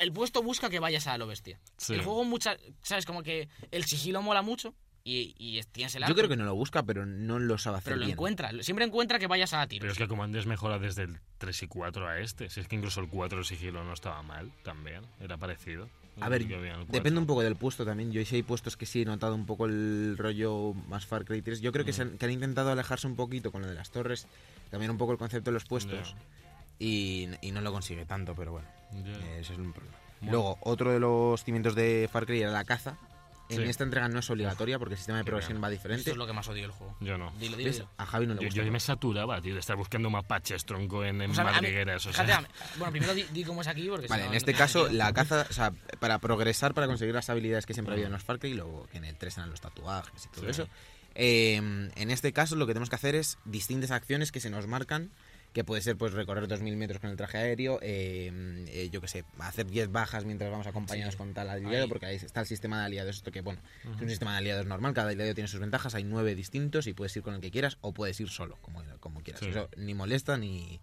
El 0.00 0.12
puesto 0.12 0.42
busca 0.42 0.68
que 0.68 0.80
vayas 0.80 1.06
a 1.06 1.16
lo 1.18 1.26
bestia. 1.26 1.60
Sí. 1.76 1.94
El 1.94 2.02
juego, 2.02 2.24
muchas. 2.24 2.58
¿Sabes? 2.82 3.06
Como 3.06 3.22
que 3.22 3.48
el 3.70 3.84
sigilo 3.84 4.20
mola 4.22 4.42
mucho 4.42 4.74
y, 5.10 5.34
y 5.38 5.58
es- 5.58 5.66
tienes 5.68 5.94
el 5.94 6.00
Yo 6.02 6.06
arco, 6.06 6.16
creo 6.16 6.28
que 6.28 6.36
no 6.36 6.44
lo 6.44 6.54
busca, 6.54 6.82
pero 6.82 7.06
no 7.06 7.38
lo 7.38 7.56
sabe 7.58 7.78
hacer 7.78 7.92
Pero 7.92 7.96
lo 8.00 8.06
bien. 8.06 8.14
encuentra. 8.16 8.50
Siempre 8.62 8.84
encuentra 8.84 9.18
que 9.18 9.26
vayas 9.26 9.52
a 9.54 9.58
Pero 9.60 9.68
tiros. 9.68 9.92
es 9.92 9.98
que 9.98 10.08
Comandes 10.08 10.46
mejora 10.46 10.78
desde 10.78 11.04
el 11.04 11.18
3 11.38 11.62
y 11.62 11.66
4 11.68 12.06
a 12.08 12.18
este. 12.20 12.50
Si 12.50 12.60
es 12.60 12.68
que 12.68 12.76
incluso 12.76 13.00
el 13.00 13.08
4 13.08 13.38
el 13.38 13.44
sigilo 13.44 13.84
no 13.84 13.92
estaba 13.92 14.22
mal 14.22 14.50
también. 14.64 15.02
Era 15.20 15.36
parecido. 15.36 15.88
A 16.20 16.28
ver, 16.28 16.46
Que 16.48 16.56
había 16.56 16.70
en 16.74 16.80
el 16.80 16.86
4. 16.86 16.92
Depende 16.92 17.20
un 17.20 17.26
poco 17.26 17.42
del 17.42 17.54
puesto 17.54 17.84
también. 17.84 18.10
Yo 18.10 18.24
sí 18.24 18.34
hay 18.36 18.42
puestos 18.42 18.76
que 18.76 18.86
sí 18.86 19.02
he 19.02 19.04
notado 19.04 19.34
un 19.36 19.46
poco 19.46 19.66
el 19.66 20.16
rollo 20.18 20.74
más 20.88 21.06
Far 21.06 21.24
Cry 21.24 21.42
3. 21.42 21.60
Yo 21.60 21.70
creo 21.70 21.84
que, 21.84 21.92
Mm. 21.92 21.94
se 21.94 22.02
han, 22.02 22.18
que 22.18 22.24
han 22.26 22.32
intentado 22.32 22.72
alejarse 22.72 23.06
un 23.06 23.14
poquito 23.14 23.52
con 23.52 23.62
lo 23.62 23.68
de 23.68 23.74
las 23.74 23.90
torres, 23.90 24.26
cambiar 24.70 24.90
un 24.90 24.98
poco 24.98 25.12
el 25.12 25.18
concepto 25.18 25.50
de 25.50 25.54
los 25.54 25.64
puestos 25.64 26.16
y, 26.78 27.28
y 27.40 27.52
no 27.52 27.60
lo 27.60 27.72
consigue 27.72 28.04
tanto, 28.04 28.34
pero 28.34 28.52
bueno, 28.52 28.68
eh, 28.94 29.38
eso 29.40 29.52
es 29.52 29.58
un 29.58 29.72
problema. 29.72 29.96
Bueno. 30.20 30.32
Luego, 30.32 30.58
otro 30.62 30.90
de 30.92 30.98
los 30.98 31.44
cimientos 31.44 31.76
de 31.76 32.08
Far 32.12 32.26
Cry 32.26 32.40
era 32.42 32.50
la 32.50 32.64
caza. 32.64 32.98
En 33.50 33.56
Sí. 33.56 33.62
esta 33.64 33.82
entrega 33.84 34.08
no 34.08 34.18
es 34.18 34.28
obligatoria 34.28 34.78
porque 34.78 34.94
el 34.94 34.98
sistema 34.98 35.18
de 35.18 35.24
progresión 35.24 35.62
va 35.62 35.70
diferente. 35.70 36.10
es 36.10 36.16
lo 36.16 36.26
que 36.26 36.32
más 36.34 36.46
odio 36.48 36.62
del 36.62 36.70
juego. 36.70 36.96
Yo 37.00 37.16
no. 37.16 37.32
Dilo, 37.38 37.56
dilo. 37.56 37.88
A 37.96 38.04
Javi 38.04 38.26
no 38.26 38.34
le 38.34 38.44
gusta. 38.44 38.62
yo 38.62 38.70
me 38.70 38.78
saturaba, 38.80 39.40
tío, 39.40 39.54
de 39.54 39.60
estar 39.60 39.76
buscando 39.76 40.10
mapaches, 40.10 40.64
tronco, 40.66 41.02
en, 41.04 41.22
en 41.22 41.30
O 41.30 41.34
sea, 41.34 41.44
madrigueras. 41.44 42.04
O 42.06 42.12
sea, 42.12 42.44
bueno, 42.76 42.90
primero 42.92 43.14
di, 43.14 43.22
di 43.32 43.44
cómo 43.44 43.62
es 43.62 43.66
aquí 43.68 43.88
porque 43.88 44.06
si 44.06 44.10
Vale, 44.10 44.24
no, 44.24 44.30
en 44.30 44.36
este 44.36 44.52
caso, 44.54 44.88
la 44.90 45.12
caza, 45.14 45.46
o 45.48 45.52
sea, 45.52 45.72
para 45.98 46.18
progresar, 46.18 46.74
para 46.74 46.86
conseguir 46.86 47.14
las 47.14 47.30
habilidades 47.30 47.64
que 47.64 47.72
siempre 47.74 47.94
había 47.94 48.06
en 48.06 48.12
los 48.12 48.22
Far 48.22 48.38
Cry, 48.38 48.52
luego 48.54 48.86
que 48.92 48.98
en 48.98 49.04
el 49.04 49.16
3 49.16 49.38
eran 49.38 49.50
los 49.50 49.60
tatuajes 49.60 50.26
y 50.26 50.28
todo 50.28 50.44
Sí. 50.44 50.50
eso. 50.50 50.68
eh, 51.14 51.56
en 51.56 52.10
este 52.10 52.32
caso, 52.32 52.54
lo 52.54 52.66
que 52.66 52.74
tenemos 52.74 52.90
que 52.90 52.96
hacer 52.96 53.14
es 53.14 53.38
distintas 53.44 53.90
acciones 53.90 54.30
que 54.30 54.40
se 54.40 54.50
nos 54.50 54.66
marcan, 54.66 55.10
que 55.52 55.64
puede 55.64 55.80
ser 55.82 55.96
pues 55.96 56.12
recorrer 56.12 56.46
2.000 56.46 56.76
metros 56.76 57.00
con 57.00 57.10
el 57.10 57.16
traje 57.16 57.38
aéreo, 57.38 57.78
eh, 57.82 58.30
eh, 58.68 58.90
yo 58.90 59.00
que 59.00 59.08
sé, 59.08 59.24
hacer 59.38 59.66
10 59.66 59.90
bajas 59.90 60.24
mientras 60.24 60.50
vamos 60.50 60.66
acompañados 60.66 61.14
Sí. 61.14 61.18
con 61.18 61.34
tal 61.34 61.48
aliado, 61.50 61.84
Ahí. 61.84 61.88
porque 61.88 62.06
ahí 62.06 62.16
está 62.16 62.40
el 62.40 62.46
sistema 62.46 62.80
de 62.80 62.86
aliados, 62.86 63.16
esto 63.16 63.32
que, 63.32 63.40
bueno, 63.40 63.60
es 63.96 64.00
un 64.02 64.08
sistema 64.08 64.32
de 64.32 64.38
aliados 64.38 64.66
normal, 64.66 64.94
cada 64.94 65.10
aliado 65.10 65.34
tiene 65.34 65.48
sus 65.48 65.58
ventajas, 65.60 65.94
hay 65.94 66.04
nueve 66.04 66.34
distintos 66.34 66.86
y 66.86 66.92
puedes 66.92 67.16
ir 67.16 67.22
con 67.22 67.34
el 67.34 67.40
que 67.40 67.50
quieras 67.50 67.78
o 67.80 67.92
puedes 67.92 68.20
ir 68.20 68.28
solo, 68.28 68.56
como, 68.60 68.82
como 69.00 69.20
quieras. 69.22 69.40
Sí. 69.42 69.48
Eso 69.50 69.68
ni 69.76 69.94
molesta 69.94 70.36
ni... 70.36 70.80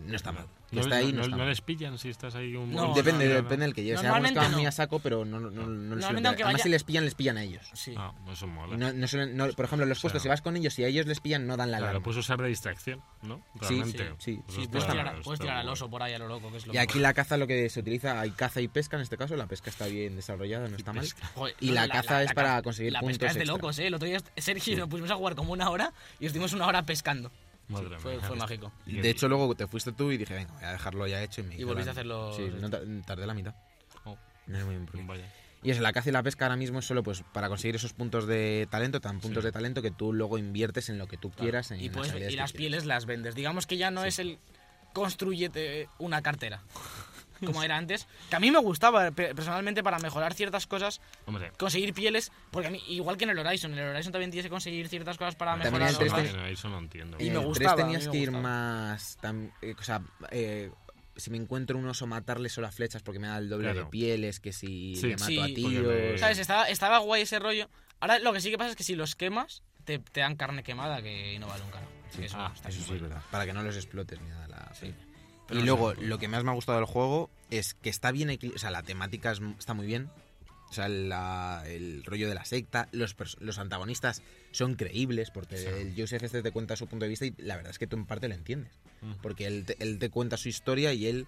No 0.00 0.16
está 0.16 0.32
mal. 0.32 0.46
Que 0.70 0.76
no, 0.76 0.82
está 0.82 0.96
ahí, 0.96 1.08
no- 1.12 1.16
no, 1.18 1.20
está 1.24 1.30
no 1.32 1.36
mal. 1.38 1.48
les 1.48 1.60
pillan 1.60 1.98
si 1.98 2.08
estás 2.08 2.34
ahí 2.34 2.56
un 2.56 2.72
No, 2.72 2.94
Depende, 2.94 3.26
no, 3.26 3.30
no. 3.34 3.42
depende 3.42 3.66
del 3.66 3.74
que 3.74 3.84
lleve. 3.84 3.98
Si 3.98 4.04
Normalmente 4.04 4.38
algunos 4.40 4.42
que 4.42 4.44
van 4.46 4.50
no. 4.52 4.56
muy 4.58 4.66
a 4.66 4.72
saco, 4.72 4.98
pero 5.00 5.24
no, 5.26 5.38
no, 5.38 5.50
no, 5.50 5.66
no 5.66 5.96
les 5.96 6.04
aunque 6.06 6.26
Además, 6.26 6.44
vaya- 6.54 6.62
si 6.62 6.68
les 6.70 6.82
pillan, 6.84 7.04
les 7.04 7.14
pillan 7.14 7.36
a 7.36 7.42
ellos. 7.42 7.70
Sí. 7.74 7.94
Ah, 7.96 8.12
eso 8.32 8.46
mola. 8.46 8.74
No, 8.78 8.90
no 8.92 9.06
suelen- 9.06 9.36
no- 9.36 9.48
por 9.50 9.66
ejemplo, 9.66 9.84
los 9.84 9.98
sea, 9.98 10.02
puestos, 10.02 10.22
si 10.22 10.28
vas 10.28 10.40
con 10.40 10.56
ellos, 10.56 10.72
si 10.72 10.82
a 10.82 10.86
ellos 10.88 11.04
les 11.04 11.20
pillan, 11.20 11.46
no 11.46 11.58
dan 11.58 11.70
la 11.70 11.76
Claro, 11.76 11.90
alarma. 11.90 11.98
lo 11.98 12.02
puedes 12.04 12.18
usar 12.18 12.40
de 12.40 12.48
distracción, 12.48 13.02
¿no? 13.20 13.36
Sí, 13.60 13.74
Realmente. 13.74 13.98
sí, 13.98 14.14
sí. 14.18 14.40
Eso 14.48 14.56
Sí, 14.56 14.60
está- 14.62 14.70
puedes 14.72 14.90
tirar, 14.90 15.06
está 15.08 15.22
puedes 15.22 15.40
tirar 15.40 15.56
al 15.58 15.68
oso 15.68 15.90
por 15.90 16.02
ahí 16.02 16.14
a 16.14 16.18
lo 16.18 16.28
loco, 16.28 16.50
que 16.50 16.56
es 16.56 16.66
lo 16.66 16.72
Y 16.72 16.78
aquí 16.78 16.94
mejor. 16.94 17.02
la 17.02 17.14
caza 17.14 17.36
lo 17.36 17.46
que 17.46 17.68
se 17.68 17.80
utiliza, 17.80 18.18
hay 18.18 18.30
caza 18.30 18.62
y 18.62 18.68
pesca 18.68 18.96
en 18.96 19.02
este 19.02 19.18
caso, 19.18 19.36
la 19.36 19.46
pesca 19.46 19.68
está 19.68 19.86
bien 19.86 20.16
desarrollada, 20.16 20.68
no 20.68 20.76
está 20.76 20.94
mal. 20.94 21.06
y 21.60 21.70
la 21.72 21.86
caza 21.86 22.22
es 22.22 22.32
para 22.32 22.62
conseguir 22.62 22.92
la 22.94 23.00
puntos 23.00 23.18
pesca 23.18 23.32
es 23.32 23.38
de 23.38 23.44
locos, 23.44 23.78
¿eh? 23.78 23.88
El 23.88 23.94
otro 23.94 24.08
día 24.08 24.20
Sergio 24.38 24.74
nos 24.78 24.88
pusimos 24.88 25.10
a 25.10 25.16
jugar 25.16 25.34
como 25.34 25.52
una 25.52 25.68
hora 25.68 25.92
y 26.18 26.24
estuvimos 26.24 26.54
una 26.54 26.66
hora 26.66 26.82
pescando. 26.84 27.30
Madre 27.72 27.98
Fue, 27.98 28.16
mía. 28.16 28.26
fue 28.26 28.36
mágico. 28.36 28.72
De 28.86 29.10
hecho, 29.10 29.28
luego 29.28 29.54
te 29.54 29.66
fuiste 29.66 29.92
tú 29.92 30.10
y 30.12 30.16
dije, 30.18 30.34
venga, 30.34 30.52
voy 30.54 30.64
a 30.64 30.72
dejarlo 30.72 31.06
ya 31.06 31.22
hecho. 31.22 31.40
Y, 31.40 31.44
me 31.44 31.56
Y 31.56 31.64
volviste 31.64 31.90
a 31.90 31.92
hacerlo- 31.92 32.34
Sí, 32.36 32.50
no 32.60 32.70
tardé 33.02 33.26
la 33.26 33.34
mitad. 33.34 33.54
Oh, 34.04 34.16
No 34.46 34.58
es 34.58 34.64
muy 34.64 35.04
vaya. 35.06 35.30
Y 35.64 35.70
es 35.70 35.78
la 35.78 35.92
caza 35.92 36.08
y 36.08 36.12
la 36.12 36.24
pesca 36.24 36.46
ahora 36.46 36.56
mismo 36.56 36.80
es 36.80 36.84
solo 36.86 37.04
pues 37.04 37.22
para 37.32 37.48
conseguir 37.48 37.76
esos 37.76 37.92
puntos 37.92 38.26
de 38.26 38.66
talento, 38.68 39.00
tan 39.00 39.20
puntos 39.20 39.42
Sí. 39.44 39.46
de 39.46 39.52
talento 39.52 39.80
que 39.80 39.92
tú 39.92 40.12
luego 40.12 40.36
inviertes 40.36 40.88
en 40.88 40.98
lo 40.98 41.06
que 41.06 41.16
tú 41.16 41.30
quieras. 41.30 41.70
En 41.70 41.80
y, 41.80 41.88
las 41.88 42.52
y 42.52 42.56
pieles 42.56 42.84
las 42.84 43.06
vendes. 43.06 43.36
Digamos 43.36 43.66
que 43.68 43.76
ya 43.76 43.92
no 43.92 44.04
es 44.04 44.18
el 44.18 44.38
construyete 44.92 45.88
una 45.98 46.20
cartera, 46.20 46.62
como 47.44 47.62
era 47.62 47.76
antes. 47.76 48.06
Que 48.30 48.36
a 48.36 48.40
mí 48.40 48.50
me 48.50 48.58
gustaba 48.58 49.10
pe- 49.10 49.34
personalmente 49.34 49.82
para 49.82 49.98
mejorar 49.98 50.34
ciertas 50.34 50.66
cosas, 50.66 51.00
Hombre, 51.26 51.52
conseguir 51.58 51.92
pieles, 51.94 52.32
porque 52.50 52.68
a 52.68 52.70
mí, 52.70 52.82
igual 52.88 53.16
que 53.16 53.24
en 53.24 53.30
el 53.30 53.38
Horizon, 53.38 53.72
en 53.72 53.78
el 53.78 53.88
Horizon 53.88 54.12
también 54.12 54.30
tienes 54.30 54.46
que 54.46 54.50
conseguir 54.50 54.88
ciertas 54.88 55.16
cosas 55.18 55.34
para 55.36 55.52
También 55.52 55.72
mejorar. 55.72 55.90
el 55.90 55.96
tres 55.98 56.12
otras. 56.12 56.30
te- 56.30 56.36
no, 56.36 56.46
eso 56.46 56.68
no 56.68 56.78
entiendo. 56.78 57.16
Y 57.20 57.28
En 57.28 57.34
me 57.34 57.38
el 57.40 57.44
3 57.44 57.46
gustaba, 57.46 57.72
a 57.72 57.76
mí 57.76 57.92
tenías 57.92 58.06
me 58.06 58.12
que 58.12 58.18
ir 58.18 58.30
más. 58.30 59.18
tam- 59.20 59.52
eh, 59.62 59.74
o 59.78 59.82
sea, 59.82 60.02
eh, 60.30 60.70
si 61.16 61.30
me 61.30 61.36
encuentro 61.36 61.78
un 61.78 61.86
oso, 61.86 62.06
matarle 62.06 62.48
solo 62.48 62.66
a 62.66 62.72
flechas 62.72 63.02
porque 63.02 63.18
me 63.18 63.26
da 63.26 63.36
el 63.38 63.48
doble 63.48 63.66
Claro. 63.72 63.84
de 63.84 63.90
pieles 63.90 64.40
que 64.40 64.52
si 64.52 64.96
Sí. 64.96 65.08
le 65.08 65.12
mato 65.16 65.26
Sí, 65.26 65.38
a 65.38 65.44
tiros. 65.46 65.86
me- 65.94 66.18
¿Sabes? 66.18 66.38
Estaba, 66.38 66.68
estaba 66.68 66.98
guay 66.98 67.22
ese 67.22 67.38
rollo. 67.38 67.68
Ahora 68.00 68.18
lo 68.18 68.32
que 68.32 68.40
sí 68.40 68.50
que 68.50 68.58
pasa 68.58 68.70
es 68.70 68.76
que 68.76 68.82
si 68.82 68.94
los 68.96 69.14
quemas, 69.14 69.62
te, 69.84 69.98
te 69.98 70.20
dan 70.20 70.36
carne 70.36 70.62
quemada 70.62 71.02
que 71.02 71.38
no 71.38 71.46
vale 71.48 71.62
un 71.64 71.70
caro. 71.70 71.86
Sí, 72.10 72.24
eso 72.24 72.36
Ah, 72.38 72.50
está 72.54 72.68
Eso 72.68 72.82
sí 72.82 72.92
verdad. 72.98 73.22
Para 73.30 73.46
que 73.46 73.52
no 73.52 73.62
los 73.62 73.76
explotes 73.76 74.20
ni 74.20 74.28
nada. 74.28 74.46
La 74.48 74.74
Sí. 74.74 74.92
Y 75.52 75.60
Pero 75.60 75.66
luego, 75.66 75.94
lo 75.94 76.18
que 76.18 76.28
más 76.28 76.44
me 76.44 76.50
ha 76.50 76.54
gustado 76.54 76.78
del 76.78 76.86
juego 76.86 77.30
es 77.50 77.74
que 77.74 77.90
está 77.90 78.10
bien 78.12 78.30
equilibrado. 78.30 78.56
O 78.56 78.60
sea, 78.60 78.70
la 78.70 78.82
temática 78.82 79.32
es- 79.32 79.40
está 79.58 79.74
muy 79.74 79.86
bien. 79.86 80.08
O 80.70 80.74
sea, 80.74 80.88
la- 80.88 81.62
el 81.66 82.02
rollo 82.04 82.28
de 82.28 82.34
la 82.34 82.44
secta, 82.46 82.88
los, 82.92 83.14
los 83.40 83.58
antagonistas 83.58 84.22
son 84.52 84.74
creíbles, 84.74 85.30
porque 85.30 85.58
Sí. 85.58 85.66
el 85.66 85.94
Joseph 85.96 86.22
este 86.22 86.42
te 86.42 86.50
cuenta 86.50 86.76
su 86.76 86.86
punto 86.86 87.04
de 87.04 87.10
vista 87.10 87.26
y 87.26 87.34
la 87.38 87.56
verdad 87.56 87.70
es 87.72 87.78
que 87.78 87.86
tú 87.86 87.96
en 87.96 88.06
parte 88.06 88.26
lo 88.28 88.34
entiendes. 88.34 88.72
Mm. 89.02 89.12
Porque 89.20 89.46
él 89.46 89.64
te, 89.66 89.76
él 89.80 89.98
te 89.98 90.08
cuenta 90.08 90.36
su 90.38 90.48
historia 90.48 90.94
y 90.94 91.06
él 91.06 91.26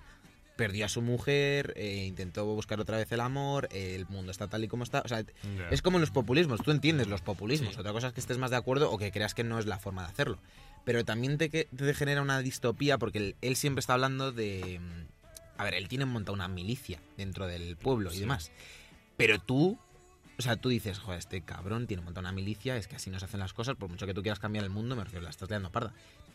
perdió 0.57 0.87
a 0.87 0.89
su 0.89 1.03
mujer, 1.03 1.75
eh, 1.77 2.05
intentó 2.07 2.45
buscar 2.47 2.79
otra 2.81 2.97
vez 2.97 3.11
el 3.11 3.21
amor, 3.21 3.69
eh, 3.73 3.97
el 3.97 4.07
mundo 4.07 4.31
está 4.31 4.47
tal 4.49 4.63
y 4.65 4.69
como 4.69 4.85
está. 4.85 5.03
O 5.05 5.09
sea, 5.09 5.25
es 5.71 5.83
como 5.83 5.99
los 5.99 6.11
populismos, 6.13 6.63
tú 6.63 6.71
entiendes 6.71 7.09
los 7.09 7.23
populismos. 7.23 7.75
Sí. 7.75 7.81
Otra 7.81 7.93
cosa 7.93 8.07
es 8.07 8.13
que 8.15 8.21
estés 8.21 8.39
más 8.39 8.51
de 8.53 8.57
acuerdo 8.57 8.91
o 8.91 8.97
que 8.97 9.11
creas 9.11 9.35
que 9.35 9.43
no 9.45 9.59
es 9.59 9.67
la 9.67 9.79
forma 9.81 10.05
de 10.05 10.09
hacerlo. 10.13 10.39
Pero 10.85 11.05
también 11.05 11.39
te, 11.39 11.49
te 11.49 11.95
genera 11.95 12.21
una 12.23 12.41
distopía 12.41 12.99
porque 12.99 13.19
él, 13.19 13.37
él 13.41 13.57
siempre 13.57 13.81
está 13.81 13.95
hablando 13.95 14.33
de... 14.33 14.79
mm, 14.81 15.61
A 15.61 15.65
ver, 15.65 15.75
él 15.75 15.89
tiene 15.89 16.05
montado 16.05 16.35
una 16.35 16.49
milicia 16.49 17.01
dentro 17.17 17.47
del 17.47 17.77
pueblo 17.77 18.11
y 18.11 18.15
Sí. 18.15 18.21
demás. 18.21 18.51
Pero 19.17 19.39
tú... 19.39 19.79
O 20.37 20.43
sea, 20.43 20.57
tú 20.57 20.69
dices, 20.69 20.99
joder, 20.99 21.21
este 21.21 21.43
cabrón 21.43 21.87
tiene 21.87 22.03
montado 22.03 22.23
una 22.23 22.33
milicia, 22.33 22.77
es 22.77 22.89
que 22.89 22.97
así 22.97 23.09
no 23.09 23.21
se 23.21 23.27
hacen 23.27 23.39
las 23.39 23.53
cosas, 23.53 23.77
por 23.77 23.89
mucho 23.89 24.05
que 24.05 24.15
tú 24.15 24.23
quieras 24.23 24.41
cambiar 24.41 24.65
el 24.65 24.71
mundo, 24.71 24.97
me 24.97 25.05
refiero, 25.05 25.23
la 25.23 25.31
estás 25.31 25.49
liando 25.49 25.71
parda. 25.71 25.93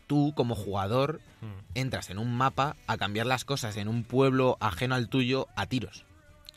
Tú, 0.08 0.32
como 0.38 0.56
jugador, 0.56 1.20
Mm. 1.42 1.48
entras 1.76 2.10
en 2.10 2.18
un 2.18 2.34
mapa 2.34 2.78
a 2.88 2.96
cambiar 2.98 3.26
las 3.26 3.44
cosas 3.44 3.76
en 3.76 3.90
un 3.90 4.06
pueblo 4.06 4.56
ajeno 4.62 4.96
al 4.96 5.10
tuyo 5.10 5.48
a 5.58 5.66
tiros. 5.66 6.06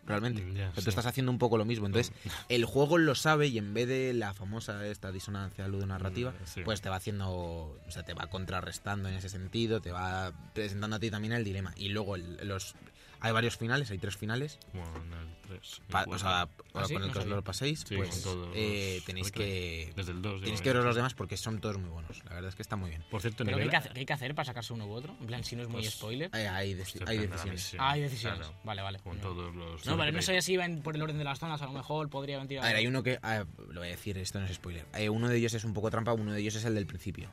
Realmente. 0.05 0.43
O 0.45 0.55
sea, 0.55 0.73
sí. 0.75 0.83
Tú 0.83 0.91
estás 0.91 1.07
haciendo 1.07 1.31
un 1.31 1.39
poco 1.39 1.57
lo 1.57 1.65
mismo. 1.65 1.87
Entonces, 1.87 2.13
el 2.49 2.65
juego 2.65 2.99
lo 2.99 3.15
sabe 3.15 3.47
y 3.47 3.59
en 3.59 3.73
vez 3.73 3.87
de 3.89 4.13
la 4.15 4.35
famosa 4.35 4.85
esta 4.87 5.13
disonancia 5.13 5.69
ludonarrativa, 5.69 6.33
Mm, 6.33 6.47
sí. 6.47 6.61
pues 6.65 6.81
te 6.81 6.89
va 6.89 6.97
haciendo, 6.97 7.31
o 7.31 7.91
sea, 7.91 8.03
te 8.03 8.13
va 8.15 8.27
contrarrestando 8.27 9.09
en 9.09 9.15
ese 9.15 9.29
sentido, 9.29 9.81
te 9.81 9.93
va 9.93 10.33
presentando 10.55 10.97
a 10.97 10.99
ti 10.99 11.11
también 11.11 11.33
el 11.33 11.45
dilema. 11.45 11.73
Y 11.77 11.91
luego 11.91 12.17
el- 12.17 12.37
los 12.49 12.75
hay 13.23 13.33
varios 13.33 13.57
finales, 13.57 13.91
hay 13.91 13.99
tres 13.99 14.17
finales. 14.17 14.59
Bueno, 14.73 14.89
en 14.97 15.13
el 15.13 15.37
tres, 15.49 15.81
en 15.81 15.87
Pa- 15.87 16.01
el 16.01 16.05
o 16.05 16.09
cuatro. 16.11 16.19
sea, 16.29 16.41
¿Ah, 16.75 16.85
sí? 16.87 16.95
con 16.95 17.03
el 17.03 17.09
No 17.09 17.13
que 17.15 17.19
os 17.21 17.27
lo 17.27 17.45
paséis, 17.45 17.85
Sí, 17.87 17.97
pues 17.97 18.11
con 18.11 18.23
todos 18.23 18.49
eh, 18.55 19.01
tenéis 19.07 19.31
que 19.33 19.93
Desde 19.97 20.13
el 20.13 20.21
2. 20.23 20.41
tenéis 20.43 20.61
que 20.61 20.69
veros 20.69 20.85
los 20.85 20.97
demás 20.97 21.15
porque 21.15 21.37
son 21.37 21.61
todos 21.61 21.79
muy 21.79 21.89
buenos. 21.91 22.23
La 22.25 22.35
verdad 22.35 22.49
es 22.49 22.55
que 22.55 22.63
está 22.63 22.77
muy 22.77 22.91
bien. 22.91 23.03
Por 23.11 23.21
cierto, 23.23 23.45
Pero 23.45 23.57
¿qué 23.57 23.63
hay, 23.65 23.69
que 23.71 23.77
hacer, 23.77 23.93
qué 23.93 24.01
hay 24.01 24.07
que 24.07 24.13
hacer 24.13 24.35
para 24.35 24.45
sacarse 24.47 24.73
uno 24.73 24.87
u 24.87 24.93
otro? 24.93 25.15
En 25.21 25.27
plan, 25.27 25.45
si 25.45 25.57
no 25.57 25.63
es 25.63 25.69
muy 25.69 25.83
Pues, 25.83 25.95
spoiler. 25.95 26.31
Hay, 26.35 26.75
deci- 26.75 27.05
Pues 27.05 27.31
decisiones. 27.31 27.77
Ah, 27.79 27.91
hay 27.93 28.01
decisiones. 28.03 28.39
claro, 28.41 28.55
Vale, 28.65 28.83
vale. 28.83 28.99
Con 29.01 29.17
No. 29.17 29.23
todos 29.23 29.55
los... 29.55 29.87
No, 29.87 29.97
vale, 29.97 30.13
no 30.13 30.21
sabía 30.23 30.43
si 30.43 30.55
iban 30.55 30.83
por 30.83 30.95
el 30.97 31.03
orden 31.03 31.19
de 31.19 31.25
las 31.25 31.39
zonas, 31.39 31.63
a 31.63 31.67
lo 31.67 31.73
mejor 31.73 32.09
podría 32.11 32.39
mentir. 32.39 32.59
A 32.59 32.63
ver, 32.65 32.77
hay 32.77 32.87
uno 32.87 33.03
que. 33.03 33.19
ah, 33.23 33.45
lo 33.69 33.81
voy 33.81 33.89
a 33.89 33.91
decir, 33.93 34.19
esto 34.19 34.41
no 34.41 34.47
es 34.47 34.55
spoiler. 34.55 34.85
Eh, 34.95 35.09
uno 35.09 35.29
de 35.29 35.37
ellos 35.37 35.55
es 35.55 35.65
un 35.65 35.73
poco 35.75 35.91
trampa, 35.91 36.13
uno 36.13 36.33
de 36.33 36.41
ellos 36.41 36.55
es 36.57 36.65
el 36.65 36.75
del 36.75 36.87
principio. 36.87 37.31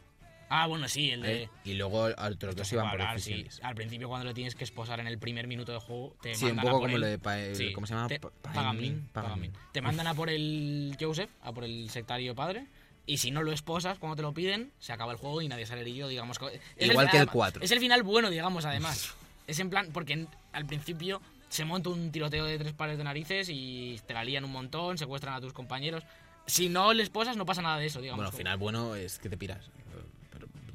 Ah, 0.49 0.65
bueno, 0.67 0.87
sí, 0.87 1.11
el 1.11 1.21
de... 1.21 1.43
¿eh? 1.43 1.49
Y 1.63 1.73
luego 1.75 2.05
otros 2.17 2.55
dos 2.55 2.71
iban 2.73 2.89
por 2.89 3.01
Hablar, 3.01 3.19
sí. 3.19 3.29
decisiones. 3.31 3.59
Al 3.63 3.75
principio 3.75 4.07
cuando 4.09 4.25
lo 4.25 4.33
tienes 4.33 4.55
que 4.55 4.63
esposar 4.63 4.99
en 4.99 5.07
el 5.07 5.19
primer 5.19 5.45
minuto 5.47 5.71
de 5.71 5.79
juego, 5.79 6.15
te 6.21 6.33
Sí, 6.35 6.45
un 6.45 6.55
mandan 6.55 6.67
a 6.67 6.69
poco 6.71 6.81
por 6.81 6.87
como 6.89 6.95
el- 6.95 7.01
lo 7.01 7.07
de. 7.07 7.19
Pa- 7.19 7.39
el- 7.39 7.55
Sí, 7.55 7.71
¿Cómo 7.71 7.85
se 7.87 7.93
llama? 7.93 8.07
te- 8.07 8.19
Pa- 8.19 8.31
Pagamin, 8.41 9.09
Pagamin. 9.13 9.53
Te 9.71 9.81
mandan 9.81 10.07
a 10.07 10.13
por 10.15 10.29
el 10.29 10.97
Joseph, 10.99 11.29
a 11.43 11.51
por 11.53 11.63
el 11.63 11.89
sectario 11.89 12.33
padre. 12.35 12.65
Y 13.05 13.17
si 13.17 13.31
no 13.31 13.41
lo 13.43 13.51
esposas 13.51 13.97
cuando 13.99 14.15
te 14.15 14.21
lo 14.21 14.33
piden, 14.33 14.71
se 14.79 14.91
acaba 14.93 15.11
el 15.11 15.17
juego 15.17 15.41
y 15.41 15.47
nadie 15.47 15.65
sale 15.65 15.81
herido, 15.81 16.07
digamos. 16.07 16.37
Es 16.75 16.89
Igual 16.89 17.07
que 17.09 17.17
el 17.17 17.21
además, 17.21 17.33
4. 17.33 17.63
Es 17.63 17.71
el 17.71 17.79
final 17.79 18.03
bueno, 18.03 18.29
digamos, 18.29 18.65
además. 18.65 19.15
es 19.47 19.59
en 19.59 19.69
plan, 19.69 19.89
porque 19.93 20.13
en- 20.13 20.27
al 20.51 20.65
principio 20.65 21.21
se 21.47 21.65
monta 21.65 21.89
un 21.89 22.11
tiroteo 22.11 22.45
de 22.45 22.57
tres 22.59 22.73
pares 22.73 22.97
de 22.99 23.03
narices 23.03 23.49
y 23.51 23.99
te 24.05 24.13
la 24.13 24.23
lían 24.23 24.45
un 24.45 24.51
montón, 24.51 24.97
secuestran 24.99 25.33
a 25.35 25.41
tus 25.41 25.53
compañeros. 25.53 26.03
Si 26.45 26.69
no 26.69 26.93
le 26.93 27.03
esposas, 27.03 27.37
no 27.37 27.45
pasa 27.45 27.61
nada 27.61 27.77
de 27.77 27.85
eso, 27.87 28.01
digamos. 28.01 28.17
Bueno, 28.17 28.29
al 28.29 28.35
final 28.35 28.57
bueno 28.57 28.95
es 28.95 29.17
que 29.19 29.29
te 29.29 29.37
piras. 29.37 29.69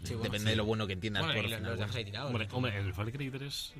Sí, 0.08 0.14
bueno, 0.14 0.24
depende 0.24 0.44
sí. 0.44 0.50
de 0.50 0.56
lo 0.56 0.64
bueno 0.64 0.86
que 0.86 0.92
entiendas 0.94 1.22
Bueno, 1.24 1.34
por 1.40 1.44
y 1.44 1.50
lo- 1.50 1.56
final 1.56 1.70
los 1.78 1.78
bueno. 1.90 2.04
tirados. 2.04 2.30
Hombre, 2.30 2.48
hombre, 2.52 2.78
en 2.78 2.86
el 2.86 2.94
Far 2.94 3.10
Cry 3.12 3.30
3... 3.30 3.74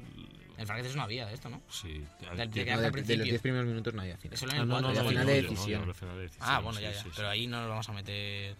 El 0.56 0.66
Fragment 0.66 0.88
es 0.88 0.94
una 0.94 1.06
vía 1.08 1.26
de 1.26 1.34
esto, 1.34 1.48
¿no? 1.48 1.60
Sí. 1.68 1.88
Del- 2.36 2.50
de 2.50 2.64
No, 2.64 2.80
de, 2.80 3.02
de 3.02 3.16
los 3.16 3.24
10 3.26 3.42
primeros 3.42 3.66
minutos 3.66 3.92
no 3.92 4.02
al 4.02 4.16
final. 4.18 4.34
Eso 4.34 4.46
lo 4.46 4.52
en 4.52 4.58
Ah, 4.58 4.62
el 4.62 4.68
no, 4.68 4.74
4, 4.74 4.88
no, 4.88 4.94
ya 4.94 5.02
no, 5.02 5.08
final 5.08 5.26
no, 5.26 5.32
de 5.32 5.42
no, 5.42 5.48
decisión. 5.50 5.80
no, 5.82 5.88
al 5.88 5.94
final 5.94 6.14
de 6.16 6.22
decisión, 6.22 6.48
Ah, 6.48 6.58
bueno, 6.60 6.80
ya, 6.80 6.92
sí, 6.94 7.08
ya. 7.08 7.12
Pero 7.16 7.28
ahí 7.28 7.46
no 7.48 7.60
nos 7.60 7.68
vamos 7.68 7.88
a 7.88 7.92
meter. 7.92 8.56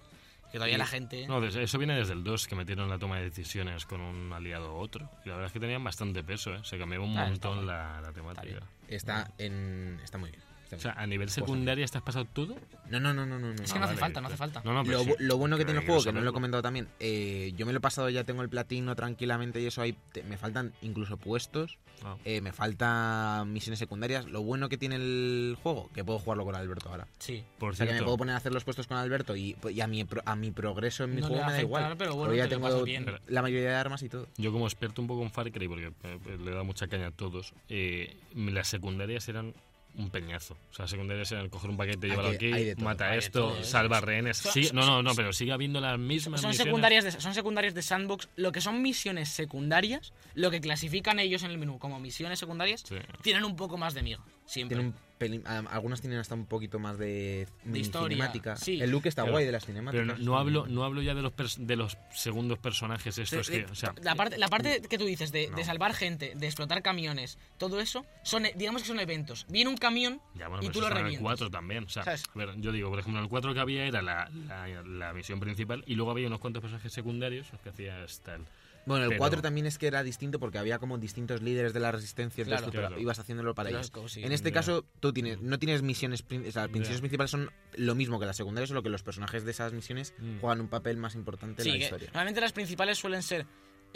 Que 0.50 0.58
todavía 0.58 0.74
Y- 0.76 0.78
la 0.78 0.86
gente. 0.86 1.26
No, 1.26 1.44
eso 1.44 1.78
viene 1.78 1.96
desde 1.96 2.12
el 2.12 2.22
2, 2.24 2.46
que 2.48 2.54
metieron 2.56 2.88
la 2.88 2.98
toma 2.98 3.18
de 3.18 3.24
decisiones 3.24 3.86
con 3.86 4.00
un 4.00 4.32
aliado 4.32 4.74
u 4.74 4.76
otro. 4.78 5.08
Y 5.24 5.28
la 5.28 5.34
verdad 5.34 5.46
es 5.46 5.52
que 5.52 5.60
tenían 5.60 5.82
bastante 5.82 6.22
peso, 6.22 6.54
¿eh? 6.54 6.60
Se 6.64 6.78
cambiaba 6.78 7.04
un 7.04 7.16
Ah, 7.18 7.28
está 7.32 7.48
montón 7.48 7.66
la, 7.66 8.00
la 8.00 8.12
temática. 8.12 8.44
bien. 8.46 8.60
Está 8.88 9.32
en. 9.38 10.00
Está 10.04 10.18
muy 10.18 10.30
bien. 10.30 10.42
O 10.76 10.80
sea, 10.80 10.92
a 10.92 11.06
nivel 11.06 11.30
secundaria, 11.30 11.84
¿estás 11.84 12.02
pasado 12.02 12.24
todo? 12.26 12.56
No, 12.90 13.00
no, 13.00 13.12
no, 13.14 13.24
no, 13.26 13.38
no. 13.38 13.50
Es 13.52 13.72
que 13.72 13.78
Ah, 13.78 13.80
no 13.80 13.84
hace 13.86 13.94
vale, 13.94 13.96
falta, 14.00 14.20
no 14.20 14.26
hace 14.28 14.36
falta. 14.36 14.62
No, 14.64 14.72
no, 14.74 14.84
pero 14.84 14.98
Lo, 14.98 15.04
sí. 15.04 15.10
bu- 15.10 15.16
lo 15.20 15.36
bueno 15.38 15.56
que 15.56 15.64
tiene 15.64 15.80
el 15.80 15.86
juego, 15.86 16.02
que 16.04 16.12
no 16.12 16.20
lo 16.20 16.30
he 16.30 16.32
comentado 16.32 16.62
también, 16.62 16.88
eh, 17.00 17.52
yo 17.56 17.66
me 17.66 17.72
lo 17.72 17.78
he 17.78 17.80
pasado 17.80 18.08
ya, 18.10 18.24
tengo 18.24 18.42
el 18.42 18.48
platino 18.48 18.94
tranquilamente 18.96 19.60
y 19.60 19.66
eso 19.66 19.80
ahí 19.82 19.96
te- 20.12 20.22
me 20.22 20.36
faltan 20.36 20.72
incluso 20.82 21.16
puestos, 21.16 21.78
Ah. 22.04 22.16
eh, 22.24 22.40
me 22.42 22.52
faltan 22.52 23.52
misiones 23.52 23.78
secundarias. 23.78 24.26
Lo 24.26 24.42
bueno 24.42 24.68
que 24.68 24.76
tiene 24.76 24.96
el 24.96 25.56
juego, 25.62 25.88
que 25.94 26.04
puedo 26.04 26.18
jugarlo 26.18 26.44
con 26.44 26.54
Alberto 26.54 26.88
ahora. 26.90 27.06
Sí. 27.18 27.42
Por 27.58 27.72
O 27.72 27.74
sea, 27.76 27.86
que 27.86 27.94
me 27.94 28.02
puedo 28.02 28.16
poner 28.18 28.34
a 28.34 28.38
hacer 28.38 28.52
los 28.52 28.64
puestos 28.64 28.86
con 28.86 28.96
Alberto 28.98 29.34
y, 29.36 29.56
y 29.70 29.80
a, 29.80 29.86
mi, 29.86 30.04
a 30.24 30.36
mi 30.36 30.50
progreso 30.50 31.04
en 31.04 31.14
mi 31.14 31.20
No 31.22 31.28
juego 31.28 31.46
me 31.46 31.52
da 31.52 31.60
igual. 31.62 31.96
pero 31.96 32.10
bueno, 32.14 32.24
Porque 32.26 32.36
ya 32.38 32.44
te 32.48 32.56
tengo 32.56 32.82
bien. 32.84 33.06
la 33.28 33.42
mayoría 33.42 33.70
de 33.70 33.74
armas 33.76 34.02
y 34.02 34.08
todo. 34.08 34.26
yo 34.36 34.52
como 34.52 34.66
experto 34.66 35.00
un 35.00 35.08
poco 35.08 35.22
en 35.22 35.30
Far 35.30 35.50
Cry, 35.50 35.68
porque 35.68 35.92
eh, 36.02 36.18
le 36.44 36.50
da 36.50 36.62
mucha 36.62 36.86
caña 36.88 37.06
a 37.06 37.10
todos, 37.10 37.54
eh, 37.68 38.16
las 38.34 38.68
secundarias 38.68 39.28
eran 39.28 39.54
un 39.96 40.10
peñazo. 40.10 40.56
O 40.70 40.74
sea, 40.74 40.86
secundarias 40.88 41.30
eran 41.32 41.48
coger 41.48 41.70
un 41.70 41.76
paquete, 41.76 42.06
Hay 42.06 42.10
llevarlo 42.10 42.32
aquí, 42.32 42.82
mata 42.82 43.10
hay 43.10 43.18
esto, 43.18 43.48
todo, 43.50 43.58
¿eh? 43.60 43.64
salva 43.64 44.00
rehenes. 44.00 44.38
Sí, 44.38 44.70
no, 44.72 44.84
no, 44.84 45.02
no, 45.02 45.14
pero 45.14 45.32
sigue 45.32 45.52
habiendo 45.52 45.80
las 45.80 45.98
mismas 45.98 46.40
Son 46.40 46.50
misiones. 46.50 46.56
secundarias, 46.68 47.04
de, 47.04 47.12
son 47.12 47.34
secundarias 47.34 47.74
de 47.74 47.82
Sandbox. 47.82 48.28
Lo 48.36 48.50
que 48.52 48.60
son 48.60 48.82
misiones 48.82 49.28
secundarias, 49.28 50.12
lo 50.34 50.50
que 50.50 50.60
clasifican 50.60 51.18
ellos 51.20 51.42
en 51.44 51.50
el 51.52 51.58
menú 51.58 51.78
como 51.78 52.00
misiones 52.00 52.38
secundarias, 52.38 52.82
Sí. 52.86 52.96
tienen 53.22 53.44
un 53.44 53.56
poco 53.56 53.76
más 53.76 53.94
de 53.94 54.02
miga. 54.02 54.20
Siempre. 54.46 54.92
Algunas 55.70 56.00
tienen 56.00 56.18
hasta 56.18 56.34
un 56.34 56.46
poquito 56.46 56.78
más 56.78 56.98
de, 56.98 57.46
historia, 57.72 58.16
cinemática. 58.16 58.56
sí. 58.56 58.80
El 58.82 58.90
look 58.90 59.06
está 59.06 59.22
guay 59.22 59.44
de 59.46 59.52
las 59.52 59.64
Pero 59.64 59.78
cinemáticas. 59.78 60.18
no, 60.18 60.24
no 60.24 60.38
hablo, 60.38 60.66
no 60.66 60.84
hablo 60.84 61.02
ya 61.02 61.14
de 61.14 61.22
los, 61.22 61.32
pers- 61.32 61.56
de 61.56 61.76
los 61.76 61.96
segundos 62.12 62.58
personajes 62.58 63.16
estos 63.16 63.46
De- 63.46 63.64
que, 63.64 63.70
o 63.72 63.74
sea, 63.74 63.94
la, 64.02 64.14
parte, 64.16 64.36
la 64.38 64.48
parte 64.48 64.82
que 64.82 64.98
tú 64.98 65.04
dices 65.06 65.32
de, 65.32 65.48
No. 65.48 65.56
de 65.56 65.64
salvar 65.64 65.94
gente, 65.94 66.32
de 66.34 66.46
explotar 66.46 66.82
camiones, 66.82 67.38
todo 67.58 67.80
eso, 67.80 68.04
son 68.22 68.46
e- 68.46 68.52
digamos 68.56 68.82
que 68.82 68.88
son 68.88 69.00
eventos. 69.00 69.46
Viene 69.48 69.70
un 69.70 69.76
camión 69.76 70.20
Ya, 70.34 70.48
bueno, 70.48 70.62
y 70.62 70.66
pero 70.66 70.72
tú 70.72 70.80
lo 70.80 70.86
en 70.88 70.92
el 70.92 70.98
revientas. 71.04 71.22
4 71.22 71.50
también. 71.50 71.84
O 71.84 71.88
sea, 71.88 72.02
¿Sabes? 72.04 72.24
a 72.34 72.38
ver, 72.38 72.50
yo 72.60 72.72
digo, 72.72 72.90
por 72.90 72.98
ejemplo, 72.98 73.18
en 73.20 73.24
el 73.24 73.30
4 73.30 73.54
que 73.54 73.60
había 73.60 73.86
era 73.86 74.02
la, 74.02 74.28
la, 74.48 74.66
la 74.82 75.12
misión 75.12 75.40
principal 75.40 75.82
y 75.86 75.94
luego 75.94 76.10
había 76.10 76.26
unos 76.26 76.40
cuantos 76.40 76.60
personajes 76.60 76.92
secundarios 76.92 77.50
los 77.52 77.60
que 77.60 77.70
hacías 77.70 78.20
tal. 78.20 78.44
Bueno, 78.86 79.04
el 79.04 79.08
Pero- 79.10 79.18
4 79.18 79.42
también 79.42 79.66
es 79.66 79.78
que 79.78 79.86
era 79.86 80.02
distinto 80.02 80.38
porque 80.38 80.58
había 80.58 80.78
como 80.78 80.98
distintos 80.98 81.40
líderes 81.42 81.72
de 81.72 81.80
la 81.80 81.90
resistencia, 81.92 82.42
entonces 82.42 82.68
Claro. 82.70 82.88
Claro. 82.88 83.00
ibas 83.00 83.18
haciéndolo 83.18 83.54
para 83.54 83.70
ellos. 83.70 83.90
En 84.16 84.32
este 84.32 84.52
caso, 84.52 84.84
tú 85.00 85.12
tienes, 85.12 85.40
no 85.40 85.58
tienes 85.58 85.82
misiones, 85.82 86.22
o 86.22 86.50
sea, 86.52 86.62
las 86.62 86.70
misiones 86.70 87.00
principales 87.00 87.30
son 87.30 87.50
lo 87.76 87.94
mismo 87.94 88.20
que 88.20 88.26
las 88.26 88.36
secundarias, 88.36 88.68
solo 88.68 88.82
que 88.82 88.90
los 88.90 89.02
personajes 89.02 89.44
de 89.44 89.50
esas 89.52 89.72
misiones 89.72 90.14
Mm. 90.18 90.40
juegan 90.40 90.60
un 90.60 90.68
papel 90.68 90.96
más 90.96 91.14
importante 91.14 91.62
Sí, 91.62 91.70
en 91.70 91.78
la 91.78 91.84
historia. 91.84 92.06
normalmente 92.08 92.40
las 92.40 92.52
principales 92.52 92.98
suelen 92.98 93.22
ser 93.22 93.46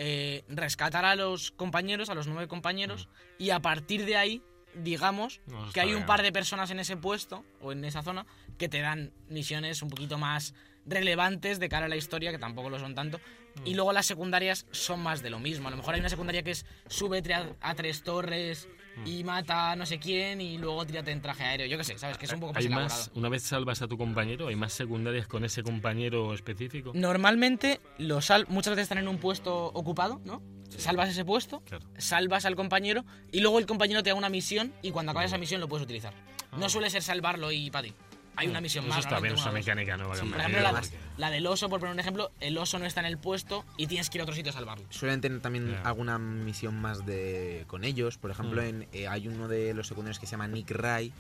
eh, 0.01 0.45
rescatar 0.49 1.05
a 1.05 1.17
los 1.17 1.51
compañeros, 1.51 2.09
a 2.09 2.15
los 2.15 2.29
nueve 2.29 2.47
compañeros, 2.47 3.09
y 3.37 3.51
a 3.51 3.59
partir 3.61 4.05
de 4.07 4.17
ahí, 4.17 4.43
digamos, 4.77 5.41
No, 5.49 5.73
que 5.73 5.81
hay 5.81 5.89
un 5.89 5.95
bien. 5.97 6.07
par 6.07 6.23
de 6.23 6.31
personas 6.31 6.71
en 6.71 6.79
ese 6.79 6.97
puesto 6.97 7.45
o 7.61 7.73
en 7.73 7.85
esa 7.85 8.03
zona 8.03 8.25
que 8.59 8.69
te 8.69 8.81
dan 8.81 9.13
misiones 9.29 9.83
un 9.83 9.89
poquito 9.91 10.17
más 10.17 10.55
relevantes 10.87 11.59
de 11.59 11.69
cara 11.69 11.87
a 11.87 11.89
la 11.89 11.97
historia, 11.97 12.31
que 12.31 12.39
tampoco 12.39 12.71
lo 12.71 12.79
son 12.79 12.95
tanto. 12.95 13.19
Mm. 13.63 13.67
Y 13.67 13.75
luego 13.75 13.93
las 13.93 14.07
secundarias 14.07 14.67
son 14.71 15.01
más 15.01 15.23
de 15.23 15.31
lo 15.31 15.39
mismo. 15.39 15.69
A 15.69 15.71
lo 15.71 15.77
mejor 15.77 15.95
hay 15.95 16.01
una 16.01 16.09
secundaria 16.09 16.43
que 16.43 16.53
es 16.53 16.67
sube 16.89 17.23
a, 17.35 17.47
a 17.61 17.75
tres 17.75 18.03
torres 18.03 18.69
Mm. 18.99 19.07
y 19.07 19.25
mata 19.25 19.73
a 19.73 19.77
no 19.77 19.87
sé 19.87 19.99
quién 19.99 20.41
y 20.41 20.59
luego 20.59 20.85
tírate 20.87 21.11
en 21.13 21.23
traje 21.23 21.45
aéreo. 21.45 21.67
Yo 21.67 21.79
qué 21.79 21.85
sé, 21.85 21.99
¿sabes? 21.99 22.19
Que 22.19 22.27
es 22.27 22.33
un 22.33 22.41
poco 22.41 22.53
más 22.53 22.63
¿Hay 22.63 22.69
más, 22.69 23.11
una 23.15 23.29
vez 23.29 23.43
salvas 23.43 23.83
a 23.83 23.89
tu 23.89 23.97
compañero, 23.97 24.49
hay 24.49 24.57
más 24.57 24.73
secundarias 24.73 25.27
con 25.27 25.45
ese 25.45 25.63
compañero 25.63 26.35
específico? 26.35 26.93
Normalmente 26.95 27.81
los 27.99 28.27
sal 28.27 28.47
muchas 28.49 28.73
veces 28.73 28.85
están 28.85 28.99
en 28.99 29.09
un 29.09 29.19
puesto 29.19 29.67
ocupado, 29.67 30.21
¿no? 30.25 30.43
Salvas 30.77 31.09
ese 31.09 31.25
puesto, 31.25 31.61
Claro. 31.61 31.87
salvas 31.97 32.45
al 32.45 32.55
compañero 32.57 33.05
y 33.33 33.41
luego 33.41 33.59
el 33.59 33.67
compañero 33.67 34.03
te 34.03 34.11
da 34.11 34.15
una 34.17 34.29
misión 34.29 34.73
y 34.83 34.91
cuando 34.91 35.13
acabas 35.13 35.31
esa 35.31 35.39
misión 35.39 35.61
lo 35.61 35.69
puedes 35.69 35.85
utilizar. 35.85 36.13
No 36.57 36.69
suele 36.69 36.91
ser 36.91 37.03
salvarlo 37.03 37.53
y 37.53 37.71
para 37.71 37.85
ti. 37.89 37.95
Hay 38.39 38.49
una 38.49 38.61
misión 38.61 38.85
Eso 38.85 38.95
más. 38.95 39.05
está 39.05 39.19
bien, 39.21 39.35
esa 39.35 39.51
mecánica 39.51 39.97
nueva 39.97 40.15
han 40.15 40.31
Por 40.31 40.41
ejemplo, 40.41 40.81
la, 41.17 41.31
del 41.31 41.47
oso, 41.47 41.69
por 41.69 41.81
poner 41.81 41.93
un 41.95 42.01
ejemplo, 42.01 42.31
el 42.41 42.57
oso 42.57 42.79
no 42.79 42.87
está 42.87 43.01
en 43.01 43.07
el 43.07 43.19
puesto 43.19 43.65
y 43.77 43.87
tienes 43.89 44.09
que 44.11 44.19
ir 44.19 44.21
a 44.21 44.25
otro 44.25 44.35
sitio 44.37 44.51
a 44.51 44.53
salvarlo. 44.55 44.87
Suelen 44.91 45.21
tener 45.21 45.41
también 45.41 45.77
alguna 45.85 46.19
misión 46.19 46.81
más 46.81 47.05
de 47.05 47.65
con 47.67 47.85
ellos. 47.85 48.17
Por 48.17 48.31
ejemplo, 48.31 48.63
Mm. 48.63 48.67
en, 48.67 48.89
eh, 48.93 49.09
hay 49.09 49.27
uno 49.29 49.49
de 49.49 49.75
los 49.75 49.89
secundarios 49.89 50.19
que 50.21 50.27
se 50.27 50.33
llama 50.33 50.47
Nick 50.47 50.71
Ray, 50.71 51.13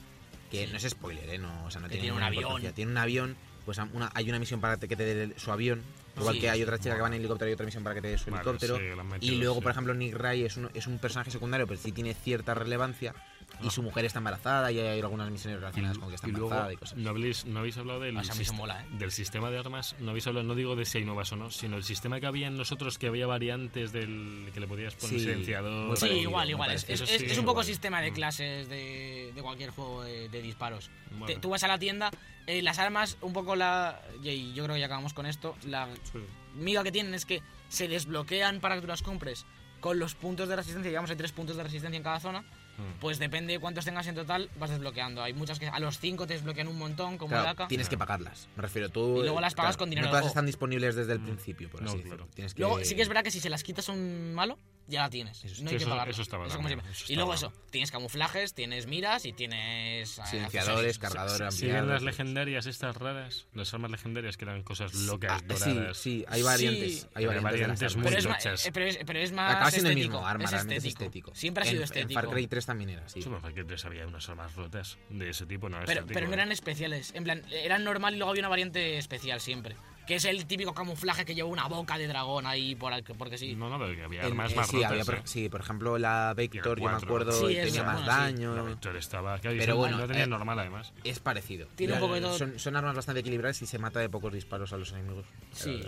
que 0.50 0.66
no 0.68 0.76
es 0.76 0.84
spoiler, 0.88 1.28
¿eh? 1.28 1.38
No, 1.38 1.64
o 1.64 1.70
sea, 1.70 1.80
no 1.80 1.88
Que 1.88 1.94
tiene, 1.94 2.02
tiene 2.04 2.12
un 2.12 2.18
ninguna 2.20 2.26
avión. 2.26 2.42
importancia. 2.44 2.72
Tiene 2.72 2.90
un 2.92 2.98
avión, 2.98 3.36
pues 3.64 3.78
una- 3.78 4.10
hay 4.14 4.28
una 4.28 4.38
misión 4.38 4.60
para 4.60 4.76
que 4.76 4.94
te 4.96 5.04
dé 5.04 5.34
su 5.38 5.50
avión. 5.50 5.82
Igual 6.16 6.34
Sí. 6.36 6.40
que 6.40 6.50
hay 6.50 6.62
otra 6.62 6.78
chica 6.78 6.94
que 6.96 7.00
va 7.00 7.06
en 7.08 7.14
helicóptero 7.14 7.48
y 7.50 7.54
otra 7.54 7.66
misión 7.66 7.84
para 7.84 7.94
que 7.94 8.00
te 8.02 8.08
dé 8.08 8.18
su 8.18 8.30
Vale, 8.30 8.42
helicóptero. 8.42 8.76
sí, 8.76 8.82
y 9.20 9.30
luego, 9.36 9.56
sí. 9.56 9.60
por 9.60 9.70
ejemplo, 9.72 9.94
Nick 9.94 10.14
Ray 10.14 10.44
es 10.44 10.56
un, 10.56 10.68
es 10.74 10.86
un 10.88 10.98
personaje 10.98 11.30
secundario, 11.30 11.66
pero 11.66 11.78
sí 11.80 11.92
tiene 11.92 12.14
cierta 12.14 12.54
relevancia. 12.54 13.14
Y 13.60 13.66
Ah. 13.66 13.70
su 13.70 13.82
mujer 13.82 14.04
está 14.04 14.18
embarazada 14.18 14.70
y 14.72 14.78
hay 14.78 15.00
algunas 15.00 15.30
misiones 15.30 15.60
relacionadas 15.60 15.98
con 15.98 16.08
que 16.08 16.14
está 16.14 16.28
y 16.28 16.30
luego, 16.32 16.46
embarazada 16.46 16.72
y 16.72 16.76
cosas. 16.76 16.96
no 16.98 17.10
habéis, 17.10 17.44
no 17.46 17.58
habéis 17.58 17.76
hablado 17.76 18.00
del, 18.00 18.16
Ah, 18.16 18.20
esa 18.20 18.34
misión 18.34 18.54
sist- 18.56 18.58
mola, 18.58 18.82
¿eh? 18.82 18.86
del 18.92 19.10
sistema 19.10 19.50
de 19.50 19.58
armas, 19.58 19.96
no 19.98 20.10
habéis 20.10 20.26
hablado, 20.26 20.46
no 20.46 20.54
digo 20.54 20.76
de 20.76 20.84
si 20.84 20.98
hay 20.98 21.04
nuevas 21.04 21.32
o 21.32 21.36
no, 21.36 21.50
sino 21.50 21.76
el 21.76 21.84
sistema 21.84 22.20
que 22.20 22.26
había 22.26 22.46
en 22.46 22.56
nosotros, 22.56 22.98
que 22.98 23.08
había 23.08 23.26
variantes 23.26 23.92
del 23.92 24.50
que 24.54 24.60
le 24.60 24.66
podías 24.68 24.94
poner 24.94 25.18
Sí, 25.18 25.20
silenciador. 25.26 25.86
muy 25.88 25.96
Sí, 25.96 26.00
parecido, 26.02 26.22
igual, 26.30 26.50
igual. 26.50 26.70
Es, 26.72 26.88
es- 26.88 27.00
sí, 27.00 27.24
es 27.26 27.38
un 27.38 27.44
poco 27.44 27.60
igual. 27.60 27.66
sistema 27.66 28.00
de 28.00 28.10
Mm. 28.10 28.14
clases 28.14 28.68
de, 28.68 29.32
de 29.34 29.42
cualquier 29.42 29.70
juego 29.70 30.02
de, 30.04 30.28
de 30.28 30.42
disparos. 30.42 30.90
Bueno. 31.10 31.26
Te- 31.26 31.36
tú 31.36 31.50
vas 31.50 31.62
a 31.64 31.68
la 31.68 31.78
tienda, 31.78 32.10
eh, 32.46 32.62
las 32.62 32.78
armas, 32.78 33.18
un 33.20 33.32
poco 33.32 33.56
la. 33.56 34.00
Y 34.22 34.52
yo 34.54 34.64
creo 34.64 34.74
que 34.74 34.80
ya 34.80 34.86
acabamos 34.86 35.14
con 35.14 35.26
esto. 35.26 35.56
La 35.66 35.88
Sí. 36.12 36.18
miga 36.54 36.82
que 36.84 36.92
tienen 36.92 37.14
es 37.14 37.24
que 37.26 37.42
se 37.68 37.88
desbloquean 37.88 38.60
para 38.60 38.76
que 38.76 38.80
tú 38.82 38.86
las 38.86 39.02
compres 39.02 39.44
con 39.80 39.98
los 39.98 40.14
puntos 40.14 40.48
de 40.48 40.56
resistencia. 40.56 40.88
Digamos, 40.90 41.10
hay 41.10 41.16
tres 41.16 41.32
puntos 41.32 41.56
de 41.56 41.62
resistencia 41.62 41.96
en 41.96 42.02
cada 42.02 42.20
zona. 42.20 42.44
Mm. 42.78 43.00
Pues 43.00 43.18
depende 43.18 43.52
de 43.54 43.58
cuántos 43.58 43.84
tengas 43.84 44.06
en 44.06 44.14
total, 44.14 44.48
vas 44.58 44.70
desbloqueando. 44.70 45.22
Hay 45.22 45.34
muchas 45.34 45.58
que 45.58 45.66
a 45.68 45.78
los 45.80 45.98
cinco 45.98 46.26
te 46.26 46.34
desbloquean 46.34 46.68
un 46.68 46.78
montón, 46.78 47.18
como 47.18 47.30
Claro, 47.30 47.50
AK. 47.62 47.68
tienes 47.68 47.88
que 47.88 47.98
pagarlas. 47.98 48.48
Me 48.56 48.62
refiero, 48.62 48.88
tú. 48.88 49.18
Y 49.18 49.22
luego 49.22 49.40
las 49.40 49.54
pagas 49.54 49.76
claro, 49.76 49.78
con 49.80 49.90
dinero 49.90 50.06
No 50.06 50.12
todas 50.12 50.26
están 50.26 50.46
disponibles 50.46 50.94
desde 50.94 51.12
el 51.12 51.20
principio, 51.20 51.68
por 51.70 51.82
No, 51.82 51.90
así 51.90 52.00
claro. 52.02 52.28
Tienes 52.34 52.54
que... 52.54 52.60
Luego 52.62 52.84
sí 52.84 52.94
que 52.94 53.02
es 53.02 53.08
verdad 53.08 53.22
que 53.24 53.30
si 53.30 53.40
se 53.40 53.50
las 53.50 53.62
quitas 53.64 53.88
a 53.88 53.92
un 53.92 54.32
malo, 54.34 54.58
ya 54.86 55.02
la 55.02 55.10
tienes. 55.10 55.44
Eso- 55.44 55.62
no 55.62 55.68
sí, 55.70 55.74
hay 55.74 55.78
que 55.78 55.84
eso- 56.10 56.22
eso 56.22 56.56
como 56.56 56.68
siempre. 56.68 56.90
eso 56.90 57.04
y 57.12 57.16
luego 57.16 57.34
eso, 57.34 57.52
tienes 57.70 57.90
camuflajes, 57.90 58.54
tienes 58.54 58.86
miras 58.86 59.26
y 59.26 59.32
tienes... 59.34 60.18
eh, 60.18 60.22
Silenciadores, 60.26 60.96
accesorios. 60.96 60.98
cargador, 60.98 61.52
¿Siguen 61.52 61.88
las 61.88 62.02
legendarias 62.02 62.64
estas 62.66 62.96
raras? 62.96 63.46
Las 63.52 63.74
armas 63.74 63.90
legendarias 63.90 64.36
que 64.38 64.44
eran 64.44 64.62
cosas 64.62 64.94
locas, 64.94 65.30
Ah, 65.32 65.38
sí, 65.40 65.46
doradas. 65.74 65.96
sí, 65.98 66.24
hay 66.28 66.42
variantes. 66.42 67.00
Sí. 67.02 67.06
hay 67.14 67.26
variantes, 67.26 67.52
variantes 67.52 67.96
muy 67.96 68.04
Pero 68.04 68.16
es, 68.54 68.66
eh, 68.66 68.70
pero, 68.72 68.86
es, 68.86 68.98
pero 69.04 69.18
es 69.18 69.32
más 69.32 69.56
Acaba 69.56 69.70
siendo 69.70 69.90
el 69.90 69.96
mismo 69.96 70.26
arma, 70.26 70.44
es 70.44 70.52
estético. 70.52 70.76
es 70.78 70.84
estético. 70.86 71.34
Siempre 71.34 71.62
ha 71.64 71.66
sido 71.66 71.78
En 71.80 71.84
estético. 71.84 72.20
Far 72.20 72.30
Cry 72.30 72.46
3 72.46 72.67
también 72.68 72.90
era 72.90 73.04
así. 73.04 73.20
Far 73.22 73.52
Cry 73.52 73.64
3 73.64 73.84
había 73.86 74.06
unas 74.06 74.28
armas 74.28 74.54
rotas 74.54 74.96
de 75.10 75.30
ese 75.30 75.44
tipo, 75.46 75.68
no 75.68 75.78
pero, 75.86 76.06
pero 76.06 76.26
no 76.26 76.32
¿eh? 76.32 76.34
eran 76.34 76.52
especiales. 76.52 77.12
En 77.14 77.24
plan, 77.24 77.42
eran 77.50 77.82
normal 77.82 78.14
y 78.14 78.18
luego 78.18 78.30
había 78.30 78.42
una 78.42 78.48
variante 78.48 78.96
especial 78.98 79.40
siempre. 79.40 79.74
Que 80.06 80.14
es 80.14 80.24
el 80.24 80.46
típico 80.46 80.72
camuflaje 80.72 81.26
que 81.26 81.34
lleva 81.34 81.48
una 81.50 81.66
boca 81.68 81.98
de 81.98 82.06
dragón 82.06 82.46
ahí 82.46 82.74
por 82.74 82.94
al- 82.94 83.02
porque 83.04 83.36
sí. 83.36 83.54
No, 83.54 83.68
no, 83.68 83.78
pero 83.78 83.94
que 83.94 84.02
había 84.04 84.20
En- 84.20 84.26
armas 84.28 84.52
eh, 84.52 84.56
más 84.56 84.68
sí, 84.68 84.76
rotas. 84.76 84.90
había 84.90 85.04
por, 85.04 85.14
¿eh? 85.16 85.20
sí, 85.24 85.48
por 85.50 85.60
ejemplo, 85.60 85.98
la 85.98 86.32
Vector, 86.34 86.80
yo 86.80 86.88
me 86.88 86.96
acuerdo, 86.96 87.32
Sí, 87.32 87.46
tenía 87.48 87.64
eso, 87.64 87.84
más 87.84 87.94
bueno, 87.96 88.12
sí. 88.12 88.18
daño. 88.18 88.54
La 88.56 88.62
Victor 88.62 88.96
estaba... 88.96 89.38
claro, 89.38 89.56
Pero 89.58 89.76
bueno, 89.76 89.98
no 89.98 90.06
tenía 90.06 90.24
eh, 90.24 90.26
normal 90.28 90.58
además. 90.60 90.94
Es 91.04 91.20
parecido. 91.20 91.66
Tiene 91.76 91.92
un 91.94 92.00
poco 92.00 92.14
de 92.14 92.20
todo. 92.22 92.38
Son, 92.38 92.58
son 92.58 92.76
armas 92.76 92.94
bastante 92.94 93.20
equilibradas 93.20 93.60
y 93.60 93.66
se 93.66 93.78
mata 93.78 94.00
de 94.00 94.08
pocos 94.08 94.32
disparos 94.32 94.72
a 94.72 94.78
los 94.78 94.92
enemigos. 94.92 95.26
Sí. 95.52 95.82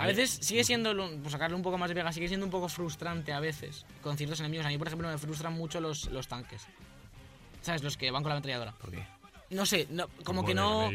A 0.00 0.06
veces 0.06 0.30
sigue 0.46 0.64
siendo, 0.64 0.94
por 1.22 1.30
sacarle 1.30 1.56
un 1.56 1.62
poco 1.62 1.76
más 1.78 1.88
de 1.88 1.94
pega, 1.94 2.12
sigue 2.12 2.28
siendo 2.28 2.46
un 2.46 2.50
poco 2.50 2.68
frustrante 2.68 3.32
a 3.32 3.40
veces 3.40 3.84
con 4.02 4.16
ciertos 4.16 4.40
enemigos. 4.40 4.66
A 4.66 4.68
mí, 4.70 4.78
por 4.78 4.86
ejemplo, 4.86 5.08
me 5.08 5.18
frustran 5.18 5.52
mucho 5.52 5.80
los, 5.80 6.06
los 6.06 6.26
tanques. 6.28 6.62
¿Sabes? 7.62 7.82
Los 7.82 7.96
que 7.96 8.10
van 8.10 8.22
con 8.22 8.30
la 8.30 8.36
ametralladora. 8.36 8.72
¿Por 8.72 8.90
qué? 8.90 9.04
No 9.50 9.66
sé, 9.66 9.86
no- 9.90 10.08
como 10.24 10.44
que 10.44 10.54
no... 10.54 10.88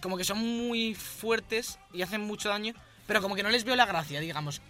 Como 0.00 0.16
que 0.16 0.24
son 0.24 0.38
muy 0.38 0.94
fuertes 0.94 1.78
y 1.92 2.02
hacen 2.02 2.22
mucho 2.22 2.48
daño, 2.48 2.74
pero 3.06 3.22
como 3.22 3.36
que 3.36 3.42
no 3.44 3.50
les 3.50 3.62
veo 3.64 3.76
la 3.76 3.86
gracia, 3.86 4.18
digamos. 4.18 4.60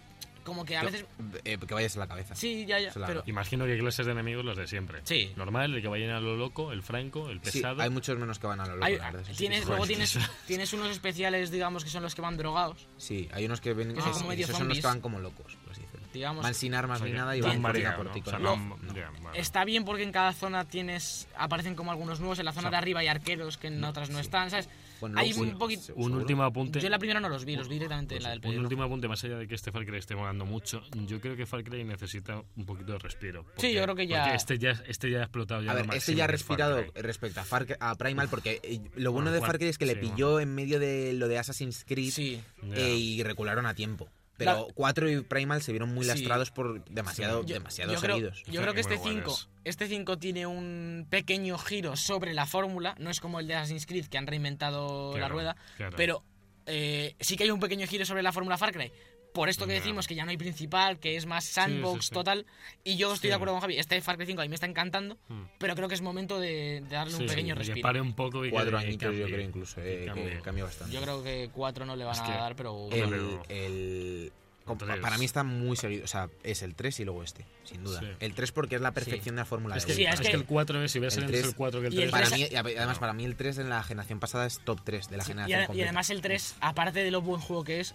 Como 0.43 0.65
que 0.65 0.75
a 0.77 0.83
veces... 0.83 1.05
Eh, 1.45 1.57
que 1.57 1.73
vayas 1.73 1.95
a 1.95 1.99
la 1.99 2.07
cabeza. 2.07 2.35
Sí, 2.35 2.65
ya, 2.65 2.79
ya, 2.79 2.91
la- 2.95 3.07
pero... 3.07 3.23
Imagino 3.25 3.65
que 3.65 3.77
clases 3.77 4.05
de 4.05 4.11
enemigos 4.11 4.43
los 4.43 4.57
de 4.57 4.67
siempre. 4.67 5.01
Sí. 5.03 5.31
Normal, 5.35 5.73
el 5.73 5.81
que 5.81 5.87
vayan 5.87 6.09
a 6.11 6.19
lo 6.19 6.35
loco, 6.35 6.71
el 6.71 6.81
franco, 6.83 7.29
el 7.29 7.39
Sí, 7.43 7.59
pesado. 7.59 7.81
hay 7.81 7.89
muchos 7.89 8.17
menos 8.17 8.39
que 8.39 8.47
van 8.47 8.59
a 8.59 8.65
lo 8.65 8.73
loco, 8.75 8.85
hay- 8.85 8.97
la 8.97 9.11
verdad, 9.11 9.23
sí 9.29 9.35
tienes, 9.37 9.61
es 9.61 9.67
luego 9.67 9.87
tienes, 9.87 10.17
tienes 10.47 10.73
unos 10.73 10.89
especiales, 10.89 11.51
digamos, 11.51 11.83
que 11.83 11.89
son 11.89 12.03
los 12.03 12.13
que 12.15 12.21
van 12.21 12.37
drogados. 12.37 12.87
Sí, 12.97 13.29
hay 13.33 13.45
unos 13.45 13.61
que 13.61 13.73
ven. 13.73 13.93
Que 13.93 14.01
son 14.01 14.09
ah, 14.09 14.13
como 14.13 14.27
medio 14.29 14.45
esos 14.45 14.57
son 14.57 14.67
los 14.67 14.79
que 14.79 14.87
van 14.87 15.01
como 15.01 15.19
locos, 15.19 15.57
decirlo. 15.67 15.93
Digamos, 16.13 16.43
Van 16.43 16.53
sin 16.53 16.75
armas 16.75 17.01
O 17.01 17.03
sea, 17.05 17.11
ni 17.11 17.17
nada 17.17 17.35
y 17.35 17.41
van 17.41 17.59
van 17.59 17.73
por 17.95 18.11
ti 18.11 18.21
O 18.23 18.29
sea, 18.29 18.37
no- 18.37 18.77
vale. 19.23 19.39
Está 19.39 19.65
bien 19.65 19.83
porque 19.83 20.03
en 20.03 20.11
cada 20.11 20.31
zona 20.33 20.63
tienes 20.65 21.27
aparecen 21.35 21.73
como 21.73 21.89
algunos 21.89 22.19
nuevos. 22.19 22.37
En 22.37 22.45
la 22.45 22.51
zona 22.51 22.67
O 22.67 22.69
sea, 22.69 22.71
de 22.71 22.77
arriba 22.77 22.99
hay 22.99 23.07
arqueros 23.07 23.57
que 23.57 23.67
en 23.67 23.83
otras 23.83 24.11
no 24.11 24.19
están, 24.19 24.51
¿sabes? 24.51 24.69
Bueno, 25.03 25.19
hay 25.19 25.33
un 25.33 25.57
poquito... 25.57 25.93
Un 25.95 26.13
último 26.13 26.43
apunte. 26.43 26.79
Yo 26.79 26.87
en 26.87 26.91
la 26.91 26.99
primera 26.99 27.19
no 27.19 27.27
los 27.27 27.43
vi, 27.43 27.57
los 27.57 27.67
vi 27.67 27.75
directamente 27.75 28.15
en 28.15 28.23
la 28.23 28.29
del 28.29 28.39
Un 28.45 28.59
último 28.59 28.83
apunte, 28.83 29.09
más 29.09 29.21
allá 29.25 29.37
de 29.37 29.47
que 29.49 29.55
este 29.55 29.69
Far 29.71 29.85
Cry 29.85 29.97
esté 29.97 30.15
molando 30.15 30.45
mucho, 30.45 30.81
yo 31.05 31.19
creo 31.19 31.35
que 31.35 31.45
Far 31.45 31.61
Cry 31.65 31.83
necesita 31.83 32.41
un 32.55 32.65
poquito 32.65 32.93
de 32.93 32.99
respiro. 32.99 33.45
Sí, 33.57 33.73
yo 33.73 33.83
creo 33.83 33.95
que 33.95 34.07
ya- 34.07 34.23
Porque 34.23 34.37
este 34.37 34.57
ya, 34.59 34.71
este 34.87 35.11
ya 35.11 35.19
ha 35.19 35.23
explotado 35.23 35.61
ya 35.61 35.71
A 35.71 35.73
ver, 35.73 35.87
este 35.93 36.15
ya 36.15 36.23
ha 36.23 36.27
respirado 36.27 36.81
respecto 36.95 37.41
a, 37.41 37.43
Far, 37.43 37.67
a 37.81 37.95
Primal 37.95 38.29
porque 38.29 38.61
eh, 38.63 38.79
lo 38.95 39.11
bueno 39.11 39.29
Bueno, 39.29 39.31
de 39.31 39.39
Far- 39.41 39.57
Cry 39.57 39.67
es 39.67 39.77
que 39.77 39.85
le 39.85 39.97
pilló 39.97 40.39
en 40.39 40.55
medio 40.55 40.79
de 40.79 41.11
lo 41.13 41.27
de 41.27 41.37
Assassin's 41.37 41.83
Creed 41.85 42.11
Sí. 42.11 42.41
Eh, 42.73 42.95
y 42.95 43.23
recularon 43.23 43.65
a 43.65 43.73
tiempo. 43.73 44.09
Pero 44.37 44.67
La- 44.67 44.73
4 44.73 45.09
y 45.11 45.21
Primal 45.21 45.61
se 45.61 45.71
vieron 45.71 45.93
muy 45.93 46.03
Sí. 46.05 46.09
lastrados 46.09 46.49
por 46.51 46.83
demasiado, 46.85 47.41
Sí. 47.43 47.49
Yo- 47.49 47.53
demasiado 47.55 47.93
yo 47.93 47.99
creo, 48.01 48.15
seguidos. 48.15 48.43
yo 48.47 48.61
creo 48.61 48.73
que 48.73 48.79
este 48.81 48.97
5 48.97 49.09
buenas. 49.29 49.49
este 49.63 49.87
5 49.87 50.17
tiene 50.17 50.47
un 50.47 51.05
pequeño 51.09 51.57
giro 51.59 51.95
sobre 51.95 52.33
la 52.33 52.45
fórmula, 52.47 52.95
no 52.99 53.09
es 53.11 53.19
como 53.19 53.39
el 53.39 53.47
de 53.47 53.55
Assassin's 53.55 53.85
Creed 53.85 54.07
que 54.07 54.17
han 54.17 54.25
reinventado 54.25 55.15
la 55.17 55.27
rueda, 55.27 55.55
claro. 55.77 55.95
pero 55.97 56.23
eh, 56.65 57.15
sí 57.19 57.35
que 57.35 57.43
hay 57.43 57.51
un 57.51 57.59
pequeño 57.59 57.85
giro 57.87 58.05
sobre 58.05 58.23
la 58.23 58.31
fórmula 58.31 58.57
Far 58.57 58.71
Cry. 58.71 58.91
Por 59.33 59.49
esto 59.49 59.65
que 59.67 59.73
decimos 59.73 60.07
que 60.07 60.15
ya 60.15 60.25
no 60.25 60.31
hay 60.31 60.37
principal, 60.37 60.99
que 60.99 61.15
es 61.17 61.25
más 61.25 61.43
sandbox 61.45 62.05
sí, 62.05 62.09
sí. 62.09 62.13
total. 62.13 62.45
Y 62.83 62.97
yo 62.97 63.07
estoy 63.13 63.27
Sí. 63.27 63.29
de 63.29 63.33
acuerdo 63.33 63.53
con 63.55 63.61
Javi. 63.61 63.77
Este 63.79 63.99
Far 64.01 64.15
Cry 64.17 64.27
5 64.27 64.41
a 64.41 64.45
mí 64.45 64.49
me 64.49 64.55
está 64.55 64.67
encantando, 64.67 65.17
Mm. 65.27 65.41
pero 65.57 65.75
creo 65.75 65.87
que 65.87 65.95
es 65.95 66.01
momento 66.01 66.39
de, 66.39 66.81
de 66.81 66.95
darle 66.95 67.13
Sí, 67.15 67.23
un 67.23 67.27
pequeño 67.27 67.55
sí, 67.55 67.59
que 67.61 67.65
respiro. 67.65 67.81
pare 67.81 67.99
un 67.99 68.13
poco 68.13 68.45
y 68.45 68.49
que- 68.49 68.53
Cuatro 68.53 68.77
que 68.79 68.85
añitos 68.85 69.07
cambie, 69.07 69.19
yo 69.21 69.25
creo 69.27 69.41
incluso, 69.41 69.75
que 69.81 70.05
eh, 70.05 70.11
que 70.13 70.39
cambia 70.41 70.63
bastante. 70.65 70.93
Yo 70.93 71.01
creo 71.01 71.23
que 71.23 71.49
4 71.51 71.85
no 71.85 71.95
le 71.95 72.03
van 72.05 72.13
Es 72.13 72.21
a 72.21 72.25
que- 72.25 72.31
dar, 72.31 72.55
pero... 72.55 72.87
El, 72.91 73.39
el- 73.49 74.31
Tres. 74.77 74.99
para 75.01 75.17
mí 75.17 75.25
está 75.25 75.43
muy 75.43 75.75
seguido. 75.75 76.05
O 76.05 76.07
sea, 76.07 76.29
es 76.41 76.61
el 76.61 76.73
3 76.73 76.97
y 77.01 77.03
luego 77.03 77.21
este, 77.21 77.45
sin 77.65 77.83
duda. 77.83 77.99
Sí. 77.99 78.05
El 78.21 78.33
3 78.33 78.53
porque 78.53 78.75
es 78.75 78.81
la 78.81 78.91
perfección 78.93 79.35
de 79.35 79.41
la 79.41 79.45
fórmula 79.45 79.75
Es 79.75 79.85
que, 79.85 79.93
Sí, 79.93 80.05
es 80.05 80.13
es 80.13 80.21
que- 80.21 80.29
que 80.29 80.35
el 80.37 80.45
4 80.45 80.81
es, 80.81 80.89
si 80.91 80.99
ves 80.99 81.17
el 81.17 81.23
el, 81.25 81.31
tres- 81.31 81.45
el 81.47 81.55
4 81.55 81.81
que 81.81 81.87
el 81.87 81.93
y 81.93 81.97
el 81.97 82.01
3. 82.03 82.11
Para 82.11 82.27
tres- 82.27 82.39
mí, 82.39 82.47
y 82.49 82.55
además, 82.55 82.97
para 82.99 83.11
mí 83.11 83.25
el 83.25 83.35
3 83.35 83.57
en 83.57 83.67
la 83.67 83.83
generación 83.83 84.21
pasada 84.21 84.45
es 84.45 84.59
top 84.63 84.79
3 84.85 85.09
de 85.09 85.17
la 85.17 85.23
Sí, 85.25 85.31
y, 85.31 85.33
generación 85.33 85.59
y 85.59 85.65
completa. 85.65 85.89
además 85.89 86.09
el 86.11 86.21
3, 86.21 86.55
aparte 86.61 87.03
de 87.03 87.11
lo 87.11 87.21
buen 87.21 87.41
juego 87.41 87.65
que 87.65 87.81
es, 87.81 87.93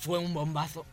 fue 0.00 0.18
un 0.18 0.32
bombazo 0.32 0.86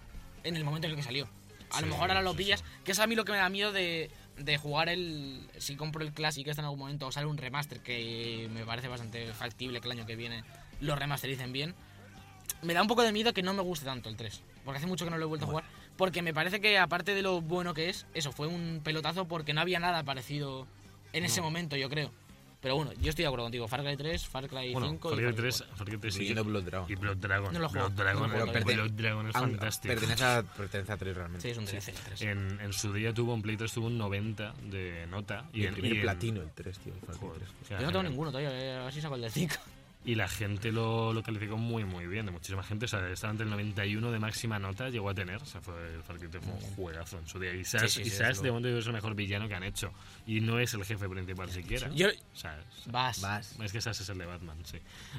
en 0.43 0.57
el 0.57 0.65
momento 0.65 0.87
en 0.87 0.91
el 0.91 0.97
que 0.97 1.03
salió. 1.03 1.27
A 1.71 1.81
lo 1.81 1.87
mejor 1.87 2.09
ahora 2.09 2.21
lo 2.21 2.35
pillas, 2.35 2.63
que 2.83 2.91
es 2.91 2.99
a 2.99 3.07
mí 3.07 3.15
lo 3.15 3.25
que 3.25 3.31
me 3.31 3.37
da 3.37 3.49
miedo 3.49 3.71
de, 3.71 4.11
de 4.37 4.57
jugar 4.57 4.89
el... 4.89 5.49
Si 5.57 5.75
compro 5.75 6.03
el 6.03 6.13
Classic 6.13 6.45
este 6.45 6.61
en 6.61 6.65
algún 6.65 6.79
momento 6.79 7.07
o 7.07 7.11
sale 7.11 7.25
un 7.25 7.37
remaster 7.37 7.79
que 7.79 8.49
me 8.53 8.65
parece 8.65 8.87
bastante 8.89 9.33
factible 9.33 9.79
que 9.79 9.87
el 9.87 9.93
año 9.93 10.05
que 10.05 10.15
viene 10.15 10.43
lo 10.81 10.95
remastericen 10.95 11.53
bien. 11.53 11.73
Me 12.61 12.73
da 12.73 12.81
un 12.81 12.87
poco 12.87 13.01
de 13.01 13.11
miedo 13.11 13.33
que 13.33 13.43
no 13.43 13.53
me 13.53 13.61
guste 13.61 13.85
tanto 13.85 14.09
el 14.09 14.17
3, 14.17 14.41
porque 14.65 14.77
hace 14.77 14.87
mucho 14.87 15.05
que 15.05 15.11
no 15.11 15.17
lo 15.17 15.23
he 15.23 15.27
vuelto 15.27 15.45
a 15.45 15.49
jugar. 15.49 15.63
Porque 15.95 16.21
me 16.21 16.33
parece 16.33 16.59
que 16.59 16.77
aparte 16.77 17.15
de 17.15 17.21
lo 17.21 17.41
bueno 17.41 17.73
que 17.73 17.89
es, 17.89 18.05
eso 18.13 18.31
fue 18.31 18.47
un 18.47 18.81
pelotazo 18.83 19.25
porque 19.25 19.53
no 19.53 19.61
había 19.61 19.79
nada 19.79 20.03
parecido 20.03 20.67
en 21.13 21.23
ese 21.23 21.41
momento, 21.41 21.75
yo 21.75 21.89
creo. 21.89 22.11
Pero 22.59 22.75
bueno, 22.75 22.91
yo 22.93 23.09
estoy 23.09 23.23
de 23.23 23.27
acuerdo 23.27 23.45
contigo. 23.45 23.67
Far 23.67 23.83
Cry 23.83 23.95
3, 23.95 24.27
Far 24.27 24.47
Cry 24.49 24.69
5 24.69 24.79
Bueno, 24.79 24.87
y 24.87 24.99
Far 24.99 25.09
Cry 25.11 25.23
Far 25.25 25.33
Cry 25.33 25.35
3, 25.35 25.57
4. 25.67 25.75
Far 25.77 25.87
Cry 25.87 25.97
3 25.99 26.13
sí 26.13 26.19
Incluyendo 26.21 26.43
que- 26.43 26.49
Blood 26.49 26.63
Dragon. 26.63 26.91
Y 26.91 26.95
Blood 26.95 27.17
Dragon. 27.17 27.53
No 27.53 27.59
lo 27.59 27.69
jugado, 27.69 27.87
Blood 27.89 27.97
Dragon, 27.99 28.21
no 28.23 28.29
jugado 28.29 28.45
Blood. 28.65 28.91
Dragon 28.91 29.27
es 29.27 29.33
fantástico. 29.33 29.93
Pertenece 29.93 30.23
a, 30.23 30.43
pertenece 30.43 30.91
a 30.91 30.97
3 30.97 31.15
realmente. 31.15 31.41
Sí, 31.43 31.49
es 31.49 31.57
un 31.57 31.65
DLC 31.65 31.93
3. 32.05 32.21
En, 32.23 32.59
en 32.59 32.73
su 32.73 32.91
día 32.93 33.13
tuvo 33.13 33.33
un 33.35 33.41
Play 33.43 33.57
3 33.57 33.71
tuvo 33.71 33.87
un 33.87 33.97
90 33.97 34.53
de 34.63 35.05
nota. 35.07 35.45
Y 35.53 35.61
el 35.61 35.67
en- 35.67 35.73
primer 35.75 35.93
en- 35.93 36.01
platino, 36.01 36.41
el 36.41 36.51
3, 36.51 36.79
tío. 36.79 36.93
el 36.93 36.99
Far 37.01 37.09
Cry 37.15 37.19
Joder, 37.27 37.37
3. 37.43 37.51
o 37.61 37.65
sea, 37.67 37.79
Yo 37.79 37.85
no 37.85 37.91
tengo 37.91 38.03
ninguno 38.09 38.31
todavía, 38.31 38.51
eh, 38.59 38.75
a 38.77 38.83
ver 38.85 38.93
si 38.93 39.01
saco 39.01 39.15
el 39.15 39.21
del 39.21 39.31
5. 39.31 39.55
Y 40.07 40.15
la 40.15 40.29
gente 40.29 40.71
lo, 40.71 41.11
lo 41.11 41.21
calificó 41.21 41.57
muy, 41.57 41.83
muy 41.83 42.07
bien. 42.07 42.25
De 42.25 42.31
muchísima 42.31 42.63
gente. 42.63 42.85
O 42.85 42.87
sea, 42.87 43.07
estaba 43.09 43.31
entre 43.31 43.43
el 43.43 43.49
91 43.51 44.09
de 44.09 44.19
máxima 44.19 44.57
nota, 44.57 44.87
llegó 44.89 45.09
a 45.09 45.13
tener. 45.13 45.35
O 45.41 45.45
sea, 45.45 45.59
fue 45.59 45.75
el 45.95 46.01
Far 46.01 46.17
Cry 46.17 46.29
3 46.29 46.43
fue 46.45 46.53
un 46.53 46.59
juegazo 46.75 47.17
en 47.19 47.27
su 47.27 47.37
día. 47.37 47.53
Y 47.53 47.65
Sash, 47.65 47.89
sí, 47.89 48.03
sí, 48.05 48.09
Sash 48.11 48.27
desde 48.29 48.43
de 48.43 48.51
momento 48.51 48.69
es 48.77 48.87
el 48.87 48.93
mejor 48.93 49.13
villano 49.15 49.49
que 49.49 49.55
han 49.55 49.63
hecho. 49.63 49.91
Y 50.25 50.39
no 50.39 50.59
es 50.59 50.73
el 50.73 50.85
jefe 50.85 51.09
principal 51.09 51.49
siquiera. 51.51 51.89
Yo, 51.93 52.07
O 52.07 52.35
sea, 52.35 52.57
vas. 52.85 53.19
Vas. 53.19 53.59
es 53.61 53.71
que 53.73 53.81
Sash 53.81 53.99
es 54.01 54.07
el 54.07 54.17
de 54.17 54.25
Batman, 54.25 54.57
sí. 54.63 54.77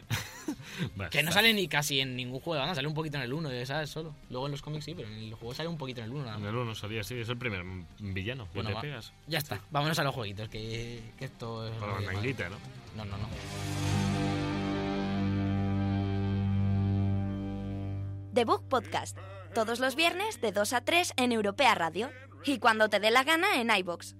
Vas, 0.97 1.11
Que 1.11 1.23
no 1.23 1.27
vas. 1.27 1.35
sale 1.35 1.53
ni 1.53 1.69
casi 1.69 2.01
en 2.01 2.17
ningún 2.17 2.41
juego, 2.41 2.65
¿no? 2.65 2.75
sale 2.75 2.89
un 2.89 2.95
poquito 2.95 3.19
en 3.19 3.25
el 3.25 3.33
1, 3.35 3.67
¿sabes? 3.67 3.91
Solo. 3.91 4.15
Luego 4.31 4.47
en 4.47 4.53
los 4.53 4.63
cómics 4.63 4.87
sí, 4.87 4.95
pero 4.95 5.09
en 5.09 5.15
el 5.15 5.35
juego 5.35 5.55
sale 5.55 5.69
un 5.69 5.77
poquito 5.77 6.01
en 6.01 6.07
el 6.07 6.13
1 6.13 6.25
nada 6.25 6.39
En 6.39 6.47
el 6.47 6.55
1 6.57 6.75
salía, 6.75 7.05
sí, 7.05 7.15
es 7.17 7.29
el 7.29 7.37
primer 7.37 7.63
villano 7.99 8.47
que 8.47 8.55
Bueno, 8.55 8.71
te 8.71 8.75
va. 8.75 8.81
pegas. 8.81 9.13
Ya 9.27 9.37
está, 9.39 9.61
vámonos 9.71 9.99
a 9.99 10.05
los 10.05 10.15
jueguitos, 10.15 10.49
que, 10.49 11.03
que 11.19 11.27
esto 11.27 11.69
es... 11.69 11.75
Para 11.77 12.01
la 12.01 12.13
manguita, 12.13 12.49
¿no? 12.49 12.57
No, 12.97 13.05
no, 13.05 13.19
no. 13.19 14.28
The 18.35 18.45
Book 18.45 18.69
Podcast, 18.69 19.17
todos 19.55 19.81
los 19.81 19.97
viernes 19.97 20.41
de 20.41 20.53
2 20.53 20.73
a 20.73 20.81
3 20.83 21.15
en 21.17 21.33
Europea 21.33 21.75
Radio 21.75 22.11
y 22.45 22.59
cuando 22.59 22.89
te 22.89 23.01
dé 23.01 23.11
la 23.11 23.25
gana 23.25 23.61
en 23.61 23.71
iBox. 23.71 24.15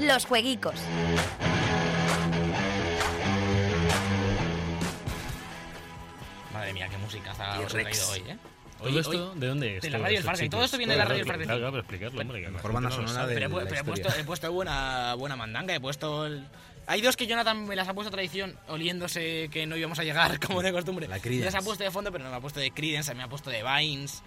Los 0.00 0.26
jueguicos. 0.26 0.74
Madre 6.52 6.72
mía, 6.72 6.88
qué 6.88 6.98
música 6.98 7.32
os 7.58 7.74
he 7.74 7.82
traído 7.82 8.08
hoy, 8.10 8.24
¿eh? 8.28 8.38
¿Todo 8.84 8.92
Hoy- 8.94 8.98
esto 9.00 9.32
hoy- 9.32 9.38
de 9.40 9.46
dónde 9.48 9.76
es? 9.76 9.82
de 9.82 9.90
la 9.90 9.96
todo 9.98 10.04
radio 10.04 10.18
esto, 10.18 10.26
del 10.28 10.36
Farca, 10.36 10.44
y 10.44 10.48
todo 10.50 10.64
esto 10.64 10.78
viene 10.78 10.92
de 10.92 10.98
la 10.98 11.04
radio 11.04 11.18
del 11.18 11.26
Farca, 11.26 11.44
Claro, 11.44 11.60
pero 11.70 11.78
explicarlo, 11.78 12.20
hombre. 12.20 12.42
que 12.42 12.50
Mejor 12.50 12.72
banda 12.72 12.90
sonora 12.90 13.26
de- 13.26 13.34
Pero, 13.34 13.46
he, 13.60 13.84
puesto, 13.84 14.08
he 14.18 14.24
puesto 14.24 14.52
buena, 14.52 15.14
buena 15.14 15.36
mandanga, 15.36 15.74
he 15.74 15.80
puesto... 15.80 16.26
el- 16.26 16.46
Hay 16.86 17.00
dos 17.00 17.16
que 17.16 17.26
Jonathan 17.26 17.66
me 17.66 17.76
las 17.76 17.88
ha 17.88 17.94
puesto 17.94 18.08
a 18.08 18.12
tradición, 18.12 18.58
oliéndose 18.68 19.48
que 19.50 19.66
no 19.66 19.74
íbamos 19.76 19.98
a 19.98 20.04
llegar, 20.04 20.38
como 20.46 20.62
de 20.62 20.70
costumbre. 20.70 21.08
La 21.08 21.18
Creedence. 21.18 21.46
Las 21.52 21.54
ha 21.62 21.64
puesto 21.64 21.82
de 21.82 21.90
fondo, 21.90 22.12
pero 22.12 22.24
no 22.24 22.30
me 22.30 22.36
ha 22.36 22.40
puesto 22.40 22.60
de 22.60 22.70
Creedence, 22.72 23.14
me 23.14 23.22
ha 23.22 23.28
puesto 23.28 23.48
de 23.48 23.62
Vines, 23.62 24.22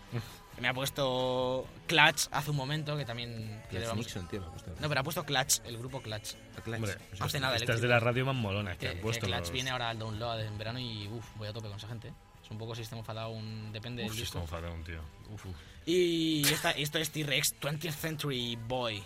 me 0.60 0.68
ha 0.68 0.74
puesto 0.74 1.68
Clutch 1.86 2.26
hace 2.32 2.50
un 2.50 2.58
momento, 2.58 2.98
que 2.98 3.06
también... 3.06 3.62
que 3.70 3.78
Clutch 3.78 3.94
Nixon, 3.96 4.28
tío. 4.28 4.40
lo 4.40 4.48
ha 4.48 4.52
puesto. 4.54 4.72
No, 4.80 4.90
pero 4.90 5.02
ha 5.02 5.04
pusto 5.04 5.24
Clutch, 5.24 5.60
el 5.66 5.78
grupo 5.78 6.02
Clutch. 6.02 6.34
Clutch. 6.64 6.78
Hombre, 6.78 6.94
O 7.14 7.16
sea, 7.16 7.26
hace 7.28 7.40
nada, 7.40 7.54
Estas 7.58 7.70
eléctrico. 7.70 7.82
de 7.82 7.88
la 7.90 8.00
radio 8.00 8.26
más 8.26 8.36
molonas 8.36 8.74
que 8.74 8.80
Que, 8.80 8.88
han 8.90 8.96
que 8.96 9.02
puesto. 9.04 9.26
Clutch 9.28 9.40
los- 9.40 9.52
viene 9.52 9.70
ahora 9.70 9.90
al 9.90 10.00
download 10.00 10.42
en 10.42 10.58
verano 10.58 10.80
y 10.80 11.08
uff, 11.10 11.26
voy 11.36 11.48
a 11.48 11.54
tope 11.54 11.68
con 11.68 11.78
esa 11.78 11.88
gente. 11.88 12.12
Es 12.48 12.52
un 12.52 12.58
poco 12.58 12.74
System 12.76 13.00
of 13.00 13.10
a 13.10 13.14
Down, 13.14 13.74
depende 13.74 14.04
Uf, 14.04 14.08
del 14.08 14.16
sí, 14.16 14.22
disco. 14.22 14.40
estamos 14.40 14.50
fatal, 14.50 14.82
tío. 14.86 15.02
Uf, 15.34 15.48
uf. 15.48 15.56
Y 15.86 16.48
esta- 16.48 16.72
esto 16.72 16.98
es 16.98 17.10
T-Rex 17.12 17.56
20th 17.60 17.92
Century 17.94 18.56
Boy. 18.68 19.04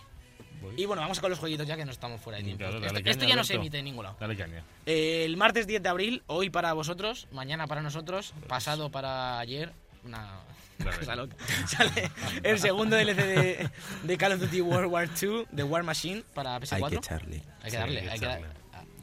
Y 0.77 0.85
bueno, 0.85 1.01
vamos 1.01 1.19
con 1.19 1.31
los 1.31 1.39
jueguitos 1.39 1.65
ya 1.65 1.75
que 1.75 1.83
no 1.85 1.91
estamos 1.91 2.21
fuera 2.21 2.37
de 2.37 2.43
tiempo. 2.43 2.59
Claro, 2.59 2.73
dale 2.75 2.85
esto, 2.85 2.99
caña, 2.99 3.11
esto 3.11 3.25
ya 3.25 3.35
no 3.35 3.43
se 3.43 3.55
emite 3.55 3.79
en 3.79 3.85
ningún 3.85 4.03
lado. 4.03 4.15
Dale 4.19 4.37
caña. 4.37 4.63
Eh, 4.85 5.23
el 5.25 5.35
martes 5.37 5.65
10 5.65 5.81
de 5.81 5.89
abril, 5.89 6.21
hoy 6.27 6.51
para 6.51 6.71
vosotros, 6.73 7.27
mañana 7.31 7.65
para 7.65 7.81
nosotros, 7.81 8.35
pasado 8.47 8.91
para 8.91 9.39
ayer. 9.39 9.73
Una 10.05 10.39
Dale. 10.77 10.97
cosa 10.99 11.15
loca. 11.15 11.35
Sale 11.67 12.11
el 12.43 12.59
segundo 12.59 12.95
DLC 12.95 13.15
de, 13.17 13.69
de 14.03 14.17
Call 14.17 14.33
of 14.33 14.39
Duty 14.41 14.61
World 14.61 14.91
War 14.91 15.09
II, 15.19 15.45
de 15.51 15.63
War 15.63 15.81
Machine, 15.81 16.23
para 16.35 16.59
PS4. 16.59 16.73
Hay 16.83 16.89
que 16.91 16.95
echarle. 16.97 17.35
Hay 17.37 17.63
que 17.63 17.69
Sí, 17.71 17.77
darle, 17.77 17.99
hay 18.01 18.05
que 18.05 18.11
hay 18.11 18.19
que 18.19 18.25
darle. 18.27 18.47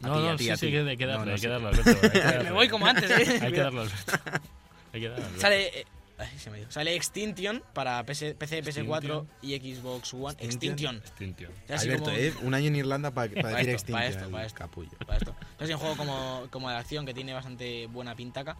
No, 0.02 0.20
no, 0.20 0.36
ti, 0.36 0.44
sí, 0.44 0.50
a 0.50 0.56
sí, 0.56 0.66
hay 0.66 0.72
que 0.72 0.82
no 0.82 0.90
hay 0.90 0.96
que 0.96 1.06
darle. 1.06 2.42
Me 2.44 2.50
voy 2.52 2.68
como 2.68 2.86
antes, 2.86 3.10
¿eh? 3.10 3.38
Hay 3.42 3.52
que 3.52 3.60
Alberto. 3.60 3.94
Hay 4.92 5.00
que. 5.00 5.06
Alberto. 5.08 5.40
Sale, 5.40 5.80
eh, 5.80 5.84
ay, 6.18 6.28
se 6.38 6.50
me 6.50 6.58
dio. 6.58 6.70
Sale 6.70 6.94
Extinction 6.94 7.62
para 7.72 8.04
PS, 8.04 8.34
PC, 8.38 8.62
PS4 8.62 8.68
Extinction. 8.68 9.28
y 9.42 9.58
Xbox 9.74 10.14
One. 10.14 10.36
Extinction. 10.40 10.96
Extinction. 10.98 11.52
Alberto, 11.68 12.04
como- 12.04 12.16
¿eh? 12.16 12.32
Un 12.42 12.54
año 12.54 12.68
en 12.68 12.76
Irlanda 12.76 13.10
para 13.12 13.28
Pa' 13.30 13.48
decir 13.48 13.70
esto, 13.70 13.92
Extinction. 13.92 14.04
esto, 14.12 14.30
pa' 14.30 14.40
el 14.40 14.46
esto. 14.46 14.58
capullo. 14.58 14.90
para 15.06 15.18
esto. 15.18 15.34
Es 15.60 15.70
un 15.70 15.76
juego 15.78 15.96
como, 15.96 16.46
como 16.50 16.70
de 16.70 16.76
acción 16.76 17.04
que 17.04 17.14
tiene 17.14 17.32
bastante 17.34 17.86
buena 17.88 18.14
pintaca. 18.14 18.56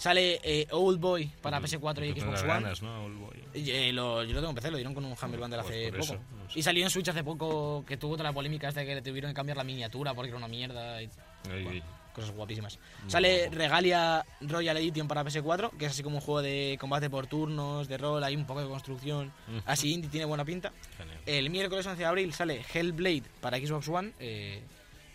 Sale 0.00 0.40
eh, 0.42 0.66
Old 0.70 0.98
Boy 0.98 1.26
para 1.42 1.60
PS4 1.60 2.04
y 2.06 2.08
Xbox 2.12 2.14
tendrás 2.20 2.42
One. 2.42 2.52
ganas, 2.54 2.82
¿no? 2.82 3.04
Old 3.04 3.18
Boy. 3.18 3.36
Y, 3.52 3.70
eh, 3.70 3.92
lo- 3.92 4.24
yo 4.24 4.32
lo 4.32 4.40
tengo 4.40 4.48
en 4.50 4.54
PC, 4.54 4.70
lo 4.70 4.76
dieron 4.78 4.94
con 4.94 5.04
un 5.04 5.12
Humble 5.12 5.38
Bundle 5.38 5.60
Pues 5.62 5.66
hace 5.76 5.90
por 5.90 6.00
eso, 6.00 6.14
poco. 6.14 6.24
no 6.42 6.50
sé. 6.50 6.58
Y 6.58 6.62
salió 6.62 6.84
en 6.84 6.90
Switch 6.90 7.08
hace 7.08 7.22
poco 7.22 7.84
que 7.86 7.98
tuvo 7.98 8.12
toda 8.16 8.24
la 8.30 8.32
polémica 8.32 8.72
de 8.72 8.86
que 8.86 8.94
le 8.94 9.02
tuvieron 9.02 9.30
que 9.30 9.34
cambiar 9.34 9.58
la 9.58 9.64
miniatura 9.64 10.14
porque 10.14 10.28
era 10.30 10.38
una 10.38 10.48
mierda 10.48 11.02
y 11.02 11.10
Ay, 11.50 11.64
bueno, 11.64 11.82
cosas 12.14 12.30
guapísimas. 12.30 12.78
Sale 13.08 13.50
Regalia 13.50 14.24
Royal 14.40 14.76
Edition 14.78 15.06
para 15.06 15.22
PS4, 15.22 15.70
que 15.78 15.84
es 15.86 15.92
así 15.92 16.02
como 16.02 16.16
un 16.16 16.22
juego 16.22 16.40
de 16.42 16.76
combate 16.80 17.10
por 17.10 17.26
turnos, 17.26 17.86
de 17.86 17.98
rol, 17.98 18.24
hay 18.24 18.36
un 18.36 18.46
poco 18.46 18.62
de 18.62 18.68
construcción. 18.68 19.30
Así 19.66 19.92
indie 19.92 20.10
tiene 20.10 20.24
buena 20.24 20.44
pinta. 20.46 20.72
Genial. 20.96 21.18
El 21.26 21.50
miércoles 21.50 21.86
11 21.86 21.98
de 21.98 22.06
abril 22.06 22.32
sale 22.32 22.62
Hellblade 22.72 23.24
para 23.42 23.58
Xbox 23.58 23.86
One. 23.88 24.12
eh, 24.18 24.62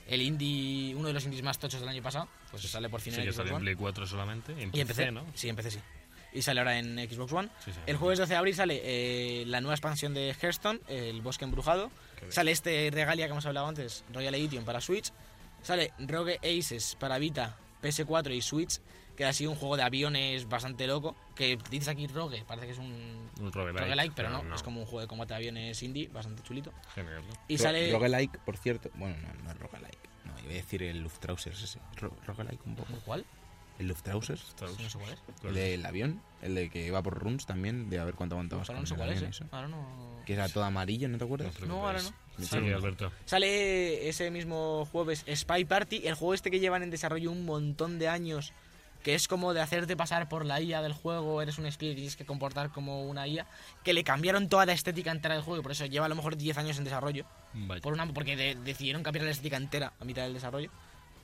el 0.08 0.22
indie, 0.22 0.96
uno 0.96 1.08
de 1.08 1.14
los 1.14 1.24
indies 1.26 1.44
más 1.44 1.58
tochos 1.58 1.80
del 1.80 1.90
año 1.90 2.02
pasado, 2.02 2.28
pues 2.52 2.64
sale 2.64 2.90
por 2.90 3.02
fin 3.02 3.14
Sí 3.14 3.20
en 3.20 3.26
que 3.26 3.34
Xbox 3.34 3.48
sale 3.48 3.58
en. 3.58 3.62
Play 3.62 3.76
4 3.76 4.08
solamente. 4.08 4.56
Y 4.74 4.86
PC, 4.86 5.12
¿no? 5.12 5.26
Sí, 5.34 5.50
en 5.50 5.56
PC 5.56 5.72
sí. 5.72 5.80
Y 6.34 6.42
sale 6.42 6.60
ahora 6.60 6.78
en 6.78 6.98
Xbox 7.10 7.32
One. 7.32 7.50
Sí. 7.64 7.72
El 7.86 7.96
jueves 7.98 8.20
12 8.20 8.34
de 8.34 8.38
abril 8.38 8.56
sale 8.56 8.82
eh, 8.84 9.46
la 9.48 9.62
nueva 9.62 9.74
expansión 9.74 10.14
de 10.14 10.36
Hearthstone, 10.40 10.82
el 10.88 11.22
Bosque 11.22 11.46
Embrujado. 11.46 11.90
Sale 12.30 12.52
este 12.52 12.90
Regalia 12.92 13.26
que 13.26 13.32
hemos 13.32 13.46
hablado 13.46 13.68
antes, 13.68 14.04
Royal 14.12 14.36
Edition 14.36 14.66
para 14.66 14.82
Switch. 14.82 15.12
Sale 15.62 15.94
Rogue 15.98 16.40
Aces 16.44 16.96
para 17.00 17.18
Vita, 17.18 17.58
PS4 17.82 18.36
y 18.36 18.42
Switch, 18.42 18.80
que 19.16 19.26
ha 19.26 19.34
sido 19.34 19.52
un 19.52 19.58
juego 19.58 19.78
de 19.78 19.84
aviones 19.84 20.48
bastante 20.50 20.88
loco. 20.88 21.16
Que 21.36 21.58
dices 21.70 21.88
aquí 21.90 22.08
Rogue, 22.08 22.44
parece 22.48 22.68
que 22.68 22.74
es 22.74 22.78
un 22.80 23.30
Un 23.40 23.52
roguelike. 23.52 23.82
roguelike, 23.84 24.14
pero 24.16 24.30
no, 24.30 24.56
es 24.56 24.64
como 24.64 24.80
un 24.82 24.86
juego 24.86 25.02
de 25.02 25.08
combate 25.08 25.34
de 25.34 25.38
aviones 25.38 25.82
indie, 25.84 26.08
bastante 26.10 26.42
chulito. 26.44 26.72
Genial, 26.94 27.24
¿no? 27.28 27.34
Y 27.48 27.58
Ro- 27.58 27.64
sale... 27.64 27.92
Roguelike, 27.92 28.40
por 28.40 28.58
cierto. 28.58 28.90
Bueno, 28.96 29.16
no, 29.22 29.44
no 29.44 29.52
es 29.52 29.58
roguelike. 29.60 30.00
No, 30.26 30.40
iba 30.42 30.52
a 30.52 30.54
decir 30.54 30.84
el 30.84 31.02
Luftrausers 31.02 31.62
ese. 31.64 31.80
Ro- 31.98 32.16
roguelike 32.26 32.66
un 32.66 32.76
poco. 32.76 32.94
¿Cuál? 33.06 33.26
El 33.78 33.88
Luftrausers. 33.90 34.56
No 34.62 34.90
sé 34.90 34.98
cuál 34.98 35.12
es. 35.12 35.20
El 35.44 35.54
del 35.54 35.86
avión. 35.86 36.22
El 36.42 36.56
de 36.56 36.70
que 36.70 36.90
va 36.92 37.04
por 37.04 37.20
runs 37.20 37.46
también. 37.46 37.90
De 37.90 38.00
a 38.00 38.06
ver 38.06 38.16
cuánto 38.16 38.36
aguantabas. 38.36 38.70
Ahora 38.70 38.80
no 38.82 38.88
sé 38.88 38.96
cuál 38.96 39.10
es, 39.12 39.22
¿eh? 39.22 39.28
eso. 39.30 39.46
Ahora 39.52 39.68
no... 39.68 40.16
Que 40.26 40.34
era 40.34 40.48
todo 40.48 40.64
amarillo, 40.64 41.08
¿no 41.10 41.18
te 41.18 41.26
No 41.26 41.26
acuerdas? 41.26 41.56
os 41.62 41.68
No, 41.68 41.86
ahora 41.86 42.02
no. 42.02 42.10
Sí, 42.44 42.58
Alberto. 42.72 43.12
Sale 43.26 44.08
ese 44.10 44.32
mismo 44.32 44.88
jueves 44.92 45.26
Spy 45.34 45.66
Party, 45.66 46.08
el 46.08 46.16
juego 46.16 46.34
este 46.34 46.50
que 46.52 46.60
llevan 46.60 46.84
en 46.84 46.90
desarrollo 46.90 47.32
un 47.32 47.46
montón 47.46 48.00
de 48.00 48.08
años, 48.08 48.54
que 49.06 49.14
es 49.14 49.28
como 49.28 49.54
de 49.54 49.62
hacerte 49.62 49.96
pasar 49.96 50.28
por 50.28 50.48
la 50.48 50.60
IA 50.60 50.82
del 50.82 50.94
juego, 50.94 51.40
eres 51.40 51.60
un 51.60 51.68
espía 51.68 51.92
y 51.92 51.94
tienes 51.94 52.16
que 52.16 52.26
comportar 52.26 52.72
como 52.72 53.04
una 53.06 53.28
IA, 53.28 53.46
que 53.84 53.94
le 53.94 54.04
cambiaron 54.04 54.50
toda 54.50 54.66
la 54.66 54.74
estética 54.74 55.12
entera 55.12 55.36
del 55.36 55.44
juego 55.44 55.60
y 55.60 55.62
por 55.62 55.72
eso 55.74 55.86
lleva 55.86 56.08
a 56.08 56.10
lo 56.10 56.16
mejor 56.16 56.36
10 56.36 56.58
años 56.58 56.80
en 56.80 56.86
desarrollo, 56.86 57.24
Vaya. 57.54 57.82
por 57.84 57.94
una, 57.94 58.12
porque 58.12 58.36
de- 58.36 58.56
decidieron 58.56 59.04
cambiar 59.04 59.26
la 59.26 59.30
estética 59.32 59.58
entera 59.58 59.94
a 60.00 60.06
mitad 60.06 60.24
del 60.24 60.34
desarrollo, 60.34 60.72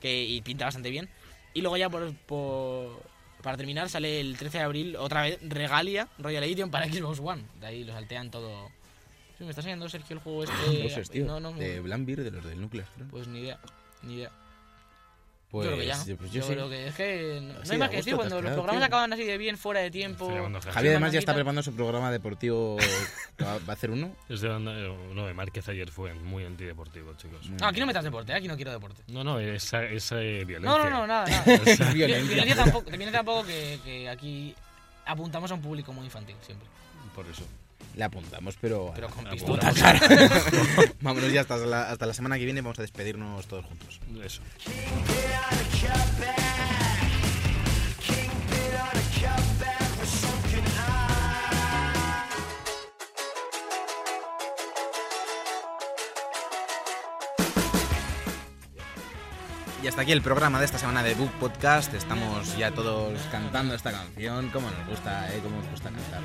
que 0.00 0.22
y 0.22 0.40
pinta 0.42 0.64
bastante 0.66 0.90
bien. 0.90 1.08
Y 1.54 1.60
luego 1.60 1.76
ya 1.76 1.90
por, 1.90 2.14
por- 2.18 3.02
para 3.42 3.56
terminar 3.56 3.88
sale 3.90 4.20
el 4.20 4.36
13 4.38 4.58
de 4.58 4.64
abril 4.64 4.94
otra 4.96 5.22
vez 5.22 5.40
Regalia 5.42 6.06
Royal 6.18 6.44
Edition 6.44 6.70
para 6.70 6.86
Xbox 6.86 7.18
One, 7.18 7.42
de 7.60 7.66
ahí 7.66 7.82
lo 7.82 7.92
saltean 7.92 8.30
todo. 8.30 8.68
Sí, 9.38 9.42
me 9.42 9.50
está 9.50 9.60
enseñando 9.62 9.88
Sergio 9.88 10.14
el 10.14 10.22
juego 10.22 10.44
este. 10.44 10.54
Luftrausers, 10.68 11.10
tío. 11.10 11.24
no, 11.26 11.40
no, 11.40 11.52
De 11.52 11.80
Blambir, 11.80 12.22
de 12.22 12.30
los 12.30 12.44
del 12.44 12.60
Nuclear 12.60 12.86
pues 13.10 13.26
ni 13.26 13.40
idea, 13.40 13.58
ni 14.04 14.14
idea. 14.14 14.30
Pues, 15.52 15.66
yo 15.66 15.72
creo 15.72 15.82
que 15.82 15.86
ya, 15.86 16.16
pues 16.16 16.32
yo 16.32 16.40
yo 16.40 16.46
sí. 16.46 16.52
creo 16.54 16.70
que 16.70 16.86
es 16.86 16.94
que 16.94 17.40
no, 17.42 17.70
hay 17.70 17.78
más 17.78 17.90
que 17.90 17.96
decir 17.96 18.16
cuando 18.16 18.40
los 18.40 18.52
programas 18.52 18.80
tío. 18.80 18.86
acaban 18.86 19.12
así 19.12 19.22
de 19.24 19.36
bien 19.36 19.58
fuera 19.58 19.80
de 19.80 19.90
tiempo. 19.90 20.24
Estoy 20.24 20.36
llamando 20.36 20.58
a 20.58 20.62
Javi. 20.62 20.74
Javi 20.74 20.88
además 20.88 21.12
ya 21.12 21.18
está 21.18 21.34
preparando 21.34 21.62
su 21.62 21.74
programa 21.74 22.10
deportivo. 22.10 22.78
que 23.36 23.44
va, 23.44 23.58
a 23.66 23.72
hacer 23.72 23.90
uno. 23.90 24.16
Es 24.30 24.40
de 24.40 24.48
banda, 24.48 24.72
eh, 24.72 24.96
no, 25.12 25.26
de 25.26 25.34
Márquez 25.34 25.68
ayer 25.68 25.90
fue 25.90 26.14
muy 26.14 26.46
antideportivo, 26.46 27.12
chicos. 27.18 27.50
No, 27.50 27.66
aquí 27.66 27.80
no 27.80 27.86
metas 27.86 28.02
deporte, 28.02 28.32
¿eh? 28.32 28.36
aquí 28.36 28.48
no 28.48 28.56
quiero 28.56 28.72
deporte. 28.72 29.02
No, 29.08 29.22
no, 29.22 29.38
esa, 29.40 29.84
esa 29.84 30.22
eh, 30.22 30.42
violencia. 30.46 30.78
No, 30.78 30.78
no, 30.78 30.88
no, 30.88 31.06
nada, 31.06 31.26
nada. 31.28 31.54
Esa- 31.66 31.92
Violencia. 31.92 32.34
Violencia 32.34 32.56
tampoco, 32.56 32.90
tampoco 33.12 33.44
que, 33.44 33.78
que 33.84 34.08
aquí 34.08 34.54
apuntamos 35.04 35.50
a 35.50 35.54
un 35.54 35.60
público 35.60 35.92
muy 35.92 36.06
infantil 36.06 36.36
siempre. 36.40 36.66
Por 37.14 37.26
eso. 37.26 37.46
Le 37.94 38.04
apuntamos, 38.04 38.56
pero. 38.60 38.92
Pero 38.94 39.08
con 39.10 39.24
pistola. 39.26 39.70
puta 39.70 39.72
cara. 39.72 40.00
Vámonos 41.00 41.32
ya 41.32 41.42
hasta 41.42 41.56
la, 41.58 41.90
hasta 41.90 42.06
la 42.06 42.14
semana 42.14 42.38
que 42.38 42.44
viene. 42.44 42.60
Vamos 42.62 42.78
a 42.78 42.82
despedirnos 42.82 43.46
todos 43.46 43.64
juntos. 43.66 44.00
Eso. 44.24 44.40
Y 59.82 59.88
hasta 59.88 60.02
aquí 60.02 60.12
el 60.12 60.22
programa 60.22 60.60
de 60.60 60.64
esta 60.66 60.78
semana 60.78 61.02
de 61.02 61.14
Book 61.14 61.32
Podcast. 61.40 61.92
Estamos 61.94 62.56
ya 62.56 62.70
todos 62.70 63.18
cantando 63.32 63.74
esta 63.74 63.90
canción. 63.90 64.48
Como 64.50 64.70
nos 64.70 64.86
gusta, 64.86 65.28
¿eh? 65.34 65.40
Como 65.42 65.56
nos 65.56 65.68
gusta 65.70 65.90
cantar. 65.90 66.20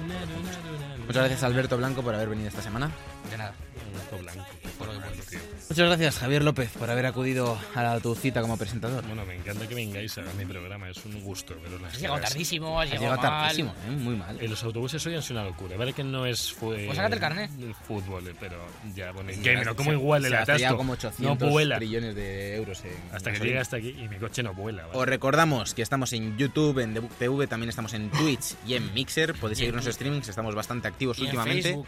Muchas 1.00 1.16
gracias 1.16 1.44
Alberto 1.44 1.76
Blanco 1.78 2.04
por 2.04 2.14
haber 2.14 2.30
venido 2.30 2.50
esta 2.50 2.62
semana. 2.62 2.92
De 3.32 3.38
nada. 3.38 3.54
Alberto 3.94 4.18
Blanco. 4.20 4.46
Por 4.78 4.88
lo 4.94 5.02
que. 5.02 5.40
Muchas 5.70 5.88
gracias 5.88 6.20
Javier 6.20 6.44
López 6.44 6.70
por 6.78 6.90
haber 6.90 7.06
acudido 7.08 7.58
a 7.76 8.00
tu 8.00 8.16
cita 8.16 8.42
como 8.42 8.58
presentador. 8.58 9.06
Bueno, 9.06 9.26
me 9.26 9.36
encanta 9.36 9.68
que 9.68 9.76
vengáis 9.76 10.18
a 10.18 10.22
mi 10.38 10.46
programa, 10.46 10.90
es 10.90 11.04
un 11.06 11.22
gusto 11.24 11.56
las 11.82 11.94
Has 11.94 12.00
llegado 12.00 12.16
caras. 12.16 12.30
tardísimo, 12.30 12.80
has 12.80 12.92
Has 12.92 13.00
llegado 13.00 13.22
tardísimo, 13.22 13.74
¿eh? 13.88 13.92
Muy 13.92 14.16
mal. 14.16 14.38
En 14.42 14.50
los 14.50 14.64
autobuses 14.64 15.06
hoy 15.06 15.16
han 15.16 15.22
sido 15.22 15.40
una 15.42 15.50
locura. 15.50 15.76
Vale 15.78 15.94
que 15.94 16.04
no 16.04 16.26
es 16.26 16.54
fue 16.54 16.86
Pues 16.86 16.96
sácate 16.96 17.16
el 17.16 17.22
carnet. 17.22 17.52
el 17.60 17.76
fútbol, 17.76 18.28
eh, 18.28 18.36
pero 18.40 18.58
ya, 18.96 19.12
bueno, 19.12 19.32
Pero 19.44 19.76
como 19.76 19.92
igual 19.94 20.26
el 20.26 20.36
atasco 20.36 20.78
como 20.78 20.94
no 20.94 21.00
800 21.00 21.50
vuela. 21.52 21.78
trillones 21.78 22.16
de 22.16 22.56
euros 22.56 22.82
en 22.86 23.16
Hasta 23.16 23.32
que 23.32 23.40
hasta 23.56 23.78
aquí 23.78 23.90
y 23.90 24.08
mi 24.08 24.18
coche 24.18 24.44
no 24.44 24.54
vuela. 24.54 24.86
¿vale? 24.88 24.98
Os 24.98 25.06
recordamos 25.08 25.74
que 25.74 25.82
estamos 25.82 26.12
en 26.14 26.38
YouTube, 26.38 26.80
en 26.80 26.94
Debug 26.94 27.12
TV, 27.12 27.48
también 27.48 27.70
estamos 27.70 27.94
en 27.94 28.10
Twitch 28.10 28.56
y 28.66 28.74
en 28.74 28.94
Mixer. 28.94 29.34
Podéis 29.36 29.62
en 29.62 29.72
Twitch. 29.72 29.94
streamings, 29.94 30.28
estamos 30.30 30.56
bastante 30.56 30.88
activos 30.88 31.18
Y 31.18 31.22
en 31.22 31.26
últimamente. 31.28 31.64
Facebook. 31.64 31.88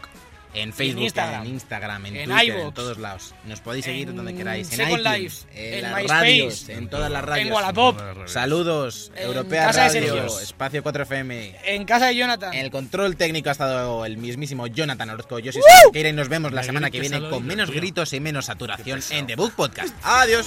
En 0.52 0.72
Facebook, 0.72 1.04
Instagram. 1.04 1.42
en 1.42 1.52
Instagram, 1.52 2.06
en, 2.06 2.16
En 2.16 2.30
Twitter, 2.30 2.58
en 2.60 2.72
todos 2.74 2.98
lados. 2.98 3.34
Nos 3.44 3.60
podéis 3.60 3.84
seguir 3.84 4.08
En 4.08 4.16
donde 4.16 4.34
queráis. 4.34 4.70
En 4.72 4.76
Second 4.78 5.00
iTunes, 5.00 5.18
Life, 5.20 5.46
en, 5.54 5.74
en 5.84 5.92
las 5.92 6.06
radios, 6.08 6.68
en 6.68 6.88
todas 6.88 7.10
las 7.10 7.24
radios. 7.24 7.46
En 7.46 7.52
Wallapop. 7.52 8.00
Saludos, 8.26 9.12
En 9.14 9.26
Europea 9.26 9.66
casa 9.66 9.88
de 9.88 10.00
Radio, 10.00 10.14
Sergio. 10.22 10.40
Espacio 10.40 10.82
4FM. 10.82 11.54
en 11.64 11.84
casa 11.84 12.06
de 12.06 12.16
Jonathan. 12.16 12.52
En 12.54 12.60
el 12.64 12.70
control 12.70 13.16
técnico 13.16 13.48
ha 13.48 13.52
estado 13.52 14.04
el 14.04 14.16
mismísimo 14.16 14.66
Jonathan 14.66 15.10
Orozco. 15.10 15.38
Yo 15.38 15.52
soy 15.52 15.62
Sequeira 15.84 16.08
y 16.08 16.12
nos 16.12 16.28
vemos 16.28 16.52
la 16.52 16.62
Me 16.62 16.66
semana 16.66 16.90
que 16.90 17.00
viene 17.00 17.28
con 17.28 17.46
menos 17.46 17.70
gritos 17.70 18.12
y 18.12 18.20
menos 18.20 18.46
saturación 18.46 19.00
en 19.10 19.26
The 19.26 19.36
Book 19.36 19.52
Podcast. 19.54 19.94
Adiós. 20.02 20.46